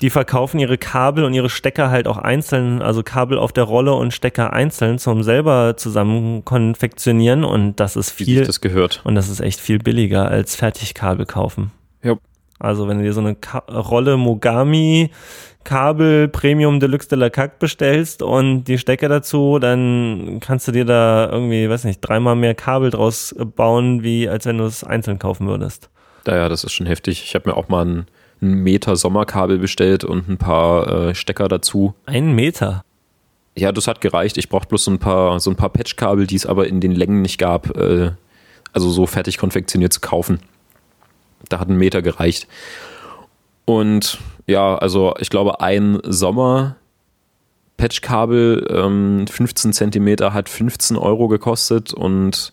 die 0.00 0.10
verkaufen 0.10 0.60
ihre 0.60 0.78
Kabel 0.78 1.24
und 1.24 1.34
ihre 1.34 1.50
Stecker 1.50 1.90
halt 1.90 2.06
auch 2.06 2.18
einzeln, 2.18 2.82
also 2.82 3.02
Kabel 3.02 3.38
auf 3.38 3.52
der 3.52 3.64
Rolle 3.64 3.94
und 3.94 4.12
Stecker 4.12 4.52
einzeln 4.52 4.98
zum 4.98 5.22
selber 5.22 5.76
zusammen 5.76 6.44
konfektionieren 6.44 7.44
und 7.44 7.76
das 7.80 7.96
ist 7.96 8.10
viel. 8.10 8.40
Wie 8.40 8.44
das 8.44 8.60
gehört. 8.60 9.00
Und 9.04 9.14
das 9.14 9.28
ist 9.28 9.40
echt 9.40 9.60
viel 9.60 9.78
billiger 9.78 10.28
als 10.28 10.56
Fertigkabel 10.56 11.26
kaufen. 11.26 11.72
Ja. 12.02 12.16
Also 12.60 12.88
wenn 12.88 12.98
du 12.98 13.04
dir 13.04 13.12
so 13.12 13.20
eine 13.20 13.34
Ka 13.34 13.58
Rolle 13.68 14.16
Mogami 14.16 15.10
Kabel 15.64 16.28
Premium 16.28 16.80
Deluxe 16.80 17.08
de 17.08 17.18
la 17.18 17.28
Cac 17.28 17.58
bestellst 17.58 18.22
und 18.22 18.64
die 18.64 18.78
Stecker 18.78 19.08
dazu, 19.08 19.58
dann 19.58 20.38
kannst 20.40 20.66
du 20.66 20.72
dir 20.72 20.84
da 20.84 21.28
irgendwie, 21.30 21.68
weiß 21.68 21.84
nicht, 21.84 22.00
dreimal 22.00 22.36
mehr 22.36 22.54
Kabel 22.54 22.90
draus 22.90 23.34
bauen, 23.54 24.02
wie 24.02 24.28
als 24.28 24.46
wenn 24.46 24.58
du 24.58 24.64
es 24.64 24.82
einzeln 24.82 25.18
kaufen 25.18 25.46
würdest. 25.46 25.90
Naja, 26.24 26.48
das 26.48 26.64
ist 26.64 26.72
schon 26.72 26.86
heftig. 26.86 27.22
Ich 27.22 27.34
habe 27.34 27.50
mir 27.50 27.56
auch 27.56 27.68
mal 27.68 27.84
ein 27.84 28.06
einen 28.40 28.62
Meter 28.62 28.96
Sommerkabel 28.96 29.58
bestellt 29.58 30.04
und 30.04 30.28
ein 30.28 30.38
paar 30.38 31.08
äh, 31.08 31.14
Stecker 31.14 31.48
dazu. 31.48 31.94
Einen 32.06 32.34
Meter? 32.34 32.84
Ja, 33.56 33.72
das 33.72 33.88
hat 33.88 34.00
gereicht. 34.00 34.38
Ich 34.38 34.48
brauchte 34.48 34.68
bloß 34.68 34.84
so 34.84 34.90
ein 34.90 34.98
paar, 34.98 35.40
so 35.40 35.50
ein 35.50 35.56
paar 35.56 35.70
Patchkabel, 35.70 36.26
die 36.26 36.36
es 36.36 36.46
aber 36.46 36.68
in 36.68 36.80
den 36.80 36.92
Längen 36.92 37.22
nicht 37.22 37.38
gab, 37.38 37.76
äh, 37.76 38.12
also 38.72 38.90
so 38.90 39.06
fertig 39.06 39.38
konfektioniert 39.38 39.92
zu 39.92 40.00
kaufen. 40.00 40.38
Da 41.48 41.58
hat 41.58 41.68
ein 41.68 41.76
Meter 41.76 42.02
gereicht. 42.02 42.46
Und 43.64 44.18
ja, 44.46 44.76
also 44.76 45.14
ich 45.18 45.30
glaube, 45.30 45.60
ein 45.60 45.98
Sommer 46.04 46.76
Patchkabel, 47.76 48.66
ähm, 48.70 49.26
15 49.26 49.72
Zentimeter, 49.72 50.34
hat 50.34 50.48
15 50.48 50.96
Euro 50.96 51.28
gekostet 51.28 51.94
und 51.94 52.52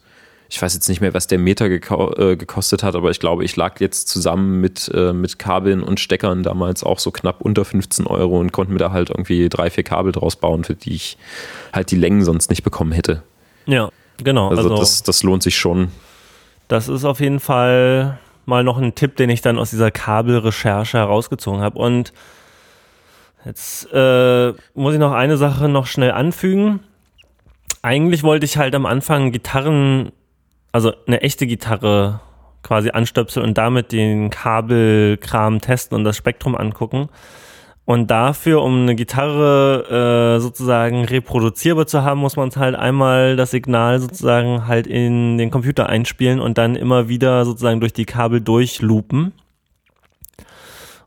ich 0.56 0.62
weiß 0.62 0.74
jetzt 0.74 0.88
nicht 0.88 1.02
mehr, 1.02 1.14
was 1.14 1.28
der 1.28 1.38
Meter 1.38 1.66
äh, 1.66 2.38
gekostet 2.38 2.82
hat, 2.82 2.96
aber 2.96 3.12
ich 3.12 3.20
glaube, 3.20 3.44
ich 3.44 3.58
lag 3.58 3.82
jetzt 3.82 4.08
zusammen 4.08 4.62
mit, 4.62 4.90
äh, 4.94 5.12
mit 5.12 5.38
Kabeln 5.38 5.84
und 5.84 6.00
Steckern 6.00 6.44
damals 6.44 6.82
auch 6.82 6.98
so 6.98 7.12
knapp 7.12 7.42
unter 7.42 7.66
15 7.66 8.08
Euro 8.08 8.40
und 8.40 8.54
konnte 8.54 8.72
mir 8.72 8.80
da 8.80 8.94
halt 8.94 9.10
irgendwie 9.10 9.50
drei, 9.50 9.70
vier 9.70 9.84
Kabel 9.84 10.14
draus 10.14 10.38
bauen, 10.38 10.64
für 10.64 10.74
die 10.74 10.94
ich 10.94 11.18
halt 11.74 11.92
die 11.92 11.98
Längen 11.98 12.24
sonst 12.24 12.50
nicht 12.50 12.64
bekommen 12.64 12.94
hätte. 12.94 13.22
Ja, 13.66 13.90
genau. 14.24 14.48
Also, 14.48 14.64
also 14.64 14.78
das, 14.78 15.04
das 15.04 15.24
lohnt 15.24 15.44
sich 15.44 15.58
schon. 15.58 15.90
Das 16.70 16.88
ist 16.88 17.04
auf 17.04 17.20
jeden 17.20 17.42
Fall 17.42 18.18
mal 18.46 18.64
noch 18.64 18.78
ein 18.78 18.96
Tipp, 18.96 19.18
den 19.18 19.30
ich 19.30 19.42
dann 19.42 19.60
aus 19.60 19.72
dieser 19.72 19.92
Kabelrecherche 19.92 20.98
herausgezogen 21.00 21.60
habe. 21.60 21.78
Und 21.80 22.14
jetzt 23.44 23.92
äh, 23.92 24.54
muss 24.74 24.94
ich 24.94 25.00
noch 25.02 25.12
eine 25.12 25.36
Sache 25.36 25.68
noch 25.68 25.86
schnell 25.86 26.12
anfügen. 26.12 26.80
Eigentlich 27.82 28.24
wollte 28.24 28.46
ich 28.46 28.56
halt 28.56 28.74
am 28.74 28.86
Anfang 28.86 29.34
Gitarren 29.34 30.14
also 30.76 30.92
eine 31.08 31.22
echte 31.22 31.48
Gitarre 31.48 32.20
quasi 32.62 32.90
anstöpseln 32.90 33.46
und 33.46 33.58
damit 33.58 33.94
den 33.94 34.30
Kabelkram 34.30 35.62
testen 35.62 35.98
und 35.98 36.04
das 36.04 36.18
Spektrum 36.18 36.54
angucken. 36.54 37.08
Und 37.86 38.12
dafür, 38.12 38.62
um 38.62 38.82
eine 38.82 38.96
Gitarre 38.96 40.36
äh, 40.36 40.42
sozusagen 40.42 41.06
reproduzierbar 41.06 41.88
zu 41.88 42.04
haben, 42.04 42.20
muss 42.20 42.36
man 42.36 42.50
halt 42.58 42.76
einmal 42.76 43.38
das 43.38 43.52
Signal 43.52 44.00
sozusagen 44.00 44.68
halt 44.68 44.86
in 44.86 45.38
den 45.38 45.50
Computer 45.50 45.88
einspielen 45.88 46.42
und 46.42 46.58
dann 46.58 46.76
immer 46.76 47.08
wieder 47.08 47.46
sozusagen 47.46 47.80
durch 47.80 47.94
die 47.94 48.06
Kabel 48.06 48.42
durchloopen. 48.42 49.32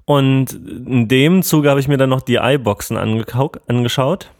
Und 0.06 0.52
in 0.54 1.08
dem 1.08 1.42
Zuge 1.42 1.68
habe 1.68 1.80
ich 1.80 1.88
mir 1.88 1.98
dann 1.98 2.08
noch 2.08 2.22
die 2.22 2.36
iBoxen 2.36 2.96
angeschaut 2.96 4.30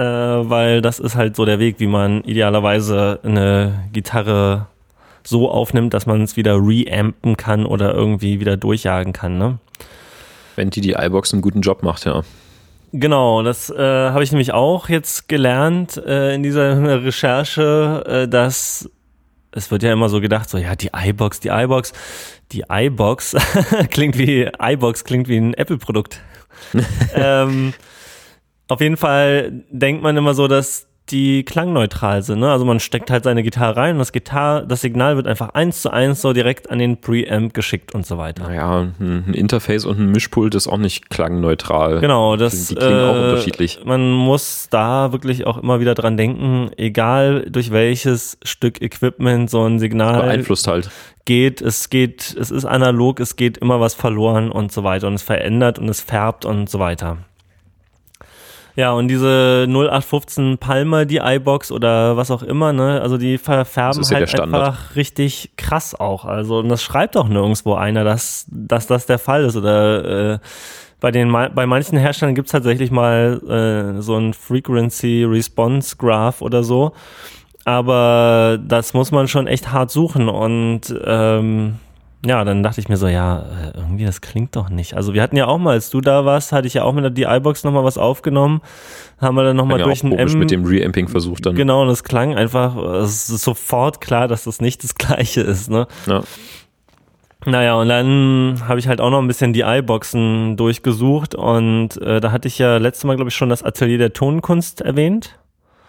äh, 0.00 0.48
weil 0.50 0.80
das 0.80 0.98
ist 0.98 1.14
halt 1.14 1.36
so 1.36 1.44
der 1.44 1.58
Weg, 1.58 1.76
wie 1.78 1.86
man 1.86 2.22
idealerweise 2.24 3.20
eine 3.22 3.84
Gitarre 3.92 4.66
so 5.22 5.50
aufnimmt, 5.50 5.92
dass 5.92 6.06
man 6.06 6.22
es 6.22 6.36
wieder 6.36 6.56
reampen 6.56 7.36
kann 7.36 7.66
oder 7.66 7.92
irgendwie 7.92 8.40
wieder 8.40 8.56
durchjagen 8.56 9.12
kann. 9.12 9.36
Ne? 9.36 9.58
Wenn 10.56 10.70
die 10.70 10.80
die 10.80 10.92
iBox 10.92 11.34
einen 11.34 11.42
guten 11.42 11.60
Job 11.60 11.82
macht, 11.82 12.06
ja. 12.06 12.22
Genau, 12.92 13.42
das 13.42 13.70
äh, 13.70 13.76
habe 13.78 14.24
ich 14.24 14.32
nämlich 14.32 14.52
auch 14.52 14.88
jetzt 14.88 15.28
gelernt 15.28 15.96
äh, 15.98 16.34
in 16.34 16.42
dieser 16.42 16.82
Recherche, 17.04 18.04
äh, 18.06 18.28
dass 18.28 18.88
es 19.52 19.70
wird 19.70 19.82
ja 19.82 19.92
immer 19.92 20.08
so 20.08 20.20
gedacht, 20.20 20.48
so 20.48 20.58
ja, 20.58 20.76
die 20.76 20.90
iBox, 20.94 21.40
die 21.40 21.48
iBox, 21.48 21.92
die 22.52 22.64
iBox 22.68 23.36
klingt 23.90 24.16
wie 24.16 24.48
iBox 24.58 25.04
klingt 25.04 25.28
wie 25.28 25.36
ein 25.36 25.54
Apple-Produkt. 25.54 26.20
ähm, 27.14 27.74
auf 28.70 28.80
jeden 28.80 28.96
Fall 28.96 29.64
denkt 29.70 30.02
man 30.02 30.16
immer 30.16 30.34
so, 30.34 30.48
dass 30.48 30.86
die 31.10 31.44
klangneutral 31.44 32.22
sind. 32.22 32.40
Ne? 32.40 32.50
Also 32.50 32.64
man 32.64 32.80
steckt 32.80 33.10
halt 33.10 33.24
seine 33.24 33.42
Gitarre 33.42 33.76
rein 33.76 33.92
und 33.92 33.98
das 33.98 34.12
Gitarre, 34.12 34.66
das 34.66 34.80
Signal 34.80 35.16
wird 35.16 35.26
einfach 35.26 35.50
eins 35.50 35.82
zu 35.82 35.90
eins 35.90 36.20
so 36.20 36.32
direkt 36.32 36.70
an 36.70 36.78
den 36.78 37.00
Preamp 37.00 37.52
geschickt 37.54 37.94
und 37.94 38.06
so 38.06 38.18
weiter. 38.18 38.44
Naja, 38.44 38.92
ein 39.00 39.34
Interface 39.34 39.84
und 39.86 39.98
ein 39.98 40.10
Mischpult 40.12 40.54
ist 40.54 40.68
auch 40.68 40.78
nicht 40.78 41.10
klangneutral. 41.10 42.00
Genau, 42.00 42.36
das 42.36 42.68
die 42.68 42.74
klingen 42.74 42.98
äh, 42.98 43.08
auch 43.08 43.14
unterschiedlich. 43.14 43.80
Man 43.84 44.12
muss 44.12 44.68
da 44.70 45.12
wirklich 45.12 45.46
auch 45.46 45.58
immer 45.58 45.80
wieder 45.80 45.94
dran 45.94 46.16
denken, 46.16 46.70
egal 46.76 47.46
durch 47.50 47.72
welches 47.72 48.38
Stück 48.44 48.80
Equipment 48.80 49.50
so 49.50 49.64
ein 49.64 49.78
Signal 49.78 50.22
beeinflusst 50.22 50.68
halt 50.68 50.90
geht, 51.26 51.60
es 51.60 51.90
geht, 51.90 52.34
es 52.40 52.50
ist 52.50 52.64
analog, 52.64 53.20
es 53.20 53.36
geht 53.36 53.58
immer 53.58 53.78
was 53.78 53.94
verloren 53.94 54.50
und 54.50 54.72
so 54.72 54.82
weiter 54.82 55.06
und 55.06 55.14
es 55.14 55.22
verändert 55.22 55.78
und 55.78 55.88
es 55.88 56.00
färbt 56.00 56.44
und 56.44 56.68
so 56.68 56.80
weiter. 56.80 57.18
Ja, 58.80 58.92
und 58.92 59.08
diese 59.08 59.66
0815 59.68 60.56
Palmer, 60.56 61.04
die 61.04 61.18
iBox 61.18 61.70
oder 61.70 62.16
was 62.16 62.30
auch 62.30 62.42
immer, 62.42 62.72
ne, 62.72 62.98
also 63.02 63.18
die 63.18 63.36
verfärben 63.36 64.02
ja 64.04 64.16
halt 64.16 64.40
einfach 64.40 64.96
richtig 64.96 65.50
krass 65.58 65.94
auch. 65.94 66.24
Also, 66.24 66.60
und 66.60 66.70
das 66.70 66.82
schreibt 66.82 67.14
auch 67.18 67.28
nirgendwo 67.28 67.74
einer, 67.74 68.04
dass, 68.04 68.46
dass 68.48 68.86
das 68.86 69.04
der 69.04 69.18
Fall 69.18 69.44
ist. 69.44 69.54
Oder 69.54 70.32
äh, 70.32 70.38
bei 70.98 71.10
den 71.10 71.30
bei 71.30 71.66
manchen 71.66 71.98
Herstellern 71.98 72.34
gibt 72.34 72.46
es 72.48 72.52
tatsächlich 72.52 72.90
mal 72.90 73.42
äh, 73.98 74.00
so 74.00 74.16
ein 74.16 74.32
Frequency 74.32 75.24
Response 75.24 75.96
Graph 75.98 76.40
oder 76.40 76.64
so. 76.64 76.92
Aber 77.66 78.58
das 78.66 78.94
muss 78.94 79.12
man 79.12 79.28
schon 79.28 79.46
echt 79.46 79.72
hart 79.72 79.90
suchen 79.90 80.30
und 80.30 80.80
ähm, 81.04 81.74
ja, 82.24 82.44
dann 82.44 82.62
dachte 82.62 82.80
ich 82.80 82.88
mir 82.88 82.98
so, 82.98 83.08
ja, 83.08 83.38
äh, 83.38 83.78
irgendwie 83.78 84.04
das 84.04 84.20
klingt 84.20 84.54
doch 84.54 84.68
nicht. 84.68 84.94
Also 84.94 85.14
wir 85.14 85.22
hatten 85.22 85.36
ja 85.36 85.46
auch 85.46 85.56
mal, 85.56 85.72
als 85.72 85.88
du 85.88 86.02
da 86.02 86.26
warst, 86.26 86.52
hatte 86.52 86.66
ich 86.66 86.74
ja 86.74 86.84
auch 86.84 86.92
mit 86.92 87.02
der 87.02 87.10
DI-Box 87.10 87.64
nochmal 87.64 87.82
was 87.82 87.96
aufgenommen. 87.96 88.60
Haben 89.18 89.36
wir 89.36 89.44
dann 89.44 89.56
nochmal 89.56 89.78
ja 89.78 89.84
durch 89.86 90.02
ein 90.02 90.12
M... 90.12 90.38
mit 90.38 90.50
dem 90.50 90.66
Reamping 90.66 91.08
versucht 91.08 91.46
dann. 91.46 91.54
Genau, 91.54 91.82
und 91.82 91.88
es 91.88 92.04
klang 92.04 92.34
einfach, 92.34 92.76
es 92.76 93.30
ist 93.30 93.42
sofort 93.42 94.02
klar, 94.02 94.28
dass 94.28 94.44
das 94.44 94.60
nicht 94.60 94.84
das 94.84 94.94
gleiche 94.96 95.40
ist, 95.40 95.70
ne? 95.70 95.86
Ja. 96.06 96.22
Naja, 97.46 97.74
und 97.76 97.88
dann 97.88 98.62
habe 98.68 98.78
ich 98.80 98.86
halt 98.86 99.00
auch 99.00 99.08
noch 99.08 99.18
ein 99.18 99.26
bisschen 99.26 99.54
die 99.54 99.64
boxen 99.80 100.58
durchgesucht 100.58 101.34
und 101.34 101.96
äh, 102.02 102.20
da 102.20 102.32
hatte 102.32 102.48
ich 102.48 102.58
ja 102.58 102.76
letztes 102.76 103.04
Mal, 103.04 103.16
glaube 103.16 103.30
ich, 103.30 103.34
schon 103.34 103.48
das 103.48 103.62
Atelier 103.62 103.96
der 103.96 104.12
Tonkunst 104.12 104.82
erwähnt. 104.82 105.38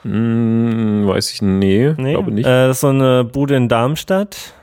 Hm, 0.03 1.05
weiß 1.05 1.33
ich, 1.33 1.41
nee, 1.41 1.93
nee. 1.97 2.13
glaube 2.13 2.31
nicht. 2.31 2.45
Äh, 2.45 2.67
das 2.67 2.77
ist 2.77 2.81
so 2.81 2.87
eine 2.87 3.25
Bude 3.25 3.57
in 3.57 3.67
Darmstadt 3.67 4.53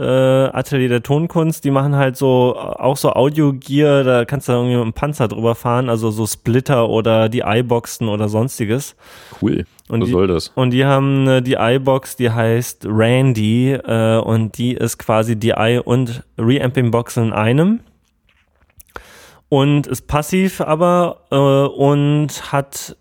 äh, 0.00 0.56
Atelier 0.56 0.88
der 0.88 1.02
Tonkunst, 1.02 1.64
die 1.64 1.70
machen 1.70 1.94
halt 1.94 2.16
so 2.16 2.56
auch 2.56 2.96
so 2.96 3.12
Audio-Gear, 3.12 4.02
da 4.02 4.24
kannst 4.24 4.48
du 4.48 4.52
irgendwie 4.52 4.74
mit 4.74 4.82
einem 4.82 4.92
Panzer 4.94 5.28
drüber 5.28 5.54
fahren, 5.54 5.88
also 5.88 6.10
so 6.10 6.26
Splitter 6.26 6.88
oder 6.88 7.28
die 7.28 7.42
iBoxen 7.44 8.08
oder 8.08 8.28
sonstiges. 8.28 8.96
Cool. 9.40 9.66
Und 9.88 10.00
Was 10.00 10.06
die, 10.06 10.12
soll 10.12 10.26
das? 10.26 10.48
Und 10.54 10.70
die 10.70 10.84
haben 10.84 11.26
äh, 11.28 11.42
die 11.42 11.56
iBox, 11.58 12.16
die 12.16 12.30
heißt 12.30 12.86
Randy 12.88 13.72
äh, 13.72 14.18
und 14.18 14.56
die 14.56 14.72
ist 14.72 14.98
quasi 14.98 15.36
die 15.36 15.50
i 15.50 15.80
und 15.84 16.22
Reamping-Box 16.38 17.18
in 17.18 17.32
einem 17.32 17.80
und 19.50 19.86
ist 19.86 20.06
passiv 20.06 20.60
aber 20.60 21.22
äh, 21.30 21.36
und 21.36 22.52
hat 22.52 22.96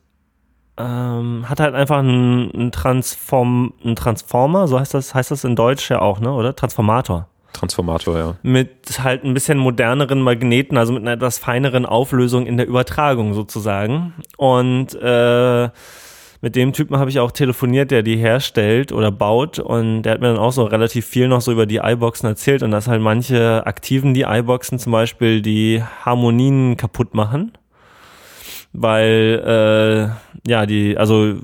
ähm, 0.80 1.48
hat 1.48 1.60
halt 1.60 1.76
einfach 1.76 2.00
einen, 2.00 2.52
einen, 2.52 2.72
Transform, 2.72 3.74
einen 3.84 3.96
Transformer, 3.96 4.68
so 4.68 4.80
heißt 4.80 4.94
das, 4.94 5.14
heißt 5.14 5.32
das 5.32 5.44
in 5.44 5.56
Deutsch 5.56 5.92
ja 5.92 6.02
auch, 6.02 6.20
ne, 6.20 6.32
oder? 6.32 6.56
Transformator. 6.56 7.28
Transformator, 7.54 8.18
ja. 8.18 8.36
Mit 8.42 9.04
halt 9.04 9.24
ein 9.24 9.34
bisschen 9.34 9.58
moderneren 9.58 10.22
Magneten, 10.22 10.78
also 10.78 10.94
mit 10.94 11.02
einer 11.02 11.14
etwas 11.14 11.38
feineren 11.40 11.86
Auflösung 11.86 12.46
in 12.46 12.58
der 12.58 12.68
Übertragung 12.68 13.34
sozusagen. 13.34 14.14
Und 14.38 14.96
äh, 15.02 15.70
mit 16.42 16.56
dem 16.56 16.72
Typen 16.72 16.98
habe 16.98 17.10
ich 17.10 17.20
auch 17.20 17.32
telefoniert, 17.32 17.92
der 17.92 18.02
die 18.02 18.16
herstellt 18.16 18.94
oder 18.94 19.12
baut 19.12 19.60
und 19.60 20.04
der 20.04 20.14
hat 20.14 20.22
mir 20.22 20.28
dann 20.28 20.38
auch 20.38 20.54
so 20.54 20.64
relativ 20.64 21.06
viel 21.06 21.28
noch 21.28 21.42
so 21.42 21.52
über 21.52 21.66
die 21.66 21.82
iBoxen 21.84 22.30
erzählt 22.30 22.64
und 22.64 22.72
dass 22.72 22.88
halt 22.88 23.02
manche 23.02 23.66
aktiven 23.66 24.14
die 24.14 24.22
iBoxen 24.22 24.80
zum 24.80 24.94
Beispiel 24.94 25.42
die 25.42 25.84
Harmonien 26.06 26.78
kaputt 26.78 27.14
machen 27.14 27.52
weil 28.74 29.42
äh, 30.46 30.50
ja 30.50 30.66
die 30.66 30.98
also 30.98 31.36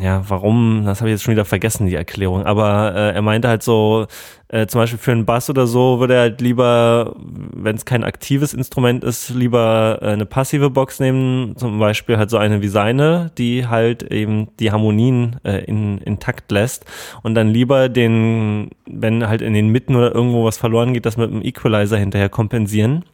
ja 0.00 0.24
warum 0.28 0.82
das 0.84 1.00
habe 1.00 1.10
ich 1.10 1.14
jetzt 1.14 1.22
schon 1.22 1.32
wieder 1.32 1.44
vergessen 1.44 1.86
die 1.86 1.94
Erklärung. 1.94 2.44
Aber 2.44 2.94
äh, 2.94 3.14
er 3.14 3.22
meinte 3.22 3.48
halt 3.48 3.62
so 3.62 4.06
äh, 4.48 4.66
zum 4.66 4.80
Beispiel 4.80 4.98
für 4.98 5.12
einen 5.12 5.26
Bass 5.26 5.48
oder 5.48 5.66
so 5.66 6.00
würde 6.00 6.14
er 6.14 6.20
halt 6.22 6.40
lieber 6.40 7.14
wenn 7.18 7.76
es 7.76 7.84
kein 7.84 8.02
aktives 8.02 8.52
Instrument 8.52 9.04
ist 9.04 9.30
lieber 9.30 9.98
äh, 10.02 10.08
eine 10.08 10.26
passive 10.26 10.70
Box 10.70 10.98
nehmen 10.98 11.56
zum 11.56 11.78
Beispiel 11.78 12.16
halt 12.18 12.30
so 12.30 12.36
eine 12.36 12.62
wie 12.62 12.68
seine 12.68 13.30
die 13.38 13.68
halt 13.68 14.02
eben 14.10 14.48
die 14.58 14.72
Harmonien 14.72 15.36
äh, 15.44 15.64
in, 15.64 15.98
intakt 15.98 16.50
lässt. 16.50 16.84
Und 17.22 17.34
dann 17.34 17.48
lieber 17.48 17.88
den 17.88 18.70
wenn 18.86 19.26
halt 19.28 19.42
in 19.42 19.54
den 19.54 19.68
Mitten 19.68 19.94
oder 19.94 20.12
irgendwo 20.14 20.44
was 20.44 20.58
verloren 20.58 20.94
geht 20.94 21.06
das 21.06 21.16
mit 21.16 21.30
einem 21.30 21.42
Equalizer 21.42 21.96
hinterher 21.96 22.28
kompensieren 22.28 23.04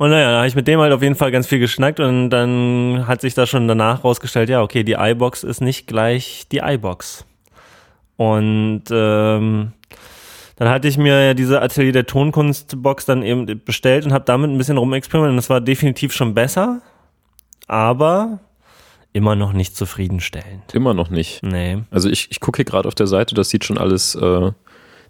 und 0.00 0.08
naja, 0.08 0.30
da 0.30 0.38
habe 0.38 0.48
ich 0.48 0.54
mit 0.54 0.66
dem 0.66 0.80
halt 0.80 0.94
auf 0.94 1.02
jeden 1.02 1.14
Fall 1.14 1.30
ganz 1.30 1.46
viel 1.46 1.58
geschnackt 1.58 2.00
und 2.00 2.30
dann 2.30 3.04
hat 3.06 3.20
sich 3.20 3.34
da 3.34 3.44
schon 3.44 3.68
danach 3.68 4.02
rausgestellt, 4.02 4.48
ja, 4.48 4.62
okay, 4.62 4.82
die 4.82 4.94
iBox 4.94 5.44
ist 5.44 5.60
nicht 5.60 5.86
gleich 5.86 6.46
die 6.50 6.62
iBox. 6.64 7.26
Und 8.16 8.84
ähm, 8.90 9.72
dann 10.56 10.68
hatte 10.70 10.88
ich 10.88 10.96
mir 10.96 11.22
ja 11.22 11.34
diese 11.34 11.60
Atelier 11.60 11.92
der 11.92 12.06
Tonkunstbox 12.06 13.04
dann 13.04 13.22
eben 13.22 13.62
bestellt 13.62 14.06
und 14.06 14.14
habe 14.14 14.24
damit 14.24 14.48
ein 14.48 14.56
bisschen 14.56 14.78
rumexperimentiert 14.78 15.32
und 15.32 15.36
das 15.36 15.50
war 15.50 15.60
definitiv 15.60 16.14
schon 16.14 16.32
besser, 16.32 16.80
aber 17.66 18.38
immer 19.12 19.36
noch 19.36 19.52
nicht 19.52 19.76
zufriedenstellend. 19.76 20.72
Immer 20.72 20.94
noch 20.94 21.10
nicht. 21.10 21.42
Nee. 21.42 21.82
Also 21.90 22.08
ich, 22.08 22.30
ich 22.30 22.40
gucke 22.40 22.56
hier 22.56 22.64
gerade 22.64 22.88
auf 22.88 22.94
der 22.94 23.06
Seite, 23.06 23.34
das 23.34 23.50
sieht 23.50 23.66
schon 23.66 23.76
alles 23.76 24.14
äh, 24.14 24.50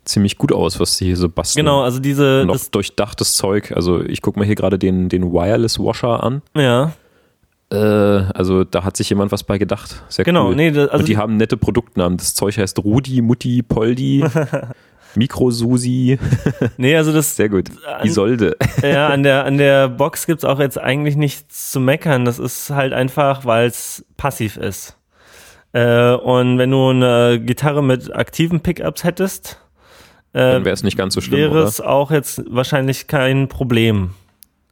ziemlich 0.04 0.38
gut 0.38 0.52
aus, 0.52 0.80
was 0.80 0.96
sie 0.96 1.06
hier 1.06 1.16
so 1.16 1.28
basteln. 1.28 1.64
Genau, 1.64 1.82
also 1.82 1.98
diese. 1.98 2.44
Noch 2.46 2.58
durchdachtes 2.70 3.34
Zeug. 3.36 3.72
Also 3.72 4.02
ich 4.02 4.22
gucke 4.22 4.38
mir 4.38 4.46
hier 4.46 4.54
gerade 4.54 4.78
den, 4.78 5.08
den 5.08 5.32
Wireless 5.32 5.78
Washer 5.78 6.22
an. 6.22 6.42
Ja. 6.56 6.92
Äh, 7.72 7.76
also 7.76 8.64
da 8.64 8.84
hat 8.84 8.96
sich 8.96 9.08
jemand 9.10 9.32
was 9.32 9.44
bei 9.44 9.58
gedacht. 9.58 10.02
Sehr 10.08 10.24
genau, 10.24 10.48
cool. 10.48 10.56
nee, 10.56 10.70
das, 10.70 10.88
also 10.88 11.02
Und 11.02 11.08
die 11.08 11.16
haben 11.16 11.36
nette 11.36 11.56
Produktnamen. 11.56 12.18
Das 12.18 12.34
Zeug 12.34 12.58
heißt 12.58 12.78
Rudi, 12.80 13.22
Mutti, 13.22 13.62
Poldi. 13.62 14.24
Mikro-Susi. 15.14 16.18
nee, 16.76 16.96
also 16.96 17.12
das. 17.12 17.36
Sehr 17.36 17.48
gut. 17.48 17.68
Isolde. 18.02 18.56
ja, 18.82 19.08
an 19.08 19.22
der, 19.22 19.44
an 19.44 19.58
der 19.58 19.88
Box 19.88 20.26
gibt 20.26 20.40
es 20.40 20.44
auch 20.44 20.60
jetzt 20.60 20.78
eigentlich 20.78 21.16
nichts 21.16 21.72
zu 21.72 21.80
meckern. 21.80 22.24
Das 22.24 22.38
ist 22.38 22.70
halt 22.70 22.92
einfach, 22.92 23.44
weil 23.44 23.66
es 23.66 24.04
passiv 24.16 24.56
ist. 24.56 24.96
Äh, 25.72 26.12
und 26.14 26.58
wenn 26.58 26.70
du 26.70 26.88
eine 26.88 27.40
Gitarre 27.40 27.82
mit 27.82 28.14
aktiven 28.14 28.60
Pickups 28.60 29.04
hättest, 29.04 29.60
äh, 30.32 30.52
dann 30.52 30.64
wäre 30.64 30.74
es 30.74 30.82
nicht 30.82 30.96
ganz 30.96 31.14
so 31.14 31.20
schlimm. 31.20 31.38
Wäre 31.38 31.62
es 31.62 31.80
auch 31.80 32.10
jetzt 32.10 32.42
wahrscheinlich 32.48 33.06
kein 33.06 33.48
Problem. 33.48 34.10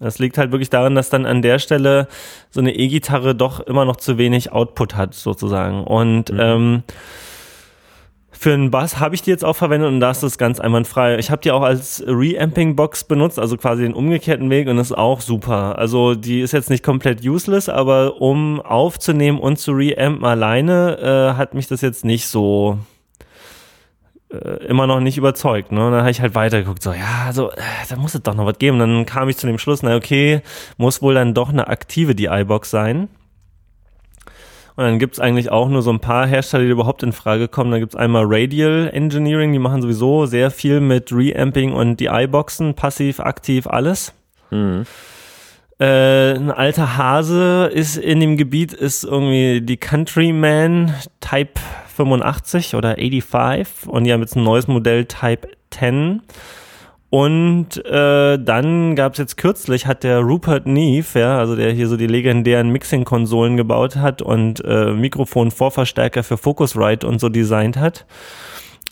Das 0.01 0.21
liegt 0.21 0.39
halt 0.39 0.53
wirklich 0.53 0.71
daran, 0.71 0.95
dass 0.95 1.11
dann 1.11 1.27
an 1.27 1.43
der 1.43 1.59
Stelle 1.59 2.07
so 2.51 2.61
eine 2.61 2.75
E-Gitarre 2.75 3.35
doch 3.35 3.61
immer 3.61 3.85
noch 3.85 3.97
zu 3.97 4.17
wenig 4.17 4.53
Output 4.53 4.95
hat, 4.95 5.15
sozusagen. 5.15 5.83
Und 5.83 6.33
mhm. 6.33 6.41
ähm, 6.41 6.83
für 8.31 8.55
einen 8.55 8.71
Bass 8.71 9.01
habe 9.01 9.17
ich 9.17 9.23
die 9.23 9.31
jetzt 9.31 9.45
auch 9.45 9.57
verwendet 9.57 9.89
und 9.89 9.99
da 9.99 10.13
ist 10.13 10.23
es 10.23 10.39
ganz 10.39 10.61
einwandfrei. 10.61 11.19
Ich 11.19 11.33
habe 11.33 11.43
die 11.43 11.51
auch 11.51 11.63
als 11.63 12.05
Reamping-Box 12.07 13.05
benutzt, 13.05 13.41
also 13.41 13.57
quasi 13.57 13.83
den 13.83 13.95
umgekehrten 13.95 14.49
Weg 14.49 14.69
und 14.69 14.77
das 14.77 14.93
ist 14.93 14.97
auch 14.97 15.21
super. 15.21 15.77
Also 15.77 16.15
die 16.15 16.41
ist 16.43 16.53
jetzt 16.53 16.71
nicht 16.71 16.85
komplett 16.85 17.25
useless, 17.25 17.69
aber 17.69 18.21
um 18.21 18.61
aufzunehmen 18.61 19.41
und 19.41 19.59
zu 19.59 19.73
reampen 19.73 20.25
alleine, 20.25 21.33
äh, 21.35 21.37
hat 21.37 21.55
mich 21.55 21.67
das 21.67 21.81
jetzt 21.81 22.05
nicht 22.05 22.29
so 22.29 22.79
äh, 24.31 24.67
immer 24.67 24.87
noch 24.87 25.01
nicht 25.01 25.17
überzeugt. 25.17 25.73
Ne? 25.73 25.87
Und 25.87 25.93
dann 25.93 26.01
habe 26.01 26.11
ich 26.11 26.21
halt 26.21 26.35
weitergeguckt, 26.35 26.83
so, 26.83 26.93
ja, 26.93 27.25
also, 27.27 27.51
äh, 27.51 27.57
da 27.89 27.97
muss 27.97 28.15
es 28.15 28.23
doch 28.23 28.35
noch 28.35 28.47
was 28.47 28.59
geben. 28.59 28.81
Und 28.81 28.89
dann 28.89 29.07
kam 29.07 29.29
ich 29.29 29.37
zu 29.37 29.47
dem 29.47 29.59
Schluss, 29.59 29.83
na 29.83 29.97
okay, 29.97 30.43
muss 30.77 31.03
wohl 31.03 31.15
dann 31.15 31.35
doch 31.35 31.49
eine 31.49 31.69
aktive 31.69 32.15
DI-Box 32.15 32.71
sein. 32.71 33.09
Und 34.77 34.85
dann 34.85 34.99
gibt's 35.01 35.19
eigentlich 35.19 35.51
auch 35.51 35.69
nur 35.69 35.83
so 35.83 35.91
ein 35.91 35.99
paar 35.99 36.27
Hersteller, 36.27 36.65
die 36.65 36.71
überhaupt 36.71 37.03
in 37.03 37.13
Frage 37.13 37.49
kommen. 37.49 37.73
Da 37.73 37.79
gibt's 37.81 37.97
einmal 37.97 38.25
Radial 38.27 38.89
Engineering, 38.93 39.53
die 39.53 39.59
machen 39.59 39.83
sowieso 39.83 40.27
sehr 40.27 40.53
viel 40.53 40.81
mit 40.81 41.11
Reamping 41.11 41.73
und 41.73 41.99
DI-Boxen, 41.99 42.75
passiv, 42.75 43.19
aktiv, 43.19 43.67
alles. 43.67 44.13
Mhm. 44.51 44.85
Äh, 45.81 46.35
ein 46.35 46.51
alter 46.51 46.97
Hase 46.97 47.71
ist 47.73 47.97
in 47.97 48.21
dem 48.21 48.37
Gebiet, 48.37 48.73
ist 48.73 49.05
irgendwie 49.05 49.63
die 49.63 49.79
Countryman 49.79 50.95
Type 51.21 51.61
85 51.99 52.75
oder 52.75 52.97
85 52.97 53.89
und 53.89 54.05
die 54.05 54.13
haben 54.13 54.21
jetzt 54.21 54.37
ein 54.37 54.45
neues 54.45 54.69
Modell 54.69 55.05
Type 55.05 55.49
10. 55.71 56.23
Und 57.11 57.85
äh, 57.87 58.39
dann 58.39 58.95
gab 58.95 59.13
es 59.15 59.19
jetzt 59.19 59.37
kürzlich, 59.39 59.87
hat 59.87 60.05
der 60.05 60.21
Rupert 60.21 60.67
Neve, 60.67 61.19
ja, 61.19 61.39
also 61.39 61.57
der 61.57 61.73
hier 61.73 61.89
so 61.89 61.97
die 61.97 62.07
legendären 62.07 62.69
Mixing-Konsolen 62.69 63.57
gebaut 63.57 63.97
hat 63.97 64.21
und 64.21 64.63
äh, 64.65 64.93
Mikrofon-Vorverstärker 64.93 66.23
für 66.23 66.37
Focusrite 66.37 67.07
und 67.07 67.19
so 67.19 67.31
designt 67.31 67.79
hat, 67.79 68.05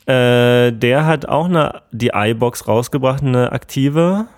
äh, 0.06 0.72
der 0.72 1.04
hat 1.04 1.28
auch 1.28 1.44
eine 1.44 1.82
die 1.92 2.12
iBox 2.14 2.66
rausgebracht, 2.66 3.22
eine 3.22 3.52
aktive, 3.52 4.28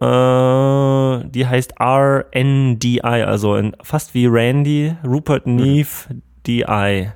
äh, 0.00 1.28
die 1.28 1.46
heißt 1.46 1.74
RNDI, 1.78 3.00
also 3.02 3.56
in, 3.56 3.76
fast 3.82 4.14
wie 4.14 4.26
Randy, 4.26 4.94
Rupert 5.04 5.46
mhm. 5.46 5.56
Neve 5.56 5.90
DI. 6.46 7.10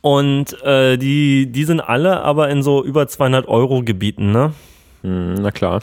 Und 0.00 0.62
äh, 0.62 0.96
die, 0.96 1.50
die 1.50 1.64
sind 1.64 1.80
alle 1.80 2.22
aber 2.22 2.48
in 2.48 2.62
so 2.62 2.84
über 2.84 3.08
200 3.08 3.48
Euro 3.48 3.82
Gebieten, 3.82 4.30
ne? 4.32 4.52
Hm, 5.02 5.34
na 5.34 5.50
klar. 5.50 5.80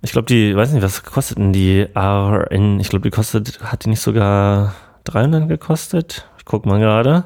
Ich 0.00 0.12
glaube, 0.12 0.26
die, 0.26 0.54
weiß 0.54 0.72
nicht, 0.72 0.82
was 0.82 1.02
kosteten 1.02 1.52
die 1.52 1.86
RN? 1.96 2.78
Ich 2.78 2.88
glaube, 2.88 3.02
die 3.02 3.10
kostet, 3.10 3.60
hat 3.60 3.84
die 3.84 3.90
nicht 3.90 4.00
sogar 4.00 4.74
300 5.04 5.48
gekostet? 5.48 6.28
Ich 6.38 6.44
guck 6.44 6.66
mal 6.66 6.78
gerade. 6.78 7.24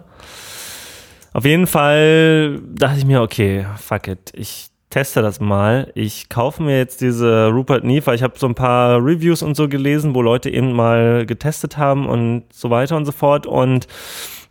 Auf 1.35 1.45
jeden 1.45 1.67
Fall 1.67 2.61
dachte 2.75 2.99
ich 2.99 3.05
mir, 3.05 3.21
okay, 3.21 3.67
fuck 3.79 4.09
it. 4.09 4.33
Ich 4.35 4.69
teste 4.93 5.23
das 5.23 5.41
mal. 5.41 5.91
Ich 5.95 6.29
kaufe 6.29 6.63
mir 6.63 6.77
jetzt 6.79 7.01
diese 7.01 7.49
Rupert 7.49 7.85
Neve, 7.85 8.15
ich 8.15 8.23
habe 8.23 8.39
so 8.39 8.47
ein 8.47 8.55
paar 8.55 8.99
Reviews 8.99 9.43
und 9.43 9.57
so 9.57 9.69
gelesen, 9.69 10.15
wo 10.15 10.21
Leute 10.21 10.51
eben 10.51 10.73
mal 10.73 11.25
getestet 11.25 11.79
haben 11.79 12.07
und 12.07 12.45
so 12.53 12.69
weiter 12.71 12.97
und 12.97 13.07
so 13.07 13.13
fort. 13.13 13.47
Und 13.47 13.87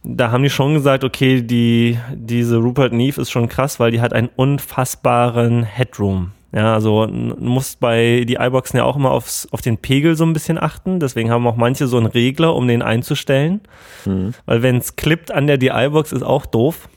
da 0.03 0.31
haben 0.31 0.43
die 0.43 0.49
schon 0.49 0.73
gesagt, 0.73 1.03
okay, 1.03 1.41
die, 1.41 1.97
diese 2.13 2.57
Rupert 2.57 2.93
Neve 2.93 3.21
ist 3.21 3.31
schon 3.31 3.47
krass, 3.47 3.79
weil 3.79 3.91
die 3.91 4.01
hat 4.01 4.13
einen 4.13 4.29
unfassbaren 4.35 5.63
Headroom. 5.63 6.31
Ja, 6.53 6.73
also 6.73 7.07
muss 7.07 7.77
bei 7.77 8.25
die 8.27 8.35
iBoxen 8.35 8.77
ja 8.77 8.83
auch 8.83 8.97
immer 8.97 9.11
aufs, 9.11 9.47
auf 9.51 9.61
den 9.61 9.77
Pegel 9.77 10.17
so 10.17 10.25
ein 10.25 10.33
bisschen 10.33 10.57
achten. 10.57 10.99
Deswegen 10.99 11.29
haben 11.29 11.47
auch 11.47 11.55
manche 11.55 11.87
so 11.87 11.95
einen 11.95 12.07
Regler, 12.07 12.55
um 12.55 12.67
den 12.67 12.81
einzustellen. 12.81 13.61
Mhm. 14.05 14.33
Weil 14.45 14.61
wenn 14.61 14.77
es 14.77 14.97
klippt 14.97 15.31
an 15.31 15.47
der 15.47 15.57
DI-Box, 15.57 16.11
ist 16.11 16.23
auch 16.23 16.45
doof. 16.45 16.89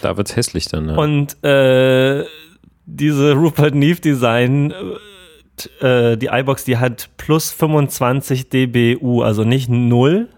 Da 0.00 0.16
wird's 0.16 0.36
hässlich 0.36 0.68
dann. 0.68 0.88
Ja. 0.88 0.96
Und 0.96 1.42
äh, 1.44 2.24
diese 2.86 3.34
Rupert 3.34 3.74
Neve 3.74 4.00
Design, 4.00 4.72
äh, 5.80 6.16
die 6.16 6.26
iBox, 6.26 6.64
die 6.64 6.78
hat 6.78 7.10
plus 7.16 7.50
25 7.50 8.48
dBU, 8.48 9.22
also 9.22 9.44
nicht 9.44 9.68
null, 9.68 10.28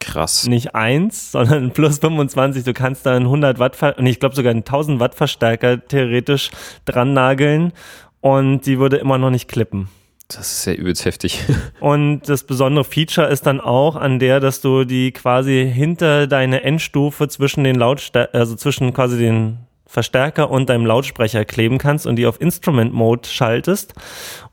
Krass. 0.00 0.46
Nicht 0.46 0.74
eins, 0.74 1.30
sondern 1.32 1.70
plus 1.74 1.98
25. 1.98 2.64
Du 2.64 2.72
kannst 2.72 3.06
da 3.06 3.14
einen 3.14 3.26
100 3.26 3.58
Watt, 3.58 3.98
und 3.98 4.06
ich 4.06 4.18
glaube 4.18 4.34
sogar 4.34 4.50
einen 4.50 4.60
1000 4.60 4.98
Watt 4.98 5.14
Verstärker 5.14 5.86
theoretisch 5.86 6.50
dran 6.84 7.12
nageln 7.12 7.72
und 8.20 8.66
die 8.66 8.78
würde 8.78 8.96
immer 8.96 9.18
noch 9.18 9.30
nicht 9.30 9.48
klippen. 9.48 9.88
Das 10.28 10.52
ist 10.52 10.64
ja 10.64 10.74
übelst 10.74 11.04
heftig. 11.04 11.40
Und 11.80 12.28
das 12.28 12.44
besondere 12.44 12.84
Feature 12.84 13.26
ist 13.26 13.46
dann 13.46 13.60
auch 13.60 13.96
an 13.96 14.20
der, 14.20 14.38
dass 14.38 14.60
du 14.60 14.84
die 14.84 15.10
quasi 15.10 15.68
hinter 15.74 16.28
deine 16.28 16.62
Endstufe 16.62 17.26
zwischen 17.26 17.64
den 17.64 17.74
Lautstärken, 17.74 18.38
also 18.38 18.54
zwischen 18.54 18.92
quasi 18.92 19.18
den 19.18 19.58
Verstärker 19.90 20.50
und 20.50 20.70
deinem 20.70 20.86
Lautsprecher 20.86 21.44
kleben 21.44 21.78
kannst 21.78 22.06
und 22.06 22.14
die 22.14 22.24
auf 22.26 22.40
Instrument 22.40 22.94
Mode 22.94 23.26
schaltest 23.28 23.92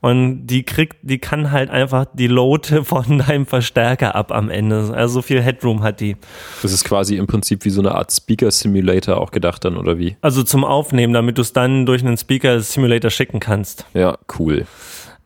und 0.00 0.48
die 0.48 0.64
kriegt, 0.64 0.96
die 1.02 1.20
kann 1.20 1.52
halt 1.52 1.70
einfach 1.70 2.06
die 2.12 2.26
Load 2.26 2.82
von 2.82 3.18
deinem 3.18 3.46
Verstärker 3.46 4.16
ab 4.16 4.32
am 4.32 4.50
Ende. 4.50 4.92
Also 4.92 5.14
so 5.14 5.22
viel 5.22 5.40
Headroom 5.40 5.84
hat 5.84 6.00
die. 6.00 6.16
Das 6.60 6.72
ist 6.72 6.82
quasi 6.82 7.16
im 7.16 7.28
Prinzip 7.28 7.64
wie 7.64 7.70
so 7.70 7.80
eine 7.80 7.94
Art 7.94 8.10
Speaker 8.10 8.50
Simulator 8.50 9.20
auch 9.20 9.30
gedacht 9.30 9.64
dann 9.64 9.76
oder 9.76 9.96
wie? 9.96 10.16
Also 10.22 10.42
zum 10.42 10.64
Aufnehmen, 10.64 11.12
damit 11.12 11.38
du 11.38 11.42
es 11.42 11.52
dann 11.52 11.86
durch 11.86 12.04
einen 12.04 12.16
Speaker 12.16 12.60
Simulator 12.60 13.12
schicken 13.12 13.38
kannst. 13.38 13.86
Ja, 13.94 14.18
cool. 14.40 14.66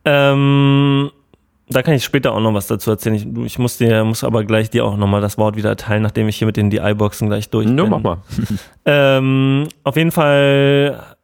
Ähm, 0.04 1.10
da 1.72 1.82
kann 1.82 1.94
ich 1.94 2.04
später 2.04 2.32
auch 2.32 2.40
noch 2.40 2.54
was 2.54 2.66
dazu 2.66 2.90
erzählen. 2.90 3.14
Ich, 3.14 3.26
ich 3.44 3.58
muss 3.58 3.78
dir, 3.78 4.04
muss 4.04 4.24
aber 4.24 4.44
gleich 4.44 4.70
dir 4.70 4.84
auch 4.84 4.96
nochmal 4.96 5.20
das 5.20 5.38
Wort 5.38 5.56
wieder 5.56 5.70
erteilen, 5.70 6.02
nachdem 6.02 6.28
ich 6.28 6.36
hier 6.36 6.46
mit 6.46 6.56
den 6.56 6.70
DI-Boxen 6.70 7.28
gleich 7.28 7.50
durch 7.50 7.66
bin. 7.66 7.74
No, 7.74 7.86
mach 7.86 8.00
mal. 8.00 8.18
ähm, 8.84 9.68
auf 9.84 9.96
jeden 9.96 10.10
Fall 10.10 11.16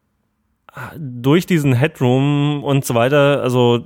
durch 0.97 1.47
diesen 1.47 1.73
Headroom 1.73 2.63
und 2.63 2.85
so 2.85 2.95
weiter, 2.95 3.43
also 3.43 3.85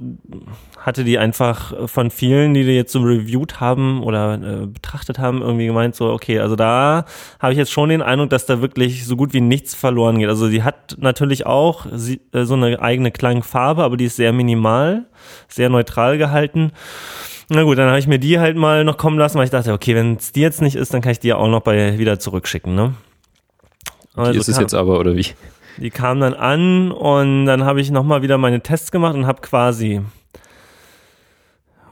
hatte 0.78 1.04
die 1.04 1.18
einfach 1.18 1.88
von 1.88 2.10
vielen, 2.10 2.54
die 2.54 2.64
die 2.64 2.72
jetzt 2.72 2.92
so 2.92 3.00
reviewed 3.00 3.60
haben 3.60 4.02
oder 4.02 4.34
äh, 4.34 4.66
betrachtet 4.66 5.18
haben, 5.18 5.40
irgendwie 5.40 5.66
gemeint, 5.66 5.94
so, 5.94 6.10
okay, 6.10 6.40
also 6.40 6.56
da 6.56 7.04
habe 7.38 7.52
ich 7.52 7.58
jetzt 7.58 7.70
schon 7.70 7.88
den 7.88 8.02
Eindruck, 8.02 8.30
dass 8.30 8.46
da 8.46 8.60
wirklich 8.60 9.06
so 9.06 9.16
gut 9.16 9.32
wie 9.32 9.40
nichts 9.40 9.74
verloren 9.74 10.18
geht. 10.18 10.28
Also 10.28 10.48
die 10.48 10.64
hat 10.64 10.96
natürlich 10.98 11.46
auch 11.46 11.86
sie, 11.92 12.20
äh, 12.32 12.44
so 12.44 12.54
eine 12.54 12.80
eigene 12.80 13.12
Klangfarbe, 13.12 13.84
aber 13.84 13.96
die 13.96 14.06
ist 14.06 14.16
sehr 14.16 14.32
minimal, 14.32 15.06
sehr 15.52 15.68
neutral 15.68 16.18
gehalten. 16.18 16.72
Na 17.48 17.62
gut, 17.64 17.78
dann 17.78 17.88
habe 17.88 17.98
ich 17.98 18.06
mir 18.06 18.18
die 18.18 18.38
halt 18.38 18.56
mal 18.56 18.84
noch 18.84 18.96
kommen 18.96 19.18
lassen, 19.18 19.38
weil 19.38 19.44
ich 19.44 19.50
dachte, 19.50 19.72
okay, 19.72 19.94
wenn 19.94 20.16
es 20.16 20.32
die 20.32 20.40
jetzt 20.40 20.62
nicht 20.62 20.76
ist, 20.76 20.94
dann 20.94 21.02
kann 21.02 21.12
ich 21.12 21.20
die 21.20 21.28
ja 21.28 21.36
auch 21.36 21.48
noch 21.48 21.60
bei 21.60 21.98
wieder 21.98 22.18
zurückschicken, 22.18 22.74
ne? 22.74 22.94
Also 24.14 24.32
die 24.32 24.38
ist 24.38 24.48
es 24.48 24.58
jetzt 24.58 24.74
aber, 24.74 24.98
oder 24.98 25.16
wie? 25.16 25.26
Die 25.78 25.90
kam 25.90 26.20
dann 26.20 26.34
an 26.34 26.92
und 26.92 27.46
dann 27.46 27.64
habe 27.64 27.80
ich 27.80 27.90
nochmal 27.90 28.22
wieder 28.22 28.38
meine 28.38 28.60
Tests 28.60 28.90
gemacht 28.90 29.14
und 29.14 29.26
habe 29.26 29.40
quasi 29.40 30.02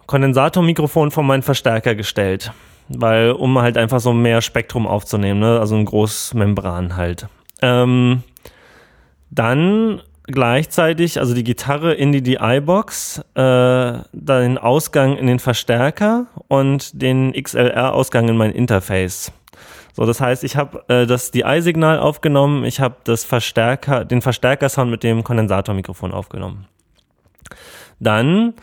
Kondensatormikrofon 0.07 1.11
von 1.11 1.27
meinem 1.27 1.43
Verstärker 1.43 1.95
gestellt. 1.95 2.53
Weil, 2.89 3.31
um 3.31 3.57
halt 3.61 3.79
einfach 3.79 4.01
so 4.01 4.13
mehr 4.13 4.43
Spektrum 4.43 4.87
aufzunehmen, 4.87 5.39
ne? 5.39 5.61
also 5.61 5.77
ein 5.77 5.85
Großmembran 5.85 6.97
halt. 6.97 7.29
Ähm, 7.63 8.25
dann 9.31 10.03
gleichzeitig, 10.31 11.19
also 11.19 11.35
die 11.35 11.45
Gitarre 11.45 11.95
in 11.95 12.13
die 12.13 12.23
DI-Box, 12.23 13.23
äh, 13.35 13.99
den 14.13 14.59
Ausgang 14.59 15.17
in 15.17 15.27
den 15.27 15.39
Verstärker 15.39 16.27
und 16.49 17.01
den 17.01 17.33
XLR-Ausgang 17.33 18.29
in 18.29 18.37
mein 18.37 18.53
Interface. 18.53 19.33
So, 19.93 20.07
das 20.07 20.21
heißt, 20.21 20.45
ich 20.45 20.57
habe 20.57 20.85
äh, 20.89 21.07
das 21.07 21.31
DI-Signal 21.31 21.99
aufgenommen, 21.99 22.65
ich 22.65 22.81
habe 22.81 22.97
das 23.05 23.25
Verstärker, 23.25 24.05
den 24.05 24.23
Verstärkersound 24.23 24.91
mit 24.91 25.03
dem 25.03 25.25
Kondensatormikrofon 25.25 26.13
aufgenommen. 26.13 26.67
Dann 27.99 28.55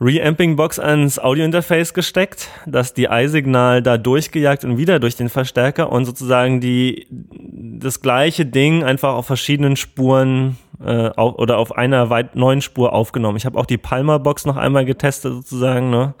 Reamping-Box 0.00 0.78
ans 0.78 1.18
Audio-Interface 1.18 1.92
gesteckt, 1.92 2.48
das 2.66 2.94
DI-Signal 2.94 3.82
da 3.82 3.98
durchgejagt 3.98 4.64
und 4.64 4.78
wieder 4.78 5.00
durch 5.00 5.16
den 5.16 5.28
Verstärker 5.28 5.90
und 5.90 6.04
sozusagen 6.04 6.60
die 6.60 7.06
das 7.10 8.00
gleiche 8.00 8.46
Ding 8.46 8.84
einfach 8.84 9.14
auf 9.14 9.26
verschiedenen 9.26 9.76
Spuren 9.76 10.56
äh, 10.84 11.08
auf, 11.10 11.34
oder 11.38 11.58
auf 11.58 11.76
einer 11.76 12.10
weit 12.10 12.36
neuen 12.36 12.62
Spur 12.62 12.92
aufgenommen. 12.92 13.36
Ich 13.36 13.46
habe 13.46 13.58
auch 13.58 13.66
die 13.66 13.78
Palmer-Box 13.78 14.46
noch 14.46 14.56
einmal 14.56 14.84
getestet 14.84 15.32
sozusagen, 15.32 15.90
ne? 15.90 16.14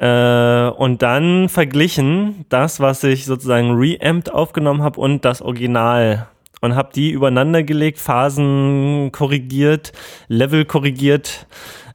Äh, 0.00 0.70
und 0.76 1.02
dann 1.02 1.48
verglichen 1.48 2.44
das, 2.48 2.78
was 2.78 3.02
ich 3.02 3.26
sozusagen 3.26 3.72
reamped 3.72 4.32
aufgenommen 4.32 4.82
habe 4.82 5.00
und 5.00 5.24
das 5.24 5.42
Original 5.42 6.28
und 6.60 6.74
habe 6.76 6.90
die 6.94 7.10
übereinander 7.10 7.62
gelegt, 7.62 7.98
Phasen 7.98 9.10
korrigiert, 9.12 9.92
Level 10.28 10.64
korrigiert, 10.64 11.46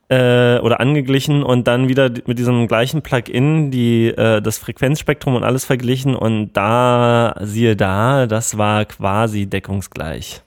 äh, 0.09 0.59
oder 0.59 0.79
angeglichen 0.79 1.43
und 1.43 1.67
dann 1.67 1.87
wieder 1.87 2.09
mit 2.25 2.37
diesem 2.39 2.67
gleichen 2.67 3.01
Plugin 3.01 3.71
die 3.71 4.07
äh, 4.07 4.41
das 4.41 4.57
Frequenzspektrum 4.57 5.35
und 5.35 5.43
alles 5.43 5.65
verglichen 5.65 6.15
und 6.15 6.53
da 6.53 7.35
siehe 7.41 7.75
da, 7.75 8.27
das 8.27 8.57
war 8.57 8.85
quasi 8.85 9.47
deckungsgleich. 9.47 10.41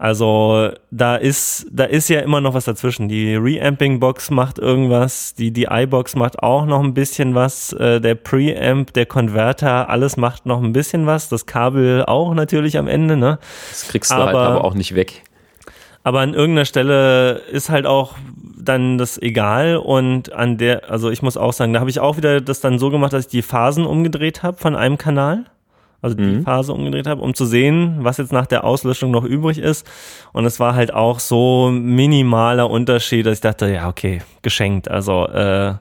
Also 0.00 0.70
da 0.92 1.16
ist, 1.16 1.66
da 1.72 1.82
ist 1.82 2.08
ja 2.08 2.20
immer 2.20 2.40
noch 2.40 2.54
was 2.54 2.66
dazwischen. 2.66 3.08
Die 3.08 3.34
Reamping-Box 3.34 4.30
macht 4.30 4.60
irgendwas, 4.60 5.34
die 5.34 5.52
DI-Box 5.52 6.14
macht 6.14 6.38
auch 6.40 6.66
noch 6.66 6.84
ein 6.84 6.94
bisschen 6.94 7.34
was, 7.34 7.72
äh, 7.72 8.00
der 8.00 8.14
Preamp, 8.14 8.92
der 8.92 9.06
Konverter, 9.06 9.90
alles 9.90 10.16
macht 10.16 10.46
noch 10.46 10.62
ein 10.62 10.72
bisschen 10.72 11.06
was, 11.06 11.28
das 11.28 11.46
Kabel 11.46 12.04
auch 12.04 12.32
natürlich 12.34 12.78
am 12.78 12.86
Ende, 12.86 13.16
ne? 13.16 13.40
Das 13.70 13.88
kriegst 13.88 14.12
du 14.12 14.14
halt 14.14 14.28
aber, 14.28 14.38
halt 14.38 14.50
aber 14.50 14.64
auch 14.64 14.74
nicht 14.74 14.94
weg. 14.94 15.24
Aber 16.08 16.20
an 16.20 16.32
irgendeiner 16.32 16.64
Stelle 16.64 17.42
ist 17.52 17.68
halt 17.68 17.84
auch 17.84 18.14
dann 18.56 18.96
das 18.96 19.20
egal 19.20 19.76
und 19.76 20.32
an 20.32 20.56
der, 20.56 20.90
also 20.90 21.10
ich 21.10 21.20
muss 21.20 21.36
auch 21.36 21.52
sagen, 21.52 21.74
da 21.74 21.80
habe 21.80 21.90
ich 21.90 22.00
auch 22.00 22.16
wieder 22.16 22.40
das 22.40 22.60
dann 22.60 22.78
so 22.78 22.88
gemacht, 22.88 23.12
dass 23.12 23.26
ich 23.26 23.30
die 23.30 23.42
Phasen 23.42 23.84
umgedreht 23.84 24.42
habe 24.42 24.56
von 24.56 24.74
einem 24.74 24.96
Kanal 24.96 25.44
also 26.00 26.16
die 26.16 26.22
mhm. 26.22 26.44
Phase 26.44 26.72
umgedreht 26.72 27.06
habe, 27.06 27.20
um 27.20 27.34
zu 27.34 27.44
sehen, 27.44 27.96
was 27.98 28.16
jetzt 28.16 28.32
nach 28.32 28.46
der 28.46 28.64
Auslöschung 28.64 29.10
noch 29.10 29.24
übrig 29.24 29.58
ist. 29.58 29.86
Und 30.32 30.46
es 30.46 30.58
war 30.60 30.74
halt 30.74 30.94
auch 30.94 31.18
so 31.18 31.70
minimaler 31.70 32.70
Unterschied, 32.70 33.26
dass 33.26 33.34
ich 33.34 33.40
dachte, 33.40 33.68
ja, 33.70 33.86
okay, 33.86 34.22
geschenkt. 34.40 34.88
Also 34.88 35.26
äh, 35.26 35.74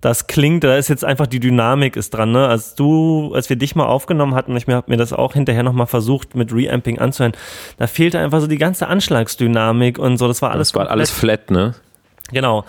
das 0.00 0.26
klingt, 0.26 0.64
da 0.64 0.76
ist 0.76 0.88
jetzt 0.88 1.04
einfach 1.04 1.26
die 1.26 1.40
Dynamik 1.40 1.96
ist 1.96 2.10
dran. 2.10 2.32
Ne? 2.32 2.46
Als 2.46 2.74
du, 2.74 3.32
als 3.34 3.50
wir 3.50 3.56
dich 3.56 3.74
mal 3.74 3.86
aufgenommen 3.86 4.34
hatten, 4.34 4.56
ich 4.56 4.66
habe 4.66 4.90
mir 4.90 4.96
das 4.96 5.12
auch 5.12 5.34
hinterher 5.34 5.62
nochmal 5.62 5.86
versucht 5.86 6.34
mit 6.34 6.52
Reamping 6.52 6.98
anzuhören, 6.98 7.32
da 7.76 7.86
fehlte 7.86 8.18
einfach 8.18 8.40
so 8.40 8.46
die 8.46 8.58
ganze 8.58 8.86
Anschlagsdynamik 8.86 9.98
und 9.98 10.16
so. 10.16 10.26
Das 10.26 10.40
war 10.40 10.52
alles. 10.52 10.68
Das 10.72 10.80
war 10.80 10.90
alles 10.90 11.10
flat, 11.10 11.50
ne? 11.50 11.74
Genau. 12.32 12.64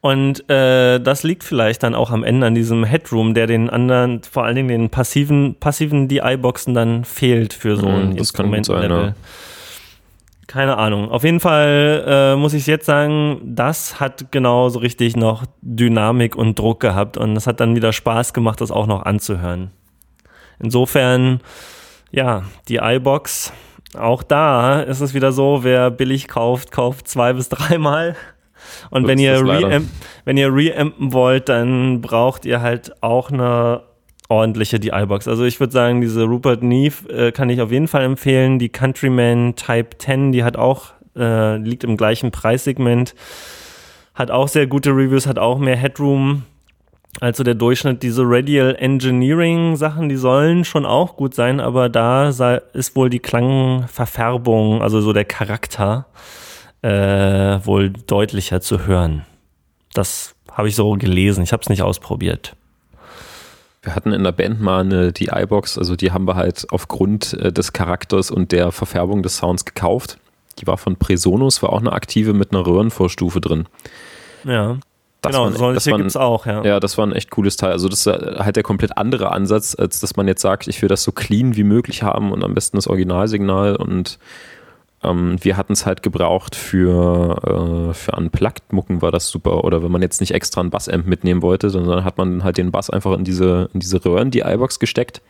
Und 0.00 0.48
äh, 0.48 1.00
das 1.00 1.24
liegt 1.24 1.42
vielleicht 1.42 1.82
dann 1.82 1.94
auch 1.96 2.10
am 2.10 2.22
Ende 2.22 2.46
an 2.46 2.54
diesem 2.54 2.84
Headroom, 2.84 3.34
der 3.34 3.48
den 3.48 3.68
anderen, 3.68 4.22
vor 4.22 4.44
allen 4.44 4.54
Dingen 4.54 4.68
den 4.68 4.90
passiven, 4.90 5.56
passiven 5.58 6.06
DI-Boxen 6.06 6.74
dann 6.74 7.04
fehlt 7.04 7.52
für 7.52 7.76
so 7.76 7.88
ein 7.88 8.10
mm, 8.10 8.16
Instrumentenlevel. 8.18 9.06
Ja. 9.06 9.14
Keine 10.46 10.78
Ahnung. 10.78 11.10
Auf 11.10 11.24
jeden 11.24 11.40
Fall 11.40 12.04
äh, 12.06 12.36
muss 12.36 12.54
ich 12.54 12.66
jetzt 12.66 12.86
sagen, 12.86 13.40
das 13.42 13.98
hat 13.98 14.30
genau 14.30 14.68
so 14.68 14.78
richtig 14.78 15.16
noch 15.16 15.44
Dynamik 15.60 16.36
und 16.36 16.58
Druck 16.58 16.80
gehabt 16.80 17.16
und 17.16 17.36
es 17.36 17.46
hat 17.46 17.58
dann 17.58 17.74
wieder 17.74 17.92
Spaß 17.92 18.32
gemacht, 18.32 18.60
das 18.60 18.70
auch 18.70 18.86
noch 18.86 19.04
anzuhören. 19.04 19.72
Insofern, 20.60 21.40
ja, 22.12 22.44
die 22.68 22.76
iBox, 22.76 23.52
auch 23.98 24.22
da 24.22 24.80
ist 24.80 25.00
es 25.00 25.14
wieder 25.14 25.32
so, 25.32 25.64
wer 25.64 25.90
billig 25.90 26.28
kauft, 26.28 26.70
kauft 26.70 27.08
zwei 27.08 27.32
bis 27.32 27.48
dreimal. 27.48 28.14
Und 28.90 29.06
wenn 29.06 29.18
ihr, 29.18 29.44
wenn 30.24 30.36
ihr 30.36 30.54
reampen 30.54 31.12
wollt, 31.12 31.48
dann 31.48 32.00
braucht 32.00 32.44
ihr 32.44 32.60
halt 32.60 33.02
auch 33.02 33.30
eine 33.30 33.82
ordentliche 34.28 34.80
DI-Box. 34.80 35.28
Also 35.28 35.44
ich 35.44 35.60
würde 35.60 35.72
sagen, 35.72 36.00
diese 36.00 36.24
Rupert 36.24 36.62
Neve 36.62 37.08
äh, 37.08 37.32
kann 37.32 37.48
ich 37.48 37.60
auf 37.60 37.70
jeden 37.70 37.88
Fall 37.88 38.04
empfehlen. 38.04 38.58
Die 38.58 38.68
Countryman 38.68 39.54
Type 39.56 39.98
10, 39.98 40.32
die 40.32 40.44
hat 40.44 40.56
auch, 40.56 40.92
äh, 41.16 41.56
liegt 41.56 41.84
im 41.84 41.96
gleichen 41.96 42.30
Preissegment, 42.30 43.14
hat 44.14 44.30
auch 44.30 44.48
sehr 44.48 44.66
gute 44.66 44.90
Reviews, 44.90 45.26
hat 45.26 45.38
auch 45.38 45.58
mehr 45.58 45.76
Headroom. 45.76 46.44
Also 47.20 47.44
der 47.44 47.54
Durchschnitt, 47.54 48.02
diese 48.02 48.22
Radial 48.24 48.76
Engineering 48.78 49.76
Sachen, 49.76 50.08
die 50.08 50.16
sollen 50.16 50.64
schon 50.64 50.84
auch 50.84 51.16
gut 51.16 51.34
sein, 51.34 51.60
aber 51.60 51.88
da 51.88 52.28
ist 52.28 52.94
wohl 52.94 53.08
die 53.08 53.20
Klangverfärbung, 53.20 54.82
also 54.82 55.00
so 55.00 55.14
der 55.14 55.24
Charakter, 55.24 56.06
äh, 56.82 57.58
wohl 57.64 57.90
deutlicher 57.90 58.60
zu 58.60 58.86
hören. 58.86 59.24
Das 59.94 60.34
habe 60.52 60.68
ich 60.68 60.76
so 60.76 60.92
gelesen. 60.92 61.42
Ich 61.42 61.52
habe 61.52 61.62
es 61.62 61.70
nicht 61.70 61.82
ausprobiert. 61.82 62.54
Wir 63.86 63.94
hatten 63.94 64.12
in 64.12 64.24
der 64.24 64.32
Band 64.32 64.60
mal 64.60 64.80
eine 64.80 65.12
DI-Box, 65.12 65.78
also 65.78 65.94
die 65.94 66.10
haben 66.10 66.26
wir 66.26 66.34
halt 66.34 66.66
aufgrund 66.70 67.34
äh, 67.34 67.52
des 67.52 67.72
Charakters 67.72 68.32
und 68.32 68.50
der 68.50 68.72
Verfärbung 68.72 69.22
des 69.22 69.36
Sounds 69.36 69.64
gekauft. 69.64 70.18
Die 70.58 70.66
war 70.66 70.76
von 70.76 70.96
Presonus, 70.96 71.62
war 71.62 71.72
auch 71.72 71.78
eine 71.78 71.92
aktive 71.92 72.32
mit 72.32 72.52
einer 72.52 72.66
Röhrenvorstufe 72.66 73.40
drin. 73.40 73.68
Ja. 74.42 74.78
Das 75.20 75.32
genau, 75.32 75.60
war, 75.60 75.72
das 75.72 75.84
gibt 75.84 76.00
es 76.00 76.16
auch, 76.16 76.46
ja. 76.46 76.64
Ja, 76.64 76.80
das 76.80 76.98
war 76.98 77.06
ein 77.06 77.12
echt 77.12 77.30
cooles 77.30 77.56
Teil. 77.56 77.70
Also 77.70 77.88
das 77.88 78.06
ist 78.06 78.12
halt 78.12 78.56
der 78.56 78.64
komplett 78.64 78.98
andere 78.98 79.30
Ansatz, 79.30 79.76
als 79.78 80.00
dass 80.00 80.16
man 80.16 80.26
jetzt 80.26 80.42
sagt, 80.42 80.66
ich 80.66 80.82
will 80.82 80.88
das 80.88 81.04
so 81.04 81.12
clean 81.12 81.54
wie 81.54 81.64
möglich 81.64 82.02
haben 82.02 82.32
und 82.32 82.42
am 82.42 82.54
besten 82.54 82.76
das 82.76 82.88
Originalsignal 82.88 83.76
und 83.76 84.18
ähm, 85.06 85.36
wir 85.40 85.56
hatten 85.56 85.72
es 85.72 85.86
halt 85.86 86.02
gebraucht 86.02 86.54
für, 86.54 87.90
äh, 87.90 87.94
für 87.94 88.12
Unplugged-Mucken 88.12 89.02
war 89.02 89.12
das 89.12 89.28
super. 89.28 89.64
Oder 89.64 89.82
wenn 89.82 89.92
man 89.92 90.02
jetzt 90.02 90.20
nicht 90.20 90.32
extra 90.32 90.60
einen 90.60 90.70
Bassamp 90.70 91.06
mitnehmen 91.06 91.42
wollte, 91.42 91.70
sondern 91.70 92.04
hat 92.04 92.18
man 92.18 92.44
halt 92.44 92.58
den 92.58 92.70
Bass 92.70 92.90
einfach 92.90 93.12
in 93.16 93.24
diese, 93.24 93.70
in 93.72 93.80
diese 93.80 94.04
Röhren, 94.04 94.30
die 94.30 94.40
iBox 94.40 94.78
gesteckt 94.78 95.22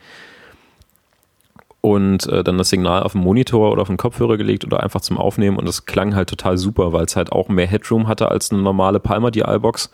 und 1.81 2.27
äh, 2.27 2.43
dann 2.43 2.57
das 2.57 2.69
Signal 2.69 3.03
auf 3.03 3.13
den 3.13 3.21
Monitor 3.21 3.71
oder 3.71 3.81
auf 3.81 3.87
den 3.87 3.97
Kopfhörer 3.97 4.37
gelegt 4.37 4.65
oder 4.65 4.83
einfach 4.83 5.01
zum 5.01 5.17
Aufnehmen 5.17 5.57
und 5.57 5.67
das 5.67 5.85
klang 5.85 6.15
halt 6.15 6.29
total 6.29 6.57
super, 6.57 6.91
weil 6.91 7.05
es 7.05 7.15
halt 7.15 7.31
auch 7.31 7.47
mehr 7.49 7.67
Headroom 7.67 8.07
hatte 8.07 8.29
als 8.29 8.51
eine 8.51 8.61
normale 8.61 8.99
Palmer 8.99 9.31
die 9.31 9.41
iBox 9.41 9.91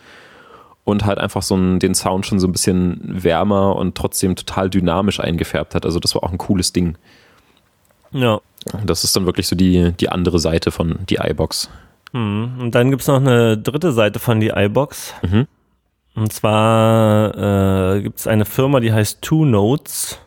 und 0.86 1.06
halt 1.06 1.20
einfach 1.20 1.42
so 1.42 1.56
einen, 1.56 1.80
den 1.80 1.94
Sound 1.94 2.26
schon 2.26 2.40
so 2.40 2.48
ein 2.48 2.52
bisschen 2.52 3.00
wärmer 3.04 3.76
und 3.76 3.96
trotzdem 3.96 4.36
total 4.36 4.70
dynamisch 4.70 5.20
eingefärbt 5.20 5.76
hat. 5.76 5.86
Also 5.86 6.00
das 6.00 6.16
war 6.16 6.24
auch 6.24 6.32
ein 6.32 6.38
cooles 6.38 6.74
Ding. 6.74 6.98
Ja. 8.12 8.42
Das 8.86 9.04
ist 9.04 9.16
dann 9.16 9.26
wirklich 9.26 9.48
so 9.48 9.56
die, 9.56 9.92
die 9.94 10.10
andere 10.10 10.40
Seite 10.40 10.72
von 10.72 11.00
die 11.10 11.20
iBox. 11.22 11.70
Mhm. 12.14 12.60
Und 12.60 12.76
dann 12.76 12.90
gibt 12.90 13.02
es 13.02 13.08
noch 13.08 13.18
eine 13.18 13.58
dritte 13.58 13.92
Seite 13.92 14.20
von 14.20 14.40
die 14.40 14.52
iBox. 14.56 15.14
Mhm. 15.22 15.48
Und 16.16 16.32
zwar 16.32 17.96
äh, 17.96 18.02
gibt 18.02 18.20
es 18.20 18.28
eine 18.28 18.46
Firma, 18.46 18.80
die 18.80 18.94
heißt 18.94 19.22
Two 19.22 19.46
Notes. 19.46 20.20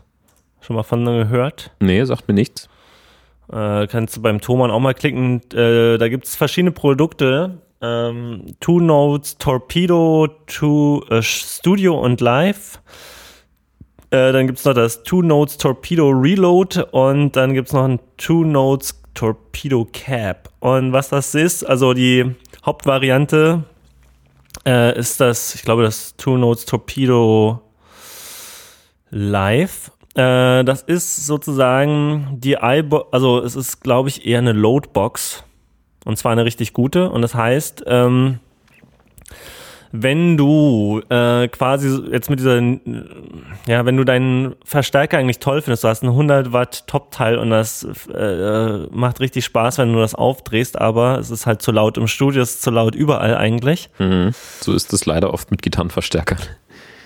Schon 0.60 0.74
mal 0.74 0.82
von 0.82 1.04
gehört? 1.04 1.70
Nee, 1.78 2.04
sagt 2.04 2.26
mir 2.26 2.34
nichts. 2.34 2.68
Äh, 3.52 3.86
kannst 3.86 4.16
du 4.16 4.22
beim 4.22 4.40
Thomann 4.40 4.72
auch 4.72 4.80
mal 4.80 4.94
klicken. 4.94 5.40
Äh, 5.52 5.96
da 5.98 6.08
gibt 6.08 6.24
es 6.26 6.34
verschiedene 6.34 6.72
Produkte. 6.72 7.58
Ähm, 7.80 8.56
Two 8.58 8.80
Notes, 8.80 9.38
Torpedo, 9.38 10.28
Two, 10.46 11.04
äh, 11.08 11.22
Studio 11.22 12.00
und 12.00 12.20
Live. 12.20 12.80
Äh, 14.10 14.32
dann 14.32 14.46
gibt 14.46 14.58
es 14.58 14.64
noch 14.64 14.74
das 14.74 15.02
Two 15.02 15.22
Notes 15.22 15.58
Torpedo 15.58 16.10
Reload 16.10 16.82
und 16.92 17.34
dann 17.34 17.54
gibt 17.54 17.68
es 17.68 17.74
noch 17.74 17.84
ein 17.84 17.98
Two 18.16 18.44
Notes 18.44 19.02
Torpedo 19.14 19.86
Cap. 19.92 20.50
Und 20.60 20.92
was 20.92 21.08
das 21.08 21.34
ist, 21.34 21.64
also 21.64 21.94
die 21.94 22.36
Hauptvariante 22.64 23.64
äh, 24.64 24.98
ist 24.98 25.20
das, 25.20 25.54
ich 25.54 25.62
glaube, 25.62 25.82
das 25.82 26.16
Two 26.16 26.36
Notes 26.36 26.66
Torpedo 26.66 27.62
Live. 29.10 29.90
Äh, 30.14 30.64
das 30.64 30.82
ist 30.82 31.26
sozusagen 31.26 32.28
die 32.38 32.56
iBox, 32.60 33.12
also 33.12 33.40
es 33.42 33.56
ist, 33.56 33.80
glaube 33.80 34.08
ich, 34.08 34.26
eher 34.26 34.38
eine 34.38 34.52
Loadbox. 34.52 35.44
Und 36.04 36.16
zwar 36.16 36.32
eine 36.32 36.44
richtig 36.44 36.72
gute. 36.72 37.10
Und 37.10 37.22
das 37.22 37.34
heißt, 37.34 37.82
ähm, 37.86 38.38
wenn 39.92 40.36
du 40.36 41.00
äh, 41.08 41.48
quasi 41.48 42.02
jetzt 42.10 42.30
mit 42.30 42.38
dieser, 42.38 42.60
ja, 43.66 43.84
wenn 43.84 43.96
du 43.96 44.04
deinen 44.04 44.54
Verstärker 44.64 45.18
eigentlich 45.18 45.38
toll 45.38 45.62
findest, 45.62 45.84
du 45.84 45.88
hast 45.88 46.02
einen 46.02 46.12
100 46.12 46.52
Watt 46.52 46.86
Top-Teil 46.86 47.38
und 47.38 47.50
das 47.50 47.86
äh, 48.12 48.86
macht 48.90 49.20
richtig 49.20 49.44
Spaß, 49.44 49.78
wenn 49.78 49.92
du 49.92 49.98
das 49.98 50.14
aufdrehst, 50.14 50.80
aber 50.80 51.18
es 51.18 51.30
ist 51.30 51.46
halt 51.46 51.62
zu 51.62 51.72
laut 51.72 51.98
im 51.98 52.08
Studio, 52.08 52.42
es 52.42 52.54
ist 52.54 52.62
zu 52.62 52.70
laut 52.70 52.94
überall 52.94 53.36
eigentlich. 53.36 53.90
Mhm. 53.98 54.32
So 54.60 54.72
ist 54.72 54.92
es 54.92 55.06
leider 55.06 55.32
oft 55.32 55.50
mit 55.50 55.62
Gitarrenverstärkern. 55.62 56.38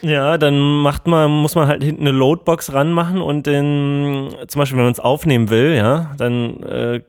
Ja, 0.02 0.39
dann 0.39 0.59
macht 0.59 1.06
man, 1.06 1.31
muss 1.31 1.55
man 1.55 1.68
halt 1.68 1.82
hinten 1.82 2.06
eine 2.06 2.16
Loadbox 2.16 2.72
ranmachen 2.72 3.20
und 3.20 3.47
den, 3.47 4.31
zum 4.48 4.59
Beispiel, 4.59 4.78
wenn 4.78 4.85
man 4.85 4.93
es 4.93 5.01
aufnehmen 5.01 5.51
will, 5.51 5.74
ja, 5.74 6.12
dann 6.16 6.62
äh, 6.62 7.01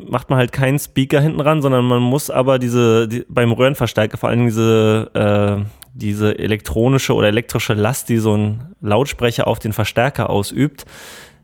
macht 0.00 0.30
man 0.30 0.38
halt 0.38 0.50
keinen 0.50 0.78
Speaker 0.78 1.20
hinten 1.20 1.40
ran, 1.40 1.60
sondern 1.60 1.84
man 1.84 2.00
muss 2.00 2.30
aber 2.30 2.58
diese, 2.58 3.06
die, 3.06 3.24
beim 3.28 3.52
Röhrenverstärker 3.52 4.16
vor 4.16 4.30
allem 4.30 4.46
diese, 4.46 5.10
äh, 5.14 5.64
diese 5.94 6.38
elektronische 6.38 7.14
oder 7.14 7.28
elektrische 7.28 7.74
Last, 7.74 8.08
die 8.08 8.16
so 8.16 8.34
ein 8.34 8.74
Lautsprecher 8.80 9.46
auf 9.46 9.58
den 9.58 9.74
Verstärker 9.74 10.30
ausübt, 10.30 10.86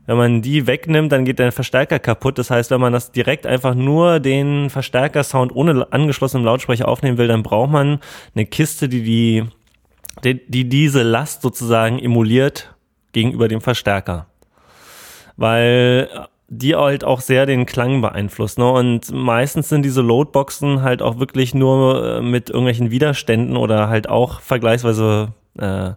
wenn 0.09 0.17
man 0.17 0.41
die 0.41 0.65
wegnimmt, 0.65 1.11
dann 1.11 1.23
geht 1.23 1.37
der 1.37 1.51
Verstärker 1.51 1.99
kaputt. 1.99 2.39
Das 2.39 2.49
heißt, 2.49 2.71
wenn 2.71 2.81
man 2.81 2.91
das 2.91 3.11
direkt 3.11 3.45
einfach 3.45 3.75
nur 3.75 4.19
den 4.19 4.71
Verstärker-Sound 4.71 5.55
ohne 5.55 5.85
angeschlossenen 5.93 6.43
Lautsprecher 6.43 6.87
aufnehmen 6.87 7.19
will, 7.19 7.27
dann 7.27 7.43
braucht 7.43 7.69
man 7.69 7.99
eine 8.33 8.47
Kiste, 8.47 8.89
die 8.89 9.03
die 9.03 9.43
die, 10.23 10.45
die 10.47 10.67
diese 10.67 11.03
Last 11.03 11.41
sozusagen 11.41 11.99
emuliert 11.99 12.73
gegenüber 13.11 13.47
dem 13.47 13.61
Verstärker. 13.61 14.27
Weil 15.37 16.09
die 16.49 16.75
halt 16.75 17.03
auch 17.03 17.21
sehr 17.21 17.45
den 17.45 17.65
Klang 17.65 18.01
beeinflussen. 18.01 18.61
Ne? 18.61 18.71
Und 18.71 19.11
meistens 19.11 19.69
sind 19.69 19.83
diese 19.83 20.01
Loadboxen 20.01 20.81
halt 20.81 21.01
auch 21.01 21.19
wirklich 21.19 21.53
nur 21.53 22.17
äh, 22.17 22.21
mit 22.21 22.49
irgendwelchen 22.49 22.91
Widerständen 22.91 23.55
oder 23.55 23.87
halt 23.87 24.09
auch 24.09 24.41
vergleichsweise 24.41 25.33
äh, 25.59 25.91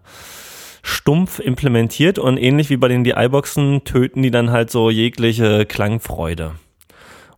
stumpf 0.83 1.39
implementiert 1.39 2.19
und 2.19 2.37
ähnlich 2.37 2.69
wie 2.69 2.77
bei 2.77 2.87
den 2.87 3.03
DI-Boxen 3.03 3.83
töten 3.83 4.21
die 4.21 4.31
dann 4.31 4.51
halt 4.51 4.69
so 4.69 4.89
jegliche 4.89 5.65
Klangfreude. 5.65 6.51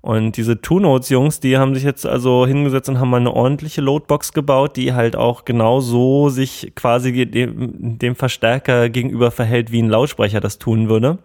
Und 0.05 0.37
diese 0.37 0.61
Two 0.61 0.79
Notes 0.79 1.09
Jungs, 1.09 1.39
die 1.39 1.57
haben 1.57 1.73
sich 1.73 1.83
jetzt 1.83 2.05
also 2.05 2.45
hingesetzt 2.45 2.87
und 2.89 2.99
haben 2.99 3.09
mal 3.09 3.17
eine 3.17 3.33
ordentliche 3.33 3.81
Loadbox 3.81 4.33
gebaut, 4.33 4.77
die 4.77 4.93
halt 4.93 5.15
auch 5.15 5.45
genau 5.45 5.79
so 5.79 6.29
sich 6.29 6.73
quasi 6.75 7.25
dem, 7.25 7.97
dem 7.97 8.15
Verstärker 8.15 8.89
gegenüber 8.89 9.31
verhält, 9.31 9.71
wie 9.71 9.81
ein 9.81 9.89
Lautsprecher 9.89 10.39
das 10.41 10.59
tun 10.59 10.89
würde. 10.89 11.17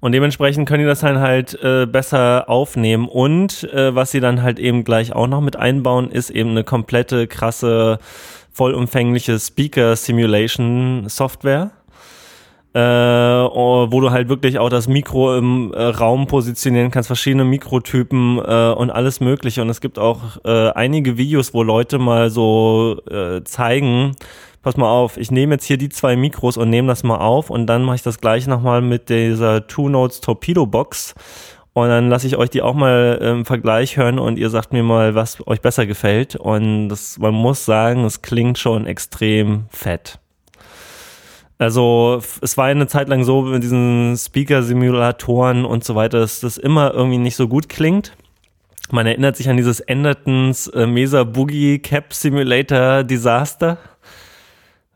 Und 0.00 0.12
dementsprechend 0.12 0.68
können 0.68 0.82
die 0.82 0.86
das 0.86 1.00
dann 1.00 1.18
halt 1.18 1.58
äh, 1.62 1.86
besser 1.86 2.50
aufnehmen. 2.50 3.08
Und 3.08 3.64
äh, 3.72 3.94
was 3.94 4.10
sie 4.10 4.20
dann 4.20 4.42
halt 4.42 4.58
eben 4.58 4.84
gleich 4.84 5.14
auch 5.14 5.26
noch 5.26 5.40
mit 5.40 5.56
einbauen, 5.56 6.10
ist 6.10 6.28
eben 6.28 6.50
eine 6.50 6.62
komplette, 6.62 7.26
krasse, 7.26 8.00
vollumfängliche 8.52 9.40
Speaker 9.40 9.96
Simulation 9.96 11.08
Software 11.08 11.70
äh, 12.74 12.80
wo 12.80 14.00
du 14.00 14.10
halt 14.10 14.28
wirklich 14.28 14.58
auch 14.58 14.68
das 14.68 14.88
Mikro 14.88 15.36
im 15.36 15.72
äh, 15.72 15.82
Raum 15.82 16.26
positionieren 16.26 16.90
kannst, 16.90 17.06
verschiedene 17.06 17.44
Mikrotypen 17.44 18.38
äh, 18.38 18.74
und 18.76 18.90
alles 18.90 19.20
Mögliche. 19.20 19.62
Und 19.62 19.70
es 19.70 19.80
gibt 19.80 19.98
auch 19.98 20.44
äh, 20.44 20.70
einige 20.70 21.16
Videos, 21.16 21.54
wo 21.54 21.62
Leute 21.62 21.98
mal 21.98 22.30
so 22.30 23.00
äh, 23.08 23.44
zeigen, 23.44 24.16
pass 24.62 24.76
mal 24.76 24.90
auf, 24.90 25.16
ich 25.16 25.30
nehme 25.30 25.54
jetzt 25.54 25.64
hier 25.66 25.76
die 25.76 25.88
zwei 25.88 26.16
Mikros 26.16 26.56
und 26.56 26.68
nehme 26.68 26.88
das 26.88 27.04
mal 27.04 27.18
auf 27.18 27.48
und 27.48 27.66
dann 27.66 27.84
mache 27.84 27.96
ich 27.96 28.02
das 28.02 28.20
gleich 28.20 28.48
nochmal 28.48 28.82
mit 28.82 29.08
dieser 29.08 29.68
Two 29.68 29.88
Notes 29.88 30.20
Torpedo 30.20 30.66
Box. 30.66 31.14
Und 31.74 31.88
dann 31.88 32.08
lasse 32.08 32.26
ich 32.28 32.36
euch 32.36 32.50
die 32.50 32.62
auch 32.62 32.74
mal 32.74 33.18
im 33.20 33.44
Vergleich 33.44 33.96
hören 33.96 34.20
und 34.20 34.38
ihr 34.38 34.48
sagt 34.48 34.72
mir 34.72 34.84
mal, 34.84 35.16
was 35.16 35.44
euch 35.46 35.60
besser 35.60 35.86
gefällt. 35.86 36.36
Und 36.36 36.88
das, 36.88 37.18
man 37.18 37.34
muss 37.34 37.64
sagen, 37.64 38.04
es 38.04 38.22
klingt 38.22 38.58
schon 38.58 38.86
extrem 38.86 39.64
fett. 39.70 40.20
Also 41.58 42.20
es 42.40 42.56
war 42.56 42.66
eine 42.66 42.86
Zeit 42.86 43.08
lang 43.08 43.24
so 43.24 43.42
mit 43.42 43.62
diesen 43.62 44.16
Speaker-Simulatoren 44.16 45.64
und 45.64 45.84
so 45.84 45.94
weiter, 45.94 46.20
dass 46.20 46.40
das 46.40 46.56
immer 46.56 46.92
irgendwie 46.92 47.18
nicht 47.18 47.36
so 47.36 47.46
gut 47.46 47.68
klingt. 47.68 48.12
Man 48.90 49.06
erinnert 49.06 49.36
sich 49.36 49.48
an 49.48 49.56
dieses 49.56 49.80
Endertons 49.80 50.66
äh, 50.68 50.86
Mesa 50.86 51.24
Boogie 51.24 51.78
Cap 51.78 52.12
Simulator 52.12 53.02
Disaster. 53.02 53.78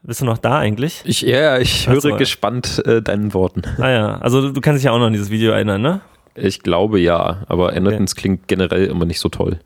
Bist 0.02 0.20
du 0.20 0.24
noch 0.24 0.39
da 0.39 0.59
eigentlich? 0.59 1.02
Ich, 1.05 1.22
ja, 1.22 1.59
ich 1.59 1.89
höre 1.89 2.16
gespannt 2.16 2.82
äh, 2.86 3.02
deinen 3.02 3.35
Worten. 3.35 3.62
Ah 3.78 3.90
ja, 3.90 4.18
also 4.18 4.51
du 4.51 4.60
kannst 4.60 4.78
dich 4.78 4.85
ja 4.85 4.93
auch 4.93 4.98
noch 4.98 5.06
an 5.06 5.12
dieses 5.12 5.30
Video 5.30 5.52
erinnern, 5.52 5.82
ne? 5.82 6.01
Ich 6.35 6.60
glaube 6.60 7.01
ja, 7.01 7.44
aber 7.48 7.72
Endertons 7.72 8.12
okay. 8.12 8.20
klingt 8.20 8.48
generell 8.48 8.86
immer 8.86 9.05
nicht 9.05 9.20
so 9.20 9.28
toll. 9.28 9.59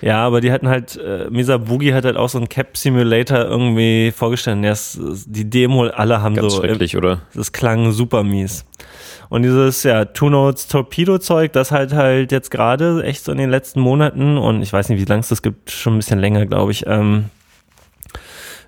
Ja, 0.00 0.24
aber 0.24 0.40
die 0.40 0.50
hatten 0.50 0.68
halt, 0.68 0.96
äh, 0.96 1.28
Misa 1.30 1.58
Boogie 1.58 1.92
hat 1.92 2.04
halt 2.04 2.16
auch 2.16 2.28
so 2.28 2.38
einen 2.38 2.48
Cap 2.48 2.76
Simulator 2.76 3.38
irgendwie 3.38 4.12
vorgestellt. 4.16 4.64
Ja, 4.64 4.74
die 5.26 5.48
Demo, 5.48 5.84
alle 5.86 6.22
haben 6.22 6.34
Ganz 6.34 6.54
so. 6.54 6.60
schrecklich, 6.60 6.96
oder? 6.96 7.22
Das 7.34 7.52
klang 7.52 7.92
super 7.92 8.22
mies. 8.22 8.64
Und 9.28 9.42
dieses, 9.42 9.82
ja, 9.82 10.06
Two 10.06 10.30
Notes 10.30 10.66
Torpedo-Zeug, 10.68 11.52
das 11.52 11.70
halt 11.70 11.92
halt 11.92 12.32
jetzt 12.32 12.50
gerade 12.50 13.04
echt 13.04 13.24
so 13.24 13.30
in 13.30 13.38
den 13.38 13.50
letzten 13.50 13.80
Monaten 13.80 14.38
und 14.38 14.62
ich 14.62 14.72
weiß 14.72 14.88
nicht, 14.88 15.00
wie 15.00 15.04
lange 15.04 15.20
es 15.20 15.28
das 15.28 15.42
gibt, 15.42 15.70
schon 15.70 15.94
ein 15.94 15.98
bisschen 15.98 16.18
länger, 16.18 16.46
glaube 16.46 16.72
ich, 16.72 16.86
ähm, 16.86 17.26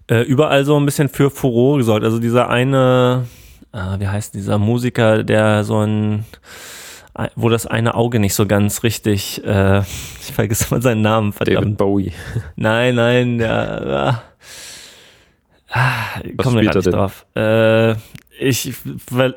äh, 0.09 0.21
überall 0.21 0.65
so 0.65 0.79
ein 0.79 0.85
bisschen 0.85 1.09
für 1.09 1.31
Furore 1.31 1.79
gesorgt. 1.79 2.05
Also 2.05 2.19
dieser 2.19 2.49
eine, 2.49 3.27
äh, 3.73 3.99
wie 3.99 4.07
heißt 4.07 4.35
dieser 4.35 4.59
Musiker, 4.59 5.25
der 5.25 5.65
so 5.65 5.79
ein 5.79 6.27
wo 7.37 7.49
das 7.49 7.67
eine 7.67 7.95
Auge 7.95 8.19
nicht 8.19 8.35
so 8.35 8.47
ganz 8.47 8.83
richtig, 8.83 9.45
äh, 9.45 9.81
ich 9.81 10.33
vergesse 10.33 10.67
mal 10.71 10.83
seinen 10.83 11.03
Namen, 11.03 11.33
verdammt. 11.33 11.59
David 11.59 11.77
Bowie. 11.77 12.13
Nein, 12.57 12.95
nein, 12.95 13.39
der, 13.39 14.23
äh, 15.73 15.75
ah, 15.75 16.21
wir 16.25 16.35
gar 16.65 16.75
nicht 16.75 16.93
drauf. 16.93 17.27
Äh, 17.37 17.93
ich, 18.39 18.73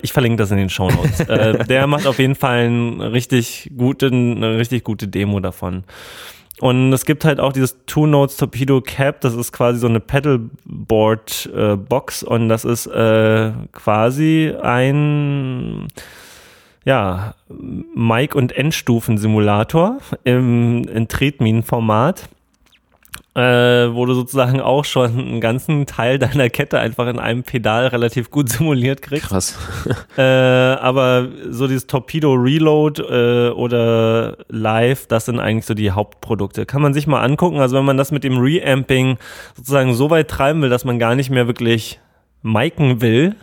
ich 0.01 0.13
verlinke 0.13 0.37
das 0.37 0.51
in 0.51 0.57
den 0.57 0.69
Show 0.69 0.89
Notes. 0.89 1.19
äh, 1.21 1.65
der 1.69 1.87
macht 1.87 2.07
auf 2.07 2.19
jeden 2.19 2.35
Fall 2.35 2.65
einen 2.65 3.01
richtig 3.01 3.71
guten, 3.77 4.37
eine 4.37 4.57
richtig 4.57 4.83
gute 4.83 5.07
Demo 5.07 5.39
davon. 5.39 5.83
Und 6.61 6.93
es 6.93 7.05
gibt 7.05 7.25
halt 7.25 7.41
auch 7.41 7.51
dieses 7.51 7.85
Two 7.85 8.07
Notes 8.07 8.37
Torpedo 8.37 8.79
Cap, 8.79 9.19
das 9.21 9.35
ist 9.35 9.51
quasi 9.51 9.79
so 9.79 9.87
eine 9.87 9.99
Pedalboard 9.99 11.49
äh, 11.53 11.75
Box 11.75 12.23
und 12.23 12.47
das 12.47 12.63
ist 12.63 12.87
äh, 12.87 13.51
quasi 13.73 14.53
ein 14.61 15.89
ja, 16.85 17.33
Mic- 17.49 18.35
und 18.35 18.55
Endstufen-Simulator 18.55 19.97
im, 20.23 20.87
in 20.87 21.07
Tretminenformat, 21.07 22.29
äh, 23.33 23.41
wo 23.41 24.05
du 24.05 24.13
sozusagen 24.13 24.61
auch 24.61 24.85
schon 24.85 25.17
einen 25.17 25.41
ganzen 25.41 25.87
Teil 25.87 26.19
deiner 26.19 26.49
Kette 26.49 26.79
einfach 26.79 27.07
in 27.07 27.17
einem 27.17 27.41
Pedal 27.41 27.87
relativ 27.87 28.29
gut 28.29 28.49
simuliert 28.51 29.01
kriegst. 29.01 29.27
Krass. 29.27 29.57
äh, 30.17 30.21
aber 30.21 31.27
so 31.49 31.67
dieses 31.67 31.87
Torpedo 31.87 32.33
Reload 32.33 33.01
äh, 33.01 33.49
oder 33.49 34.37
Live, 34.47 35.07
das 35.07 35.25
sind 35.25 35.39
eigentlich 35.39 35.65
so 35.65 35.73
die 35.73 35.89
Hauptprodukte. 35.89 36.67
Kann 36.67 36.83
man 36.83 36.93
sich 36.93 37.07
mal 37.07 37.21
angucken. 37.21 37.59
Also 37.59 37.75
wenn 37.77 37.85
man 37.85 37.97
das 37.97 38.11
mit 38.11 38.23
dem 38.23 38.37
Reamping 38.37 39.17
sozusagen 39.55 39.95
so 39.95 40.11
weit 40.11 40.29
treiben 40.29 40.61
will, 40.61 40.69
dass 40.69 40.85
man 40.85 40.99
gar 40.99 41.15
nicht 41.15 41.31
mehr 41.31 41.47
wirklich 41.47 41.99
miken 42.43 43.01
will, 43.01 43.35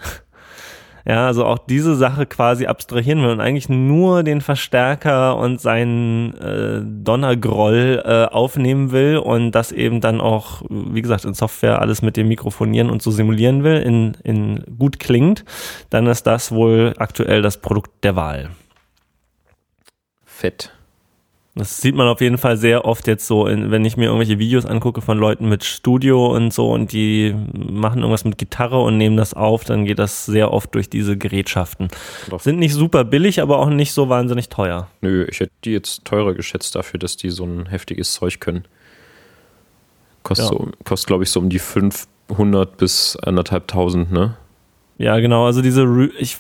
ja, 1.07 1.27
also 1.27 1.45
auch 1.45 1.59
diese 1.59 1.97
Sache 1.97 2.27
quasi 2.27 2.67
abstrahieren 2.67 3.23
will 3.23 3.31
und 3.31 3.41
eigentlich 3.41 3.69
nur 3.69 4.23
den 4.23 4.41
Verstärker 4.41 5.37
und 5.37 5.61
seinen 5.61 6.35
äh, 6.35 6.81
Donnergroll 6.85 8.03
äh, 8.05 8.25
aufnehmen 8.27 8.93
will 8.93 9.17
und 9.17 9.53
das 9.53 9.73
eben 9.73 10.01
dann 10.01 10.21
auch, 10.21 10.63
wie 10.69 11.03
gesagt, 11.03 11.25
in 11.25 11.35
Software 11.35 11.81
alles 11.81 12.03
mit 12.03 12.17
dem 12.17 12.29
Mikrofonieren 12.29 12.91
und 12.91 13.03
so 13.03 13.11
simulieren 13.11 13.65
will, 13.65 13.79
in, 13.79 14.17
in 14.23 14.65
gut 14.79 15.01
klingt, 15.01 15.45
dann 15.91 16.07
ist 16.07 16.25
das 16.27 16.53
wohl 16.53 16.95
aktuell 16.99 17.43
das 17.43 17.57
Produkt 17.57 18.05
der 18.05 18.17
Wahl. 18.17 18.51
Fett. 20.25 20.73
Das 21.55 21.83
sieht 21.83 21.95
man 21.95 22.09
auf 22.09 22.23
jeden 22.23 22.39
Fall 22.39 22.57
sehr 22.57 22.87
oft 22.87 23.07
jetzt 23.07 23.27
so, 23.27 23.45
wenn 23.45 23.85
ich 23.85 23.99
mir 23.99 24.07
irgendwelche 24.07 24.39
Videos 24.39 24.65
angucke 24.65 25.03
von 25.03 25.19
Leuten 25.19 25.51
mit 25.51 25.65
Studio 25.65 26.35
und 26.35 26.51
so 26.51 26.71
und 26.71 26.93
die 26.93 27.35
machen 27.53 27.99
irgendwas 27.99 28.25
mit 28.25 28.39
Gitarre 28.39 28.81
und 28.81 28.97
nehmen 28.97 29.19
das 29.19 29.35
auf, 29.35 29.65
dann 29.65 29.85
geht 29.85 29.99
das 29.99 30.25
sehr 30.25 30.51
oft 30.51 30.75
durch 30.75 30.89
diese 30.89 31.19
Gerätschaften. 31.19 31.89
Doch. 32.31 32.41
Sind 32.41 32.59
nicht 32.59 32.73
super 32.73 33.05
billig, 33.05 33.43
aber 33.43 33.59
auch 33.59 33.69
nicht 33.69 33.93
so 33.93 34.09
wahnsinnig 34.09 34.49
teuer. 34.49 34.89
Nö, 35.03 35.27
ich 35.31 35.41
hätte 35.41 35.53
die 35.65 35.73
jetzt 35.73 36.07
teurer 36.07 36.33
geschätzt 36.33 36.75
dafür, 36.75 36.99
dass 36.99 37.19
die 37.19 37.29
so 37.29 37.45
ein 37.45 37.67
heftiges 37.67 38.15
Zeug 38.15 38.41
können. 38.41 38.65
Kostet, 40.23 40.47
ja. 40.47 40.57
so, 40.57 40.71
kostet 40.85 41.07
glaube 41.07 41.25
ich, 41.25 41.31
so 41.31 41.39
um 41.39 41.51
die 41.51 41.59
500 41.59 42.79
bis 42.79 43.19
1.500, 43.19 44.11
ne? 44.11 44.37
Ja, 44.97 45.19
genau. 45.19 45.45
Also 45.45 45.61
diese, 45.61 45.83
Re 45.83 46.11
ich 46.19 46.39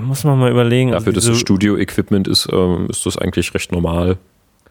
muss 0.00 0.24
man 0.24 0.36
mal 0.38 0.50
überlegen. 0.50 0.90
Dafür, 0.90 1.14
also 1.14 1.28
dass 1.28 1.36
es 1.36 1.38
Studio-Equipment 1.38 2.26
ist, 2.26 2.48
ähm, 2.50 2.88
ist 2.90 3.06
das 3.06 3.18
eigentlich 3.18 3.54
recht 3.54 3.70
normal. 3.70 4.18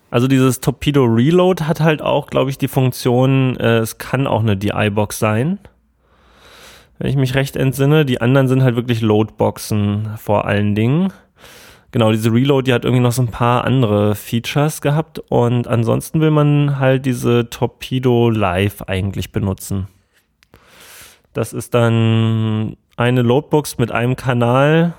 Also 0.10 0.28
dieses 0.28 0.62
Torpedo 0.62 1.04
Reload 1.04 1.66
hat 1.66 1.82
halt 1.82 2.02
auch, 2.02 2.28
glaube 2.28 2.50
ich, 2.50 2.58
die 2.58 2.68
Funktion, 2.68 3.58
äh, 3.58 3.80
es 3.80 3.98
kann 3.98 4.26
auch 4.26 4.42
eine 4.42 4.56
DI-Box 4.56 5.20
sein. 5.20 5.60
Wenn 6.98 7.10
ich 7.10 7.16
mich 7.16 7.36
recht 7.36 7.56
entsinne. 7.56 8.06
Die 8.06 8.22
anderen 8.22 8.48
sind 8.48 8.64
halt 8.64 8.76
wirklich 8.76 9.02
Loadboxen 9.02 10.18
vor 10.18 10.46
allen 10.46 10.74
Dingen. 10.76 11.14
Genau, 11.92 12.12
diese 12.12 12.34
Reload, 12.34 12.66
die 12.66 12.74
hat 12.74 12.86
irgendwie 12.86 13.04
noch 13.04 13.12
so 13.12 13.22
ein 13.22 13.32
paar 13.32 13.64
andere 13.64 14.16
Features 14.16 14.82
gehabt 14.82 15.20
und 15.30 15.68
ansonsten 15.68 16.20
will 16.20 16.32
man 16.32 16.80
halt 16.80 17.06
diese 17.06 17.50
Torpedo 17.50 18.30
Live 18.30 18.82
eigentlich 18.84 19.32
benutzen. 19.32 19.88
Das 21.34 21.54
ist 21.54 21.74
dann 21.74 22.76
eine 22.98 23.22
Loadbox 23.22 23.78
mit 23.78 23.92
einem 23.92 24.16
Kanal 24.16 24.96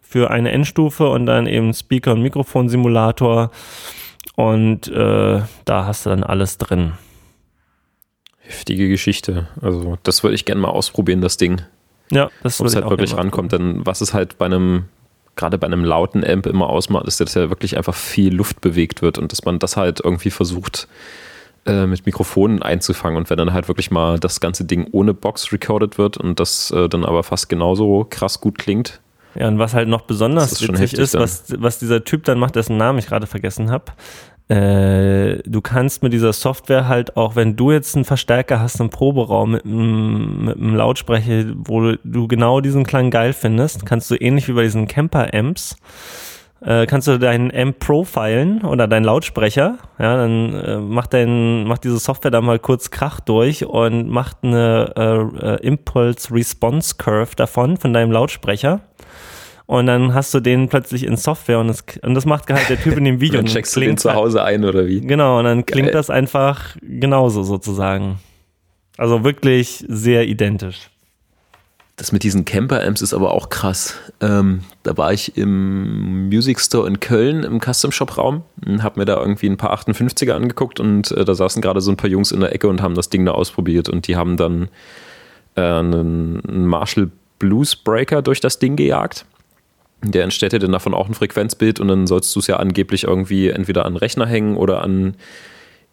für 0.00 0.30
eine 0.30 0.50
Endstufe 0.50 1.08
und 1.08 1.26
dann 1.26 1.46
eben 1.46 1.72
Speaker- 1.74 2.12
und 2.12 2.22
Mikrofonsimulator. 2.22 3.50
Und 4.36 4.86
äh, 4.88 5.40
da 5.64 5.86
hast 5.86 6.06
du 6.06 6.10
dann 6.10 6.22
alles 6.22 6.58
drin. 6.58 6.92
Heftige 8.38 8.88
Geschichte. 8.88 9.48
Also, 9.60 9.98
das 10.04 10.22
würde 10.22 10.36
ich 10.36 10.44
gerne 10.44 10.60
mal 10.60 10.68
ausprobieren, 10.68 11.20
das 11.20 11.36
Ding. 11.38 11.62
Ja, 12.12 12.30
das 12.42 12.60
Ob 12.60 12.66
es 12.66 12.76
halt 12.76 12.88
wirklich 12.88 13.16
rankommt. 13.16 13.52
Denn 13.52 13.84
was 13.84 14.02
es 14.02 14.14
halt 14.14 14.38
bei 14.38 14.46
einem, 14.46 14.84
gerade 15.34 15.58
bei 15.58 15.66
einem 15.66 15.84
lauten 15.84 16.22
Amp 16.22 16.46
immer 16.46 16.68
ausmacht, 16.68 17.08
ist, 17.08 17.18
dass 17.18 17.34
ja 17.34 17.48
wirklich 17.48 17.76
einfach 17.76 17.94
viel 17.94 18.32
Luft 18.32 18.60
bewegt 18.60 19.02
wird 19.02 19.18
und 19.18 19.32
dass 19.32 19.44
man 19.44 19.58
das 19.58 19.76
halt 19.76 20.00
irgendwie 20.04 20.30
versucht, 20.30 20.86
äh, 21.64 21.86
mit 21.86 22.04
Mikrofonen 22.04 22.62
einzufangen. 22.62 23.16
Und 23.16 23.30
wenn 23.30 23.38
dann 23.38 23.54
halt 23.54 23.68
wirklich 23.68 23.90
mal 23.90 24.20
das 24.20 24.40
ganze 24.40 24.66
Ding 24.66 24.86
ohne 24.92 25.14
Box 25.14 25.50
recorded 25.50 25.96
wird 25.96 26.18
und 26.18 26.38
das 26.38 26.70
äh, 26.70 26.88
dann 26.90 27.06
aber 27.06 27.22
fast 27.22 27.48
genauso 27.48 28.06
krass 28.08 28.40
gut 28.40 28.58
klingt, 28.58 29.00
ja, 29.38 29.48
und 29.48 29.58
was 29.58 29.74
halt 29.74 29.88
noch 29.88 30.02
besonders 30.02 30.60
witzig 30.62 30.94
ist, 30.94 31.14
was, 31.14 31.44
was 31.58 31.78
dieser 31.78 32.04
Typ 32.04 32.24
dann 32.24 32.38
macht, 32.38 32.56
dessen 32.56 32.76
Namen 32.76 32.98
ich 32.98 33.06
gerade 33.06 33.26
vergessen 33.26 33.70
habe, 33.70 33.92
äh, 34.48 35.42
du 35.44 35.60
kannst 35.60 36.04
mit 36.04 36.12
dieser 36.12 36.32
Software 36.32 36.86
halt 36.86 37.16
auch, 37.16 37.34
wenn 37.34 37.56
du 37.56 37.72
jetzt 37.72 37.96
einen 37.96 38.04
Verstärker 38.04 38.60
hast 38.60 38.78
im 38.78 38.90
Proberaum 38.90 39.52
mit 39.52 39.64
einem, 39.64 40.44
mit 40.44 40.56
einem 40.56 40.76
Lautsprecher, 40.76 41.46
wo 41.56 41.94
du 42.02 42.28
genau 42.28 42.60
diesen 42.60 42.84
Klang 42.84 43.10
geil 43.10 43.32
findest, 43.32 43.84
kannst 43.84 44.10
du 44.10 44.14
ähnlich 44.14 44.46
wie 44.46 44.52
bei 44.52 44.62
diesen 44.62 44.86
Camper-Amps, 44.86 45.76
äh, 46.60 46.86
kannst 46.86 47.06
du 47.06 47.18
deinen 47.18 47.54
Amp 47.54 47.78
profilen 47.78 48.62
oder 48.62 48.88
deinen 48.88 49.04
Lautsprecher, 49.04 49.78
ja, 49.98 50.16
dann 50.16 50.54
äh, 50.54 50.78
macht 50.78 51.12
dein, 51.12 51.64
macht 51.64 51.84
diese 51.84 51.98
Software 51.98 52.30
da 52.30 52.40
mal 52.40 52.58
kurz 52.58 52.90
Krach 52.90 53.20
durch 53.20 53.64
und 53.66 54.08
macht 54.08 54.38
eine 54.42 54.92
äh, 54.96 55.46
äh 55.46 55.66
Impulse 55.66 56.32
Response 56.32 56.94
Curve 56.96 57.36
davon, 57.36 57.76
von 57.76 57.92
deinem 57.92 58.10
Lautsprecher 58.10 58.80
Und 59.66 59.86
dann 59.86 60.14
hast 60.14 60.32
du 60.32 60.40
den 60.40 60.68
plötzlich 60.68 61.04
in 61.04 61.16
Software 61.16 61.58
und 61.58 61.68
das, 61.68 61.84
und 62.02 62.14
das 62.14 62.24
macht 62.24 62.48
halt 62.50 62.68
der 62.70 62.80
Typ 62.80 62.96
in 62.96 63.04
dem 63.04 63.20
Video. 63.20 63.40
dann 63.40 63.46
checkst 63.46 63.76
du 63.76 63.80
den 63.80 63.98
zu 63.98 64.14
Hause 64.14 64.42
ein 64.42 64.64
oder 64.64 64.86
wie? 64.86 65.00
Genau, 65.00 65.38
und 65.38 65.44
dann 65.44 65.66
klingt 65.66 65.88
Geil. 65.88 65.94
das 65.94 66.08
einfach 66.08 66.76
genauso 66.80 67.42
sozusagen. 67.42 68.18
Also 68.96 69.24
wirklich 69.24 69.84
sehr 69.88 70.26
identisch. 70.26 70.88
Das 71.96 72.12
mit 72.12 72.22
diesen 72.22 72.44
Camper-Amps 72.44 73.00
ist 73.00 73.14
aber 73.14 73.32
auch 73.32 73.48
krass. 73.48 73.94
Ähm, 74.20 74.60
da 74.82 74.98
war 74.98 75.14
ich 75.14 75.38
im 75.38 76.28
Music 76.28 76.60
Store 76.60 76.86
in 76.86 77.00
Köln 77.00 77.42
im 77.42 77.58
Custom 77.58 77.90
Shop 77.90 78.18
Raum 78.18 78.42
und 78.66 78.82
habe 78.82 79.00
mir 79.00 79.06
da 79.06 79.18
irgendwie 79.18 79.48
ein 79.48 79.56
paar 79.56 79.72
58er 79.74 80.32
angeguckt 80.32 80.78
und 80.78 81.10
äh, 81.12 81.24
da 81.24 81.34
saßen 81.34 81.62
gerade 81.62 81.80
so 81.80 81.90
ein 81.90 81.96
paar 81.96 82.10
Jungs 82.10 82.32
in 82.32 82.40
der 82.40 82.54
Ecke 82.54 82.68
und 82.68 82.82
haben 82.82 82.94
das 82.94 83.08
Ding 83.08 83.24
da 83.24 83.32
ausprobiert 83.32 83.88
und 83.88 84.06
die 84.08 84.16
haben 84.16 84.36
dann 84.36 84.68
äh, 85.54 85.62
einen 85.62 86.66
Marshall 86.66 87.10
Blues 87.38 87.74
Breaker 87.74 88.20
durch 88.20 88.40
das 88.40 88.58
Ding 88.58 88.76
gejagt. 88.76 89.24
Der 90.02 90.22
entsteht 90.22 90.52
dann 90.52 90.72
davon 90.72 90.92
auch 90.92 91.08
ein 91.08 91.14
Frequenzbild 91.14 91.80
und 91.80 91.88
dann 91.88 92.06
sollst 92.06 92.34
du 92.36 92.40
es 92.40 92.46
ja 92.46 92.56
angeblich 92.56 93.04
irgendwie 93.04 93.48
entweder 93.48 93.86
an 93.86 93.96
Rechner 93.96 94.26
hängen 94.26 94.58
oder 94.58 94.82
an 94.82 95.14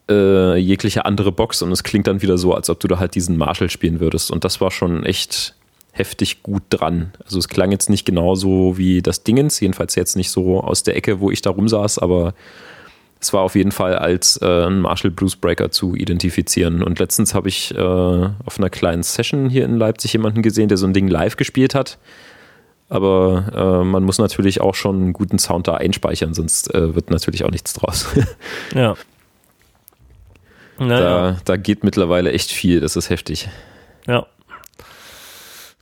äh, 0.09 0.57
jegliche 0.57 1.05
andere 1.05 1.31
Box 1.31 1.61
und 1.61 1.71
es 1.71 1.83
klingt 1.83 2.07
dann 2.07 2.21
wieder 2.21 2.37
so, 2.37 2.53
als 2.53 2.69
ob 2.69 2.81
du 2.81 2.89
da 2.89 2.99
halt 2.99 3.15
diesen 3.15 3.37
Marshall 3.37 3.69
spielen 3.69 4.01
würdest. 4.01 4.31
Und 4.31 4.43
das 4.43 4.59
war 4.59 4.69
schon 4.69 5.05
echt 5.05 5.55
heftig 5.93 6.43
gut 6.43 6.63
dran. 6.69 7.13
Also 7.23 7.39
es 7.39 7.47
klang 7.47 7.71
jetzt 7.71 7.89
nicht 7.89 8.03
genauso 8.03 8.77
wie 8.77 9.01
das 9.01 9.23
Dingens, 9.23 9.59
jedenfalls 9.59 9.95
jetzt 9.95 10.15
nicht 10.15 10.31
so 10.31 10.59
aus 10.59 10.83
der 10.83 10.95
Ecke, 10.97 11.19
wo 11.19 11.31
ich 11.31 11.41
da 11.41 11.51
rumsaß, 11.51 11.99
aber 11.99 12.33
es 13.21 13.31
war 13.31 13.41
auf 13.41 13.55
jeden 13.55 13.71
Fall 13.71 13.95
als 13.95 14.37
äh, 14.41 14.65
ein 14.65 14.81
Marshall 14.81 15.11
Blues 15.11 15.35
Breaker 15.35 15.71
zu 15.71 15.95
identifizieren. 15.95 16.83
Und 16.83 16.99
letztens 16.99 17.33
habe 17.33 17.47
ich 17.47 17.73
äh, 17.73 17.79
auf 17.79 18.57
einer 18.57 18.69
kleinen 18.69 19.03
Session 19.03 19.49
hier 19.49 19.65
in 19.65 19.77
Leipzig 19.77 20.11
jemanden 20.13 20.41
gesehen, 20.41 20.67
der 20.67 20.77
so 20.77 20.85
ein 20.85 20.93
Ding 20.93 21.07
live 21.07 21.37
gespielt 21.37 21.75
hat. 21.75 21.99
Aber 22.89 23.81
äh, 23.81 23.85
man 23.85 24.03
muss 24.03 24.17
natürlich 24.17 24.61
auch 24.61 24.75
schon 24.75 24.95
einen 24.97 25.13
guten 25.13 25.39
Sound 25.39 25.67
da 25.67 25.75
einspeichern, 25.75 26.33
sonst 26.33 26.73
äh, 26.73 26.95
wird 26.95 27.11
natürlich 27.11 27.45
auch 27.45 27.51
nichts 27.51 27.73
draus. 27.73 28.07
ja. 28.75 28.95
Naja. 30.79 30.99
Da, 30.99 31.37
da 31.45 31.55
geht 31.55 31.83
mittlerweile 31.83 32.31
echt 32.31 32.51
viel, 32.51 32.81
das 32.81 32.95
ist 32.95 33.09
heftig. 33.09 33.47
Ja. 34.07 34.25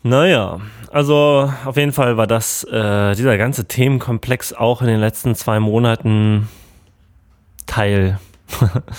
Naja, 0.03 0.60
also 0.91 1.52
auf 1.65 1.78
jeden 1.78 1.94
Fall 1.94 2.18
war 2.18 2.28
das, 2.28 2.64
äh, 2.64 3.15
dieser 3.15 3.38
ganze 3.38 3.65
Themenkomplex 3.65 4.53
auch 4.53 4.82
in 4.82 4.88
den 4.88 4.99
letzten 4.99 5.36
zwei 5.36 5.60
Monaten 5.60 6.49
Teil 7.68 8.19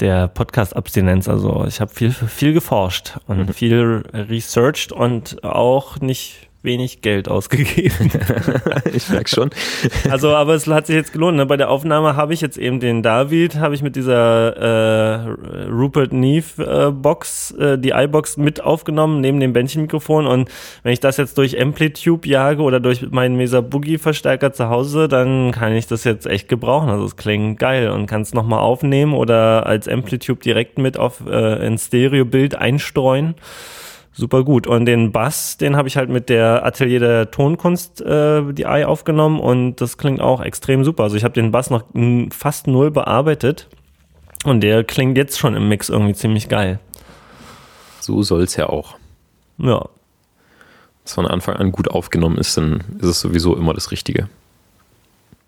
der 0.00 0.28
Podcast-Abstinenz. 0.28 1.28
Also 1.28 1.64
ich 1.66 1.80
habe 1.80 1.92
viel, 1.92 2.12
viel 2.12 2.52
geforscht 2.52 3.18
und 3.26 3.48
mhm. 3.48 3.52
viel 3.52 4.04
researched 4.12 4.92
und 4.92 5.42
auch 5.42 5.98
nicht 6.00 6.49
wenig 6.62 7.00
Geld 7.00 7.28
ausgegeben. 7.28 8.10
ich 8.92 9.08
merke 9.08 9.28
schon. 9.28 9.50
Also, 10.10 10.34
aber 10.34 10.54
es 10.54 10.66
hat 10.66 10.86
sich 10.86 10.96
jetzt 10.96 11.12
gelohnt. 11.12 11.36
Ne? 11.36 11.46
Bei 11.46 11.56
der 11.56 11.70
Aufnahme 11.70 12.16
habe 12.16 12.34
ich 12.34 12.40
jetzt 12.40 12.58
eben 12.58 12.80
den 12.80 13.02
David, 13.02 13.56
habe 13.56 13.74
ich 13.74 13.82
mit 13.82 13.96
dieser 13.96 14.56
äh, 14.56 15.68
Rupert 15.68 16.12
Neve 16.12 16.88
äh, 16.88 16.90
Box, 16.90 17.52
äh, 17.52 17.78
die 17.78 17.90
iBox 17.90 18.36
mit 18.36 18.62
aufgenommen, 18.62 19.20
neben 19.20 19.40
dem 19.40 19.52
Bändchenmikrofon. 19.52 20.26
Und 20.26 20.50
wenn 20.82 20.92
ich 20.92 21.00
das 21.00 21.16
jetzt 21.16 21.38
durch 21.38 21.60
Amplitude 21.60 22.28
jage 22.28 22.62
oder 22.62 22.80
durch 22.80 23.10
meinen 23.10 23.36
Mesa 23.36 23.60
Boogie 23.60 23.98
Verstärker 23.98 24.52
zu 24.52 24.68
Hause, 24.68 25.08
dann 25.08 25.52
kann 25.52 25.74
ich 25.74 25.86
das 25.86 26.04
jetzt 26.04 26.26
echt 26.26 26.48
gebrauchen. 26.48 26.88
Also 26.88 27.04
es 27.04 27.16
klingt 27.16 27.58
geil 27.58 27.90
und 27.90 28.06
kann 28.06 28.22
es 28.22 28.34
nochmal 28.34 28.60
aufnehmen 28.60 29.14
oder 29.14 29.66
als 29.66 29.86
Amplitude 29.88 30.40
direkt 30.40 30.78
mit 30.78 30.98
auf 30.98 31.22
äh, 31.26 31.66
ein 31.66 31.78
Stereo-Bild 31.78 32.54
einstreuen 32.54 33.34
super 34.12 34.44
gut. 34.44 34.66
Und 34.66 34.86
den 34.86 35.12
Bass, 35.12 35.56
den 35.56 35.76
habe 35.76 35.88
ich 35.88 35.96
halt 35.96 36.10
mit 36.10 36.28
der 36.28 36.64
Atelier 36.64 37.00
der 37.00 37.30
Tonkunst 37.30 38.00
äh, 38.00 38.52
die 38.52 38.66
Ei 38.66 38.86
aufgenommen 38.86 39.40
und 39.40 39.76
das 39.76 39.98
klingt 39.98 40.20
auch 40.20 40.40
extrem 40.40 40.84
super. 40.84 41.04
Also 41.04 41.16
ich 41.16 41.24
habe 41.24 41.34
den 41.34 41.50
Bass 41.50 41.70
noch 41.70 41.84
fast 42.30 42.66
null 42.66 42.90
bearbeitet 42.90 43.68
und 44.44 44.60
der 44.60 44.84
klingt 44.84 45.16
jetzt 45.16 45.38
schon 45.38 45.54
im 45.54 45.68
Mix 45.68 45.88
irgendwie 45.88 46.14
ziemlich 46.14 46.48
geil. 46.48 46.80
So 48.00 48.22
soll 48.22 48.42
es 48.42 48.56
ja 48.56 48.68
auch. 48.68 48.96
Ja. 49.58 49.86
Was 51.04 51.14
von 51.14 51.26
Anfang 51.26 51.56
an 51.56 51.72
gut 51.72 51.88
aufgenommen 51.88 52.38
ist, 52.38 52.56
dann 52.56 52.84
ist 52.98 53.06
es 53.08 53.20
sowieso 53.20 53.56
immer 53.56 53.74
das 53.74 53.90
Richtige. 53.90 54.28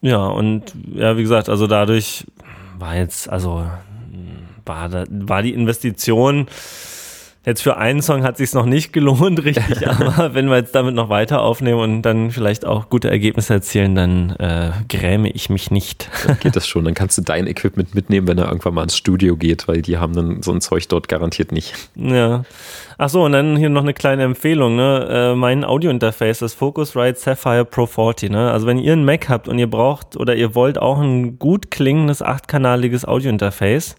Ja, 0.00 0.26
und 0.26 0.74
ja, 0.94 1.16
wie 1.16 1.22
gesagt, 1.22 1.48
also 1.48 1.66
dadurch 1.66 2.26
war 2.78 2.96
jetzt, 2.96 3.28
also 3.28 3.64
war, 4.66 4.88
da, 4.88 5.04
war 5.08 5.42
die 5.42 5.54
Investition 5.54 6.46
Jetzt 7.44 7.62
für 7.62 7.76
einen 7.76 8.02
Song 8.02 8.22
hat 8.22 8.36
sich 8.36 8.52
noch 8.52 8.66
nicht 8.66 8.92
gelohnt, 8.92 9.44
richtig, 9.44 9.88
aber 9.88 10.34
wenn 10.34 10.48
wir 10.48 10.56
jetzt 10.56 10.74
damit 10.74 10.94
noch 10.94 11.08
weiter 11.08 11.42
aufnehmen 11.42 11.80
und 11.80 12.02
dann 12.02 12.30
vielleicht 12.30 12.64
auch 12.64 12.88
gute 12.88 13.10
Ergebnisse 13.10 13.54
erzielen, 13.54 13.96
dann 13.96 14.30
äh, 14.38 14.70
gräme 14.88 15.28
ich 15.30 15.50
mich 15.50 15.70
nicht. 15.70 16.08
Dann 16.26 16.38
geht 16.38 16.54
das 16.54 16.66
schon, 16.68 16.84
dann 16.84 16.94
kannst 16.94 17.18
du 17.18 17.22
dein 17.22 17.48
Equipment 17.48 17.94
mitnehmen, 17.94 18.28
wenn 18.28 18.38
er 18.38 18.46
irgendwann 18.46 18.74
mal 18.74 18.84
ins 18.84 18.96
Studio 18.96 19.36
geht, 19.36 19.66
weil 19.66 19.82
die 19.82 19.98
haben 19.98 20.14
dann 20.14 20.42
so 20.42 20.52
ein 20.52 20.60
Zeug 20.60 20.86
dort 20.88 21.08
garantiert 21.08 21.50
nicht. 21.50 21.74
Ja. 21.96 22.44
Ach 22.98 23.08
so, 23.08 23.24
und 23.24 23.32
dann 23.32 23.56
hier 23.56 23.70
noch 23.70 23.82
eine 23.82 23.94
kleine 23.94 24.22
Empfehlung, 24.22 24.76
ne? 24.76 25.32
Äh, 25.32 25.34
mein 25.34 25.64
Audio-Interface, 25.64 26.38
das 26.38 26.54
Focusrite 26.54 27.18
Sapphire 27.18 27.64
Pro 27.64 27.86
40, 27.86 28.30
ne? 28.30 28.52
Also 28.52 28.66
wenn 28.68 28.78
ihr 28.78 28.92
einen 28.92 29.04
Mac 29.04 29.28
habt 29.28 29.48
und 29.48 29.58
ihr 29.58 29.68
braucht 29.68 30.16
oder 30.16 30.36
ihr 30.36 30.54
wollt 30.54 30.78
auch 30.78 31.00
ein 31.00 31.40
gut 31.40 31.72
klingendes 31.72 32.22
achtkanaliges 32.22 33.04
Audio-Interface, 33.04 33.96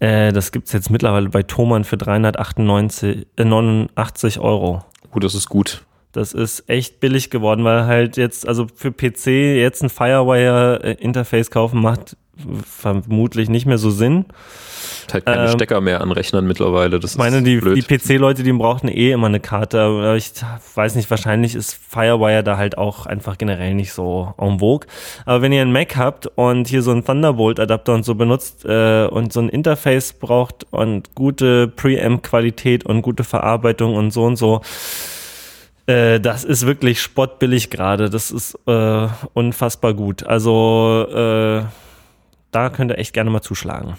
äh, 0.00 0.32
das 0.32 0.52
gibt 0.52 0.66
es 0.66 0.72
jetzt 0.72 0.90
mittlerweile 0.90 1.28
bei 1.28 1.42
Thomann 1.42 1.84
für 1.84 1.96
389 1.96 3.26
äh, 3.36 3.44
89 3.44 4.38
Euro. 4.40 4.84
Gut, 5.10 5.24
das 5.24 5.34
ist 5.34 5.48
gut. 5.48 5.84
Das 6.12 6.32
ist 6.32 6.68
echt 6.68 7.00
billig 7.00 7.30
geworden, 7.30 7.64
weil 7.64 7.86
halt 7.86 8.16
jetzt, 8.16 8.46
also 8.46 8.66
für 8.74 8.92
PC 8.92 9.26
jetzt 9.56 9.82
ein 9.82 9.90
Firewire-Interface 9.90 11.50
kaufen 11.50 11.80
macht 11.80 12.16
vermutlich 12.64 13.48
nicht 13.48 13.66
mehr 13.66 13.78
so 13.78 13.90
Sinn. 13.90 14.26
Halt 15.12 15.26
keine 15.26 15.44
ähm, 15.44 15.52
Stecker 15.52 15.80
mehr 15.80 16.00
an 16.00 16.12
Rechnern 16.12 16.46
mittlerweile. 16.46 17.00
Das 17.00 17.12
ich 17.12 17.18
meine, 17.18 17.42
die, 17.42 17.60
die 17.60 17.82
PC-Leute, 17.82 18.42
die 18.42 18.52
brauchen 18.52 18.88
eh 18.88 19.12
immer 19.12 19.26
eine 19.26 19.40
Karte. 19.40 20.14
Ich 20.16 20.32
weiß 20.74 20.94
nicht, 20.94 21.10
wahrscheinlich 21.10 21.54
ist 21.54 21.74
Firewire 21.74 22.42
da 22.42 22.56
halt 22.56 22.78
auch 22.78 23.06
einfach 23.06 23.36
generell 23.38 23.74
nicht 23.74 23.92
so 23.92 24.34
en 24.38 24.60
vogue. 24.60 24.86
Aber 25.26 25.42
wenn 25.42 25.52
ihr 25.52 25.62
einen 25.62 25.72
Mac 25.72 25.96
habt 25.96 26.26
und 26.26 26.68
hier 26.68 26.82
so 26.82 26.92
einen 26.92 27.04
Thunderbolt-Adapter 27.04 27.94
und 27.94 28.04
so 28.04 28.14
benutzt 28.14 28.64
äh, 28.64 29.06
und 29.06 29.32
so 29.32 29.40
ein 29.40 29.48
Interface 29.48 30.14
braucht 30.14 30.66
und 30.70 31.14
gute 31.14 31.68
Preamp-Qualität 31.68 32.86
und 32.86 33.02
gute 33.02 33.24
Verarbeitung 33.24 33.94
und 33.94 34.12
so 34.12 34.24
und 34.24 34.36
so, 34.36 34.62
äh, 35.86 36.20
das 36.20 36.44
ist 36.44 36.66
wirklich 36.66 37.00
spottbillig 37.00 37.70
gerade. 37.70 38.10
Das 38.10 38.30
ist 38.30 38.58
äh, 38.66 39.08
unfassbar 39.34 39.94
gut. 39.94 40.24
Also 40.24 41.06
äh, 41.10 41.64
da 42.50 42.70
könnt 42.70 42.90
ihr 42.90 42.98
echt 42.98 43.12
gerne 43.12 43.30
mal 43.30 43.42
zuschlagen. 43.42 43.96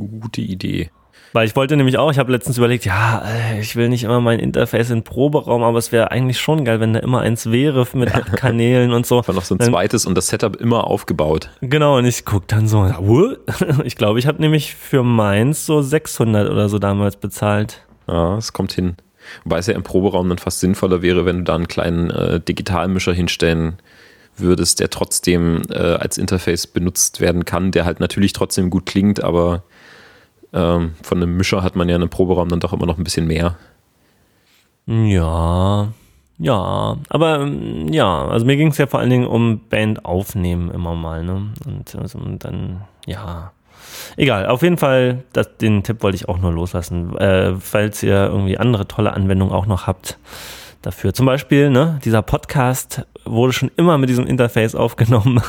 Gute 0.00 0.40
Idee. 0.40 0.90
Weil 1.32 1.46
ich 1.46 1.54
wollte 1.54 1.76
nämlich 1.76 1.96
auch, 1.96 2.10
ich 2.10 2.18
habe 2.18 2.32
letztens 2.32 2.58
überlegt, 2.58 2.84
ja, 2.84 3.22
äh, 3.24 3.60
ich 3.60 3.76
will 3.76 3.88
nicht 3.88 4.02
immer 4.02 4.20
mein 4.20 4.40
Interface 4.40 4.90
in 4.90 5.04
Proberaum, 5.04 5.62
aber 5.62 5.78
es 5.78 5.92
wäre 5.92 6.10
eigentlich 6.10 6.40
schon 6.40 6.64
geil, 6.64 6.80
wenn 6.80 6.92
da 6.92 7.00
immer 7.00 7.20
eins 7.20 7.50
wäre 7.52 7.86
mit 7.92 8.12
acht 8.12 8.32
Kanälen 8.36 8.92
und 8.92 9.06
so. 9.06 9.18
Einfach 9.18 9.34
noch 9.34 9.44
so 9.44 9.54
ein 9.54 9.58
dann, 9.58 9.70
zweites 9.70 10.06
und 10.06 10.16
das 10.16 10.26
Setup 10.26 10.56
immer 10.56 10.88
aufgebaut. 10.88 11.50
Genau, 11.60 11.98
und 11.98 12.04
ich 12.04 12.24
gucke 12.24 12.46
dann 12.48 12.66
so, 12.66 12.84
ich 13.84 13.96
glaube, 13.96 14.18
ich 14.18 14.26
habe 14.26 14.40
nämlich 14.40 14.74
für 14.74 15.04
meins 15.04 15.66
so 15.66 15.82
600 15.82 16.50
oder 16.50 16.68
so 16.68 16.80
damals 16.80 17.16
bezahlt. 17.16 17.86
Ja, 18.08 18.36
es 18.36 18.52
kommt 18.52 18.72
hin. 18.72 18.96
Wobei 19.44 19.58
es 19.58 19.66
ja 19.68 19.74
im 19.74 19.84
Proberaum 19.84 20.28
dann 20.28 20.38
fast 20.38 20.58
sinnvoller 20.58 21.02
wäre, 21.02 21.26
wenn 21.26 21.38
du 21.38 21.44
da 21.44 21.54
einen 21.54 21.68
kleinen 21.68 22.10
äh, 22.10 22.40
Digitalmischer 22.40 23.12
hinstellen 23.12 23.78
würdest, 24.36 24.80
der 24.80 24.90
trotzdem 24.90 25.62
äh, 25.70 25.76
als 25.76 26.18
Interface 26.18 26.66
benutzt 26.66 27.20
werden 27.20 27.44
kann, 27.44 27.70
der 27.70 27.84
halt 27.84 28.00
natürlich 28.00 28.32
trotzdem 28.32 28.70
gut 28.70 28.86
klingt, 28.86 29.22
aber 29.22 29.62
ähm, 30.52 30.94
von 31.02 31.18
einem 31.18 31.36
Mischer 31.36 31.62
hat 31.62 31.76
man 31.76 31.88
ja 31.88 31.96
in 31.96 32.02
einem 32.02 32.10
Proberaum 32.10 32.48
dann 32.48 32.60
doch 32.60 32.72
immer 32.72 32.86
noch 32.86 32.98
ein 32.98 33.04
bisschen 33.04 33.26
mehr. 33.26 33.56
Ja, 34.86 35.88
ja, 36.42 36.96
aber 37.10 37.40
ähm, 37.40 37.92
ja, 37.92 38.26
also 38.26 38.46
mir 38.46 38.56
ging 38.56 38.68
es 38.68 38.78
ja 38.78 38.86
vor 38.86 38.98
allen 39.00 39.10
Dingen 39.10 39.26
um 39.26 39.60
Band 39.68 40.06
aufnehmen 40.06 40.70
immer 40.70 40.94
mal, 40.94 41.22
ne? 41.22 41.48
Und, 41.66 41.94
also, 41.96 42.18
dann, 42.38 42.80
ja. 43.06 43.52
Egal, 44.16 44.46
auf 44.46 44.62
jeden 44.62 44.78
Fall, 44.78 45.24
das, 45.34 45.58
den 45.58 45.82
Tipp 45.82 46.02
wollte 46.02 46.16
ich 46.16 46.30
auch 46.30 46.38
nur 46.38 46.52
loslassen. 46.52 47.14
Äh, 47.18 47.56
falls 47.56 48.02
ihr 48.02 48.14
irgendwie 48.14 48.56
andere 48.56 48.88
tolle 48.88 49.12
Anwendungen 49.12 49.52
auch 49.52 49.66
noch 49.66 49.86
habt 49.86 50.18
dafür. 50.80 51.12
Zum 51.12 51.26
Beispiel, 51.26 51.68
ne, 51.68 52.00
dieser 52.04 52.22
Podcast 52.22 53.04
wurde 53.26 53.52
schon 53.52 53.70
immer 53.76 53.98
mit 53.98 54.08
diesem 54.08 54.26
Interface 54.26 54.74
aufgenommen. 54.74 55.42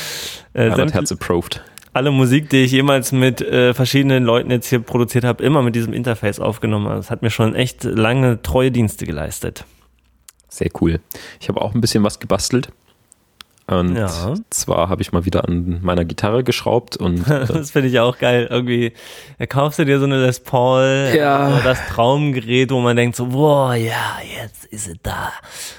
äh, 0.54 0.68
ja, 0.68 0.90
Herz 0.90 1.12
approved 1.12 1.62
alle 1.92 2.10
Musik, 2.10 2.50
die 2.50 2.64
ich 2.64 2.72
jemals 2.72 3.12
mit 3.12 3.40
äh, 3.40 3.74
verschiedenen 3.74 4.24
Leuten 4.24 4.50
jetzt 4.50 4.68
hier 4.68 4.80
produziert 4.80 5.24
habe, 5.24 5.42
immer 5.42 5.62
mit 5.62 5.74
diesem 5.74 5.92
Interface 5.92 6.40
aufgenommen. 6.40 6.88
Das 6.88 7.10
hat 7.10 7.22
mir 7.22 7.30
schon 7.30 7.54
echt 7.54 7.84
lange 7.84 8.42
treue 8.42 8.70
Dienste 8.70 9.06
geleistet. 9.06 9.64
Sehr 10.48 10.70
cool. 10.80 11.00
Ich 11.40 11.48
habe 11.48 11.60
auch 11.60 11.74
ein 11.74 11.80
bisschen 11.80 12.04
was 12.04 12.20
gebastelt. 12.20 12.70
Und 13.68 13.96
ja. 13.96 14.34
zwar 14.48 14.88
habe 14.88 15.02
ich 15.02 15.12
mal 15.12 15.26
wieder 15.26 15.46
an 15.46 15.80
meiner 15.82 16.06
Gitarre 16.06 16.42
geschraubt 16.42 16.96
und 16.96 17.28
äh, 17.30 17.44
das 17.46 17.72
finde 17.72 17.88
ich 17.90 18.00
auch 18.00 18.18
geil. 18.18 18.48
Irgendwie 18.50 18.94
da 19.38 19.44
kaufst 19.44 19.78
du 19.78 19.84
dir 19.84 19.98
so 19.98 20.06
eine 20.06 20.24
Les 20.24 20.40
Paul, 20.40 21.12
ja. 21.14 21.60
das 21.62 21.78
Traumgerät, 21.88 22.70
wo 22.70 22.80
man 22.80 22.96
denkt 22.96 23.14
so, 23.14 23.26
boah, 23.26 23.74
ja, 23.74 24.18
jetzt 24.42 24.64
ist 24.66 24.88
es 24.88 24.96
da. 25.02 25.32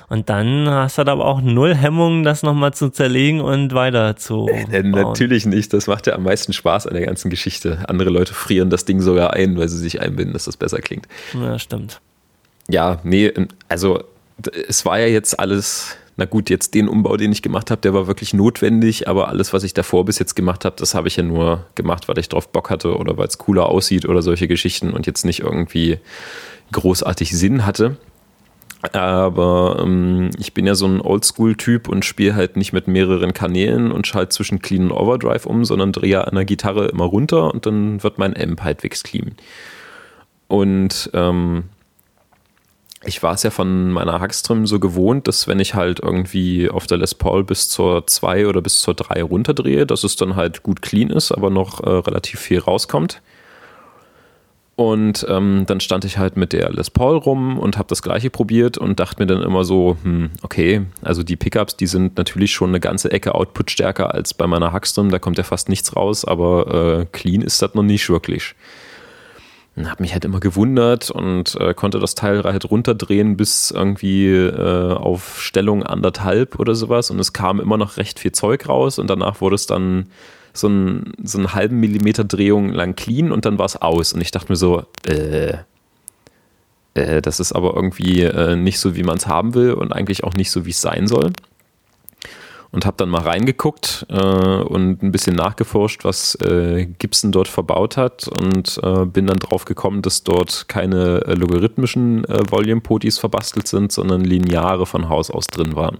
Und 0.07 0.29
dann 0.29 0.69
hast 0.69 0.99
du 0.99 1.01
aber 1.01 1.25
auch 1.25 1.41
null 1.41 1.73
Hemmungen, 1.73 2.23
das 2.23 2.43
nochmal 2.43 2.75
zu 2.75 2.89
zerlegen 2.89 3.41
und 3.41 3.73
weiter 3.73 4.15
zu. 4.15 4.47
Äh, 4.47 4.83
natürlich 4.83 5.47
nicht. 5.47 5.73
Das 5.73 5.87
macht 5.87 6.05
ja 6.05 6.13
am 6.13 6.23
meisten 6.23 6.53
Spaß 6.53 6.85
an 6.85 6.93
der 6.93 7.07
ganzen 7.07 7.31
Geschichte. 7.31 7.79
Andere 7.87 8.11
Leute 8.11 8.35
frieren 8.35 8.69
das 8.69 8.85
Ding 8.85 9.01
sogar 9.01 9.33
ein, 9.33 9.57
weil 9.57 9.67
sie 9.67 9.79
sich 9.79 9.99
einbinden, 9.99 10.33
dass 10.33 10.45
das 10.45 10.57
besser 10.57 10.77
klingt. 10.77 11.07
Ja, 11.33 11.57
stimmt. 11.57 12.01
Ja, 12.69 12.99
nee, 13.03 13.33
also 13.67 14.03
es 14.67 14.85
war 14.85 14.99
ja 14.99 15.07
jetzt 15.07 15.39
alles 15.39 15.97
na 16.19 16.25
gut, 16.25 16.49
jetzt 16.49 16.73
den 16.73 16.89
Umbau, 16.89 17.15
den 17.15 17.31
ich 17.31 17.41
gemacht 17.41 17.71
habe, 17.71 17.79
der 17.79 17.93
war 17.93 18.05
wirklich 18.05 18.33
notwendig, 18.33 19.07
aber 19.07 19.29
alles, 19.29 19.53
was 19.53 19.63
ich 19.63 19.73
davor 19.73 20.03
bis 20.03 20.19
jetzt 20.19 20.35
gemacht 20.35 20.65
habe, 20.65 20.75
das 20.77 20.93
habe 20.93 21.07
ich 21.07 21.15
ja 21.15 21.23
nur 21.23 21.65
gemacht, 21.75 22.09
weil 22.09 22.19
ich 22.19 22.27
drauf 22.27 22.49
Bock 22.49 22.69
hatte 22.69 22.97
oder 22.97 23.17
weil 23.17 23.27
es 23.27 23.37
cooler 23.37 23.69
aussieht 23.69 24.05
oder 24.05 24.21
solche 24.21 24.49
Geschichten 24.49 24.91
und 24.91 25.07
jetzt 25.07 25.23
nicht 25.23 25.39
irgendwie 25.39 25.99
großartig 26.73 27.37
Sinn 27.37 27.65
hatte. 27.65 27.95
Aber 28.91 29.79
ähm, 29.81 30.31
ich 30.37 30.53
bin 30.53 30.67
ja 30.67 30.75
so 30.75 30.87
ein 30.87 30.99
Oldschool-Typ 30.99 31.87
und 31.87 32.03
spiele 32.03 32.35
halt 32.35 32.57
nicht 32.57 32.73
mit 32.73 32.89
mehreren 32.89 33.33
Kanälen 33.33 33.89
und 33.89 34.05
schalte 34.05 34.35
zwischen 34.35 34.61
Clean 34.61 34.91
und 34.91 34.91
Overdrive 34.91 35.45
um, 35.45 35.63
sondern 35.63 35.93
drehe 35.93 36.27
an 36.27 36.35
der 36.35 36.43
Gitarre 36.43 36.87
immer 36.87 37.05
runter 37.05 37.53
und 37.53 37.65
dann 37.65 38.03
wird 38.03 38.17
mein 38.17 38.35
Amp 38.35 38.61
halbwegs 38.61 39.03
clean. 39.03 39.35
Und 40.49 41.11
ähm, 41.13 41.63
ich 43.05 43.23
war 43.23 43.33
es 43.33 43.43
ja 43.43 43.49
von 43.49 43.91
meiner 43.91 44.19
Hackstrom 44.19 44.67
so 44.67 44.79
gewohnt, 44.79 45.27
dass 45.27 45.47
wenn 45.47 45.59
ich 45.59 45.73
halt 45.73 45.99
irgendwie 45.99 46.69
auf 46.69 46.85
der 46.85 46.97
Les 46.97 47.15
Paul 47.15 47.43
bis 47.43 47.69
zur 47.69 48.05
2 48.05 48.47
oder 48.47 48.61
bis 48.61 48.79
zur 48.81 48.93
3 48.93 49.23
runterdrehe, 49.23 49.85
dass 49.85 50.03
es 50.03 50.17
dann 50.17 50.35
halt 50.35 50.63
gut 50.63 50.81
clean 50.81 51.09
ist, 51.09 51.31
aber 51.31 51.49
noch 51.49 51.81
äh, 51.81 51.89
relativ 51.89 52.39
viel 52.41 52.59
rauskommt. 52.59 53.21
Und 54.75 55.25
ähm, 55.29 55.65
dann 55.65 55.81
stand 55.81 56.05
ich 56.05 56.17
halt 56.17 56.37
mit 56.37 56.53
der 56.53 56.71
Les 56.71 56.89
Paul 56.89 57.17
rum 57.17 57.57
und 57.57 57.77
habe 57.77 57.89
das 57.89 58.01
gleiche 58.01 58.29
probiert 58.29 58.77
und 58.77 58.99
dachte 58.99 59.21
mir 59.21 59.27
dann 59.27 59.41
immer 59.43 59.65
so, 59.65 59.97
hm, 60.03 60.31
okay, 60.41 60.83
also 61.01 61.21
die 61.23 61.35
Pickups, 61.35 61.75
die 61.75 61.87
sind 61.87 62.17
natürlich 62.17 62.53
schon 62.53 62.69
eine 62.69 62.79
ganze 62.79 63.11
Ecke 63.11 63.35
Output 63.35 63.71
stärker 63.71 64.13
als 64.13 64.33
bei 64.33 64.47
meiner 64.47 64.71
Hackstrom, 64.71 65.09
da 65.09 65.19
kommt 65.19 65.37
ja 65.37 65.43
fast 65.43 65.67
nichts 65.67 65.95
raus, 65.95 66.23
aber 66.23 67.01
äh, 67.01 67.05
clean 67.11 67.41
ist 67.41 67.61
das 67.61 67.73
noch 67.73 67.83
nicht 67.83 68.09
wirklich 68.09 68.55
habe 69.87 70.01
mich 70.01 70.13
halt 70.13 70.25
immer 70.25 70.39
gewundert 70.39 71.11
und 71.11 71.55
äh, 71.55 71.73
konnte 71.73 71.99
das 71.99 72.15
Teil 72.15 72.43
halt 72.43 72.69
runterdrehen 72.69 73.37
bis 73.37 73.71
irgendwie 73.71 74.27
äh, 74.27 74.93
auf 74.93 75.41
Stellung 75.41 75.83
anderthalb 75.83 76.59
oder 76.59 76.75
sowas. 76.75 77.11
Und 77.11 77.19
es 77.19 77.33
kam 77.33 77.59
immer 77.59 77.77
noch 77.77 77.97
recht 77.97 78.19
viel 78.19 78.31
Zeug 78.31 78.67
raus 78.67 78.99
und 78.99 79.09
danach 79.09 79.41
wurde 79.41 79.55
es 79.55 79.67
dann 79.67 80.07
so, 80.53 80.67
ein, 80.67 81.13
so 81.23 81.37
einen 81.37 81.53
halben 81.53 81.79
Millimeter 81.79 82.23
Drehung 82.23 82.69
lang 82.69 82.95
clean 82.95 83.31
und 83.31 83.45
dann 83.45 83.59
war 83.59 83.65
es 83.65 83.75
aus. 83.75 84.13
Und 84.13 84.21
ich 84.21 84.31
dachte 84.31 84.51
mir 84.51 84.57
so, 84.57 84.83
äh, 85.05 85.53
äh, 86.95 87.21
das 87.21 87.39
ist 87.39 87.53
aber 87.53 87.75
irgendwie 87.75 88.23
äh, 88.23 88.55
nicht 88.55 88.79
so, 88.79 88.95
wie 88.95 89.03
man 89.03 89.17
es 89.17 89.27
haben 89.27 89.53
will 89.53 89.73
und 89.73 89.93
eigentlich 89.93 90.23
auch 90.23 90.33
nicht 90.33 90.51
so, 90.51 90.65
wie 90.65 90.71
es 90.71 90.81
sein 90.81 91.07
soll 91.07 91.31
und 92.71 92.85
habe 92.85 92.97
dann 92.97 93.09
mal 93.09 93.21
reingeguckt 93.21 94.05
äh, 94.09 94.15
und 94.15 95.01
ein 95.01 95.11
bisschen 95.11 95.35
nachgeforscht, 95.35 96.03
was 96.03 96.35
äh, 96.35 96.85
Gibson 96.85 97.31
dort 97.31 97.47
verbaut 97.47 97.97
hat 97.97 98.27
und 98.27 98.79
äh, 98.83 99.05
bin 99.05 99.25
dann 99.25 99.37
drauf 99.37 99.65
gekommen, 99.65 100.01
dass 100.01 100.23
dort 100.23 100.67
keine 100.67 101.23
äh, 101.25 101.33
logarithmischen 101.33 102.25
äh, 102.25 102.39
Volume-Potis 102.49 103.17
verbastelt 103.17 103.67
sind, 103.67 103.91
sondern 103.91 104.21
lineare 104.21 104.85
von 104.85 105.09
Haus 105.09 105.31
aus 105.31 105.47
drin 105.47 105.75
waren. 105.75 105.97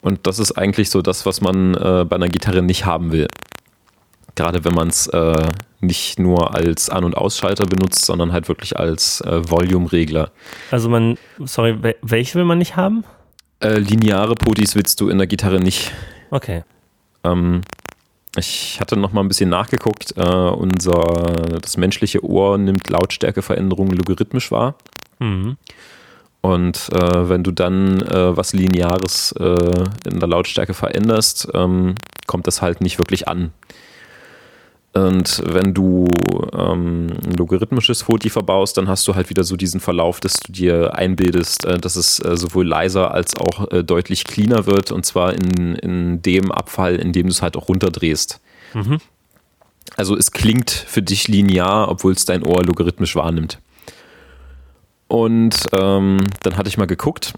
Und 0.00 0.26
das 0.26 0.38
ist 0.38 0.52
eigentlich 0.52 0.90
so 0.90 1.02
das, 1.02 1.26
was 1.26 1.40
man 1.40 1.74
äh, 1.74 2.04
bei 2.08 2.16
einer 2.16 2.28
Gitarre 2.28 2.62
nicht 2.62 2.86
haben 2.86 3.12
will. 3.12 3.28
Gerade 4.36 4.64
wenn 4.64 4.74
man 4.74 4.88
es 4.88 5.08
nicht 5.80 6.18
nur 6.18 6.56
als 6.56 6.90
An- 6.90 7.04
und 7.04 7.16
Ausschalter 7.16 7.66
benutzt, 7.66 8.04
sondern 8.04 8.32
halt 8.32 8.48
wirklich 8.48 8.76
als 8.76 9.22
Volume-Regler. 9.24 10.32
Also 10.72 10.88
man, 10.88 11.16
sorry, 11.44 11.78
welche 12.02 12.34
will 12.34 12.44
man 12.44 12.58
nicht 12.58 12.74
haben? 12.74 13.04
Äh, 13.60 13.78
lineare 13.78 14.34
Potis 14.34 14.74
willst 14.74 15.00
du 15.00 15.08
in 15.08 15.18
der 15.18 15.26
Gitarre 15.26 15.60
nicht. 15.60 15.92
Okay. 16.30 16.64
Ähm, 17.22 17.62
ich 18.36 18.80
hatte 18.80 18.96
noch 18.96 19.12
mal 19.12 19.20
ein 19.20 19.28
bisschen 19.28 19.50
nachgeguckt. 19.50 20.16
Äh, 20.16 20.22
unser, 20.22 21.58
das 21.60 21.76
menschliche 21.76 22.24
Ohr 22.24 22.58
nimmt 22.58 22.88
Lautstärkeveränderungen 22.88 23.96
logarithmisch 23.96 24.50
wahr. 24.50 24.76
Mhm. 25.18 25.56
Und 26.40 26.90
äh, 26.92 27.28
wenn 27.28 27.42
du 27.42 27.52
dann 27.52 28.02
äh, 28.02 28.36
was 28.36 28.52
Lineares 28.52 29.32
äh, 29.38 29.84
in 30.10 30.20
der 30.20 30.28
Lautstärke 30.28 30.74
veränderst, 30.74 31.48
ähm, 31.54 31.94
kommt 32.26 32.46
das 32.46 32.60
halt 32.60 32.80
nicht 32.80 32.98
wirklich 32.98 33.28
an. 33.28 33.52
Und 34.94 35.42
wenn 35.44 35.74
du 35.74 36.06
ähm, 36.52 37.08
ein 37.24 37.32
logarithmisches 37.36 38.02
Foti 38.02 38.30
verbaust, 38.30 38.76
dann 38.76 38.88
hast 38.88 39.06
du 39.08 39.16
halt 39.16 39.28
wieder 39.28 39.42
so 39.42 39.56
diesen 39.56 39.80
Verlauf, 39.80 40.20
dass 40.20 40.34
du 40.34 40.52
dir 40.52 40.94
einbildest, 40.94 41.64
äh, 41.64 41.78
dass 41.78 41.96
es 41.96 42.20
äh, 42.20 42.36
sowohl 42.36 42.66
leiser 42.66 43.10
als 43.10 43.36
auch 43.36 43.72
äh, 43.72 43.82
deutlich 43.82 44.22
cleaner 44.22 44.66
wird. 44.66 44.92
Und 44.92 45.04
zwar 45.04 45.32
in, 45.32 45.74
in 45.74 46.22
dem 46.22 46.52
Abfall, 46.52 46.94
in 46.94 47.12
dem 47.12 47.26
du 47.26 47.32
es 47.32 47.42
halt 47.42 47.56
auch 47.56 47.68
runterdrehst. 47.68 48.40
Mhm. 48.72 48.98
Also 49.96 50.16
es 50.16 50.30
klingt 50.30 50.70
für 50.70 51.02
dich 51.02 51.26
linear, 51.26 51.88
obwohl 51.88 52.12
es 52.12 52.24
dein 52.24 52.44
Ohr 52.44 52.62
logarithmisch 52.64 53.16
wahrnimmt. 53.16 53.58
Und 55.08 55.68
ähm, 55.72 56.18
dann 56.42 56.56
hatte 56.56 56.68
ich 56.68 56.78
mal 56.78 56.86
geguckt, 56.86 57.34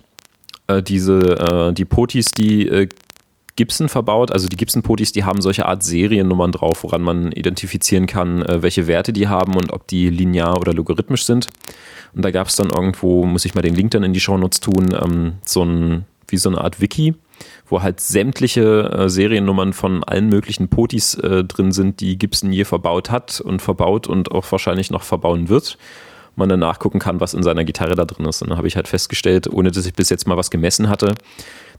äh, 0.66 0.82
diese, 0.82 1.38
äh, 1.38 1.72
die 1.72 1.84
Potis, 1.84 2.32
die 2.32 2.68
äh, 2.68 2.88
Gibson 3.56 3.88
verbaut. 3.88 4.30
Also 4.30 4.48
die 4.48 4.56
Gibson-Potis, 4.56 5.12
die 5.12 5.24
haben 5.24 5.40
solche 5.40 5.66
Art 5.66 5.82
Seriennummern 5.82 6.52
drauf, 6.52 6.82
woran 6.84 7.02
man 7.02 7.32
identifizieren 7.32 8.06
kann, 8.06 8.42
äh, 8.42 8.62
welche 8.62 8.86
Werte 8.86 9.12
die 9.12 9.28
haben 9.28 9.56
und 9.56 9.72
ob 9.72 9.86
die 9.88 10.08
linear 10.10 10.60
oder 10.60 10.72
logarithmisch 10.72 11.24
sind. 11.24 11.48
Und 12.14 12.24
da 12.24 12.30
gab 12.30 12.48
es 12.48 12.56
dann 12.56 12.70
irgendwo, 12.70 13.24
muss 13.24 13.44
ich 13.44 13.54
mal 13.54 13.62
den 13.62 13.74
Link 13.74 13.90
dann 13.90 14.04
in 14.04 14.12
die 14.12 14.20
Shownotes 14.20 14.60
tun, 14.60 14.88
ähm, 14.92 15.34
so 15.44 15.64
ein, 15.64 16.04
wie 16.28 16.36
so 16.36 16.48
eine 16.48 16.60
Art 16.60 16.80
Wiki, 16.80 17.14
wo 17.68 17.82
halt 17.82 18.00
sämtliche 18.00 18.90
äh, 18.90 19.08
Seriennummern 19.08 19.72
von 19.72 20.04
allen 20.04 20.28
möglichen 20.28 20.68
Potis 20.68 21.14
äh, 21.14 21.44
drin 21.44 21.72
sind, 21.72 22.00
die 22.00 22.18
Gibson 22.18 22.52
je 22.52 22.64
verbaut 22.64 23.10
hat 23.10 23.40
und 23.40 23.60
verbaut 23.60 24.06
und 24.06 24.32
auch 24.32 24.50
wahrscheinlich 24.50 24.90
noch 24.90 25.02
verbauen 25.02 25.48
wird 25.48 25.78
man 26.36 26.48
dann 26.48 26.60
nachgucken 26.60 26.98
kann, 26.98 27.20
was 27.20 27.34
in 27.34 27.42
seiner 27.42 27.64
Gitarre 27.64 27.94
da 27.94 28.04
drin 28.04 28.26
ist. 28.26 28.42
Und 28.42 28.50
dann 28.50 28.58
habe 28.58 28.68
ich 28.68 28.76
halt 28.76 28.88
festgestellt, 28.88 29.48
ohne 29.52 29.70
dass 29.70 29.86
ich 29.86 29.94
bis 29.94 30.10
jetzt 30.10 30.26
mal 30.26 30.36
was 30.36 30.50
gemessen 30.50 30.88
hatte, 30.88 31.14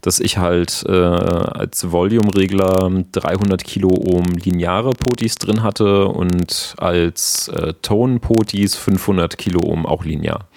dass 0.00 0.20
ich 0.20 0.38
halt 0.38 0.84
äh, 0.88 0.92
als 0.92 1.90
Volume-Regler 1.90 2.90
300 3.12 3.64
Kilo 3.64 3.88
Ohm 3.88 4.24
lineare 4.42 4.90
Potis 4.90 5.36
drin 5.36 5.62
hatte 5.62 6.06
und 6.06 6.74
als 6.78 7.48
äh, 7.48 7.74
Tone-Potis 7.82 8.74
500 8.76 9.38
Kilo 9.38 9.60
Ohm 9.64 9.86
auch 9.86 10.04
linear. 10.04 10.48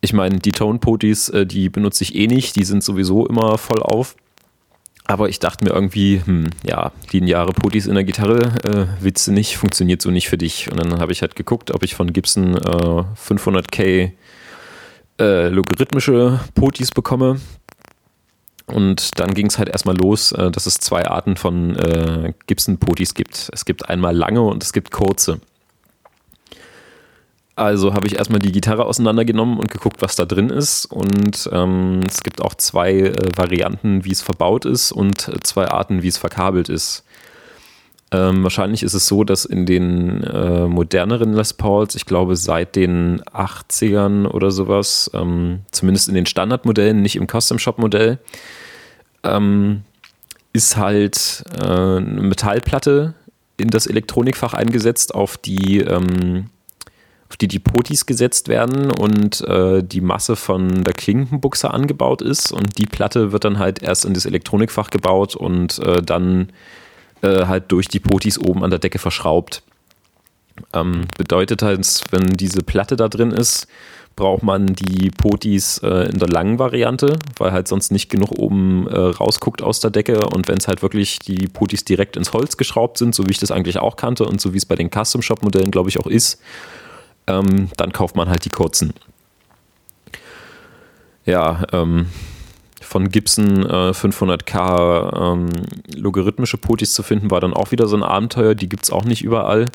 Ich 0.00 0.12
meine, 0.12 0.38
die 0.38 0.52
Tone-Potis, 0.52 1.28
äh, 1.28 1.46
die 1.46 1.68
benutze 1.68 2.04
ich 2.04 2.14
eh 2.16 2.26
nicht, 2.26 2.56
die 2.56 2.64
sind 2.64 2.82
sowieso 2.82 3.26
immer 3.26 3.56
voll 3.56 3.82
auf. 3.82 4.16
Aber 5.04 5.28
ich 5.28 5.40
dachte 5.40 5.64
mir 5.64 5.72
irgendwie, 5.72 6.22
hm, 6.24 6.50
ja, 6.64 6.92
lineare 7.10 7.52
Potis 7.52 7.86
in 7.86 7.94
der 7.94 8.04
Gitarre, 8.04 8.52
äh, 8.64 9.04
du 9.26 9.32
nicht, 9.32 9.56
funktioniert 9.56 10.00
so 10.00 10.10
nicht 10.10 10.28
für 10.28 10.38
dich. 10.38 10.70
Und 10.70 10.78
dann 10.78 11.00
habe 11.00 11.12
ich 11.12 11.22
halt 11.22 11.34
geguckt, 11.34 11.72
ob 11.72 11.82
ich 11.82 11.94
von 11.94 12.12
Gibson 12.12 12.56
äh, 12.56 12.58
500k 12.60 14.12
äh, 15.18 15.48
logarithmische 15.48 16.40
Potis 16.54 16.90
bekomme. 16.92 17.40
Und 18.66 19.18
dann 19.18 19.34
ging 19.34 19.46
es 19.46 19.58
halt 19.58 19.68
erstmal 19.68 19.96
los, 19.96 20.32
äh, 20.32 20.50
dass 20.50 20.66
es 20.66 20.76
zwei 20.76 21.06
Arten 21.06 21.36
von 21.36 21.76
äh, 21.76 22.32
Gibson-Potis 22.46 23.14
gibt. 23.14 23.50
Es 23.52 23.64
gibt 23.64 23.88
einmal 23.88 24.16
lange 24.16 24.42
und 24.42 24.62
es 24.62 24.72
gibt 24.72 24.92
kurze. 24.92 25.40
Also 27.54 27.92
habe 27.92 28.06
ich 28.06 28.16
erstmal 28.16 28.38
die 28.38 28.52
Gitarre 28.52 28.86
auseinandergenommen 28.86 29.58
und 29.58 29.70
geguckt, 29.70 30.00
was 30.00 30.16
da 30.16 30.24
drin 30.24 30.48
ist. 30.48 30.86
Und 30.86 31.48
ähm, 31.52 32.00
es 32.06 32.22
gibt 32.22 32.40
auch 32.40 32.54
zwei 32.54 32.92
äh, 32.92 33.14
Varianten, 33.36 34.04
wie 34.04 34.12
es 34.12 34.22
verbaut 34.22 34.64
ist 34.64 34.92
und 34.92 35.30
zwei 35.44 35.68
Arten, 35.68 36.02
wie 36.02 36.08
es 36.08 36.18
verkabelt 36.18 36.68
ist. 36.68 37.04
Ähm, 38.12 38.42
wahrscheinlich 38.42 38.82
ist 38.82 38.92
es 38.92 39.06
so, 39.06 39.24
dass 39.24 39.46
in 39.46 39.64
den 39.64 40.22
äh, 40.22 40.66
moderneren 40.66 41.32
Les 41.32 41.54
Pauls, 41.54 41.94
ich 41.94 42.04
glaube 42.04 42.36
seit 42.36 42.76
den 42.76 43.22
80ern 43.22 44.26
oder 44.26 44.50
sowas, 44.50 45.10
ähm, 45.14 45.60
zumindest 45.70 46.08
in 46.08 46.14
den 46.14 46.26
Standardmodellen, 46.26 47.00
nicht 47.00 47.16
im 47.16 47.26
Custom-Shop-Modell, 47.26 48.18
ähm, 49.24 49.84
ist 50.52 50.76
halt 50.76 51.44
äh, 51.58 51.64
eine 51.64 52.20
Metallplatte 52.22 53.14
in 53.56 53.68
das 53.68 53.86
Elektronikfach 53.86 54.52
eingesetzt, 54.52 55.14
auf 55.14 55.38
die, 55.38 55.78
ähm, 55.78 56.50
auf 57.32 57.38
die 57.38 57.48
die 57.48 57.60
Potis 57.60 58.04
gesetzt 58.04 58.48
werden 58.48 58.90
und 58.90 59.40
äh, 59.48 59.82
die 59.82 60.02
Masse 60.02 60.36
von 60.36 60.84
der 60.84 60.92
Klinkenbuchse 60.92 61.70
angebaut 61.70 62.20
ist. 62.20 62.52
Und 62.52 62.76
die 62.76 62.84
Platte 62.84 63.32
wird 63.32 63.44
dann 63.44 63.58
halt 63.58 63.82
erst 63.82 64.04
in 64.04 64.12
das 64.12 64.26
Elektronikfach 64.26 64.90
gebaut 64.90 65.34
und 65.34 65.78
äh, 65.78 66.02
dann 66.02 66.52
äh, 67.22 67.46
halt 67.46 67.72
durch 67.72 67.88
die 67.88 68.00
Potis 68.00 68.38
oben 68.38 68.62
an 68.62 68.68
der 68.68 68.80
Decke 68.80 68.98
verschraubt. 68.98 69.62
Ähm, 70.74 71.06
bedeutet 71.16 71.62
halt, 71.62 72.04
wenn 72.10 72.26
diese 72.26 72.62
Platte 72.62 72.96
da 72.96 73.08
drin 73.08 73.30
ist, 73.30 73.66
braucht 74.14 74.42
man 74.42 74.66
die 74.66 75.10
Potis 75.10 75.78
äh, 75.78 76.10
in 76.10 76.18
der 76.18 76.28
langen 76.28 76.58
Variante, 76.58 77.18
weil 77.38 77.52
halt 77.52 77.66
sonst 77.66 77.92
nicht 77.92 78.10
genug 78.10 78.32
oben 78.38 78.86
äh, 78.88 78.98
rausguckt 78.98 79.62
aus 79.62 79.80
der 79.80 79.90
Decke. 79.90 80.26
Und 80.26 80.48
wenn 80.48 80.58
es 80.58 80.68
halt 80.68 80.82
wirklich 80.82 81.18
die 81.18 81.48
Potis 81.48 81.86
direkt 81.86 82.18
ins 82.18 82.34
Holz 82.34 82.58
geschraubt 82.58 82.98
sind, 82.98 83.14
so 83.14 83.26
wie 83.26 83.30
ich 83.30 83.38
das 83.38 83.50
eigentlich 83.50 83.78
auch 83.78 83.96
kannte 83.96 84.26
und 84.26 84.38
so 84.38 84.52
wie 84.52 84.58
es 84.58 84.66
bei 84.66 84.76
den 84.76 84.90
Custom 84.90 85.22
Shop 85.22 85.42
Modellen, 85.42 85.70
glaube 85.70 85.88
ich, 85.88 85.98
auch 85.98 86.06
ist, 86.06 86.38
ähm, 87.26 87.68
dann 87.76 87.92
kauft 87.92 88.16
man 88.16 88.28
halt 88.28 88.44
die 88.44 88.50
kurzen. 88.50 88.92
Ja, 91.24 91.64
ähm, 91.72 92.06
von 92.80 93.08
Gibson 93.08 93.64
äh, 93.64 93.90
500k 93.92 95.32
ähm, 95.32 95.48
logarithmische 95.94 96.58
Potis 96.58 96.92
zu 96.92 97.02
finden, 97.02 97.30
war 97.30 97.40
dann 97.40 97.54
auch 97.54 97.70
wieder 97.70 97.86
so 97.86 97.96
ein 97.96 98.02
Abenteuer. 98.02 98.54
Die 98.54 98.68
gibt 98.68 98.84
es 98.84 98.90
auch 98.90 99.04
nicht 99.04 99.22
überall. 99.22 99.66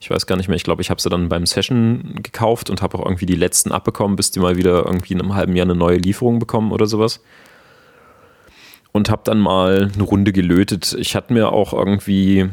Ich 0.00 0.10
weiß 0.10 0.26
gar 0.26 0.36
nicht 0.36 0.48
mehr. 0.48 0.56
Ich 0.56 0.64
glaube, 0.64 0.82
ich 0.82 0.90
habe 0.90 1.00
sie 1.00 1.08
dann 1.08 1.28
beim 1.28 1.46
Session 1.46 2.20
gekauft 2.22 2.70
und 2.70 2.82
habe 2.82 2.98
auch 2.98 3.04
irgendwie 3.04 3.26
die 3.26 3.34
letzten 3.34 3.72
abbekommen, 3.72 4.16
bis 4.16 4.30
die 4.30 4.40
mal 4.40 4.56
wieder 4.56 4.86
irgendwie 4.86 5.12
in 5.12 5.20
einem 5.20 5.34
halben 5.34 5.56
Jahr 5.56 5.66
eine 5.66 5.74
neue 5.74 5.98
Lieferung 5.98 6.38
bekommen 6.38 6.72
oder 6.72 6.86
sowas. 6.86 7.20
Und 8.92 9.10
habe 9.10 9.22
dann 9.24 9.38
mal 9.38 9.90
eine 9.92 10.02
Runde 10.02 10.32
gelötet. 10.32 10.96
Ich 10.98 11.14
hatte 11.14 11.32
mir 11.32 11.52
auch 11.52 11.72
irgendwie 11.72 12.48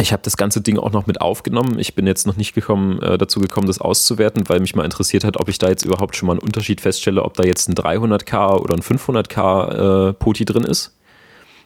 ich 0.00 0.12
habe 0.12 0.22
das 0.22 0.36
ganze 0.36 0.60
Ding 0.60 0.78
auch 0.78 0.90
noch 0.90 1.06
mit 1.06 1.20
aufgenommen. 1.20 1.78
Ich 1.78 1.94
bin 1.94 2.06
jetzt 2.06 2.26
noch 2.26 2.36
nicht 2.36 2.54
gekommen, 2.54 3.00
äh, 3.00 3.16
dazu 3.16 3.40
gekommen, 3.40 3.68
das 3.68 3.80
auszuwerten, 3.80 4.48
weil 4.48 4.60
mich 4.60 4.74
mal 4.74 4.84
interessiert 4.84 5.24
hat, 5.24 5.38
ob 5.38 5.48
ich 5.48 5.58
da 5.58 5.68
jetzt 5.68 5.84
überhaupt 5.84 6.16
schon 6.16 6.26
mal 6.26 6.32
einen 6.32 6.42
Unterschied 6.42 6.80
feststelle, 6.80 7.22
ob 7.22 7.34
da 7.34 7.44
jetzt 7.44 7.68
ein 7.68 7.74
300k 7.74 8.58
oder 8.58 8.74
ein 8.74 8.82
500k 8.82 10.08
äh, 10.08 10.12
Poti 10.14 10.44
drin 10.44 10.64
ist. 10.64 10.96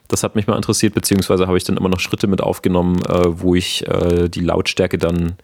Das 0.07 0.23
hat 0.23 0.35
mich 0.35 0.47
mal 0.47 0.55
interessiert, 0.55 0.93
beziehungsweise 0.93 1.47
habe 1.47 1.57
ich 1.57 1.63
dann 1.63 1.77
immer 1.77 1.89
noch 1.89 1.99
Schritte 1.99 2.27
mit 2.27 2.41
aufgenommen, 2.41 3.03
äh, 3.05 3.41
wo 3.41 3.55
ich 3.55 3.87
äh, 3.87 4.29
die 4.29 4.41
Lautstärke 4.41 4.99
dann 4.99 5.35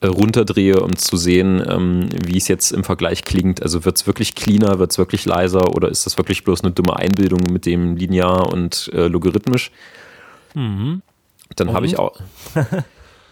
äh, 0.00 0.06
runterdrehe, 0.06 0.80
um 0.80 0.96
zu 0.96 1.16
sehen, 1.16 1.62
ähm, 1.68 2.08
wie 2.24 2.38
es 2.38 2.48
jetzt 2.48 2.70
im 2.70 2.84
Vergleich 2.84 3.24
klingt. 3.24 3.62
Also 3.62 3.84
wird 3.84 3.96
es 3.96 4.06
wirklich 4.06 4.36
cleaner, 4.36 4.78
wird 4.78 4.92
es 4.92 4.98
wirklich 4.98 5.26
leiser 5.26 5.74
oder 5.74 5.88
ist 5.88 6.06
das 6.06 6.16
wirklich 6.16 6.44
bloß 6.44 6.62
eine 6.62 6.72
dumme 6.72 6.96
Einbildung 6.96 7.40
mit 7.50 7.66
dem 7.66 7.96
linear 7.96 8.52
und 8.52 8.90
äh, 8.94 9.08
logarithmisch? 9.08 9.72
Mhm. 10.54 11.02
Dann 11.56 11.72
habe 11.72 11.86
ich 11.86 11.98
auch. 11.98 12.20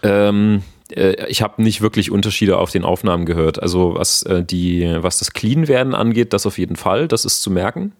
ähm, 0.03 0.63
äh, 0.95 1.27
ich 1.29 1.43
habe 1.43 1.63
nicht 1.63 1.81
wirklich 1.81 2.11
Unterschiede 2.11 2.59
auf 2.59 2.71
den 2.71 2.85
Aufnahmen 2.85 3.27
gehört. 3.27 3.63
Also 3.63 3.95
was 3.95 4.23
äh, 4.23 4.43
die, 4.45 4.97
was 5.01 5.19
das 5.19 5.33
Clean-Werden 5.33 5.95
angeht, 5.95 6.33
das 6.33 6.47
auf 6.47 6.59
jeden 6.59 6.77
Fall, 6.77 7.09
das 7.09 7.25
ist 7.25 7.43
zu 7.43 7.51
merken. 7.51 7.93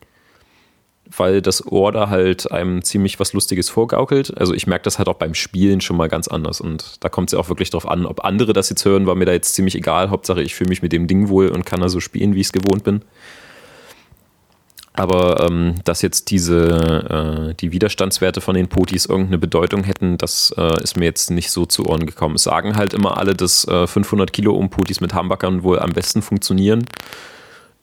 Weil 1.17 1.41
das 1.41 1.67
Ohr 1.67 1.91
da 1.91 2.11
halt 2.11 2.53
einem 2.53 2.83
ziemlich 2.83 3.19
was 3.19 3.33
Lustiges 3.33 3.71
vorgaukelt. 3.71 4.37
Also 4.37 4.53
ich 4.53 4.67
merke 4.67 4.83
das 4.83 4.99
halt 4.99 5.09
auch 5.09 5.15
beim 5.15 5.33
Spielen 5.33 5.81
schon 5.81 5.97
mal 5.97 6.09
ganz 6.09 6.29
anders. 6.29 6.61
Und 6.61 6.97
da 7.01 7.09
kommt 7.09 7.31
es 7.31 7.33
ja 7.33 7.39
auch 7.39 7.49
wirklich 7.49 7.71
drauf 7.71 7.89
an, 7.89 8.05
ob 8.05 8.25
andere 8.25 8.53
das 8.53 8.69
jetzt 8.69 8.85
hören, 8.85 9.07
war 9.07 9.15
mir 9.15 9.25
da 9.25 9.33
jetzt 9.33 9.55
ziemlich 9.55 9.75
egal. 9.75 10.11
Hauptsache, 10.11 10.43
ich 10.43 10.55
fühle 10.55 10.69
mich 10.69 10.83
mit 10.83 10.93
dem 10.93 11.07
Ding 11.07 11.31
wohl 11.31 11.49
und 11.49 11.65
kann 11.65 11.81
da 11.81 11.89
so 11.89 12.01
spielen, 12.01 12.35
wie 12.35 12.41
ich 12.41 12.49
es 12.49 12.53
gewohnt 12.53 12.85
bin. 12.85 13.01
Aber 14.99 15.47
ähm, 15.49 15.77
dass 15.85 16.03
jetzt 16.03 16.29
diese, 16.33 17.51
äh, 17.51 17.55
die 17.55 17.71
Widerstandswerte 17.71 18.41
von 18.41 18.57
den 18.57 18.67
Potis 18.67 19.07
irgendeine 19.07 19.39
Bedeutung 19.39 19.85
hätten, 19.85 20.19
das 20.19 20.53
äh, 20.59 20.83
ist 20.83 20.97
mir 20.97 21.05
jetzt 21.05 21.31
nicht 21.31 21.53
so 21.53 21.67
zu 21.67 21.87
Ohren 21.87 22.05
gekommen. 22.05 22.35
Es 22.35 22.43
sagen 22.43 22.75
halt 22.75 22.95
immer 22.95 23.17
alle, 23.17 23.35
dass 23.35 23.65
äh, 23.69 23.87
500 23.87 24.33
Kilo 24.33 24.57
Ohm 24.57 24.71
Potis 24.71 25.01
mit 25.01 25.15
Hambackern 25.15 25.63
wohl 25.63 25.79
am 25.79 25.93
besten 25.93 26.21
funktionieren. 26.21 26.85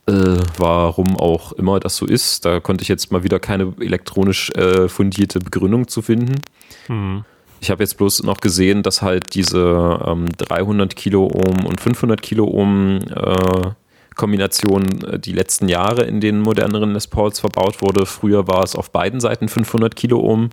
Äh, 0.07 0.39
warum 0.57 1.15
auch 1.15 1.53
immer 1.53 1.79
das 1.79 1.95
so 1.95 2.05
ist, 2.05 2.43
da 2.43 2.59
konnte 2.59 2.81
ich 2.81 2.89
jetzt 2.89 3.13
mal 3.13 3.23
wieder 3.23 3.39
keine 3.39 3.73
elektronisch 3.79 4.49
äh, 4.49 4.89
fundierte 4.89 5.39
Begründung 5.39 5.87
zu 5.87 6.01
finden. 6.01 6.41
Mhm. 6.89 7.23
Ich 7.61 7.71
habe 7.71 7.81
jetzt 7.81 7.95
bloß 7.95 8.23
noch 8.23 8.41
gesehen, 8.41 8.83
dass 8.83 9.01
halt 9.01 9.35
diese 9.35 10.01
ähm, 10.05 10.25
300 10.37 10.93
Kilo 10.97 11.27
Ohm 11.27 11.65
und 11.65 11.79
500 11.79 12.21
Kilo 12.21 12.45
Ohm 12.45 12.99
äh, 13.09 13.69
Kombination 14.15 15.03
äh, 15.03 15.19
die 15.19 15.33
letzten 15.33 15.67
Jahre 15.67 16.03
in 16.03 16.21
den 16.21 16.39
moderneren 16.39 16.93
Les 16.93 17.07
Pauls 17.07 17.39
verbaut 17.39 17.81
wurde. 17.81 18.05
Früher 18.05 18.47
war 18.47 18.63
es 18.63 18.75
auf 18.75 18.91
beiden 18.91 19.19
Seiten 19.19 19.47
500 19.47 19.95
Kiloohm. 19.95 20.49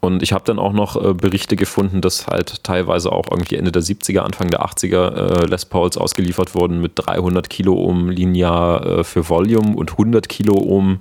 Und 0.00 0.22
ich 0.22 0.32
habe 0.32 0.44
dann 0.44 0.60
auch 0.60 0.72
noch 0.72 1.02
äh, 1.02 1.12
Berichte 1.12 1.56
gefunden, 1.56 2.00
dass 2.00 2.28
halt 2.28 2.62
teilweise 2.62 3.10
auch 3.10 3.26
irgendwie 3.30 3.56
Ende 3.56 3.72
der 3.72 3.82
70er, 3.82 4.20
Anfang 4.20 4.48
der 4.48 4.64
80er 4.64 5.42
äh, 5.42 5.46
Les 5.46 5.64
Pauls 5.64 5.96
ausgeliefert 5.96 6.54
wurden 6.54 6.80
mit 6.80 6.92
300 6.94 7.50
Kiloohm 7.50 8.08
linear 8.08 8.86
äh, 8.86 9.04
für 9.04 9.28
Volume 9.28 9.76
und 9.76 9.92
100 9.92 10.28
Kiloohm 10.28 11.00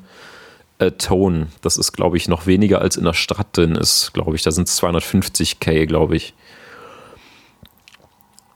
äh, 0.79 0.91
Tone. 0.91 1.47
Das 1.61 1.77
ist, 1.77 1.91
glaube 1.91 2.17
ich, 2.17 2.27
noch 2.27 2.47
weniger 2.47 2.81
als 2.81 2.97
in 2.97 3.03
der 3.03 3.13
Stadt 3.13 3.47
drin 3.53 3.75
ist, 3.75 4.13
glaube 4.13 4.35
ich. 4.35 4.41
Da 4.41 4.49
sind 4.49 4.67
es 4.67 4.81
250k, 4.81 5.85
glaube 5.85 6.15
ich. 6.15 6.33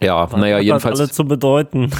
Ja, 0.03 0.27
naja, 0.35 0.57
jedenfalls. 0.59 0.99
alle 0.99 1.09
zu 1.09 1.25
bedeuten. 1.25 1.91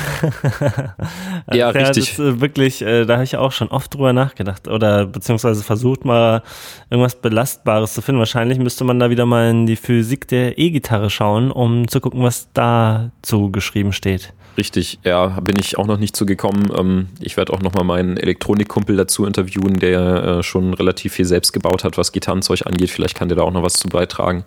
ja, 1.53 1.67
also, 1.67 1.79
richtig. 1.79 2.17
Das 2.17 2.19
ist 2.19 2.41
wirklich, 2.41 2.81
äh, 2.81 3.05
da 3.05 3.15
habe 3.15 3.23
ich 3.23 3.37
auch 3.37 3.51
schon 3.51 3.67
oft 3.67 3.93
drüber 3.93 4.11
nachgedacht 4.11 4.67
oder 4.67 5.05
beziehungsweise 5.05 5.63
versucht 5.63 6.03
mal 6.03 6.41
irgendwas 6.89 7.15
Belastbares 7.15 7.93
zu 7.93 8.01
finden. 8.01 8.17
Wahrscheinlich 8.17 8.57
müsste 8.57 8.85
man 8.85 8.99
da 8.99 9.11
wieder 9.11 9.27
mal 9.27 9.51
in 9.51 9.67
die 9.67 9.75
Physik 9.75 10.27
der 10.27 10.57
E-Gitarre 10.57 11.11
schauen, 11.11 11.51
um 11.51 11.87
zu 11.87 12.01
gucken, 12.01 12.23
was 12.23 12.49
dazu 12.53 13.51
geschrieben 13.51 13.93
steht. 13.93 14.33
Richtig, 14.57 14.99
ja, 15.03 15.27
bin 15.27 15.55
ich 15.59 15.77
auch 15.77 15.85
noch 15.85 15.97
nicht 15.97 16.15
zu 16.15 16.25
gekommen. 16.25 16.71
Ähm, 16.75 17.07
ich 17.19 17.37
werde 17.37 17.53
auch 17.53 17.61
noch 17.61 17.73
mal 17.73 17.83
meinen 17.83 18.17
Elektronikkumpel 18.17 18.97
dazu 18.97 19.25
interviewen, 19.25 19.79
der 19.79 20.23
äh, 20.23 20.43
schon 20.43 20.73
relativ 20.73 21.13
viel 21.13 21.25
selbst 21.25 21.53
gebaut 21.53 21.83
hat, 21.83 21.97
was 21.97 22.11
Gitarrenzeug 22.11 22.65
angeht. 22.65 22.89
Vielleicht 22.89 23.15
kann 23.15 23.29
der 23.29 23.37
da 23.37 23.43
auch 23.43 23.53
noch 23.53 23.63
was 23.63 23.73
zu 23.73 23.87
beitragen. 23.87 24.43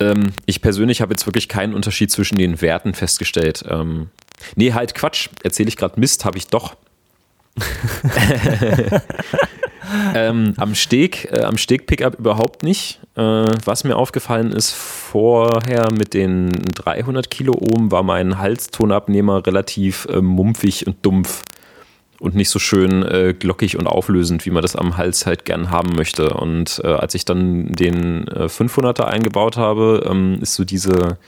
Ähm, 0.00 0.32
ich 0.46 0.62
persönlich 0.62 1.00
habe 1.00 1.12
jetzt 1.12 1.26
wirklich 1.26 1.48
keinen 1.48 1.74
Unterschied 1.74 2.10
zwischen 2.10 2.38
den 2.38 2.60
Werten 2.60 2.94
festgestellt. 2.94 3.64
Ähm, 3.68 4.08
nee, 4.56 4.72
halt 4.72 4.94
Quatsch. 4.94 5.28
Erzähle 5.44 5.68
ich 5.68 5.76
gerade 5.76 6.00
Mist, 6.00 6.24
habe 6.24 6.38
ich 6.38 6.46
doch. 6.46 6.76
ähm, 10.14 10.54
am 10.56 10.74
Steg, 10.74 11.28
äh, 11.30 11.42
am 11.42 11.58
Steg-Pickup 11.58 12.18
überhaupt 12.18 12.62
nicht. 12.62 13.00
Äh, 13.16 13.20
was 13.64 13.84
mir 13.84 13.96
aufgefallen 13.96 14.52
ist, 14.52 14.72
vorher 14.72 15.88
mit 15.92 16.14
den 16.14 16.50
300 16.74 17.30
Kilo 17.30 17.52
Ohm 17.52 17.90
war 17.90 18.02
mein 18.02 18.38
Halstonabnehmer 18.38 19.46
relativ 19.46 20.06
äh, 20.06 20.20
mumpfig 20.20 20.86
und 20.86 21.04
dumpf 21.04 21.42
und 22.20 22.34
nicht 22.34 22.50
so 22.50 22.58
schön 22.58 23.02
äh, 23.02 23.34
glockig 23.36 23.78
und 23.78 23.86
auflösend, 23.86 24.44
wie 24.44 24.50
man 24.50 24.62
das 24.62 24.76
am 24.76 24.98
Hals 24.98 25.24
halt 25.24 25.46
gern 25.46 25.70
haben 25.70 25.96
möchte. 25.96 26.34
Und 26.34 26.80
äh, 26.84 26.88
als 26.88 27.14
ich 27.14 27.24
dann 27.24 27.72
den 27.72 28.28
äh, 28.28 28.44
500er 28.44 29.04
eingebaut 29.04 29.56
habe, 29.56 30.06
ähm, 30.08 30.38
ist 30.42 30.54
so 30.54 30.64
diese, 30.64 31.18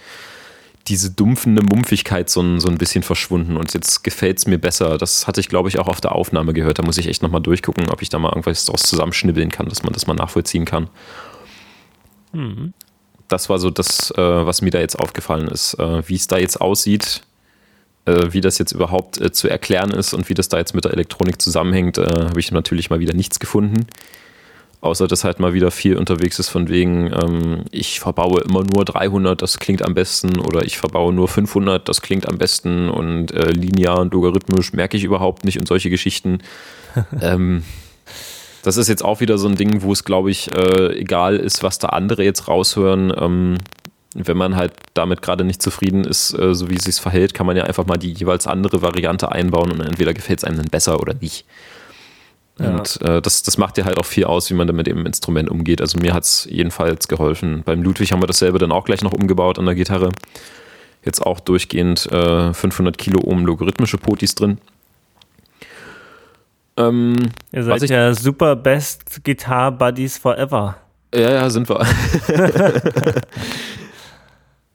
diese 0.89 1.10
dumpfende 1.10 1.62
Mumpfigkeit 1.62 2.28
so 2.28 2.43
ein, 2.43 2.60
so 2.60 2.69
ein 2.69 2.77
bisschen 2.77 3.02
verschwunden 3.02 3.56
und 3.56 3.73
jetzt 3.73 4.05
gefällt 4.05 4.39
es 4.39 4.47
mir 4.47 4.59
besser. 4.59 4.98
Das 4.98 5.27
hatte 5.27 5.40
ich, 5.40 5.48
glaube 5.48 5.70
ich, 5.70 5.78
auch 5.78 5.89
auf 5.89 6.02
der 6.02 6.12
Aufnahme 6.12 6.52
gehört. 6.52 6.78
Da 6.78 6.82
muss 6.82 6.98
ich 6.98 7.09
echt 7.09 7.23
nochmal 7.23 7.40
durchgucken, 7.40 7.89
ob 7.89 8.02
ich 8.02 8.10
da 8.10 8.19
mal 8.19 8.28
irgendwas 8.28 8.66
draus 8.66 8.82
zusammenschnibbeln 8.82 9.51
kann, 9.51 9.70
dass 9.70 9.82
man 9.82 9.94
das 9.94 10.06
mal 10.06 10.14
nachvollziehen 10.14 10.66
kann. 10.66 10.90
Mhm. 12.32 12.74
Das 13.28 13.48
war 13.48 13.59
so 13.59 13.70
das, 13.70 14.10
äh, 14.10 14.20
was 14.20 14.60
mir 14.60 14.70
da 14.70 14.81
jetzt 14.81 14.98
aufgefallen 14.98 15.48
ist. 15.48 15.73
Äh, 15.78 16.06
wie 16.06 16.16
es 16.16 16.27
da 16.27 16.36
jetzt 16.36 16.60
aussieht, 16.60 17.23
wie 18.32 18.40
das 18.40 18.58
jetzt 18.58 18.72
überhaupt 18.72 19.20
äh, 19.20 19.32
zu 19.32 19.48
erklären 19.48 19.90
ist 19.90 20.12
und 20.14 20.28
wie 20.28 20.34
das 20.34 20.48
da 20.48 20.58
jetzt 20.58 20.74
mit 20.74 20.84
der 20.84 20.92
Elektronik 20.92 21.40
zusammenhängt, 21.40 21.98
äh, 21.98 22.06
habe 22.06 22.40
ich 22.40 22.50
natürlich 22.50 22.90
mal 22.90 23.00
wieder 23.00 23.14
nichts 23.14 23.38
gefunden. 23.38 23.86
Außer 24.80 25.06
dass 25.06 25.22
halt 25.22 25.38
mal 25.38 25.54
wieder 25.54 25.70
viel 25.70 25.96
unterwegs 25.96 26.40
ist 26.40 26.48
von 26.48 26.68
wegen, 26.68 27.12
ähm, 27.12 27.64
ich 27.70 28.00
verbaue 28.00 28.40
immer 28.40 28.64
nur 28.64 28.84
300, 28.84 29.40
das 29.40 29.60
klingt 29.60 29.82
am 29.82 29.94
besten, 29.94 30.40
oder 30.40 30.64
ich 30.64 30.76
verbaue 30.76 31.12
nur 31.12 31.28
500, 31.28 31.88
das 31.88 32.02
klingt 32.02 32.28
am 32.28 32.36
besten 32.36 32.90
und 32.90 33.30
äh, 33.30 33.50
linear 33.50 34.00
und 34.00 34.12
logarithmisch 34.12 34.72
merke 34.72 34.96
ich 34.96 35.04
überhaupt 35.04 35.44
nicht 35.44 35.60
und 35.60 35.68
solche 35.68 35.88
Geschichten. 35.88 36.38
ähm, 37.20 37.62
das 38.64 38.76
ist 38.76 38.88
jetzt 38.88 39.04
auch 39.04 39.20
wieder 39.20 39.38
so 39.38 39.46
ein 39.46 39.54
Ding, 39.54 39.82
wo 39.82 39.92
es, 39.92 40.02
glaube 40.02 40.32
ich, 40.32 40.52
äh, 40.52 40.98
egal 40.98 41.36
ist, 41.36 41.62
was 41.62 41.78
da 41.78 41.88
andere 41.90 42.24
jetzt 42.24 42.48
raushören. 42.48 43.12
Ähm, 43.16 43.58
wenn 44.14 44.36
man 44.36 44.56
halt 44.56 44.72
damit 44.94 45.22
gerade 45.22 45.44
nicht 45.44 45.62
zufrieden 45.62 46.05
ist, 46.05 46.39
äh, 46.39 46.55
so 46.55 46.70
wie 46.70 46.76
es 46.76 46.84
sich 46.84 46.97
verhält, 46.97 47.34
kann 47.34 47.47
man 47.47 47.56
ja 47.56 47.64
einfach 47.64 47.86
mal 47.86 47.97
die 47.97 48.12
jeweils 48.12 48.47
andere 48.47 48.82
Variante 48.82 49.32
einbauen 49.32 49.70
und 49.70 49.80
entweder 49.80 50.12
gefällt 50.14 50.40
es 50.40 50.44
einem 50.44 50.59
dann 50.59 50.66
besser 50.66 51.01
oder 51.01 51.14
nicht. 51.14 51.47
Ja. 52.59 52.76
Und 52.76 53.01
äh, 53.02 53.22
das, 53.22 53.43
das 53.43 53.56
macht 53.56 53.78
ja 53.78 53.84
halt 53.84 53.98
auch 53.98 54.05
viel 54.05 54.24
aus, 54.24 54.51
wie 54.51 54.55
man 54.55 54.66
dann 54.66 54.76
mit 54.76 54.86
dem 54.86 55.06
Instrument 55.06 55.51
umgeht. 55.51 55.80
Also 55.80 55.98
mir 55.98 56.12
hat 56.12 56.24
es 56.24 56.47
jedenfalls 56.51 57.09
geholfen. 57.09 57.62
Beim 57.64 57.82
Ludwig 57.82 58.12
haben 58.12 58.22
wir 58.22 58.26
dasselbe 58.26 58.59
dann 58.59 58.72
auch 58.72 58.84
gleich 58.84 59.02
noch 59.02 59.12
umgebaut 59.12 59.59
an 59.59 59.64
der 59.64 59.74
Gitarre. 59.74 60.10
Jetzt 61.05 61.24
auch 61.24 61.40
durchgehend 61.40 62.10
äh, 62.12 62.52
500 62.52 62.98
Kilo 62.98 63.20
Ohm 63.24 63.47
logarithmische 63.47 63.98
Potis 63.98 64.34
drin. 64.34 64.59
Ähm, 66.76 67.16
Ihr 67.52 67.64
seid 67.64 67.82
ja 67.89 68.14
super 68.14 68.55
Best 68.56 69.24
Guitar 69.24 69.72
Buddies 69.72 70.18
Forever. 70.18 70.76
Ja, 71.14 71.30
ja, 71.30 71.51
sind 71.51 71.68
wir. 71.68 71.84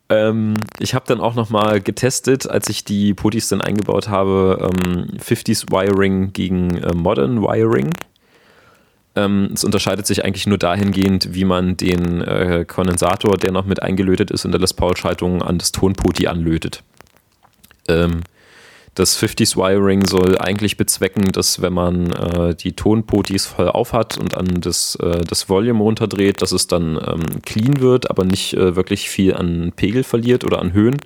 Ähm, 0.10 0.56
ich 0.80 0.94
habe 0.94 1.06
dann 1.08 1.20
auch 1.20 1.36
nochmal 1.36 1.82
getestet, 1.82 2.50
als 2.50 2.70
ich 2.70 2.84
die 2.84 3.14
Potis 3.14 3.50
dann 3.50 3.62
eingebaut 3.62 4.08
habe, 4.08 4.72
ähm, 4.72 5.18
50s 5.20 5.70
Wiring 5.72 6.32
gegen 6.34 6.78
äh, 6.78 6.94
Modern 6.94 7.42
Wiring. 7.42 7.90
Ähm, 9.16 9.50
es 9.54 9.64
unterscheidet 9.64 10.08
sich 10.08 10.24
eigentlich 10.24 10.48
nur 10.48 10.58
dahingehend, 10.58 11.34
wie 11.34 11.44
man 11.44 11.76
den 11.76 12.22
äh, 12.22 12.66
Kondensator, 12.68 13.36
der 13.38 13.52
noch 13.52 13.66
mit 13.66 13.82
eingelötet 13.82 14.32
ist 14.32 14.46
in 14.46 14.52
der 14.52 14.62
Les 14.62 14.74
Paul-Schaltung, 14.74 15.42
an 15.42 15.58
das 15.58 15.72
Tonpoti 15.72 16.28
anlötet. 16.28 16.84
Ähm, 17.88 18.22
das 18.98 19.22
50s 19.22 19.56
Wiring 19.56 20.06
soll 20.08 20.38
eigentlich 20.40 20.76
bezwecken, 20.76 21.32
dass 21.32 21.62
wenn 21.62 21.74
man 21.74 22.12
äh, 22.12 22.56
die 22.56 22.74
Tonpotis 22.74 23.46
voll 23.46 23.70
auf 23.70 23.94
hat 23.94 24.18
und 24.18 24.36
an 24.36 24.60
das, 24.60 24.96
äh, 24.96 25.22
das 25.22 25.50
Volume 25.50 25.84
runterdreht, 25.84 26.42
dass 26.42 26.52
es 26.52 26.66
dann 26.66 26.96
ähm, 26.96 27.42
clean 27.46 27.80
wird, 27.80 28.10
aber 28.10 28.26
nicht 28.26 28.56
äh, 28.56 28.76
wirklich 28.76 29.10
viel 29.10 29.36
an 29.36 29.72
Pegel 29.76 30.04
verliert 30.04 30.44
oder 30.44 30.60
an 30.60 30.74
Höhen. 30.74 30.98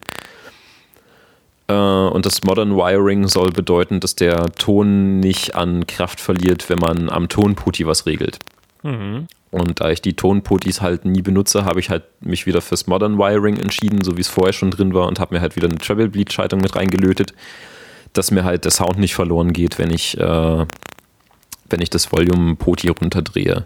Äh, 1.67 1.73
und 1.73 2.25
das 2.25 2.43
Modern 2.43 2.77
Wiring 2.77 3.27
soll 3.27 3.51
bedeuten, 3.51 3.99
dass 3.99 4.15
der 4.15 4.53
Ton 4.53 5.19
nicht 5.19 5.55
an 5.55 5.85
Kraft 5.85 6.21
verliert, 6.21 6.69
wenn 6.69 6.79
man 6.79 7.09
am 7.09 7.27
Tonputti 7.27 7.85
was 7.85 8.05
regelt. 8.05 8.39
Mhm. 8.83 9.27
Und 9.51 9.81
da 9.81 9.89
ich 9.91 10.01
die 10.01 10.13
Tonputtis 10.13 10.79
halt 10.79 11.03
nie 11.03 11.21
benutze, 11.21 11.65
habe 11.65 11.81
ich 11.81 11.89
halt 11.89 12.03
mich 12.21 12.45
wieder 12.45 12.61
fürs 12.61 12.87
Modern 12.87 13.17
Wiring 13.17 13.57
entschieden, 13.57 14.01
so 14.01 14.15
wie 14.15 14.21
es 14.21 14.29
vorher 14.29 14.53
schon 14.53 14.71
drin 14.71 14.93
war 14.93 15.07
und 15.07 15.19
habe 15.19 15.35
mir 15.35 15.41
halt 15.41 15.57
wieder 15.57 15.67
eine 15.67 15.77
Treble 15.77 16.07
Bleed 16.07 16.31
Schaltung 16.31 16.61
mit 16.61 16.73
reingelötet, 16.73 17.33
dass 18.13 18.31
mir 18.31 18.43
halt 18.43 18.65
der 18.65 18.71
Sound 18.71 18.97
nicht 18.97 19.15
verloren 19.15 19.53
geht, 19.53 19.79
wenn 19.79 19.91
ich, 19.91 20.17
äh, 20.17 20.65
wenn 21.69 21.81
ich 21.81 21.89
das 21.89 22.11
Volume 22.11 22.55
Poti 22.55 22.89
runterdrehe. 22.89 23.65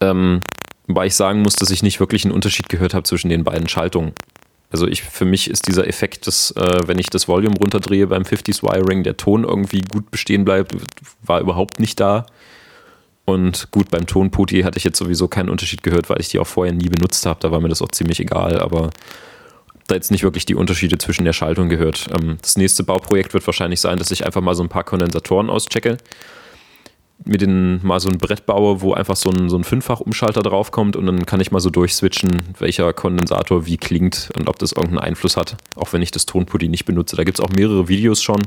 Ähm, 0.00 0.40
wobei 0.86 1.06
ich 1.06 1.14
sagen 1.14 1.42
muss, 1.42 1.54
dass 1.56 1.70
ich 1.70 1.82
nicht 1.82 2.00
wirklich 2.00 2.24
einen 2.24 2.34
Unterschied 2.34 2.68
gehört 2.68 2.94
habe 2.94 3.04
zwischen 3.04 3.28
den 3.28 3.44
beiden 3.44 3.68
Schaltungen. 3.68 4.12
Also 4.70 4.88
ich, 4.88 5.02
für 5.02 5.24
mich 5.24 5.48
ist 5.48 5.68
dieser 5.68 5.86
Effekt, 5.86 6.26
dass 6.26 6.50
äh, 6.52 6.80
wenn 6.86 6.98
ich 6.98 7.08
das 7.08 7.28
Volume 7.28 7.54
runterdrehe 7.56 8.06
beim 8.08 8.22
50s 8.22 8.62
Wiring, 8.62 9.04
der 9.04 9.16
Ton 9.16 9.44
irgendwie 9.44 9.82
gut 9.82 10.10
bestehen 10.10 10.44
bleibt, 10.44 10.74
war 11.22 11.40
überhaupt 11.40 11.78
nicht 11.78 12.00
da. 12.00 12.26
Und 13.24 13.70
gut, 13.70 13.90
beim 13.90 14.06
Tonputi 14.06 14.62
hatte 14.62 14.76
ich 14.76 14.84
jetzt 14.84 14.98
sowieso 14.98 15.28
keinen 15.28 15.48
Unterschied 15.48 15.82
gehört, 15.82 16.10
weil 16.10 16.20
ich 16.20 16.28
die 16.28 16.38
auch 16.38 16.46
vorher 16.46 16.74
nie 16.74 16.88
benutzt 16.88 17.24
habe. 17.24 17.40
Da 17.40 17.50
war 17.50 17.60
mir 17.60 17.68
das 17.68 17.82
auch 17.82 17.90
ziemlich 17.90 18.20
egal, 18.20 18.60
aber 18.60 18.90
da 19.86 19.94
jetzt 19.94 20.10
nicht 20.10 20.22
wirklich 20.22 20.46
die 20.46 20.54
Unterschiede 20.54 20.98
zwischen 20.98 21.24
der 21.24 21.32
Schaltung 21.32 21.68
gehört. 21.68 22.08
Ähm, 22.14 22.38
das 22.40 22.56
nächste 22.56 22.84
Bauprojekt 22.84 23.34
wird 23.34 23.46
wahrscheinlich 23.46 23.80
sein, 23.80 23.98
dass 23.98 24.10
ich 24.10 24.24
einfach 24.24 24.40
mal 24.40 24.54
so 24.54 24.62
ein 24.62 24.68
paar 24.68 24.84
Kondensatoren 24.84 25.50
auschecke 25.50 25.98
mir 27.24 27.38
den 27.38 27.80
mal 27.82 28.00
so 28.00 28.08
ein 28.08 28.18
Brett 28.18 28.44
baue, 28.46 28.80
wo 28.80 28.92
einfach 28.92 29.16
so 29.16 29.30
ein, 29.30 29.48
so 29.48 29.56
ein 29.56 29.64
Fünffach-Umschalter 29.64 30.42
draufkommt 30.42 30.96
und 30.96 31.06
dann 31.06 31.26
kann 31.26 31.40
ich 31.40 31.50
mal 31.50 31.60
so 31.60 31.70
durchswitchen, 31.70 32.42
welcher 32.58 32.92
Kondensator 32.92 33.66
wie 33.66 33.76
klingt 33.76 34.30
und 34.36 34.48
ob 34.48 34.58
das 34.58 34.72
irgendeinen 34.72 34.98
Einfluss 34.98 35.36
hat, 35.36 35.56
auch 35.76 35.92
wenn 35.92 36.02
ich 36.02 36.10
das 36.10 36.26
Tonputty 36.26 36.68
nicht 36.68 36.84
benutze. 36.84 37.16
Da 37.16 37.24
gibt 37.24 37.38
es 37.38 37.44
auch 37.44 37.50
mehrere 37.50 37.88
Videos 37.88 38.22
schon, 38.22 38.42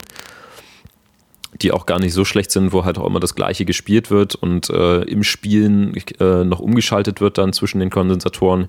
die 1.62 1.72
auch 1.72 1.86
gar 1.86 2.00
nicht 2.00 2.14
so 2.14 2.26
schlecht 2.26 2.52
sind, 2.52 2.72
wo 2.72 2.86
halt 2.86 2.98
auch 2.98 3.08
immer 3.08 3.20
das 3.20 3.36
gleiche 3.36 3.66
gespielt 3.66 4.12
wird 4.12 4.36
und 4.36 4.70
äh, 4.70 5.02
im 5.04 5.24
Spielen 5.24 5.96
äh, 6.20 6.44
noch 6.44 6.60
umgeschaltet 6.60 7.20
wird 7.22 7.38
dann 7.38 7.54
zwischen 7.54 7.80
den 7.80 7.90
Kondensatoren. 7.90 8.68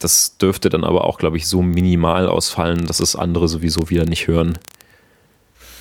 Das 0.00 0.36
dürfte 0.38 0.68
dann 0.68 0.82
aber 0.82 1.04
auch, 1.04 1.18
glaube 1.18 1.36
ich, 1.36 1.46
so 1.46 1.62
minimal 1.62 2.26
ausfallen, 2.26 2.86
dass 2.86 3.00
es 3.00 3.14
andere 3.14 3.46
sowieso 3.48 3.90
wieder 3.90 4.06
nicht 4.06 4.26
hören 4.26 4.58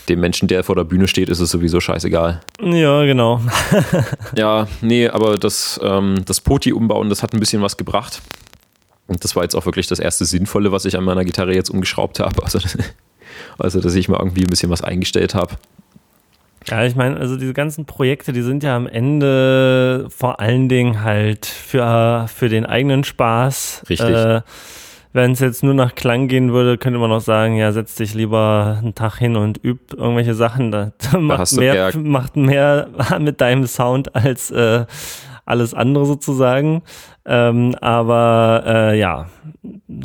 dem 0.09 0.19
Menschen, 0.19 0.47
der 0.47 0.63
vor 0.63 0.75
der 0.75 0.83
Bühne 0.83 1.07
steht, 1.07 1.29
ist 1.29 1.39
es 1.39 1.51
sowieso 1.51 1.79
scheißegal. 1.79 2.41
Ja, 2.61 3.05
genau. 3.05 3.41
ja, 4.35 4.67
nee, 4.81 5.07
aber 5.07 5.37
das, 5.37 5.79
ähm, 5.83 6.23
das 6.25 6.41
Poti 6.41 6.73
umbauen, 6.73 7.09
das 7.09 7.23
hat 7.23 7.33
ein 7.33 7.39
bisschen 7.39 7.61
was 7.61 7.77
gebracht. 7.77 8.21
Und 9.07 9.23
das 9.23 9.35
war 9.35 9.43
jetzt 9.43 9.55
auch 9.55 9.65
wirklich 9.65 9.87
das 9.87 9.99
erste 9.99 10.25
Sinnvolle, 10.25 10.71
was 10.71 10.85
ich 10.85 10.97
an 10.97 11.03
meiner 11.03 11.25
Gitarre 11.25 11.53
jetzt 11.53 11.69
umgeschraubt 11.69 12.19
habe. 12.19 12.43
Also, 12.43 12.59
also 13.57 13.79
dass 13.79 13.95
ich 13.95 14.09
mal 14.09 14.19
irgendwie 14.19 14.43
ein 14.43 14.49
bisschen 14.49 14.69
was 14.69 14.81
eingestellt 14.81 15.35
habe. 15.35 15.55
Ja, 16.69 16.85
ich 16.85 16.95
meine, 16.95 17.17
also 17.17 17.37
diese 17.37 17.53
ganzen 17.53 17.85
Projekte, 17.85 18.33
die 18.33 18.41
sind 18.41 18.63
ja 18.63 18.75
am 18.75 18.87
Ende 18.87 20.07
vor 20.09 20.39
allen 20.39 20.69
Dingen 20.69 21.03
halt 21.03 21.45
für, 21.45 22.27
für 22.33 22.49
den 22.49 22.65
eigenen 22.65 23.03
Spaß. 23.03 23.83
Richtig. 23.89 24.09
Äh, 24.09 24.41
wenn 25.11 25.31
es 25.31 25.39
jetzt 25.39 25.63
nur 25.63 25.73
nach 25.73 25.95
Klang 25.95 26.27
gehen 26.27 26.53
würde, 26.53 26.77
könnte 26.77 26.99
man 26.99 27.11
auch 27.11 27.21
sagen, 27.21 27.55
ja, 27.55 27.71
setz 27.71 27.95
dich 27.95 28.13
lieber 28.13 28.77
einen 28.79 28.93
Tag 28.93 29.17
hin 29.17 29.35
und 29.35 29.63
üb 29.63 29.93
irgendwelche 29.93 30.35
Sachen. 30.35 30.71
Das 30.71 30.91
da 31.11 31.19
macht, 31.19 31.51
mehr, 31.53 31.97
macht 31.97 32.35
mehr 32.35 32.87
mit 33.19 33.41
deinem 33.41 33.65
Sound 33.65 34.15
als 34.15 34.51
äh, 34.51 34.85
alles 35.45 35.73
andere 35.73 36.05
sozusagen. 36.05 36.83
Ähm, 37.25 37.75
aber 37.81 38.63
äh, 38.65 38.99
ja, 38.99 39.27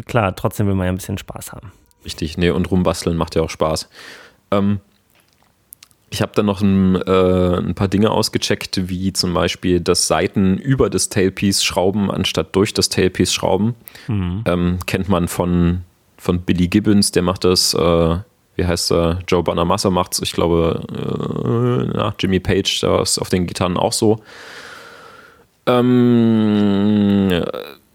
klar, 0.06 0.34
trotzdem 0.34 0.66
will 0.66 0.74
man 0.74 0.86
ja 0.86 0.92
ein 0.92 0.96
bisschen 0.96 1.18
Spaß 1.18 1.52
haben. 1.52 1.72
Richtig, 2.04 2.38
nee, 2.38 2.50
und 2.50 2.70
rumbasteln 2.70 3.16
macht 3.16 3.34
ja 3.34 3.42
auch 3.42 3.50
Spaß. 3.50 3.88
Ähm, 4.50 4.80
ich 6.14 6.22
habe 6.22 6.32
dann 6.34 6.46
noch 6.46 6.62
ein, 6.62 6.94
äh, 6.94 7.58
ein, 7.58 7.74
paar 7.74 7.88
Dinge 7.88 8.10
ausgecheckt, 8.10 8.88
wie 8.88 9.12
zum 9.12 9.34
Beispiel 9.34 9.80
das 9.80 10.06
Seiten 10.06 10.56
über 10.58 10.88
das 10.88 11.08
Tailpiece 11.08 11.64
schrauben, 11.64 12.10
anstatt 12.10 12.54
durch 12.54 12.72
das 12.72 12.88
Tailpiece 12.88 13.34
schrauben. 13.34 13.74
Mhm. 14.06 14.44
Ähm, 14.46 14.78
kennt 14.86 15.08
man 15.08 15.26
von, 15.26 15.80
von 16.16 16.40
Billy 16.40 16.68
Gibbons, 16.68 17.10
der 17.10 17.22
macht 17.22 17.42
das, 17.42 17.74
äh, 17.74 18.16
wie 18.56 18.64
heißt 18.64 18.92
er, 18.92 19.18
Joe 19.26 19.42
Bonamassa 19.42 19.90
macht 19.90 20.12
es, 20.12 20.22
ich 20.22 20.32
glaube, 20.32 20.84
äh, 20.92 21.96
nach 21.96 22.14
Jimmy 22.20 22.38
Page, 22.38 22.80
da 22.80 23.02
ist 23.02 23.18
auf 23.18 23.28
den 23.28 23.48
Gitarren 23.48 23.76
auch 23.76 23.92
so. 23.92 24.20
Ähm, 25.66 27.42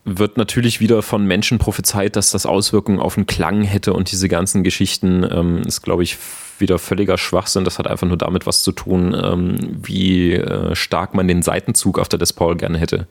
wird 0.05 0.38
natürlich 0.38 0.80
wieder 0.80 1.01
von 1.01 1.26
Menschen 1.26 1.59
prophezeit, 1.59 2.15
dass 2.15 2.31
das 2.31 2.45
Auswirkungen 2.45 2.99
auf 2.99 3.15
den 3.15 3.26
Klang 3.26 3.63
hätte 3.63 3.93
und 3.93 4.11
diese 4.11 4.30
ganzen 4.30 4.63
Geschichten 4.63 5.27
ähm, 5.30 5.61
ist, 5.63 5.81
glaube 5.81 6.03
ich, 6.03 6.17
wieder 6.57 6.80
völliger 6.80 7.17
Schwachsinn. 7.17 7.63
Das 7.63 7.80
hat 7.80 7.88
einfach 7.88 8.07
nur 8.07 8.17
damit 8.17 8.45
was 8.45 8.63
zu 8.63 8.71
tun, 8.71 9.15
ähm, 9.21 9.57
wie 9.81 10.34
äh, 10.34 10.76
stark 10.76 11.13
man 11.13 11.27
den 11.27 11.41
Seitenzug 11.41 11.99
auf 11.99 12.09
der 12.09 12.19
Les 12.19 12.34
Paul 12.34 12.57
gerne 12.57 12.77
hätte. 12.77 13.07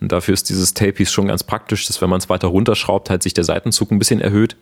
Und 0.00 0.10
dafür 0.10 0.34
ist 0.34 0.48
dieses 0.48 0.74
Tailpiece 0.74 1.12
schon 1.12 1.28
ganz 1.28 1.44
praktisch, 1.44 1.86
dass 1.86 2.02
wenn 2.02 2.10
man 2.10 2.18
es 2.18 2.28
weiter 2.28 2.48
runterschraubt, 2.48 3.08
halt 3.08 3.22
sich 3.22 3.34
der 3.34 3.44
Seitenzug 3.44 3.90
ein 3.92 3.98
bisschen 3.98 4.20
erhöht. 4.20 4.56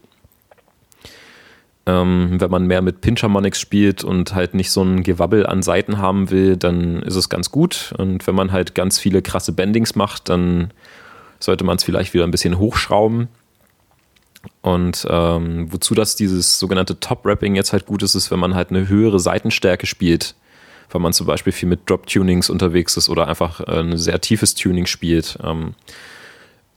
Ähm, 1.86 2.36
wenn 2.38 2.50
man 2.50 2.66
mehr 2.66 2.82
mit 2.82 3.00
Pinch-Harmonics 3.00 3.58
spielt 3.58 4.04
und 4.04 4.34
halt 4.34 4.52
nicht 4.52 4.70
so 4.70 4.82
ein 4.82 5.02
Gewabbel 5.02 5.46
an 5.46 5.62
Seiten 5.62 5.96
haben 5.96 6.30
will, 6.30 6.56
dann 6.56 7.02
ist 7.02 7.16
es 7.16 7.30
ganz 7.30 7.50
gut. 7.50 7.94
Und 7.96 8.26
wenn 8.26 8.34
man 8.34 8.52
halt 8.52 8.74
ganz 8.74 8.98
viele 8.98 9.22
krasse 9.22 9.52
Bendings 9.52 9.94
macht, 9.94 10.28
dann 10.28 10.72
sollte 11.40 11.64
man 11.64 11.76
es 11.76 11.84
vielleicht 11.84 12.14
wieder 12.14 12.24
ein 12.24 12.30
bisschen 12.30 12.58
hochschrauben. 12.58 13.28
Und 14.62 15.06
ähm, 15.10 15.72
wozu 15.72 15.94
das 15.94 16.16
dieses 16.16 16.58
sogenannte 16.58 16.98
Top-Rapping 17.00 17.54
jetzt 17.54 17.72
halt 17.72 17.86
gut 17.86 18.02
ist, 18.02 18.14
ist, 18.14 18.30
wenn 18.30 18.38
man 18.38 18.54
halt 18.54 18.70
eine 18.70 18.88
höhere 18.88 19.20
Seitenstärke 19.20 19.86
spielt, 19.86 20.34
wenn 20.90 21.02
man 21.02 21.12
zum 21.12 21.26
Beispiel 21.26 21.52
viel 21.52 21.68
mit 21.68 21.88
Drop-Tunings 21.88 22.50
unterwegs 22.50 22.96
ist 22.96 23.08
oder 23.08 23.28
einfach 23.28 23.60
äh, 23.60 23.80
ein 23.80 23.96
sehr 23.96 24.20
tiefes 24.20 24.54
Tuning 24.54 24.86
spielt. 24.86 25.38
Ähm, 25.42 25.74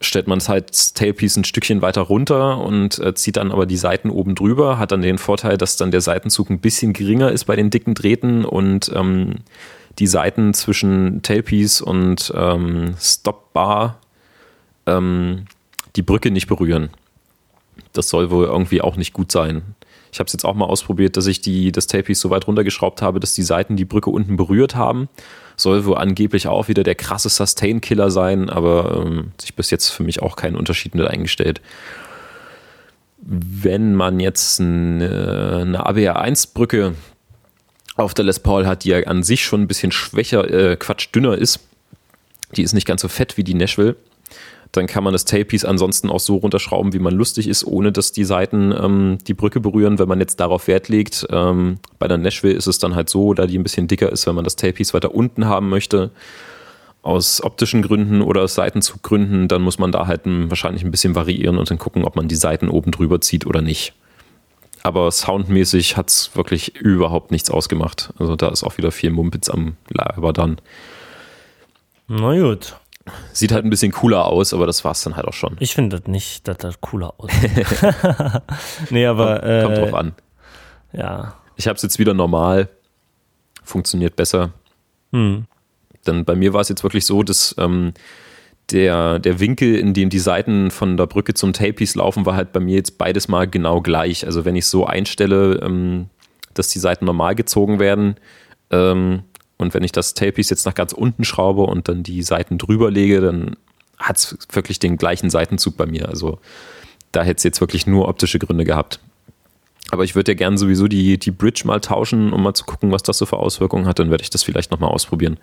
stellt 0.02 0.28
man 0.28 0.38
es 0.38 0.50
halt 0.50 0.96
Tailpiece 0.96 1.38
ein 1.38 1.46
Stückchen 1.46 1.82
weiter 1.82 2.02
runter 2.02 2.60
und 2.60 3.00
äh, 3.00 3.14
zieht 3.14 3.38
dann 3.38 3.52
aber 3.52 3.66
die 3.66 3.78
Seiten 3.78 4.10
oben 4.10 4.36
drüber, 4.36 4.78
hat 4.78 4.92
dann 4.92 5.02
den 5.02 5.18
Vorteil, 5.18 5.58
dass 5.58 5.78
dann 5.78 5.92
der 5.92 6.02
Seitenzug 6.02 6.50
ein 6.50 6.60
bisschen 6.60 6.94
geringer 6.94 7.32
ist 7.32 7.46
bei 7.46 7.56
den 7.56 7.70
dicken 7.70 7.94
Drähten 7.94 8.44
und 8.46 8.92
ähm, 8.94 9.36
die 10.00 10.08
Seiten 10.08 10.54
zwischen 10.54 11.22
Tailpiece 11.22 11.82
und 11.82 12.34
ähm, 12.36 12.96
Stopbar 13.00 14.00
ähm, 14.86 15.46
die 15.96 16.02
Brücke 16.02 16.32
nicht 16.32 16.48
berühren 16.48 16.90
das 17.94 18.10
soll 18.10 18.32
wohl 18.32 18.46
irgendwie 18.46 18.82
auch 18.82 18.96
nicht 18.96 19.14
gut 19.14 19.32
sein. 19.32 19.62
Ich 20.12 20.20
habe 20.20 20.28
es 20.28 20.34
jetzt 20.34 20.46
auch 20.46 20.54
mal 20.54 20.66
ausprobiert, 20.66 21.18
dass 21.18 21.26
ich 21.26 21.42
die, 21.42 21.72
das 21.72 21.88
Tapepiece 21.88 22.20
so 22.20 22.30
weit 22.30 22.48
runtergeschraubt 22.48 23.02
habe, 23.02 23.20
dass 23.20 23.34
die 23.34 23.42
Seiten 23.42 23.76
die 23.76 23.86
Brücke 23.86 24.10
unten 24.10 24.38
berührt 24.38 24.76
haben. 24.76 25.10
Soll 25.58 25.86
wohl 25.86 25.98
angeblich 25.98 26.48
auch 26.48 26.68
wieder 26.68 26.84
der 26.84 26.96
krasse 26.96 27.30
Sustain-Killer 27.30 28.12
sein, 28.12 28.50
aber 28.50 29.04
ähm, 29.06 29.32
sich 29.40 29.56
bis 29.56 29.70
jetzt 29.72 29.90
für 29.90 30.04
mich 30.04 30.22
auch 30.22 30.36
keinen 30.36 30.56
Unterschied 30.56 30.94
mit 30.94 31.08
eingestellt. 31.08 31.62
Wenn 33.18 33.96
man 33.96 34.20
jetzt 34.20 34.60
eine, 34.60 35.62
eine 35.62 35.88
ABR1-Brücke 35.88 36.94
auf 37.96 38.14
der 38.14 38.26
Les 38.26 38.40
Paul 38.40 38.68
hat, 38.68 38.84
die 38.84 38.90
ja 38.90 39.00
an 39.04 39.24
sich 39.24 39.44
schon 39.44 39.62
ein 39.62 39.68
bisschen 39.68 39.92
schwächer, 39.92 40.50
äh, 40.52 40.76
Quatsch, 40.76 41.10
dünner 41.14 41.38
ist, 41.38 41.60
die 42.56 42.64
ist 42.64 42.74
nicht 42.74 42.86
ganz 42.86 43.02
so 43.02 43.08
fett 43.08 43.38
wie 43.38 43.44
die 43.44 43.54
Nashville, 43.54 43.96
dann 44.74 44.88
kann 44.88 45.04
man 45.04 45.14
das 45.14 45.26
Tailpiece 45.26 45.66
ansonsten 45.66 46.10
auch 46.10 46.20
so 46.20 46.36
runterschrauben, 46.38 46.94
wie 46.94 47.00
man 47.00 47.14
lustig 47.14 47.48
ist, 47.48 47.64
ohne 47.64 47.92
dass 47.92 48.12
die 48.12 48.26
Seiten 48.26 48.74
ähm, 48.76 49.20
die 49.28 49.36
Brücke 49.36 49.60
berühren, 49.60 50.00
wenn 50.00 50.08
man 50.08 50.20
jetzt 50.20 50.40
darauf 50.40 50.68
Wert 50.68 50.90
legt. 50.90 51.28
Ähm, 51.30 51.78
bei 52.00 52.08
der 52.08 52.18
Nashville 52.18 52.56
ist 52.56 52.66
es 52.66 52.80
dann 52.80 52.96
halt 52.96 53.08
so, 53.08 53.36
da 53.36 53.46
die 53.46 53.58
ein 53.58 53.64
bisschen 53.64 53.88
dicker 53.88 54.12
ist, 54.12 54.26
wenn 54.26 54.34
man 54.34 54.44
das 54.44 54.56
Tailpiece 54.56 54.96
weiter 54.96 55.14
unten 55.14 55.46
haben 55.46 55.70
möchte, 55.70 56.10
aus 57.04 57.44
optischen 57.44 57.84
Gründen 57.84 58.24
oder 58.24 58.42
aus 58.42 58.56
Seitenzuggründen, 58.56 59.48
dann 59.48 59.62
muss 59.62 59.78
man 59.78 59.92
da 59.92 60.08
halt 60.08 60.26
ein, 60.26 60.50
wahrscheinlich 60.50 60.84
ein 60.84 60.92
bisschen 60.92 61.14
variieren 61.14 61.60
und 61.60 61.70
dann 61.70 61.78
gucken, 61.78 62.04
ob 62.04 62.16
man 62.16 62.28
die 62.28 62.36
Seiten 62.36 62.68
oben 62.68 62.90
drüber 62.90 63.22
zieht 63.22 63.46
oder 63.46 63.62
nicht. 63.62 63.94
Aber 64.82 65.12
soundmäßig 65.12 65.98
hat 65.98 66.10
es 66.10 66.36
wirklich 66.36 66.76
überhaupt 66.76 67.30
nichts 67.30 67.52
ausgemacht. 67.52 68.12
Also 68.18 68.36
da 68.36 68.50
ist 68.50 68.64
auch 68.64 68.78
wieder 68.80 68.92
viel 68.92 69.12
Mumpitz 69.12 69.50
am 69.50 69.78
Laber 69.90 70.34
dann. 70.34 70.58
Na 72.08 72.38
gut. 72.40 72.76
Sieht 73.34 73.52
halt 73.52 73.66
ein 73.66 73.70
bisschen 73.70 73.92
cooler 73.92 74.26
aus, 74.26 74.54
aber 74.54 74.66
das 74.66 74.86
war 74.86 74.92
es 74.92 75.04
dann 75.04 75.16
halt 75.16 75.28
auch 75.28 75.34
schon. 75.34 75.58
Ich 75.60 75.76
finde 75.76 76.00
das 76.00 76.08
nicht, 76.08 76.48
dass 76.48 76.58
das 76.58 76.80
cooler 76.80 77.14
aussieht. 77.18 77.52
nee, 78.90 79.06
aber. 79.06 79.40
Kommt, 79.40 79.46
äh, 79.46 79.64
kommt 79.64 79.78
drauf 79.78 79.94
an. 79.94 80.16
Ja. 80.94 81.36
Ich 81.56 81.68
habe 81.68 81.76
es 81.76 81.82
jetzt 81.82 82.00
wieder 82.00 82.14
normal. 82.14 82.70
Funktioniert 83.64 84.16
besser. 84.16 84.54
Hm. 85.12 85.46
Denn 86.08 86.26
bei 86.26 86.36
mir 86.36 86.54
war 86.54 86.62
es 86.62 86.70
jetzt 86.70 86.84
wirklich 86.84 87.06
so, 87.06 87.24
dass 87.24 87.56
ähm, 87.58 87.94
der, 88.72 89.20
der 89.20 89.40
Winkel, 89.40 89.76
in 89.76 89.94
dem 89.94 90.10
die 90.10 90.20
Seiten 90.20 90.72
von 90.72 90.96
der 90.96 91.08
Brücke 91.08 91.34
zum 91.34 91.54
Tailpiece 91.54 91.96
laufen, 91.96 92.26
war 92.26 92.36
halt 92.36 92.54
bei 92.54 92.60
mir 92.60 92.76
jetzt 92.76 92.98
beides 92.98 93.28
mal 93.28 93.48
genau 93.48 93.82
gleich. 93.82 94.26
Also 94.26 94.46
wenn 94.46 94.56
ich 94.56 94.66
so 94.68 94.86
einstelle, 94.86 95.60
ähm, 95.62 96.10
dass 96.54 96.70
die 96.70 96.80
Seiten 96.80 97.06
normal 97.06 97.36
gezogen 97.36 97.80
werden 97.80 98.16
ähm, 98.72 99.24
und 99.58 99.74
wenn 99.74 99.84
ich 99.84 99.92
das 99.92 100.14
Tailpiece 100.14 100.50
jetzt 100.50 100.66
nach 100.66 100.76
ganz 100.76 100.94
unten 100.94 101.24
schraube 101.24 101.64
und 101.64 101.88
dann 101.88 102.04
die 102.04 102.24
Seiten 102.24 102.58
drüber 102.58 102.92
lege, 102.92 103.22
dann 103.22 103.56
hat 103.98 104.18
es 104.18 104.38
wirklich 104.52 104.80
den 104.80 104.98
gleichen 104.98 105.30
Seitenzug 105.30 105.78
bei 105.78 105.86
mir. 105.86 106.10
Also 106.10 106.40
da 107.12 107.24
hätte 107.24 107.38
es 107.38 107.44
jetzt 107.44 107.62
wirklich 107.62 107.88
nur 107.88 108.08
optische 108.08 108.40
Gründe 108.40 108.66
gehabt. 108.66 109.00
Aber 109.92 110.04
ich 110.04 110.16
würde 110.16 110.32
ja 110.32 110.36
gerne 110.36 110.58
sowieso 110.58 110.88
die, 110.88 111.20
die 111.20 111.32
Bridge 111.32 111.64
mal 111.66 111.80
tauschen, 111.80 112.34
um 112.34 112.42
mal 112.42 112.54
zu 112.54 112.66
gucken, 112.66 112.92
was 112.92 113.04
das 113.04 113.18
so 113.18 113.26
für 113.26 113.38
Auswirkungen 113.38 113.86
hat. 113.86 114.00
Dann 114.00 114.10
werde 114.10 114.24
ich 114.24 114.30
das 114.30 114.44
vielleicht 114.44 114.72
nochmal 114.72 114.90
ausprobieren. 114.90 115.38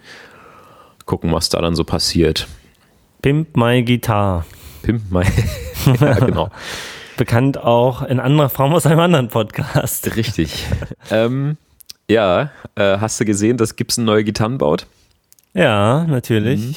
Gucken, 1.07 1.33
was 1.33 1.49
da 1.49 1.61
dann 1.61 1.77
so 1.77 1.85
passiert. 1.85 2.49
Pimp 3.23 3.57
My 3.57 3.83
Guitar. 3.85 4.45
Pimp 4.83 5.11
My. 5.11 5.25
ja, 6.01 6.15
genau. 6.15 6.51
Bekannt 7.17 7.59
auch 7.59 8.03
in 8.03 8.19
anderer 8.19 8.49
Form 8.49 8.73
aus 8.73 8.87
einem 8.87 9.01
anderen 9.01 9.29
Podcast. 9.29 10.17
Richtig. 10.17 10.67
ähm, 11.11 11.59
ja, 12.11 12.51
äh, 12.75 12.99
hast 12.99 13.21
du 13.21 13.25
gesehen, 13.25 13.57
dass 13.57 13.77
Gibson 13.77 14.05
neue 14.05 14.25
Gitarren 14.25 14.59
baut? 14.59 14.87
Ja, 15.55 16.05
natürlich. 16.05 16.61
Mhm. 16.61 16.75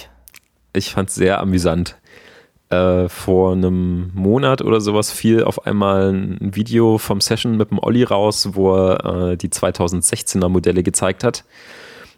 Ich 0.73 0.91
fand 0.91 1.09
es 1.09 1.15
sehr 1.15 1.39
amüsant. 1.39 1.97
Äh, 2.69 3.09
vor 3.09 3.53
einem 3.53 4.11
Monat 4.13 4.61
oder 4.61 4.79
sowas 4.79 5.11
fiel 5.11 5.43
auf 5.43 5.65
einmal 5.65 6.13
ein 6.13 6.55
Video 6.55 6.97
vom 6.97 7.19
Session 7.19 7.57
mit 7.57 7.71
dem 7.71 7.79
Olli 7.79 8.03
raus, 8.03 8.49
wo 8.53 8.75
er 8.75 9.31
äh, 9.31 9.37
die 9.37 9.49
2016er 9.49 10.49
Modelle 10.49 10.83
gezeigt 10.83 11.23
hat. 11.23 11.43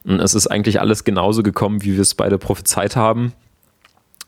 Und 0.03 0.19
es 0.19 0.35
ist 0.35 0.47
eigentlich 0.47 0.79
alles 0.79 1.03
genauso 1.03 1.41
gekommen, 1.41 1.83
wie 1.83 1.93
wir 1.93 2.01
es 2.01 2.15
beide 2.15 2.37
prophezeit 2.37 2.95
haben. 2.95 3.33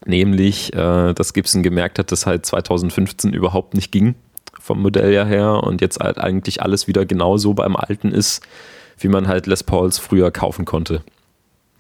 Nämlich, 0.05 0.73
äh, 0.73 1.13
dass 1.13 1.33
Gibson 1.33 1.63
gemerkt 1.63 1.99
hat, 1.99 2.11
dass 2.11 2.25
halt 2.25 2.45
2015 2.45 3.33
überhaupt 3.33 3.73
nicht 3.73 3.91
ging 3.91 4.15
vom 4.59 4.81
Modell 4.81 5.13
ja 5.13 5.23
her 5.23 5.63
und 5.63 5.81
jetzt 5.81 5.99
halt 5.99 6.17
eigentlich 6.17 6.61
alles 6.61 6.87
wieder 6.87 7.05
genauso 7.05 7.53
beim 7.53 7.75
Alten 7.75 8.11
ist, 8.11 8.45
wie 8.97 9.07
man 9.07 9.27
halt 9.27 9.47
Les 9.47 9.63
Pauls 9.63 9.99
früher 9.99 10.31
kaufen 10.31 10.65
konnte. 10.65 11.01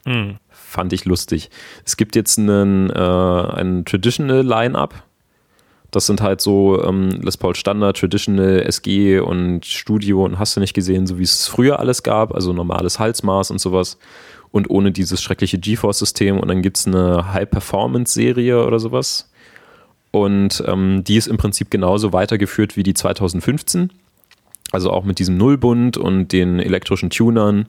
Mhm. 0.05 0.37
Fand 0.49 0.93
ich 0.93 1.05
lustig. 1.05 1.49
Es 1.85 1.97
gibt 1.97 2.15
jetzt 2.15 2.37
einen, 2.37 2.89
äh, 2.89 2.93
ein 2.93 3.85
Traditional 3.85 4.41
Line-Up. 4.41 5.03
Das 5.91 6.05
sind 6.05 6.21
halt 6.21 6.41
so 6.41 6.83
ähm, 6.83 7.09
Les 7.21 7.37
Paul 7.37 7.55
Standard, 7.55 7.97
Traditional, 7.97 8.61
SG 8.61 9.19
und 9.19 9.65
Studio 9.65 10.25
und 10.25 10.37
hast 10.37 10.55
du 10.55 10.59
nicht 10.59 10.73
gesehen, 10.73 11.07
so 11.07 11.17
wie 11.17 11.23
es 11.23 11.47
früher 11.47 11.79
alles 11.79 12.03
gab, 12.03 12.33
also 12.33 12.51
normales 12.53 12.99
Halsmaß 12.99 13.51
und 13.51 13.59
sowas 13.59 13.97
und 14.51 14.69
ohne 14.69 14.91
dieses 14.91 15.21
schreckliche 15.21 15.57
GeForce-System. 15.57 16.39
Und 16.39 16.47
dann 16.49 16.61
gibt 16.61 16.77
es 16.77 16.87
eine 16.87 17.33
High-Performance-Serie 17.33 18.65
oder 18.65 18.79
sowas. 18.79 19.29
Und 20.11 20.63
ähm, 20.65 21.03
die 21.03 21.17
ist 21.17 21.27
im 21.27 21.37
Prinzip 21.37 21.69
genauso 21.69 22.13
weitergeführt 22.13 22.75
wie 22.77 22.83
die 22.83 22.93
2015. 22.93 23.91
Also 24.77 24.91
auch 24.91 25.03
mit 25.03 25.17
diesem 25.17 25.37
Nullbund 25.37 25.97
und 25.97 26.29
den 26.31 26.59
elektrischen 26.59 27.09
Tunern 27.09 27.65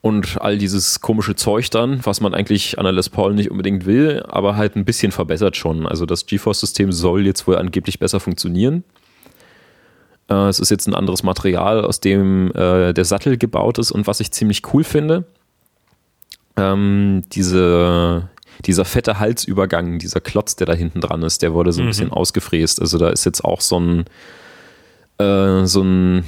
und 0.00 0.40
all 0.40 0.56
dieses 0.56 1.00
komische 1.00 1.34
Zeug 1.34 1.68
dann, 1.70 1.98
was 2.06 2.20
man 2.20 2.32
eigentlich 2.32 2.78
an 2.78 2.84
der 2.84 2.92
Les 2.92 3.08
Paul 3.08 3.34
nicht 3.34 3.50
unbedingt 3.50 3.86
will, 3.86 4.22
aber 4.28 4.54
halt 4.54 4.76
ein 4.76 4.84
bisschen 4.84 5.10
verbessert 5.10 5.56
schon. 5.56 5.84
Also 5.84 6.06
das 6.06 6.26
GeForce-System 6.26 6.92
soll 6.92 7.26
jetzt 7.26 7.48
wohl 7.48 7.56
angeblich 7.56 7.98
besser 7.98 8.20
funktionieren. 8.20 8.84
Äh, 10.30 10.46
es 10.48 10.60
ist 10.60 10.70
jetzt 10.70 10.86
ein 10.86 10.94
anderes 10.94 11.24
Material, 11.24 11.84
aus 11.84 11.98
dem 11.98 12.52
äh, 12.54 12.92
der 12.92 13.04
Sattel 13.04 13.36
gebaut 13.36 13.78
ist 13.78 13.90
und 13.90 14.06
was 14.06 14.20
ich 14.20 14.30
ziemlich 14.30 14.62
cool 14.72 14.84
finde 14.84 15.24
ähm, 16.56 17.22
diese, 17.32 18.28
dieser 18.64 18.84
fette 18.84 19.18
Halsübergang, 19.18 19.98
dieser 19.98 20.20
Klotz, 20.20 20.56
der 20.56 20.66
da 20.66 20.74
hinten 20.74 21.00
dran 21.00 21.22
ist, 21.22 21.42
der 21.42 21.52
wurde 21.52 21.72
so 21.72 21.80
ein 21.80 21.84
mhm. 21.84 21.90
bisschen 21.90 22.10
ausgefräst. 22.10 22.80
Also 22.80 22.98
da 22.98 23.10
ist 23.10 23.24
jetzt 23.24 23.44
auch 23.44 23.60
so 23.60 23.78
ein, 23.78 24.04
äh, 25.18 25.66
so 25.66 25.82
ein, 25.82 26.24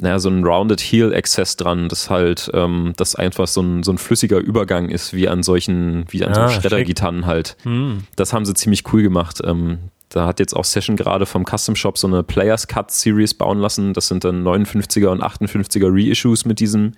naja, 0.00 0.18
so 0.18 0.28
ein 0.28 0.44
Rounded 0.44 0.80
Heel 0.80 1.14
Access 1.14 1.56
dran, 1.56 1.88
das 1.88 2.10
halt, 2.10 2.50
ähm, 2.54 2.92
das 2.96 3.14
einfach 3.14 3.48
so 3.48 3.62
ein, 3.62 3.82
so 3.82 3.92
ein 3.92 3.98
flüssiger 3.98 4.38
Übergang 4.38 4.90
ist, 4.90 5.12
wie 5.14 5.28
an 5.28 5.42
solchen, 5.42 6.04
wie 6.10 6.24
an 6.24 6.32
ah, 6.32 6.48
so 6.48 6.60
Schreddergitarren 6.60 7.26
halt. 7.26 7.56
Mhm. 7.64 8.04
Das 8.16 8.32
haben 8.32 8.46
sie 8.46 8.54
ziemlich 8.54 8.92
cool 8.92 9.02
gemacht. 9.02 9.40
Ähm, 9.44 9.78
da 10.08 10.26
hat 10.26 10.40
jetzt 10.40 10.54
auch 10.54 10.64
Session 10.64 10.96
gerade 10.96 11.26
vom 11.26 11.44
Custom 11.44 11.76
Shop 11.76 11.98
so 11.98 12.06
eine 12.06 12.22
Players 12.22 12.66
Cut 12.66 12.90
Series 12.90 13.34
bauen 13.34 13.58
lassen. 13.58 13.92
Das 13.92 14.08
sind 14.08 14.24
dann 14.24 14.46
59er 14.46 15.08
und 15.08 15.22
58er 15.22 15.88
Reissues 15.90 16.44
mit 16.44 16.60
diesem 16.60 16.92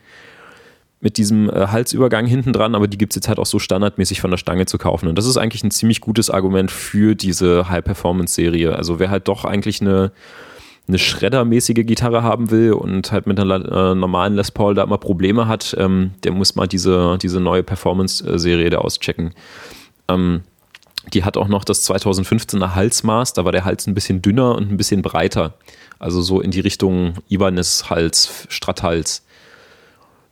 mit 1.00 1.16
diesem 1.16 1.48
äh, 1.48 1.68
Halsübergang 1.68 2.26
hinten 2.26 2.52
dran, 2.52 2.74
aber 2.74 2.86
die 2.86 2.98
gibt 2.98 3.12
es 3.12 3.16
jetzt 3.16 3.28
halt 3.28 3.38
auch 3.38 3.46
so 3.46 3.58
standardmäßig 3.58 4.20
von 4.20 4.30
der 4.30 4.36
Stange 4.36 4.66
zu 4.66 4.76
kaufen. 4.76 5.08
Und 5.08 5.16
das 5.16 5.24
ist 5.24 5.38
eigentlich 5.38 5.64
ein 5.64 5.70
ziemlich 5.70 6.02
gutes 6.02 6.28
Argument 6.28 6.70
für 6.70 7.14
diese 7.14 7.70
High-Performance-Serie. 7.70 8.76
Also 8.76 8.98
wer 8.98 9.08
halt 9.08 9.26
doch 9.26 9.46
eigentlich 9.46 9.80
eine, 9.80 10.12
eine 10.88 10.98
Schredder-mäßige 10.98 11.86
Gitarre 11.86 12.22
haben 12.22 12.50
will 12.50 12.72
und 12.72 13.12
halt 13.12 13.26
mit 13.26 13.38
einer 13.38 13.54
äh, 13.54 13.94
normalen 13.94 14.34
Les 14.34 14.50
Paul 14.50 14.74
da 14.74 14.82
immer 14.82 14.98
Probleme 14.98 15.46
hat, 15.46 15.76
ähm, 15.78 16.12
der 16.24 16.32
muss 16.32 16.56
mal 16.56 16.66
diese, 16.66 17.18
diese 17.22 17.40
neue 17.40 17.62
Performance-Serie 17.62 18.70
da 18.70 18.78
auschecken. 18.78 19.34
Ähm, 20.08 20.42
die 21.14 21.24
hat 21.24 21.36
auch 21.36 21.48
noch 21.48 21.64
das 21.64 21.88
2015er 21.88 22.74
Halsmaß, 22.74 23.32
da 23.32 23.44
war 23.44 23.52
der 23.52 23.64
Hals 23.64 23.86
ein 23.86 23.94
bisschen 23.94 24.20
dünner 24.20 24.54
und 24.56 24.70
ein 24.70 24.76
bisschen 24.76 25.02
breiter. 25.02 25.54
Also 25.98 26.22
so 26.22 26.40
in 26.40 26.50
die 26.50 26.60
Richtung 26.60 27.14
Ibanez-Hals, 27.28 28.46
Stratthals. 28.48 29.24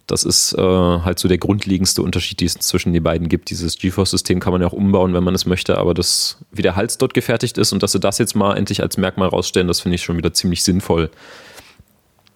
Das 0.09 0.25
ist 0.25 0.55
äh, 0.55 0.59
halt 0.59 1.19
so 1.19 1.29
der 1.29 1.37
grundlegendste 1.37 2.03
Unterschied, 2.03 2.41
den 2.41 2.47
es 2.47 2.55
zwischen 2.55 2.95
den 2.95 3.03
beiden 3.03 3.29
gibt. 3.29 3.51
Dieses 3.51 3.79
GeForce-System 3.79 4.41
kann 4.41 4.53
man 4.53 4.63
ja 4.63 4.67
auch 4.67 4.73
umbauen, 4.73 5.13
wenn 5.13 5.23
man 5.23 5.35
es 5.35 5.45
möchte, 5.45 5.77
aber 5.77 5.93
das, 5.93 6.39
wie 6.51 6.63
der 6.63 6.77
Hals 6.77 6.97
dort 6.97 7.13
gefertigt 7.13 7.59
ist 7.59 7.75
und 7.75 7.83
dass 7.83 7.93
sie 7.93 8.01
das 8.01 8.17
jetzt 8.17 8.35
mal 8.35 8.57
endlich 8.57 8.83
als 8.83 8.97
Merkmal 8.97 9.29
rausstellen, 9.29 9.69
das 9.69 9.81
finde 9.81 9.97
ich 9.97 10.03
schon 10.03 10.17
wieder 10.17 10.33
ziemlich 10.33 10.65
sinnvoll. 10.65 11.11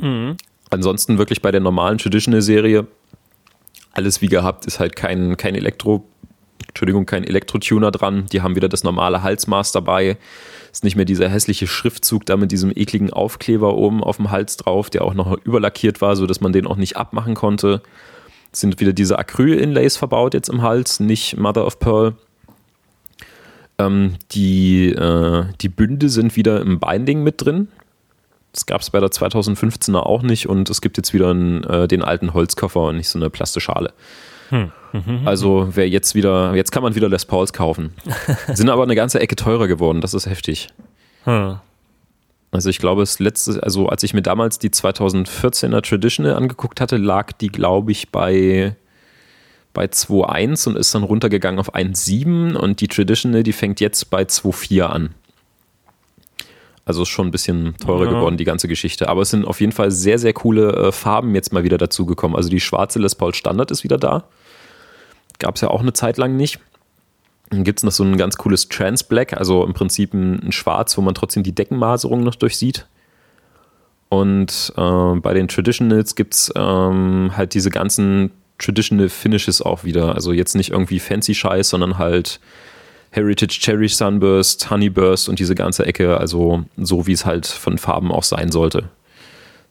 Mhm. 0.01 0.37
Ansonsten 0.69 1.17
wirklich 1.17 1.41
bei 1.41 1.51
der 1.51 1.63
normalen 1.63 1.97
Traditional-Serie, 1.97 2.87
alles 3.93 4.21
wie 4.21 4.29
gehabt, 4.29 4.67
ist 4.67 4.79
halt 4.79 4.95
kein, 4.95 5.39
kein 5.39 5.55
Elektro, 5.55 6.07
Entschuldigung, 6.69 7.07
kein 7.07 7.25
Elektro-Tuner 7.25 7.91
dran. 7.91 8.27
Die 8.33 8.43
haben 8.43 8.55
wieder 8.55 8.69
das 8.69 8.85
normale 8.85 9.23
Halsmaß 9.23 9.73
dabei. 9.73 10.19
Ist 10.73 10.85
nicht 10.85 10.97
mehr 10.97 11.05
dieser 11.05 11.29
hässliche 11.29 11.67
Schriftzug 11.67 12.25
da 12.25 12.39
mit 12.39 12.51
diesem 12.51 12.73
ekligen 12.75 13.13
Aufkleber 13.13 13.75
oben 13.75 14.03
auf 14.03 14.17
dem 14.17 14.31
Hals 14.31 14.57
drauf, 14.57 14.89
der 14.89 15.05
auch 15.05 15.13
noch 15.13 15.37
überlackiert 15.45 16.01
war, 16.01 16.17
sodass 16.17 16.41
man 16.41 16.55
den 16.55 16.67
auch 16.67 16.77
nicht 16.77 16.97
abmachen 16.97 17.35
konnte. 17.35 17.83
Es 18.53 18.61
sind 18.61 18.81
wieder 18.81 18.95
diese 18.95 19.19
Acryl-Inlays 19.19 19.99
verbaut 19.99 20.33
jetzt 20.33 20.49
im 20.49 20.63
Hals, 20.63 20.99
nicht 20.99 21.37
Mother 21.37 21.67
of 21.67 21.79
Pearl. 21.79 22.15
Ähm, 23.79 24.15
die, 24.33 24.89
äh, 24.89 25.45
die 25.61 25.69
Bünde 25.69 26.09
sind 26.09 26.37
wieder 26.37 26.61
im 26.63 26.81
Binding 26.81 27.23
mit 27.23 27.45
drin. 27.45 27.69
Das 28.53 28.67
gab 28.67 28.81
es 28.81 28.91
bei 28.91 29.01
der 29.01 29.11
2015er 29.11 30.01
auch 30.01 30.23
nicht 30.23 30.49
und 30.49 30.69
es 30.71 30.81
gibt 30.81 30.97
jetzt 30.97 31.13
wieder 31.13 31.31
einen, 31.31 31.65
äh, 31.65 31.89
den 31.89 32.03
alten 32.03 32.35
Holzkoffer 32.35 32.81
und 32.81 32.97
nicht 32.97 33.09
so 33.09 33.19
eine 33.19 33.31
Plastischale. 33.31 33.93
Hm. 34.51 34.73
Mhm. 34.93 35.23
Also 35.27 35.69
wer 35.73 35.89
jetzt 35.89 36.15
wieder, 36.15 36.55
jetzt 36.55 36.71
kann 36.71 36.83
man 36.83 36.95
wieder 36.95 37.09
Les 37.09 37.25
Pauls 37.25 37.53
kaufen. 37.53 37.93
Sind 38.53 38.69
aber 38.69 38.83
eine 38.83 38.95
ganze 38.95 39.21
Ecke 39.21 39.37
teurer 39.37 39.69
geworden, 39.69 40.01
das 40.01 40.15
ist 40.15 40.27
heftig. 40.27 40.69
Hm. 41.25 41.57
Also 42.51 42.69
ich 42.69 42.79
glaube, 42.79 43.01
das 43.01 43.19
letzte, 43.19 43.63
also 43.63 43.89
als 43.89 44.03
ich 44.03 44.13
mir 44.13 44.23
damals 44.23 44.59
die 44.59 44.69
2014er 44.69 45.81
Traditional 45.81 46.35
angeguckt 46.35 46.81
hatte, 46.81 46.99
lag 46.99 47.33
die, 47.33 47.49
glaube 47.49 47.93
ich, 47.93 48.11
bei, 48.11 48.77
bei 49.73 49.87
2.1 49.87 50.69
und 50.69 50.77
ist 50.77 50.95
dann 50.95 51.03
runtergegangen 51.03 51.59
auf 51.59 51.75
1.7 51.75 52.55
und 52.55 52.83
die 52.83 52.89
Traditional, 52.89 53.43
die 53.43 53.55
fängt 53.55 53.81
jetzt 53.81 54.11
bei 54.11 54.23
2.4 54.25 54.83
an. 54.83 55.15
Also 56.85 57.03
ist 57.03 57.09
schon 57.09 57.29
ein 57.29 57.31
bisschen 57.31 57.77
teurer 57.79 58.05
ja. 58.05 58.11
geworden, 58.11 58.37
die 58.37 58.45
ganze 58.45 58.69
Geschichte. 58.69 59.09
Aber 59.09 59.23
es 59.23 59.31
sind 59.31 59.47
auf 59.47 59.61
jeden 59.61 59.73
Fall 59.73 59.91
sehr, 59.91 60.19
sehr 60.19 60.33
coole 60.33 60.73
äh, 60.73 60.93
Farben 60.93 61.35
jetzt 61.35 61.53
mal 61.53 61.65
wieder 61.65 61.79
dazugekommen. 61.79 62.37
Also 62.37 62.51
die 62.51 62.61
schwarze 62.61 62.99
Les 62.99 63.15
Paul 63.15 63.35
Standard 63.35 63.71
ist 63.71 63.85
wieder 63.85 63.99
da. 63.99 64.25
Gab 65.43 65.57
es 65.57 65.61
ja 65.61 65.69
auch 65.69 65.81
eine 65.81 65.93
Zeit 65.93 66.19
lang 66.19 66.37
nicht. 66.37 66.61
Dann 67.51 67.65
gibt 67.65 67.81
es 67.81 67.83
noch 67.83 67.91
so 67.91 68.05
ein 68.05 68.17
ganz 68.17 68.37
cooles 68.37 68.69
Trans 68.69 69.03
Black, 69.03 69.33
also 69.35 69.65
im 69.65 69.75
Prinzip 69.75 70.15
ein, 70.15 70.41
ein 70.41 70.53
Schwarz, 70.53 70.97
wo 70.97 71.03
man 71.03 71.17
trotzdem 71.17 71.43
die 71.43 71.53
Deckenmaserung 71.53 72.23
noch 72.23 72.37
durchsieht. 72.37 72.87
Und 74.09 74.73
äh, 74.77 75.15
bei 75.17 75.35
den 75.35 75.49
Traditionals 75.49 76.15
gibt 76.15 76.35
es 76.35 76.53
ähm, 76.55 77.33
halt 77.37 77.55
diese 77.55 77.71
ganzen 77.71 78.31
Traditional 78.59 79.09
Finishes 79.09 79.61
auch 79.61 79.83
wieder. 79.83 80.15
Also 80.15 80.33
jetzt 80.33 80.55
nicht 80.55 80.71
irgendwie 80.71 81.01
fancy 81.01 81.35
Scheiß, 81.35 81.71
sondern 81.71 81.99
halt 81.99 82.39
Heritage 83.11 83.59
Cherry 83.61 83.89
Sunburst, 83.89 84.71
Honeyburst 84.71 85.29
und 85.29 85.41
diese 85.41 85.57
ganze 85.57 85.85
Ecke. 85.85 86.19
Also 86.19 86.65
so 86.77 87.09
wie 87.09 87.13
es 87.13 87.27
halt 87.27 87.49
von 87.49 87.79
Farben 87.79 88.13
auch 88.13 88.23
sein 88.23 88.53
sollte. 88.53 88.91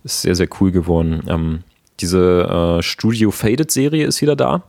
Ist 0.04 0.24
sehr, 0.24 0.36
sehr 0.36 0.50
cool 0.60 0.72
geworden. 0.72 1.24
Ähm, 1.30 1.64
diese 2.02 2.80
äh, 2.80 2.84
Studio 2.84 3.32
Faded 3.32 3.72
Serie 3.72 4.06
ist 4.06 4.22
wieder 4.22 4.36
da 4.36 4.64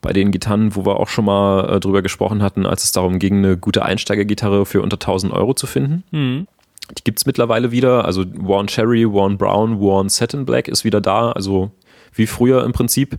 bei 0.00 0.12
den 0.12 0.30
Gitarren, 0.30 0.74
wo 0.74 0.86
wir 0.86 0.98
auch 0.98 1.08
schon 1.08 1.24
mal 1.24 1.76
äh, 1.76 1.80
drüber 1.80 2.02
gesprochen 2.02 2.42
hatten, 2.42 2.66
als 2.66 2.84
es 2.84 2.92
darum 2.92 3.18
ging, 3.18 3.38
eine 3.38 3.56
gute 3.56 3.84
Einsteigergitarre 3.84 4.66
für 4.66 4.82
unter 4.82 4.96
1000 4.96 5.32
Euro 5.32 5.54
zu 5.54 5.66
finden. 5.66 6.04
Mhm. 6.10 6.46
Die 6.98 7.04
gibt 7.04 7.18
es 7.18 7.26
mittlerweile 7.26 7.70
wieder. 7.70 8.04
Also 8.04 8.24
Worn 8.34 8.66
Cherry, 8.66 9.10
Worn 9.10 9.38
Brown, 9.38 9.78
Worn 9.78 10.08
Satin 10.08 10.44
Black 10.44 10.68
ist 10.68 10.84
wieder 10.84 11.00
da. 11.00 11.32
Also 11.32 11.70
wie 12.14 12.26
früher 12.26 12.64
im 12.64 12.72
Prinzip. 12.72 13.18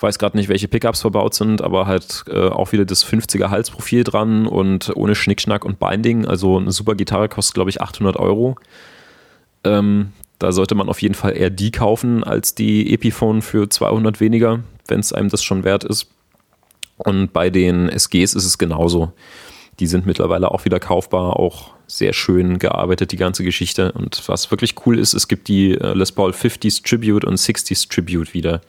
weiß 0.00 0.18
gerade 0.18 0.36
nicht, 0.36 0.48
welche 0.48 0.68
Pickups 0.68 1.02
verbaut 1.02 1.34
sind, 1.34 1.62
aber 1.62 1.86
halt 1.86 2.24
äh, 2.28 2.48
auch 2.48 2.72
wieder 2.72 2.84
das 2.84 3.04
50er 3.04 3.50
Halsprofil 3.50 4.04
dran 4.04 4.46
und 4.46 4.92
ohne 4.96 5.14
Schnickschnack 5.14 5.64
und 5.64 5.78
Binding. 5.78 6.24
Also 6.26 6.58
eine 6.58 6.72
super 6.72 6.94
Gitarre 6.94 7.28
kostet, 7.28 7.54
glaube 7.54 7.70
ich, 7.70 7.82
800 7.82 8.16
Euro. 8.16 8.56
Ähm, 9.64 10.12
da 10.38 10.50
sollte 10.50 10.74
man 10.74 10.88
auf 10.88 11.00
jeden 11.00 11.14
Fall 11.14 11.36
eher 11.36 11.50
die 11.50 11.70
kaufen 11.70 12.24
als 12.24 12.56
die 12.56 12.92
Epiphone 12.92 13.42
für 13.42 13.68
200 13.68 14.18
weniger, 14.18 14.60
wenn 14.88 15.00
es 15.00 15.12
einem 15.12 15.28
das 15.28 15.42
schon 15.42 15.64
wert 15.64 15.84
ist. 15.84 16.08
Und 16.96 17.32
bei 17.32 17.50
den 17.50 17.88
SGs 17.88 18.34
ist 18.34 18.44
es 18.44 18.58
genauso. 18.58 19.12
Die 19.80 19.86
sind 19.86 20.06
mittlerweile 20.06 20.50
auch 20.50 20.64
wieder 20.64 20.78
kaufbar, 20.78 21.38
auch 21.38 21.70
sehr 21.86 22.12
schön 22.12 22.58
gearbeitet, 22.58 23.12
die 23.12 23.16
ganze 23.16 23.44
Geschichte. 23.44 23.92
Und 23.92 24.22
was 24.26 24.50
wirklich 24.50 24.74
cool 24.86 24.98
ist, 24.98 25.14
es 25.14 25.28
gibt 25.28 25.48
die 25.48 25.72
äh, 25.72 25.94
Les 25.94 26.12
Paul 26.12 26.30
50s 26.30 26.82
Tribute 26.86 27.24
und 27.24 27.38
60s 27.38 27.88
Tribute 27.88 28.34
wieder. 28.34 28.60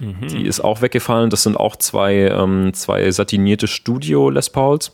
Mhm. 0.00 0.28
Die 0.28 0.46
ist 0.46 0.60
auch 0.60 0.82
weggefallen. 0.82 1.30
Das 1.30 1.42
sind 1.44 1.56
auch 1.56 1.76
zwei, 1.76 2.28
ähm, 2.28 2.72
zwei 2.74 3.10
satinierte 3.10 3.66
Studio 3.66 4.30
Les 4.30 4.50
Pauls. 4.50 4.92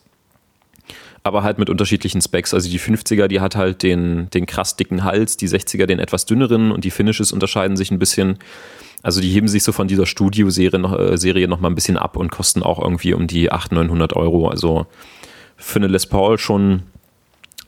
Aber 1.24 1.42
halt 1.42 1.58
mit 1.58 1.68
unterschiedlichen 1.68 2.20
Specs. 2.22 2.54
Also 2.54 2.70
die 2.70 2.78
50er, 2.78 3.26
die 3.26 3.40
hat 3.40 3.56
halt 3.56 3.82
den, 3.82 4.30
den 4.30 4.46
krass 4.46 4.76
dicken 4.76 5.04
Hals, 5.04 5.36
die 5.36 5.48
60er 5.48 5.86
den 5.86 5.98
etwas 5.98 6.26
dünneren 6.26 6.70
und 6.70 6.84
die 6.84 6.90
Finishes 6.90 7.32
unterscheiden 7.32 7.76
sich 7.76 7.90
ein 7.90 7.98
bisschen. 7.98 8.38
Also 9.02 9.20
die 9.20 9.30
heben 9.30 9.48
sich 9.48 9.62
so 9.62 9.72
von 9.72 9.88
dieser 9.88 10.06
Studio-Serie 10.06 10.78
noch, 10.78 10.98
äh, 10.98 11.16
Serie 11.16 11.48
noch 11.48 11.60
mal 11.60 11.68
ein 11.68 11.74
bisschen 11.74 11.96
ab 11.96 12.16
und 12.16 12.30
kosten 12.30 12.62
auch 12.62 12.80
irgendwie 12.80 13.14
um 13.14 13.26
die 13.26 13.52
800, 13.52 13.86
900 13.86 14.16
Euro. 14.16 14.48
Also 14.48 14.86
für 15.56 15.78
eine 15.78 15.86
Les 15.86 16.06
Paul 16.06 16.38
schon 16.38 16.82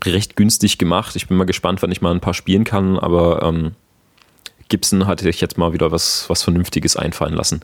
recht 0.04 0.36
günstig 0.36 0.78
gemacht. 0.78 1.14
Ich 1.16 1.28
bin 1.28 1.36
mal 1.36 1.44
gespannt, 1.44 1.82
wann 1.82 1.92
ich 1.92 2.00
mal 2.00 2.12
ein 2.12 2.20
paar 2.20 2.34
spielen 2.34 2.64
kann, 2.64 2.98
aber 2.98 3.42
ähm, 3.42 3.72
Gibson 4.68 5.06
hatte 5.06 5.24
sich 5.24 5.40
jetzt 5.40 5.58
mal 5.58 5.72
wieder 5.72 5.92
was, 5.92 6.28
was 6.28 6.42
Vernünftiges 6.42 6.96
einfallen 6.96 7.34
lassen. 7.34 7.60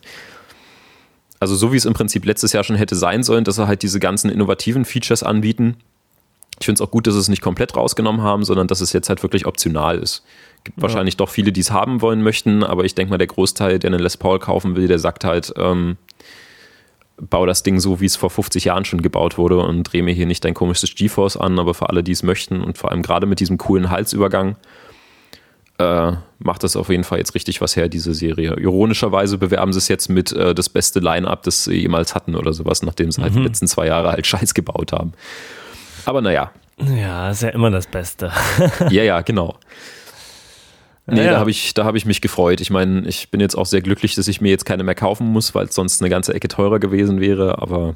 Also 1.40 1.55
so 1.55 1.72
wie 1.72 1.76
es 1.76 1.84
im 1.84 1.94
Prinzip 1.94 2.24
letztes 2.24 2.52
Jahr 2.52 2.64
schon 2.64 2.76
hätte 2.76 2.94
sein 2.94 3.22
sollen, 3.22 3.44
dass 3.44 3.59
er 3.59 3.66
halt 3.66 3.82
diese 3.82 4.01
ganzen 4.01 4.30
innovativen 4.30 4.84
Features 4.84 5.22
anbieten. 5.22 5.76
Ich 6.59 6.66
finde 6.66 6.82
es 6.82 6.86
auch 6.86 6.90
gut, 6.90 7.06
dass 7.06 7.14
sie 7.14 7.20
es 7.20 7.28
nicht 7.28 7.43
komplett 7.43 7.76
rausgenommen 7.76 8.22
haben, 8.22 8.44
sondern 8.44 8.66
dass 8.66 8.80
es 8.80 8.93
jetzt 8.93 9.09
halt 9.09 9.22
wirklich 9.22 9.47
optional 9.47 9.98
ist. 9.98 10.24
Gibt 10.66 10.78
ja. 10.78 10.82
wahrscheinlich 10.82 11.16
doch 11.16 11.28
viele, 11.28 11.52
die 11.52 11.60
es 11.60 11.70
haben 11.70 12.02
wollen 12.02 12.24
möchten, 12.24 12.64
aber 12.64 12.84
ich 12.84 12.97
denke 12.97 13.10
mal, 13.10 13.18
der 13.18 13.28
Großteil, 13.28 13.78
der 13.78 13.93
einen 13.93 14.01
Les 14.01 14.16
Paul 14.16 14.40
kaufen 14.40 14.74
will, 14.74 14.88
der 14.88 14.98
sagt 14.98 15.22
halt, 15.22 15.55
ähm, 15.56 15.97
bau 17.18 17.47
das 17.47 17.62
Ding 17.62 17.78
so, 17.78 18.01
wie 18.01 18.06
es 18.06 18.16
vor 18.16 18.30
50 18.30 18.64
Jahren 18.64 18.84
schon 18.84 19.01
gebaut 19.01 19.38
wurde 19.38 19.59
und 19.59 19.84
dreh 19.84 20.02
mir 20.02 20.12
hier 20.12 20.26
nicht 20.26 20.44
dein 20.44 20.55
komisches 20.55 20.93
GeForce 20.97 21.36
an, 21.36 21.60
aber 21.60 21.72
für 21.72 21.88
alle, 21.88 22.02
die 22.02 22.10
es 22.10 22.24
möchten 22.24 22.62
und 22.62 22.78
vor 22.78 22.90
allem 22.90 23.02
gerade 23.02 23.26
mit 23.26 23.38
diesem 23.38 23.59
coolen 23.59 23.90
Halsübergang, 23.90 24.56
äh, 25.78 26.12
macht 26.40 26.64
das 26.64 26.74
auf 26.74 26.88
jeden 26.88 27.05
Fall 27.05 27.18
jetzt 27.18 27.36
richtig 27.36 27.60
was 27.60 27.76
her, 27.76 27.88
diese 27.88 28.12
Serie. 28.12 28.56
Ironischerweise 28.59 29.38
bewerben 29.38 29.72
sie 29.72 29.78
es 29.78 29.86
jetzt 29.86 30.09
mit 30.09 30.32
äh, 30.32 30.52
das 30.52 30.68
beste 30.68 30.98
Line-Up, 30.98 31.44
das 31.44 31.62
sie 31.62 31.76
jemals 31.76 32.16
hatten 32.16 32.34
oder 32.34 32.52
sowas, 32.52 32.82
nachdem 32.82 33.12
sie 33.12 33.20
mhm. 33.20 33.22
halt 33.22 33.34
die 33.34 33.38
mhm. 33.38 33.47
letzten 33.47 33.68
zwei 33.68 33.86
Jahre 33.86 34.10
halt 34.10 34.26
Scheiß 34.26 34.52
gebaut 34.52 34.90
haben. 34.93 35.12
Aber 36.06 36.22
naja. 36.22 36.51
Ja, 36.78 37.30
ist 37.30 37.43
ja 37.43 37.51
immer 37.51 37.70
das 37.70 37.86
Beste. 37.86 38.32
ja, 38.90 39.05
ja, 39.05 39.20
genau. 39.20 39.55
Nee, 41.06 41.24
ja. 41.24 41.32
da 41.32 41.38
habe 41.38 41.50
ich, 41.50 41.72
hab 41.78 41.94
ich 41.94 42.04
mich 42.04 42.20
gefreut. 42.20 42.60
Ich 42.60 42.70
meine, 42.70 43.06
ich 43.06 43.30
bin 43.30 43.40
jetzt 43.40 43.54
auch 43.54 43.66
sehr 43.66 43.80
glücklich, 43.80 44.16
dass 44.16 44.26
ich 44.26 44.40
mir 44.40 44.50
jetzt 44.50 44.64
keine 44.64 44.82
mehr 44.82 44.96
kaufen 44.96 45.28
muss, 45.28 45.54
weil 45.54 45.66
es 45.66 45.74
sonst 45.74 46.02
eine 46.02 46.10
ganze 46.10 46.34
Ecke 46.34 46.48
teurer 46.48 46.80
gewesen 46.80 47.20
wäre, 47.20 47.62
aber 47.62 47.94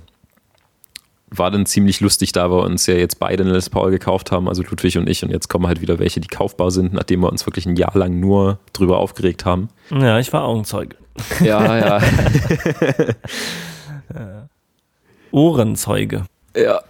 war 1.31 1.51
dann 1.51 1.65
ziemlich 1.65 2.01
lustig, 2.01 2.33
da 2.33 2.51
wir 2.51 2.65
uns 2.65 2.87
ja 2.87 2.95
jetzt 2.95 3.21
beide 3.21 3.45
eine 3.45 3.53
Les 3.53 3.71
Paul 3.71 3.91
gekauft 3.91 4.33
haben, 4.33 4.49
also 4.49 4.63
Ludwig 4.63 4.99
und 4.99 5.09
ich, 5.09 5.25
und 5.25 5.31
jetzt 5.31 5.49
kommen 5.49 5.67
halt 5.67 5.81
wieder 5.81 5.99
welche, 5.99 6.21
die 6.21 6.29
kaufbar 6.29 6.71
sind, 6.71 6.93
nachdem 6.93 7.21
wir 7.21 7.31
uns 7.31 7.47
wirklich 7.47 7.67
ein 7.67 7.77
Jahr 7.77 7.97
lang 7.97 8.19
nur 8.19 8.59
drüber 8.73 8.99
aufgeregt 8.99 9.45
haben. 9.45 9.69
Ja, 9.91 10.19
ich 10.19 10.33
war 10.33 10.45
Augenzeuge. 10.45 10.97
Ja, 11.41 11.79
ja. 11.79 12.01
Ohrenzeuge. 15.31 16.25
Ja. 16.57 16.83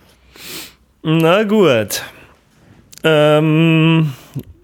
Na 1.02 1.44
gut. 1.44 2.02
Ähm, 3.05 4.12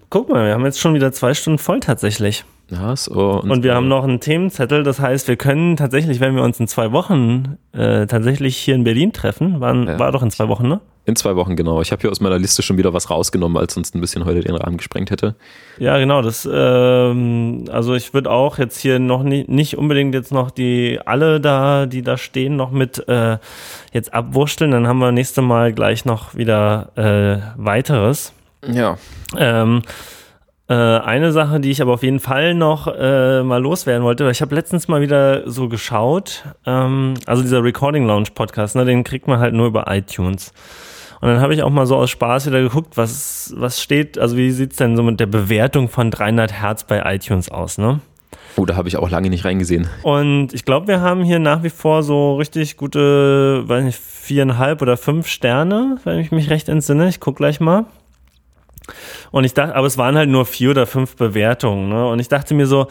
guck 0.09 0.29
mal, 0.29 0.45
wir 0.45 0.53
haben 0.53 0.65
jetzt 0.65 0.79
schon 0.79 0.93
wieder 0.93 1.11
zwei 1.11 1.33
Stunden 1.33 1.59
voll 1.59 1.79
tatsächlich. 1.79 2.45
Ja, 2.69 2.95
so. 2.95 3.39
Und, 3.41 3.49
und 3.49 3.63
wir 3.63 3.75
haben 3.75 3.87
noch 3.87 4.03
einen 4.03 4.19
Themenzettel, 4.19 4.83
das 4.83 4.99
heißt, 4.99 5.27
wir 5.29 5.37
können 5.37 5.77
tatsächlich, 5.77 6.19
wenn 6.19 6.35
wir 6.35 6.43
uns 6.43 6.59
in 6.59 6.67
zwei 6.67 6.91
Wochen 6.91 7.57
äh, 7.71 8.07
tatsächlich 8.07 8.57
hier 8.57 8.75
in 8.75 8.83
Berlin 8.83 9.13
treffen, 9.13 9.61
waren, 9.61 9.87
ja. 9.87 9.99
war 9.99 10.11
doch 10.11 10.21
in 10.21 10.31
zwei 10.31 10.49
Wochen, 10.49 10.67
ne? 10.67 10.81
In 11.05 11.15
zwei 11.15 11.37
Wochen, 11.37 11.55
genau. 11.55 11.81
Ich 11.81 11.93
habe 11.93 12.01
hier 12.01 12.11
aus 12.11 12.19
meiner 12.19 12.37
Liste 12.37 12.61
schon 12.63 12.77
wieder 12.77 12.93
was 12.93 13.09
rausgenommen, 13.09 13.55
weil 13.55 13.67
es 13.67 13.73
sonst 13.73 13.95
ein 13.95 14.01
bisschen 14.01 14.25
heute 14.25 14.41
den 14.41 14.55
Rahmen 14.55 14.75
gesprengt 14.75 15.09
hätte. 15.09 15.35
Ja, 15.79 15.97
genau. 15.99 16.21
Das, 16.21 16.45
ähm, 16.51 17.63
also 17.71 17.95
ich 17.95 18.13
würde 18.13 18.29
auch 18.29 18.57
jetzt 18.57 18.77
hier 18.77 18.99
noch 18.99 19.23
nie, 19.23 19.45
nicht 19.47 19.77
unbedingt 19.77 20.13
jetzt 20.13 20.33
noch 20.33 20.51
die 20.51 20.99
alle 21.05 21.39
da, 21.39 21.85
die 21.85 22.01
da 22.01 22.17
stehen, 22.17 22.57
noch 22.57 22.71
mit 22.71 23.07
äh, 23.07 23.37
jetzt 23.93 24.13
abwursteln. 24.13 24.71
Dann 24.71 24.85
haben 24.85 24.99
wir 24.99 25.13
nächste 25.13 25.41
Mal 25.41 25.71
gleich 25.71 26.03
noch 26.03 26.35
wieder 26.35 26.89
äh, 26.97 27.37
weiteres. 27.55 28.33
Ja. 28.71 28.97
Ähm, 29.37 29.81
äh, 30.69 30.73
eine 30.73 31.31
Sache, 31.31 31.59
die 31.59 31.71
ich 31.71 31.81
aber 31.81 31.93
auf 31.93 32.03
jeden 32.03 32.19
Fall 32.19 32.53
noch 32.53 32.87
äh, 32.87 33.41
mal 33.43 33.61
loswerden 33.61 34.03
wollte, 34.03 34.25
weil 34.25 34.31
ich 34.31 34.41
habe 34.41 34.53
letztens 34.53 34.87
mal 34.87 35.01
wieder 35.01 35.49
so 35.49 35.69
geschaut, 35.69 36.43
ähm, 36.65 37.13
also 37.25 37.41
dieser 37.41 37.63
Recording 37.63 38.05
Lounge 38.05 38.29
Podcast, 38.35 38.75
ne, 38.75 38.83
den 38.83 39.03
kriegt 39.03 39.27
man 39.27 39.39
halt 39.39 39.53
nur 39.53 39.67
über 39.67 39.85
iTunes. 39.87 40.51
Und 41.21 41.29
dann 41.29 41.39
habe 41.39 41.53
ich 41.53 41.63
auch 41.63 41.69
mal 41.69 41.87
so 41.87 41.95
aus 41.95 42.09
Spaß 42.11 42.47
wieder 42.47 42.61
geguckt, 42.61 42.97
was, 42.97 43.53
was 43.55 43.81
steht, 43.81 44.19
also 44.19 44.37
wie 44.37 44.51
sieht's 44.51 44.75
denn 44.75 44.95
so 44.95 45.03
mit 45.03 45.19
der 45.19 45.25
Bewertung 45.25 45.89
von 45.89 46.11
300 46.11 46.51
Hertz 46.61 46.83
bei 46.83 47.01
iTunes 47.15 47.49
aus, 47.49 47.77
ne? 47.77 48.01
Oh, 48.57 48.65
da 48.65 48.75
habe 48.75 48.87
ich 48.87 48.97
auch 48.97 49.09
lange 49.09 49.29
nicht 49.29 49.45
reingesehen. 49.45 49.87
Und 50.01 50.53
ich 50.53 50.65
glaube, 50.65 50.87
wir 50.87 50.99
haben 50.99 51.23
hier 51.23 51.37
nach 51.37 51.63
wie 51.63 51.69
vor 51.69 52.01
so 52.01 52.35
richtig 52.35 52.75
gute, 52.75 53.63
weiß 53.67 53.83
nicht, 53.83 53.99
viereinhalb 53.99 54.81
oder 54.81 54.97
fünf 54.97 55.27
Sterne, 55.27 55.97
wenn 56.03 56.19
ich 56.19 56.31
mich 56.31 56.49
recht 56.49 56.67
entsinne. 56.67 57.07
Ich 57.07 57.19
gucke 57.19 57.37
gleich 57.37 57.59
mal. 57.59 57.85
Und 59.31 59.43
ich 59.43 59.53
dachte, 59.53 59.75
aber 59.75 59.87
es 59.87 59.97
waren 59.97 60.15
halt 60.15 60.29
nur 60.29 60.45
vier 60.45 60.71
oder 60.71 60.85
fünf 60.85 61.15
Bewertungen. 61.15 61.89
Ne? 61.89 62.07
Und 62.07 62.19
ich 62.19 62.27
dachte 62.27 62.53
mir 62.53 62.67
so, 62.67 62.87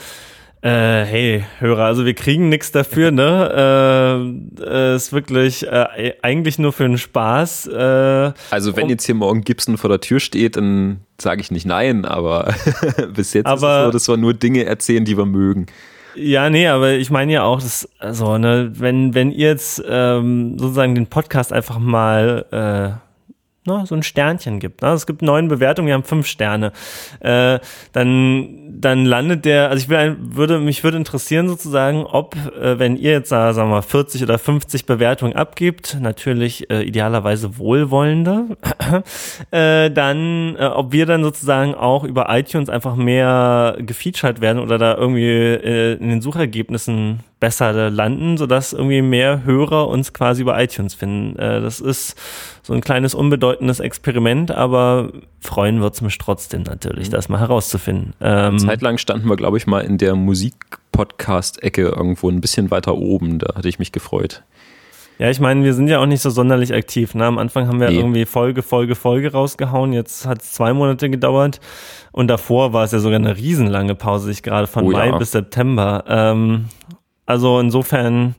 äh, 0.62 1.04
hey, 1.04 1.44
Hörer, 1.60 1.84
also 1.84 2.04
wir 2.04 2.14
kriegen 2.14 2.48
nichts 2.48 2.72
dafür, 2.72 3.10
ne? 3.10 3.52
Äh, 4.56 4.62
äh, 4.62 4.96
ist 4.96 5.12
wirklich 5.12 5.66
äh, 5.66 6.14
eigentlich 6.22 6.58
nur 6.58 6.72
für 6.72 6.84
den 6.84 6.98
Spaß. 6.98 7.68
Äh, 7.68 8.32
also 8.50 8.76
wenn 8.76 8.88
jetzt 8.88 9.04
hier 9.04 9.14
morgen 9.14 9.42
Gibson 9.42 9.76
vor 9.76 9.90
der 9.90 10.00
Tür 10.00 10.20
steht, 10.20 10.56
dann 10.56 11.00
sage 11.20 11.40
ich 11.40 11.50
nicht 11.50 11.66
nein, 11.66 12.04
aber 12.04 12.54
bis 13.14 13.34
jetzt 13.34 13.46
aber, 13.46 13.56
ist 13.56 13.64
es 13.64 13.84
so, 13.84 13.90
dass 13.90 14.08
wir 14.08 14.16
nur 14.16 14.34
Dinge 14.34 14.64
erzählen, 14.64 15.04
die 15.04 15.16
wir 15.16 15.26
mögen. 15.26 15.66
Ja, 16.14 16.48
nee, 16.48 16.66
aber 16.66 16.92
ich 16.92 17.10
meine 17.10 17.32
ja 17.32 17.42
auch, 17.42 17.60
dass, 17.60 17.88
also, 17.98 18.38
ne, 18.38 18.70
wenn, 18.74 19.14
wenn 19.14 19.30
ihr 19.30 19.48
jetzt 19.48 19.82
ähm, 19.86 20.58
sozusagen 20.58 20.94
den 20.94 21.06
Podcast 21.06 21.52
einfach 21.52 21.78
mal 21.78 22.46
äh, 22.50 23.05
ne, 23.66 23.84
so 23.86 23.94
ein 23.94 24.02
Sternchen 24.02 24.60
gibt. 24.60 24.82
Ne? 24.82 24.88
Es 24.88 25.06
gibt 25.06 25.22
neun 25.22 25.48
Bewertungen, 25.48 25.88
wir 25.88 25.94
haben 25.94 26.04
fünf 26.04 26.26
Sterne. 26.26 26.72
Äh, 27.20 27.58
dann, 27.92 28.80
dann 28.80 29.04
landet 29.04 29.44
der, 29.44 29.70
also 29.70 29.82
ich 29.82 29.88
will, 29.88 30.16
würde, 30.20 30.58
mich 30.58 30.84
würde 30.84 30.96
interessieren 30.96 31.48
sozusagen, 31.48 32.04
ob, 32.04 32.36
äh, 32.60 32.78
wenn 32.78 32.96
ihr 32.96 33.12
jetzt, 33.12 33.28
sagen 33.28 33.56
wir 33.56 33.66
mal, 33.66 33.82
40 33.82 34.22
oder 34.22 34.38
50 34.38 34.86
Bewertungen 34.86 35.34
abgibt, 35.34 35.98
natürlich 36.00 36.70
äh, 36.70 36.82
idealerweise 36.82 37.58
wohlwollende, 37.58 38.56
äh, 39.50 39.90
dann, 39.90 40.56
äh, 40.56 40.64
ob 40.66 40.92
wir 40.92 41.06
dann 41.06 41.22
sozusagen 41.22 41.74
auch 41.74 42.04
über 42.04 42.26
iTunes 42.30 42.68
einfach 42.68 42.96
mehr 42.96 43.76
gefeatured 43.78 44.40
werden 44.40 44.58
oder 44.58 44.78
da 44.78 44.96
irgendwie 44.96 45.26
äh, 45.26 45.94
in 45.94 46.08
den 46.08 46.20
Suchergebnissen 46.20 47.20
besser 47.40 47.90
landen, 47.90 48.36
sodass 48.38 48.72
irgendwie 48.72 49.02
mehr 49.02 49.44
Hörer 49.44 49.88
uns 49.88 50.12
quasi 50.12 50.42
über 50.42 50.60
iTunes 50.60 50.94
finden. 50.94 51.38
Äh, 51.38 51.60
das 51.60 51.80
ist 51.80 52.16
so 52.66 52.74
ein 52.74 52.80
kleines 52.80 53.14
unbedeutendes 53.14 53.78
Experiment, 53.78 54.50
aber 54.50 55.12
freuen 55.38 55.80
wird 55.82 55.94
es 55.94 56.00
mich 56.00 56.18
trotzdem 56.18 56.64
natürlich, 56.64 57.08
mhm. 57.08 57.12
das 57.12 57.28
mal 57.28 57.38
herauszufinden. 57.38 58.14
Ähm, 58.20 58.58
Zeitlang 58.58 58.98
standen 58.98 59.28
wir, 59.28 59.36
glaube 59.36 59.56
ich, 59.56 59.68
mal 59.68 59.82
in 59.82 59.98
der 59.98 60.16
Musik-Podcast-Ecke 60.16 61.82
irgendwo 61.82 62.28
ein 62.28 62.40
bisschen 62.40 62.72
weiter 62.72 62.96
oben. 62.96 63.38
Da 63.38 63.54
hatte 63.54 63.68
ich 63.68 63.78
mich 63.78 63.92
gefreut. 63.92 64.42
Ja, 65.20 65.30
ich 65.30 65.38
meine, 65.38 65.62
wir 65.62 65.74
sind 65.74 65.86
ja 65.86 66.00
auch 66.00 66.06
nicht 66.06 66.20
so 66.20 66.28
sonderlich 66.28 66.74
aktiv. 66.74 67.14
Ne? 67.14 67.24
Am 67.24 67.38
Anfang 67.38 67.68
haben 67.68 67.78
wir 67.78 67.88
nee. 67.88 67.98
irgendwie 67.98 68.24
Folge, 68.24 68.62
Folge, 68.62 68.96
Folge 68.96 69.30
rausgehauen. 69.30 69.92
Jetzt 69.92 70.26
hat 70.26 70.42
es 70.42 70.52
zwei 70.52 70.72
Monate 70.72 71.08
gedauert. 71.08 71.60
Und 72.10 72.26
davor 72.26 72.72
war 72.72 72.82
es 72.82 72.90
ja 72.90 72.98
sogar 72.98 73.20
eine 73.20 73.36
riesenlange 73.36 73.94
Pause, 73.94 74.32
ich 74.32 74.42
gerade 74.42 74.66
von 74.66 74.86
oh, 74.86 74.90
Mai 74.90 75.06
ja. 75.06 75.18
bis 75.18 75.30
September. 75.30 76.02
Ähm, 76.08 76.64
also 77.26 77.60
insofern, 77.60 78.34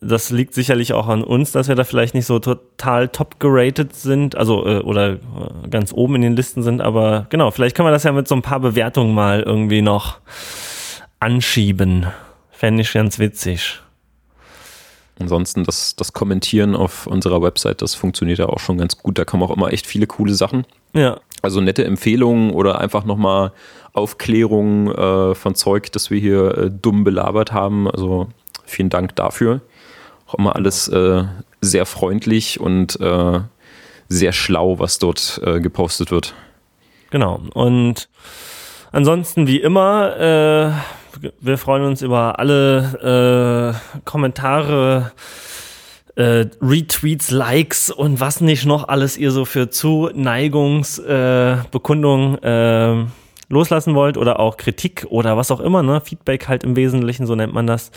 das 0.00 0.30
liegt 0.30 0.54
sicherlich 0.54 0.92
auch 0.92 1.08
an 1.08 1.22
uns, 1.22 1.52
dass 1.52 1.68
wir 1.68 1.74
da 1.74 1.84
vielleicht 1.84 2.14
nicht 2.14 2.26
so 2.26 2.38
total 2.38 3.08
top 3.08 3.38
geratet 3.38 3.94
sind, 3.94 4.36
also 4.36 4.66
äh, 4.66 4.78
oder 4.78 5.12
äh, 5.12 5.18
ganz 5.70 5.92
oben 5.92 6.16
in 6.16 6.22
den 6.22 6.36
Listen 6.36 6.62
sind, 6.62 6.80
aber 6.80 7.26
genau, 7.28 7.50
vielleicht 7.50 7.76
können 7.76 7.88
wir 7.88 7.92
das 7.92 8.04
ja 8.04 8.12
mit 8.12 8.26
so 8.26 8.34
ein 8.34 8.42
paar 8.42 8.60
Bewertungen 8.60 9.14
mal 9.14 9.42
irgendwie 9.42 9.82
noch 9.82 10.18
anschieben. 11.20 12.06
Fände 12.50 12.82
ich 12.82 12.92
ganz 12.92 13.18
witzig. 13.18 13.80
Ansonsten 15.20 15.62
das, 15.64 15.94
das 15.94 16.12
Kommentieren 16.12 16.74
auf 16.74 17.06
unserer 17.06 17.42
Website, 17.42 17.82
das 17.82 17.94
funktioniert 17.94 18.38
ja 18.38 18.46
auch 18.46 18.58
schon 18.58 18.78
ganz 18.78 18.98
gut. 18.98 19.18
Da 19.18 19.24
kommen 19.24 19.42
auch 19.42 19.54
immer 19.54 19.72
echt 19.72 19.86
viele 19.86 20.06
coole 20.06 20.34
Sachen. 20.34 20.66
Ja. 20.94 21.20
Also 21.42 21.60
nette 21.60 21.84
Empfehlungen 21.84 22.50
oder 22.50 22.80
einfach 22.80 23.04
nochmal 23.04 23.52
Aufklärung 23.92 24.90
äh, 24.90 25.34
von 25.34 25.54
Zeug, 25.54 25.92
das 25.92 26.10
wir 26.10 26.18
hier 26.18 26.56
äh, 26.56 26.70
dumm 26.70 27.04
belabert 27.04 27.52
haben. 27.52 27.90
Also 27.90 28.28
vielen 28.64 28.90
Dank 28.90 29.14
dafür. 29.16 29.60
Auch 30.32 30.38
immer 30.38 30.56
alles 30.56 30.88
äh, 30.88 31.24
sehr 31.60 31.84
freundlich 31.84 32.58
und 32.58 32.98
äh, 33.00 33.40
sehr 34.08 34.32
schlau, 34.32 34.78
was 34.78 34.98
dort 34.98 35.42
äh, 35.44 35.60
gepostet 35.60 36.10
wird. 36.10 36.32
Genau. 37.10 37.42
Und 37.52 38.08
ansonsten, 38.92 39.46
wie 39.46 39.60
immer, 39.60 40.16
äh, 40.16 40.70
wir 41.40 41.58
freuen 41.58 41.84
uns 41.84 42.00
über 42.00 42.38
alle 42.38 43.74
äh, 43.94 44.00
Kommentare, 44.06 45.12
äh, 46.16 46.46
Retweets, 46.62 47.30
Likes 47.30 47.90
und 47.90 48.20
was 48.20 48.40
nicht 48.40 48.64
noch 48.64 48.88
alles 48.88 49.18
ihr 49.18 49.32
so 49.32 49.44
für 49.44 49.68
Zuneigungsbekundungen 49.68 52.42
äh, 52.42 53.04
loslassen 53.50 53.94
wollt 53.94 54.16
oder 54.16 54.40
auch 54.40 54.56
Kritik 54.56 55.04
oder 55.10 55.36
was 55.36 55.50
auch 55.50 55.60
immer, 55.60 55.82
ne? 55.82 56.00
Feedback 56.00 56.48
halt 56.48 56.64
im 56.64 56.74
Wesentlichen, 56.74 57.26
so 57.26 57.34
nennt 57.34 57.52
man 57.52 57.66
das. 57.66 57.90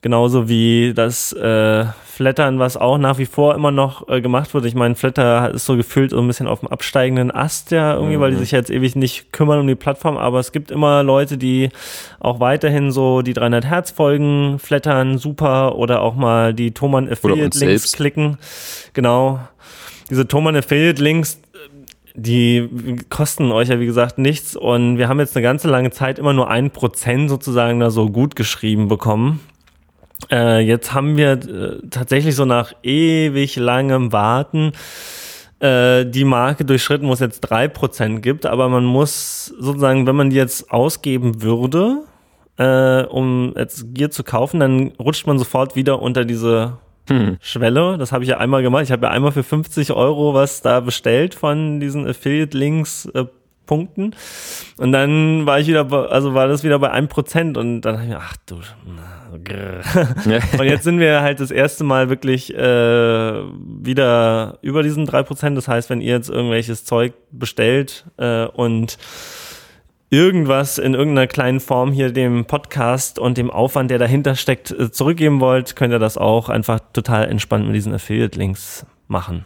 Genauso 0.00 0.48
wie 0.48 0.92
das 0.94 1.32
äh, 1.32 1.86
Flattern, 2.04 2.58
was 2.58 2.76
auch 2.76 2.98
nach 2.98 3.18
wie 3.18 3.26
vor 3.26 3.54
immer 3.54 3.72
noch 3.72 4.08
äh, 4.08 4.20
gemacht 4.20 4.54
wird. 4.54 4.64
Ich 4.64 4.74
meine, 4.74 4.94
Flatter 4.94 5.52
ist 5.52 5.66
so 5.66 5.76
gefühlt 5.76 6.10
so 6.10 6.18
ein 6.18 6.26
bisschen 6.26 6.46
auf 6.46 6.60
dem 6.60 6.68
absteigenden 6.68 7.32
Ast 7.32 7.70
ja 7.72 7.94
irgendwie, 7.94 8.16
mhm. 8.16 8.20
weil 8.20 8.30
die 8.30 8.36
mhm. 8.36 8.40
sich 8.40 8.50
jetzt 8.52 8.70
ewig 8.70 8.96
nicht 8.96 9.32
kümmern 9.32 9.58
um 9.58 9.66
die 9.66 9.74
Plattform. 9.74 10.16
Aber 10.16 10.38
es 10.38 10.52
gibt 10.52 10.70
immer 10.70 11.02
Leute, 11.02 11.36
die 11.36 11.70
auch 12.20 12.38
weiterhin 12.38 12.92
so 12.92 13.22
die 13.22 13.34
300 13.34 13.66
Hertz 13.66 13.90
Folgen 13.90 14.58
flattern, 14.58 15.18
super. 15.18 15.76
Oder 15.76 16.02
auch 16.02 16.14
mal 16.14 16.54
die 16.54 16.72
Thomann 16.72 17.08
Affiliate 17.08 17.58
Links 17.58 17.92
klicken. 17.92 18.38
Genau. 18.94 19.40
Diese 20.10 20.26
Thomann 20.26 20.56
Affiliate 20.56 21.02
Links, 21.02 21.40
die 22.14 22.68
kosten 23.10 23.52
euch 23.52 23.68
ja 23.68 23.78
wie 23.78 23.86
gesagt 23.86 24.18
nichts 24.18 24.56
und 24.56 24.98
wir 24.98 25.08
haben 25.08 25.20
jetzt 25.20 25.36
eine 25.36 25.42
ganze 25.44 25.68
lange 25.68 25.90
Zeit 25.90 26.18
immer 26.18 26.32
nur 26.32 26.50
ein 26.50 26.70
Prozent 26.70 27.30
sozusagen 27.30 27.78
da 27.78 27.90
so 27.90 28.10
gut 28.10 28.34
geschrieben 28.34 28.88
bekommen. 28.88 29.40
Äh, 30.30 30.60
jetzt 30.60 30.92
haben 30.92 31.16
wir 31.16 31.32
äh, 31.32 31.88
tatsächlich 31.90 32.34
so 32.34 32.44
nach 32.44 32.72
ewig 32.82 33.56
langem 33.56 34.12
Warten 34.12 34.72
äh, 35.60 36.04
die 36.04 36.24
Marke 36.24 36.64
durchschritten, 36.64 37.08
wo 37.08 37.12
es 37.12 37.20
jetzt 37.20 37.40
drei 37.40 37.68
Prozent 37.68 38.22
gibt, 38.22 38.46
aber 38.46 38.68
man 38.68 38.84
muss 38.84 39.46
sozusagen, 39.46 40.06
wenn 40.06 40.16
man 40.16 40.30
die 40.30 40.36
jetzt 40.36 40.70
ausgeben 40.70 41.42
würde, 41.42 42.04
äh, 42.58 43.04
um 43.04 43.54
jetzt 43.56 43.94
Gear 43.94 44.10
zu 44.10 44.24
kaufen, 44.24 44.60
dann 44.60 44.92
rutscht 44.98 45.26
man 45.26 45.38
sofort 45.38 45.76
wieder 45.76 46.02
unter 46.02 46.24
diese 46.24 46.78
hm. 47.08 47.38
Schwelle. 47.40 47.96
Das 47.96 48.12
habe 48.12 48.24
ich 48.24 48.30
ja 48.30 48.38
einmal 48.38 48.62
gemacht. 48.62 48.82
Ich 48.84 48.92
habe 48.92 49.06
ja 49.06 49.12
einmal 49.12 49.32
für 49.32 49.42
50 49.42 49.92
Euro 49.92 50.34
was 50.34 50.60
da 50.60 50.80
bestellt 50.80 51.34
von 51.34 51.80
diesen 51.80 52.06
Affiliate-Links 52.06 53.06
äh, 53.14 53.24
Punkten. 53.66 54.14
Und 54.78 54.92
dann 54.92 55.46
war 55.46 55.60
ich 55.60 55.68
wieder, 55.68 55.90
also 56.10 56.34
war 56.34 56.48
das 56.48 56.64
wieder 56.64 56.78
bei 56.78 56.90
einem 56.90 57.08
Prozent 57.08 57.56
und 57.56 57.82
dann 57.82 57.94
habe 57.94 58.04
ich 58.04 58.10
mir, 58.10 58.18
ach 58.20 58.36
du, 58.46 58.56
und 60.58 60.64
jetzt 60.64 60.84
sind 60.84 61.00
wir 61.00 61.20
halt 61.20 61.40
das 61.40 61.50
erste 61.50 61.84
Mal 61.84 62.08
wirklich 62.08 62.54
äh, 62.54 62.58
wieder 62.60 64.58
über 64.62 64.82
diesen 64.82 65.06
drei 65.06 65.22
Prozent. 65.22 65.56
Das 65.56 65.68
heißt, 65.68 65.90
wenn 65.90 66.00
ihr 66.00 66.14
jetzt 66.14 66.30
irgendwelches 66.30 66.84
Zeug 66.84 67.12
bestellt 67.30 68.06
äh, 68.16 68.46
und 68.46 68.98
irgendwas 70.10 70.78
in 70.78 70.94
irgendeiner 70.94 71.26
kleinen 71.26 71.60
Form 71.60 71.92
hier 71.92 72.12
dem 72.12 72.46
Podcast 72.46 73.18
und 73.18 73.36
dem 73.36 73.50
Aufwand, 73.50 73.90
der 73.90 73.98
dahinter 73.98 74.34
steckt, 74.34 74.70
äh, 74.70 74.90
zurückgeben 74.90 75.40
wollt, 75.40 75.76
könnt 75.76 75.92
ihr 75.92 75.98
das 75.98 76.16
auch 76.16 76.48
einfach 76.48 76.80
total 76.92 77.28
entspannt 77.28 77.66
mit 77.66 77.74
diesen 77.74 77.94
Affiliate-Links 77.94 78.86
machen. 79.06 79.44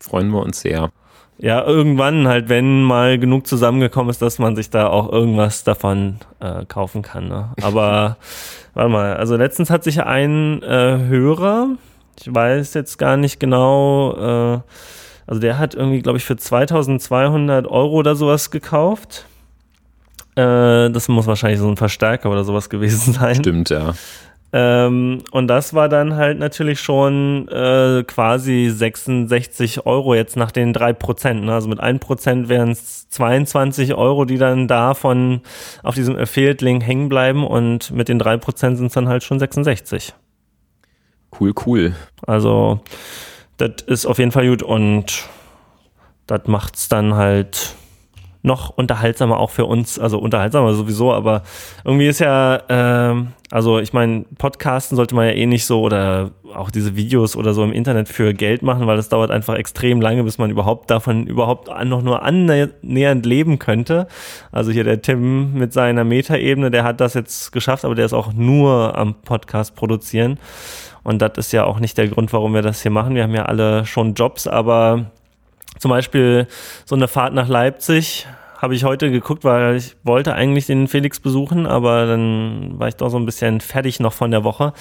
Freuen 0.00 0.30
wir 0.30 0.40
uns 0.40 0.60
sehr 0.60 0.90
ja, 1.38 1.62
irgendwann 1.64 2.26
halt, 2.26 2.48
wenn 2.48 2.82
mal 2.82 3.18
genug 3.18 3.46
zusammengekommen 3.46 4.10
ist, 4.10 4.22
dass 4.22 4.38
man 4.38 4.56
sich 4.56 4.70
da 4.70 4.88
auch 4.88 5.12
irgendwas 5.12 5.64
davon 5.64 6.16
äh, 6.40 6.64
kaufen 6.66 7.02
kann. 7.02 7.28
Ne? 7.28 7.50
Aber 7.62 8.16
warte 8.74 8.90
mal, 8.90 9.16
also 9.16 9.36
letztens 9.36 9.70
hat 9.70 9.84
sich 9.84 10.02
ein 10.02 10.62
äh, 10.62 10.98
Hörer, 11.06 11.68
ich 12.20 12.34
weiß 12.34 12.74
jetzt 12.74 12.98
gar 12.98 13.16
nicht 13.16 13.38
genau, 13.38 14.16
äh, 14.16 14.60
also 15.26 15.40
der 15.40 15.58
hat 15.58 15.74
irgendwie, 15.74 16.00
glaube 16.00 16.18
ich, 16.18 16.24
für 16.24 16.36
2200 16.36 17.66
Euro 17.66 17.96
oder 17.96 18.14
sowas 18.14 18.50
gekauft. 18.50 19.26
Äh, 20.36 20.90
das 20.90 21.08
muss 21.08 21.26
wahrscheinlich 21.26 21.60
so 21.60 21.68
ein 21.68 21.76
Verstärker 21.76 22.30
oder 22.30 22.44
sowas 22.44 22.70
gewesen 22.70 23.12
sein. 23.14 23.34
Stimmt, 23.36 23.70
ja. 23.70 23.94
Ähm, 24.52 25.22
und 25.32 25.48
das 25.48 25.74
war 25.74 25.88
dann 25.88 26.14
halt 26.14 26.38
natürlich 26.38 26.80
schon 26.80 27.48
äh, 27.48 28.04
quasi 28.06 28.70
66 28.70 29.86
Euro 29.86 30.14
jetzt 30.14 30.36
nach 30.36 30.52
den 30.52 30.72
3 30.72 30.92
Prozent. 30.92 31.44
Ne? 31.44 31.52
Also 31.52 31.68
mit 31.68 31.80
1 31.80 32.00
Prozent 32.00 32.48
wären 32.48 32.70
es 32.70 33.08
22 33.08 33.94
Euro, 33.94 34.24
die 34.24 34.38
dann 34.38 34.68
davon 34.68 35.40
auf 35.82 35.94
diesem 35.94 36.16
Affiliate-Link 36.16 36.84
hängen 36.84 37.08
bleiben 37.08 37.46
und 37.46 37.90
mit 37.90 38.08
den 38.08 38.18
3 38.18 38.36
Prozent 38.36 38.78
sind 38.78 38.86
es 38.86 38.92
dann 38.92 39.08
halt 39.08 39.24
schon 39.24 39.38
66. 39.38 40.14
Cool, 41.38 41.52
cool. 41.66 41.94
Also 42.26 42.80
das 43.56 43.82
ist 43.86 44.06
auf 44.06 44.18
jeden 44.18 44.32
Fall 44.32 44.48
gut 44.48 44.62
und 44.62 45.24
das 46.26 46.46
macht 46.46 46.76
es 46.76 46.88
dann 46.88 47.14
halt 47.14 47.74
noch 48.46 48.70
unterhaltsamer 48.70 49.38
auch 49.38 49.50
für 49.50 49.66
uns, 49.66 49.98
also 49.98 50.18
unterhaltsamer 50.18 50.72
sowieso, 50.72 51.12
aber 51.12 51.42
irgendwie 51.84 52.06
ist 52.06 52.20
ja, 52.20 52.56
äh, 53.10 53.24
also 53.50 53.80
ich 53.80 53.92
meine, 53.92 54.24
Podcasten 54.38 54.96
sollte 54.96 55.14
man 55.14 55.26
ja 55.26 55.32
eh 55.32 55.46
nicht 55.46 55.66
so 55.66 55.80
oder 55.80 56.30
auch 56.54 56.70
diese 56.70 56.96
Videos 56.96 57.36
oder 57.36 57.54
so 57.54 57.64
im 57.64 57.72
Internet 57.72 58.08
für 58.08 58.32
Geld 58.34 58.62
machen, 58.62 58.86
weil 58.86 58.96
das 58.96 59.08
dauert 59.08 59.32
einfach 59.32 59.56
extrem 59.56 60.00
lange, 60.00 60.22
bis 60.22 60.38
man 60.38 60.50
überhaupt 60.50 60.90
davon 60.90 61.26
überhaupt 61.26 61.68
noch 61.84 62.02
nur 62.02 62.22
annähernd 62.22 63.26
leben 63.26 63.58
könnte. 63.58 64.06
Also 64.52 64.70
hier 64.70 64.84
der 64.84 65.02
Tim 65.02 65.54
mit 65.54 65.72
seiner 65.72 66.04
Metaebene, 66.04 66.70
der 66.70 66.84
hat 66.84 67.00
das 67.00 67.14
jetzt 67.14 67.50
geschafft, 67.50 67.84
aber 67.84 67.96
der 67.96 68.06
ist 68.06 68.14
auch 68.14 68.32
nur 68.32 68.96
am 68.96 69.14
Podcast 69.14 69.74
produzieren. 69.74 70.38
Und 71.02 71.20
das 71.20 71.32
ist 71.36 71.52
ja 71.52 71.64
auch 71.64 71.80
nicht 71.80 71.98
der 71.98 72.08
Grund, 72.08 72.32
warum 72.32 72.54
wir 72.54 72.62
das 72.62 72.82
hier 72.82 72.90
machen. 72.90 73.14
Wir 73.16 73.24
haben 73.24 73.34
ja 73.34 73.44
alle 73.44 73.86
schon 73.86 74.14
Jobs, 74.14 74.46
aber 74.46 75.06
zum 75.78 75.90
Beispiel 75.90 76.46
so 76.84 76.94
eine 76.94 77.08
Fahrt 77.08 77.34
nach 77.34 77.48
Leipzig 77.48 78.26
habe 78.58 78.74
ich 78.74 78.84
heute 78.84 79.10
geguckt, 79.10 79.44
weil 79.44 79.76
ich 79.76 79.96
wollte 80.02 80.34
eigentlich 80.34 80.66
den 80.66 80.88
Felix 80.88 81.20
besuchen, 81.20 81.66
aber 81.66 82.06
dann 82.06 82.78
war 82.78 82.88
ich 82.88 82.96
doch 82.96 83.10
so 83.10 83.18
ein 83.18 83.26
bisschen 83.26 83.60
fertig 83.60 84.00
noch 84.00 84.12
von 84.12 84.30
der 84.30 84.44
Woche. 84.44 84.72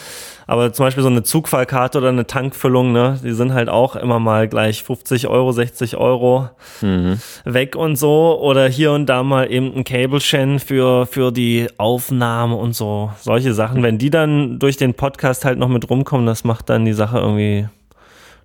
Aber 0.47 0.71
zum 0.71 0.85
Beispiel 0.85 1.03
so 1.03 1.09
eine 1.09 1.23
Zugfahrkarte 1.23 1.97
oder 1.97 2.09
eine 2.09 2.27
Tankfüllung, 2.27 2.91
ne, 2.91 3.19
die 3.23 3.33
sind 3.33 3.53
halt 3.53 3.69
auch 3.69 3.95
immer 3.95 4.19
mal 4.19 4.47
gleich 4.47 4.83
50 4.83 5.27
Euro, 5.27 5.51
60 5.51 5.97
Euro 5.97 6.49
mhm. 6.81 7.19
weg 7.43 7.75
und 7.75 7.95
so. 7.97 8.39
Oder 8.39 8.67
hier 8.67 8.91
und 8.91 9.07
da 9.07 9.23
mal 9.23 9.51
eben 9.51 9.75
ein 9.75 9.83
Cable-Shan 9.83 10.59
für, 10.59 11.05
für 11.05 11.31
die 11.31 11.67
Aufnahme 11.77 12.55
und 12.55 12.73
so. 12.73 13.11
Solche 13.19 13.53
Sachen. 13.53 13.83
Wenn 13.83 13.97
die 13.97 14.09
dann 14.09 14.59
durch 14.59 14.77
den 14.77 14.93
Podcast 14.93 15.45
halt 15.45 15.59
noch 15.59 15.69
mit 15.69 15.89
rumkommen, 15.89 16.25
das 16.25 16.43
macht 16.43 16.69
dann 16.69 16.85
die 16.85 16.93
Sache 16.93 17.17
irgendwie 17.17 17.67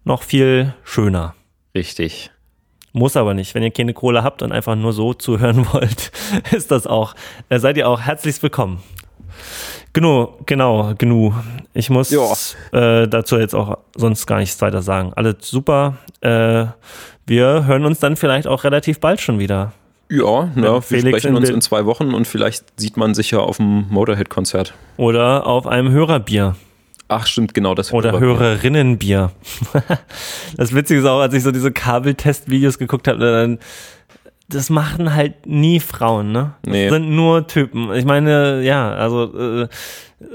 noch 0.04 0.22
viel 0.22 0.74
schöner. 0.82 1.34
Richtig. 1.74 2.30
Muss 2.92 3.16
aber 3.16 3.34
nicht. 3.34 3.54
Wenn 3.54 3.62
ihr 3.62 3.70
keine 3.70 3.94
Kohle 3.94 4.24
habt 4.24 4.42
und 4.42 4.52
einfach 4.52 4.74
nur 4.74 4.92
so 4.92 5.14
zuhören 5.14 5.66
wollt, 5.72 6.10
ist 6.52 6.70
das 6.70 6.86
auch. 6.86 7.14
Da 7.48 7.58
seid 7.58 7.76
ihr 7.76 7.88
auch 7.88 8.00
herzlichst 8.00 8.42
willkommen. 8.42 8.82
Genau, 9.92 10.38
genau, 10.46 10.92
genug. 10.96 11.34
Ich 11.72 11.90
muss 11.90 12.12
äh, 12.12 13.08
dazu 13.08 13.38
jetzt 13.38 13.54
auch 13.54 13.78
sonst 13.96 14.26
gar 14.26 14.38
nichts 14.38 14.60
weiter 14.60 14.82
sagen. 14.82 15.12
Alles 15.14 15.36
super. 15.40 15.98
Äh, 16.20 16.66
wir 17.26 17.64
hören 17.66 17.84
uns 17.84 17.98
dann 17.98 18.16
vielleicht 18.16 18.46
auch 18.46 18.64
relativ 18.64 19.00
bald 19.00 19.20
schon 19.20 19.38
wieder. 19.38 19.72
Ja, 20.08 20.50
na, 20.56 20.80
wir 20.90 21.00
sprechen 21.00 21.36
uns 21.36 21.48
in 21.48 21.60
zwei 21.60 21.86
Wochen 21.86 22.14
und 22.14 22.26
vielleicht 22.26 22.64
sieht 22.80 22.96
man 22.96 23.14
sich 23.14 23.30
ja 23.30 23.38
auf 23.38 23.58
dem 23.58 23.86
Motorhead-Konzert. 23.90 24.74
Oder 24.96 25.46
auf 25.46 25.68
einem 25.68 25.90
Hörerbier. 25.90 26.56
Ach, 27.10 27.26
stimmt, 27.26 27.54
genau 27.54 27.74
das. 27.74 27.92
Oder 27.92 28.20
Hörerinnenbier. 28.20 29.32
das 30.56 30.72
Witzige 30.72 31.00
ist 31.00 31.06
auch, 31.06 31.18
als 31.18 31.34
ich 31.34 31.42
so 31.42 31.50
diese 31.50 31.72
Kabeltest-Videos 31.72 32.78
geguckt 32.78 33.08
habe, 33.08 33.18
dann 33.18 33.58
das 34.54 34.70
machen 34.70 35.14
halt 35.14 35.46
nie 35.46 35.80
Frauen, 35.80 36.32
ne? 36.32 36.54
Das 36.62 36.72
nee. 36.72 36.88
sind 36.88 37.10
nur 37.10 37.46
Typen. 37.46 37.92
Ich 37.94 38.04
meine, 38.04 38.62
ja, 38.62 38.92
also 38.92 39.62
äh, 39.62 39.68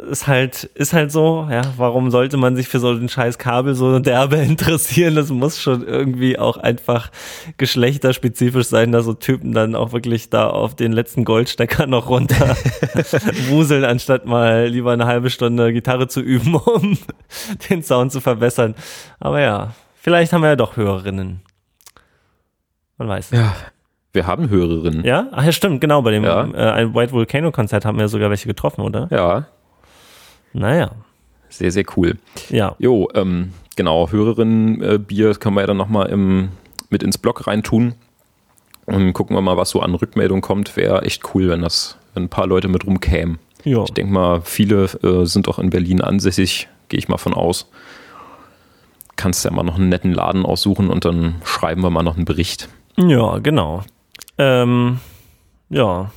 ist 0.09 0.25
halt, 0.25 0.63
ist 0.63 0.93
halt 0.93 1.11
so, 1.11 1.47
ja, 1.51 1.61
warum 1.77 2.09
sollte 2.09 2.37
man 2.37 2.55
sich 2.55 2.67
für 2.67 2.79
so 2.79 2.89
ein 2.89 3.07
scheiß 3.07 3.37
Kabel 3.37 3.75
so 3.75 3.99
derbe 3.99 4.35
interessieren? 4.37 5.15
Das 5.15 5.29
muss 5.29 5.61
schon 5.61 5.85
irgendwie 5.85 6.39
auch 6.39 6.57
einfach 6.57 7.11
geschlechterspezifisch 7.57 8.67
sein, 8.67 8.91
dass 8.91 9.05
so 9.05 9.13
Typen 9.13 9.51
dann 9.51 9.75
auch 9.75 9.91
wirklich 9.91 10.29
da 10.29 10.49
auf 10.49 10.75
den 10.75 10.91
letzten 10.91 11.23
Goldstecker 11.23 11.85
noch 11.87 12.09
runter 12.09 12.55
wuseln, 13.49 13.83
anstatt 13.83 14.25
mal 14.25 14.67
lieber 14.67 14.91
eine 14.91 15.05
halbe 15.05 15.29
Stunde 15.29 15.71
Gitarre 15.71 16.07
zu 16.07 16.21
üben, 16.21 16.55
um 16.55 16.97
den 17.69 17.83
Sound 17.83 18.11
zu 18.11 18.21
verbessern. 18.21 18.73
Aber 19.19 19.41
ja, 19.41 19.73
vielleicht 20.01 20.33
haben 20.33 20.41
wir 20.41 20.49
ja 20.49 20.55
doch 20.55 20.77
Hörerinnen. 20.77 21.41
Man 22.97 23.07
weiß 23.09 23.31
nicht. 23.31 23.41
Ja. 23.41 23.55
Wir 24.15 24.25
haben 24.25 24.49
Hörerinnen. 24.49 25.03
Ja? 25.03 25.27
Ach 25.31 25.43
ja, 25.43 25.51
stimmt, 25.51 25.81
genau. 25.81 26.01
Bei 26.01 26.11
dem 26.11 26.23
ja. 26.23 26.45
äh, 26.45 26.93
White 26.93 27.11
Volcano 27.11 27.51
Konzert 27.51 27.85
haben 27.85 27.99
wir 27.99 28.07
sogar 28.07 28.29
welche 28.29 28.47
getroffen, 28.47 28.81
oder? 28.81 29.07
Ja. 29.11 29.45
Naja. 30.53 30.91
Sehr, 31.49 31.71
sehr 31.71 31.83
cool. 31.95 32.17
Ja. 32.49 32.75
Jo, 32.79 33.09
ähm, 33.13 33.51
genau, 33.75 34.09
Hörerinnen-Bier 34.09 35.29
äh, 35.29 35.33
können 35.35 35.55
wir 35.55 35.61
ja 35.61 35.67
dann 35.67 35.77
nochmal 35.77 36.15
mit 36.89 37.03
ins 37.03 37.17
Blog 37.17 37.45
reintun. 37.45 37.93
Und 38.85 39.13
gucken 39.13 39.35
wir 39.35 39.41
mal, 39.41 39.57
was 39.57 39.71
so 39.71 39.81
an 39.81 39.95
Rückmeldung 39.95 40.41
kommt. 40.41 40.77
Wäre 40.77 41.01
echt 41.03 41.33
cool, 41.33 41.49
wenn 41.49 41.61
das, 41.61 41.97
wenn 42.13 42.23
ein 42.23 42.29
paar 42.29 42.47
Leute 42.47 42.67
mit 42.67 42.85
rumkämen. 42.85 43.39
Ja. 43.63 43.83
Ich 43.83 43.91
denke 43.91 44.13
mal, 44.13 44.41
viele 44.41 44.85
äh, 45.03 45.25
sind 45.25 45.47
auch 45.47 45.59
in 45.59 45.71
Berlin 45.71 46.01
ansässig, 46.01 46.67
gehe 46.87 46.99
ich 46.99 47.07
mal 47.07 47.17
von 47.17 47.33
aus. 47.33 47.69
Kannst 49.15 49.43
ja 49.43 49.51
mal 49.51 49.63
noch 49.63 49.75
einen 49.75 49.89
netten 49.89 50.13
Laden 50.13 50.45
aussuchen 50.45 50.89
und 50.89 51.03
dann 51.03 51.35
schreiben 51.43 51.81
wir 51.81 51.89
mal 51.89 52.03
noch 52.03 52.15
einen 52.15 52.25
Bericht. 52.25 52.69
Ja, 52.97 53.39
genau. 53.39 53.83
Ähm, 54.37 54.99
ja. 55.69 56.11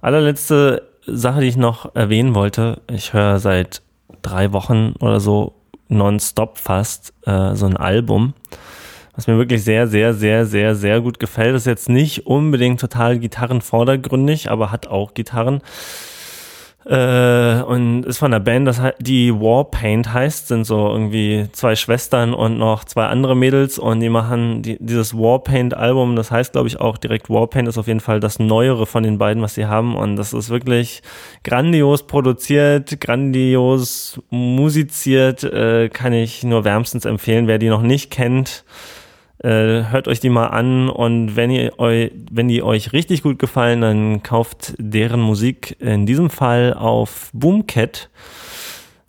Allerletzte 0.00 0.88
Sache, 1.06 1.40
die 1.40 1.48
ich 1.48 1.56
noch 1.56 1.94
erwähnen 1.94 2.34
wollte. 2.34 2.80
Ich 2.90 3.12
höre 3.12 3.38
seit 3.38 3.82
drei 4.22 4.52
Wochen 4.52 4.94
oder 5.00 5.20
so 5.20 5.54
nonstop 5.88 6.58
fast 6.58 7.12
äh, 7.26 7.54
so 7.54 7.66
ein 7.66 7.76
Album, 7.76 8.34
was 9.14 9.26
mir 9.26 9.38
wirklich 9.38 9.62
sehr, 9.62 9.86
sehr, 9.86 10.14
sehr, 10.14 10.46
sehr, 10.46 10.74
sehr 10.74 11.00
gut 11.00 11.18
gefällt. 11.18 11.54
Ist 11.54 11.66
jetzt 11.66 11.88
nicht 11.88 12.26
unbedingt 12.26 12.80
total 12.80 13.18
gitarrenvordergründig, 13.18 14.50
aber 14.50 14.72
hat 14.72 14.88
auch 14.88 15.14
Gitarren. 15.14 15.60
Äh, 16.88 17.62
und 17.62 18.04
ist 18.06 18.18
von 18.18 18.30
der 18.30 18.38
Band, 18.38 18.68
das 18.68 18.80
die 19.00 19.34
Warpaint 19.34 20.12
heißt, 20.12 20.46
sind 20.46 20.64
so 20.64 20.88
irgendwie 20.88 21.48
zwei 21.50 21.74
Schwestern 21.74 22.32
und 22.32 22.58
noch 22.58 22.84
zwei 22.84 23.06
andere 23.06 23.34
Mädels 23.34 23.80
und 23.80 23.98
die 23.98 24.08
machen 24.08 24.62
die, 24.62 24.76
dieses 24.78 25.12
Warpaint-Album, 25.12 26.14
das 26.14 26.30
heißt 26.30 26.52
glaube 26.52 26.68
ich 26.68 26.78
auch 26.78 26.96
direkt 26.96 27.28
Warpaint, 27.28 27.66
ist 27.66 27.76
auf 27.76 27.88
jeden 27.88 27.98
Fall 27.98 28.20
das 28.20 28.38
Neuere 28.38 28.86
von 28.86 29.02
den 29.02 29.18
beiden, 29.18 29.42
was 29.42 29.54
sie 29.54 29.66
haben 29.66 29.96
und 29.96 30.14
das 30.14 30.32
ist 30.32 30.48
wirklich 30.48 31.02
grandios 31.42 32.06
produziert, 32.06 33.00
grandios 33.00 34.20
musiziert, 34.30 35.42
äh, 35.42 35.88
kann 35.88 36.12
ich 36.12 36.44
nur 36.44 36.64
wärmstens 36.64 37.04
empfehlen, 37.04 37.48
wer 37.48 37.58
die 37.58 37.68
noch 37.68 37.82
nicht 37.82 38.12
kennt 38.12 38.64
hört 39.42 40.08
euch 40.08 40.20
die 40.20 40.30
mal 40.30 40.46
an 40.46 40.88
und 40.88 41.36
wenn 41.36 41.50
ihr 41.50 41.78
eu, 41.78 42.08
wenn 42.30 42.48
die 42.48 42.62
euch 42.62 42.92
richtig 42.92 43.22
gut 43.22 43.38
gefallen, 43.38 43.82
dann 43.82 44.22
kauft 44.22 44.74
deren 44.78 45.20
Musik 45.20 45.76
in 45.78 46.06
diesem 46.06 46.30
Fall 46.30 46.74
auf 46.74 47.30
Boomcat. 47.32 48.08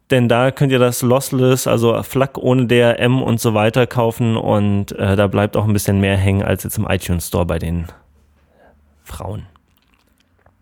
Denn 0.09 0.29
da 0.29 0.51
könnt 0.51 0.71
ihr 0.71 0.79
das 0.79 1.01
Lossless, 1.01 1.67
also 1.67 2.01
FLAC 2.01 2.37
ohne 2.37 2.67
DRM 2.67 3.21
und 3.21 3.41
so 3.41 3.53
weiter 3.53 3.87
kaufen 3.87 4.37
und 4.37 4.93
äh, 4.93 5.17
da 5.17 5.27
bleibt 5.27 5.57
auch 5.57 5.65
ein 5.65 5.73
bisschen 5.73 5.99
mehr 5.99 6.15
hängen 6.15 6.43
als 6.43 6.63
jetzt 6.63 6.77
im 6.77 6.87
iTunes 6.87 7.27
Store 7.27 7.45
bei 7.45 7.59
den 7.59 7.87
Frauen. 9.03 9.45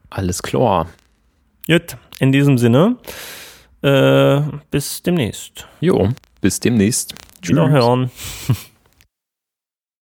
Alles 0.10 0.42
klar. 0.42 0.88
Gut, 1.68 1.98
in 2.20 2.32
diesem 2.32 2.58
Sinne, 2.58 2.98
äh, 3.84 4.42
bis 4.72 5.04
demnächst. 5.04 5.68
Jo, 5.80 6.10
bis 6.42 6.60
demnächst. 6.60 7.14
Tschüss. 7.42 7.56
Wiederhören. 7.56 8.10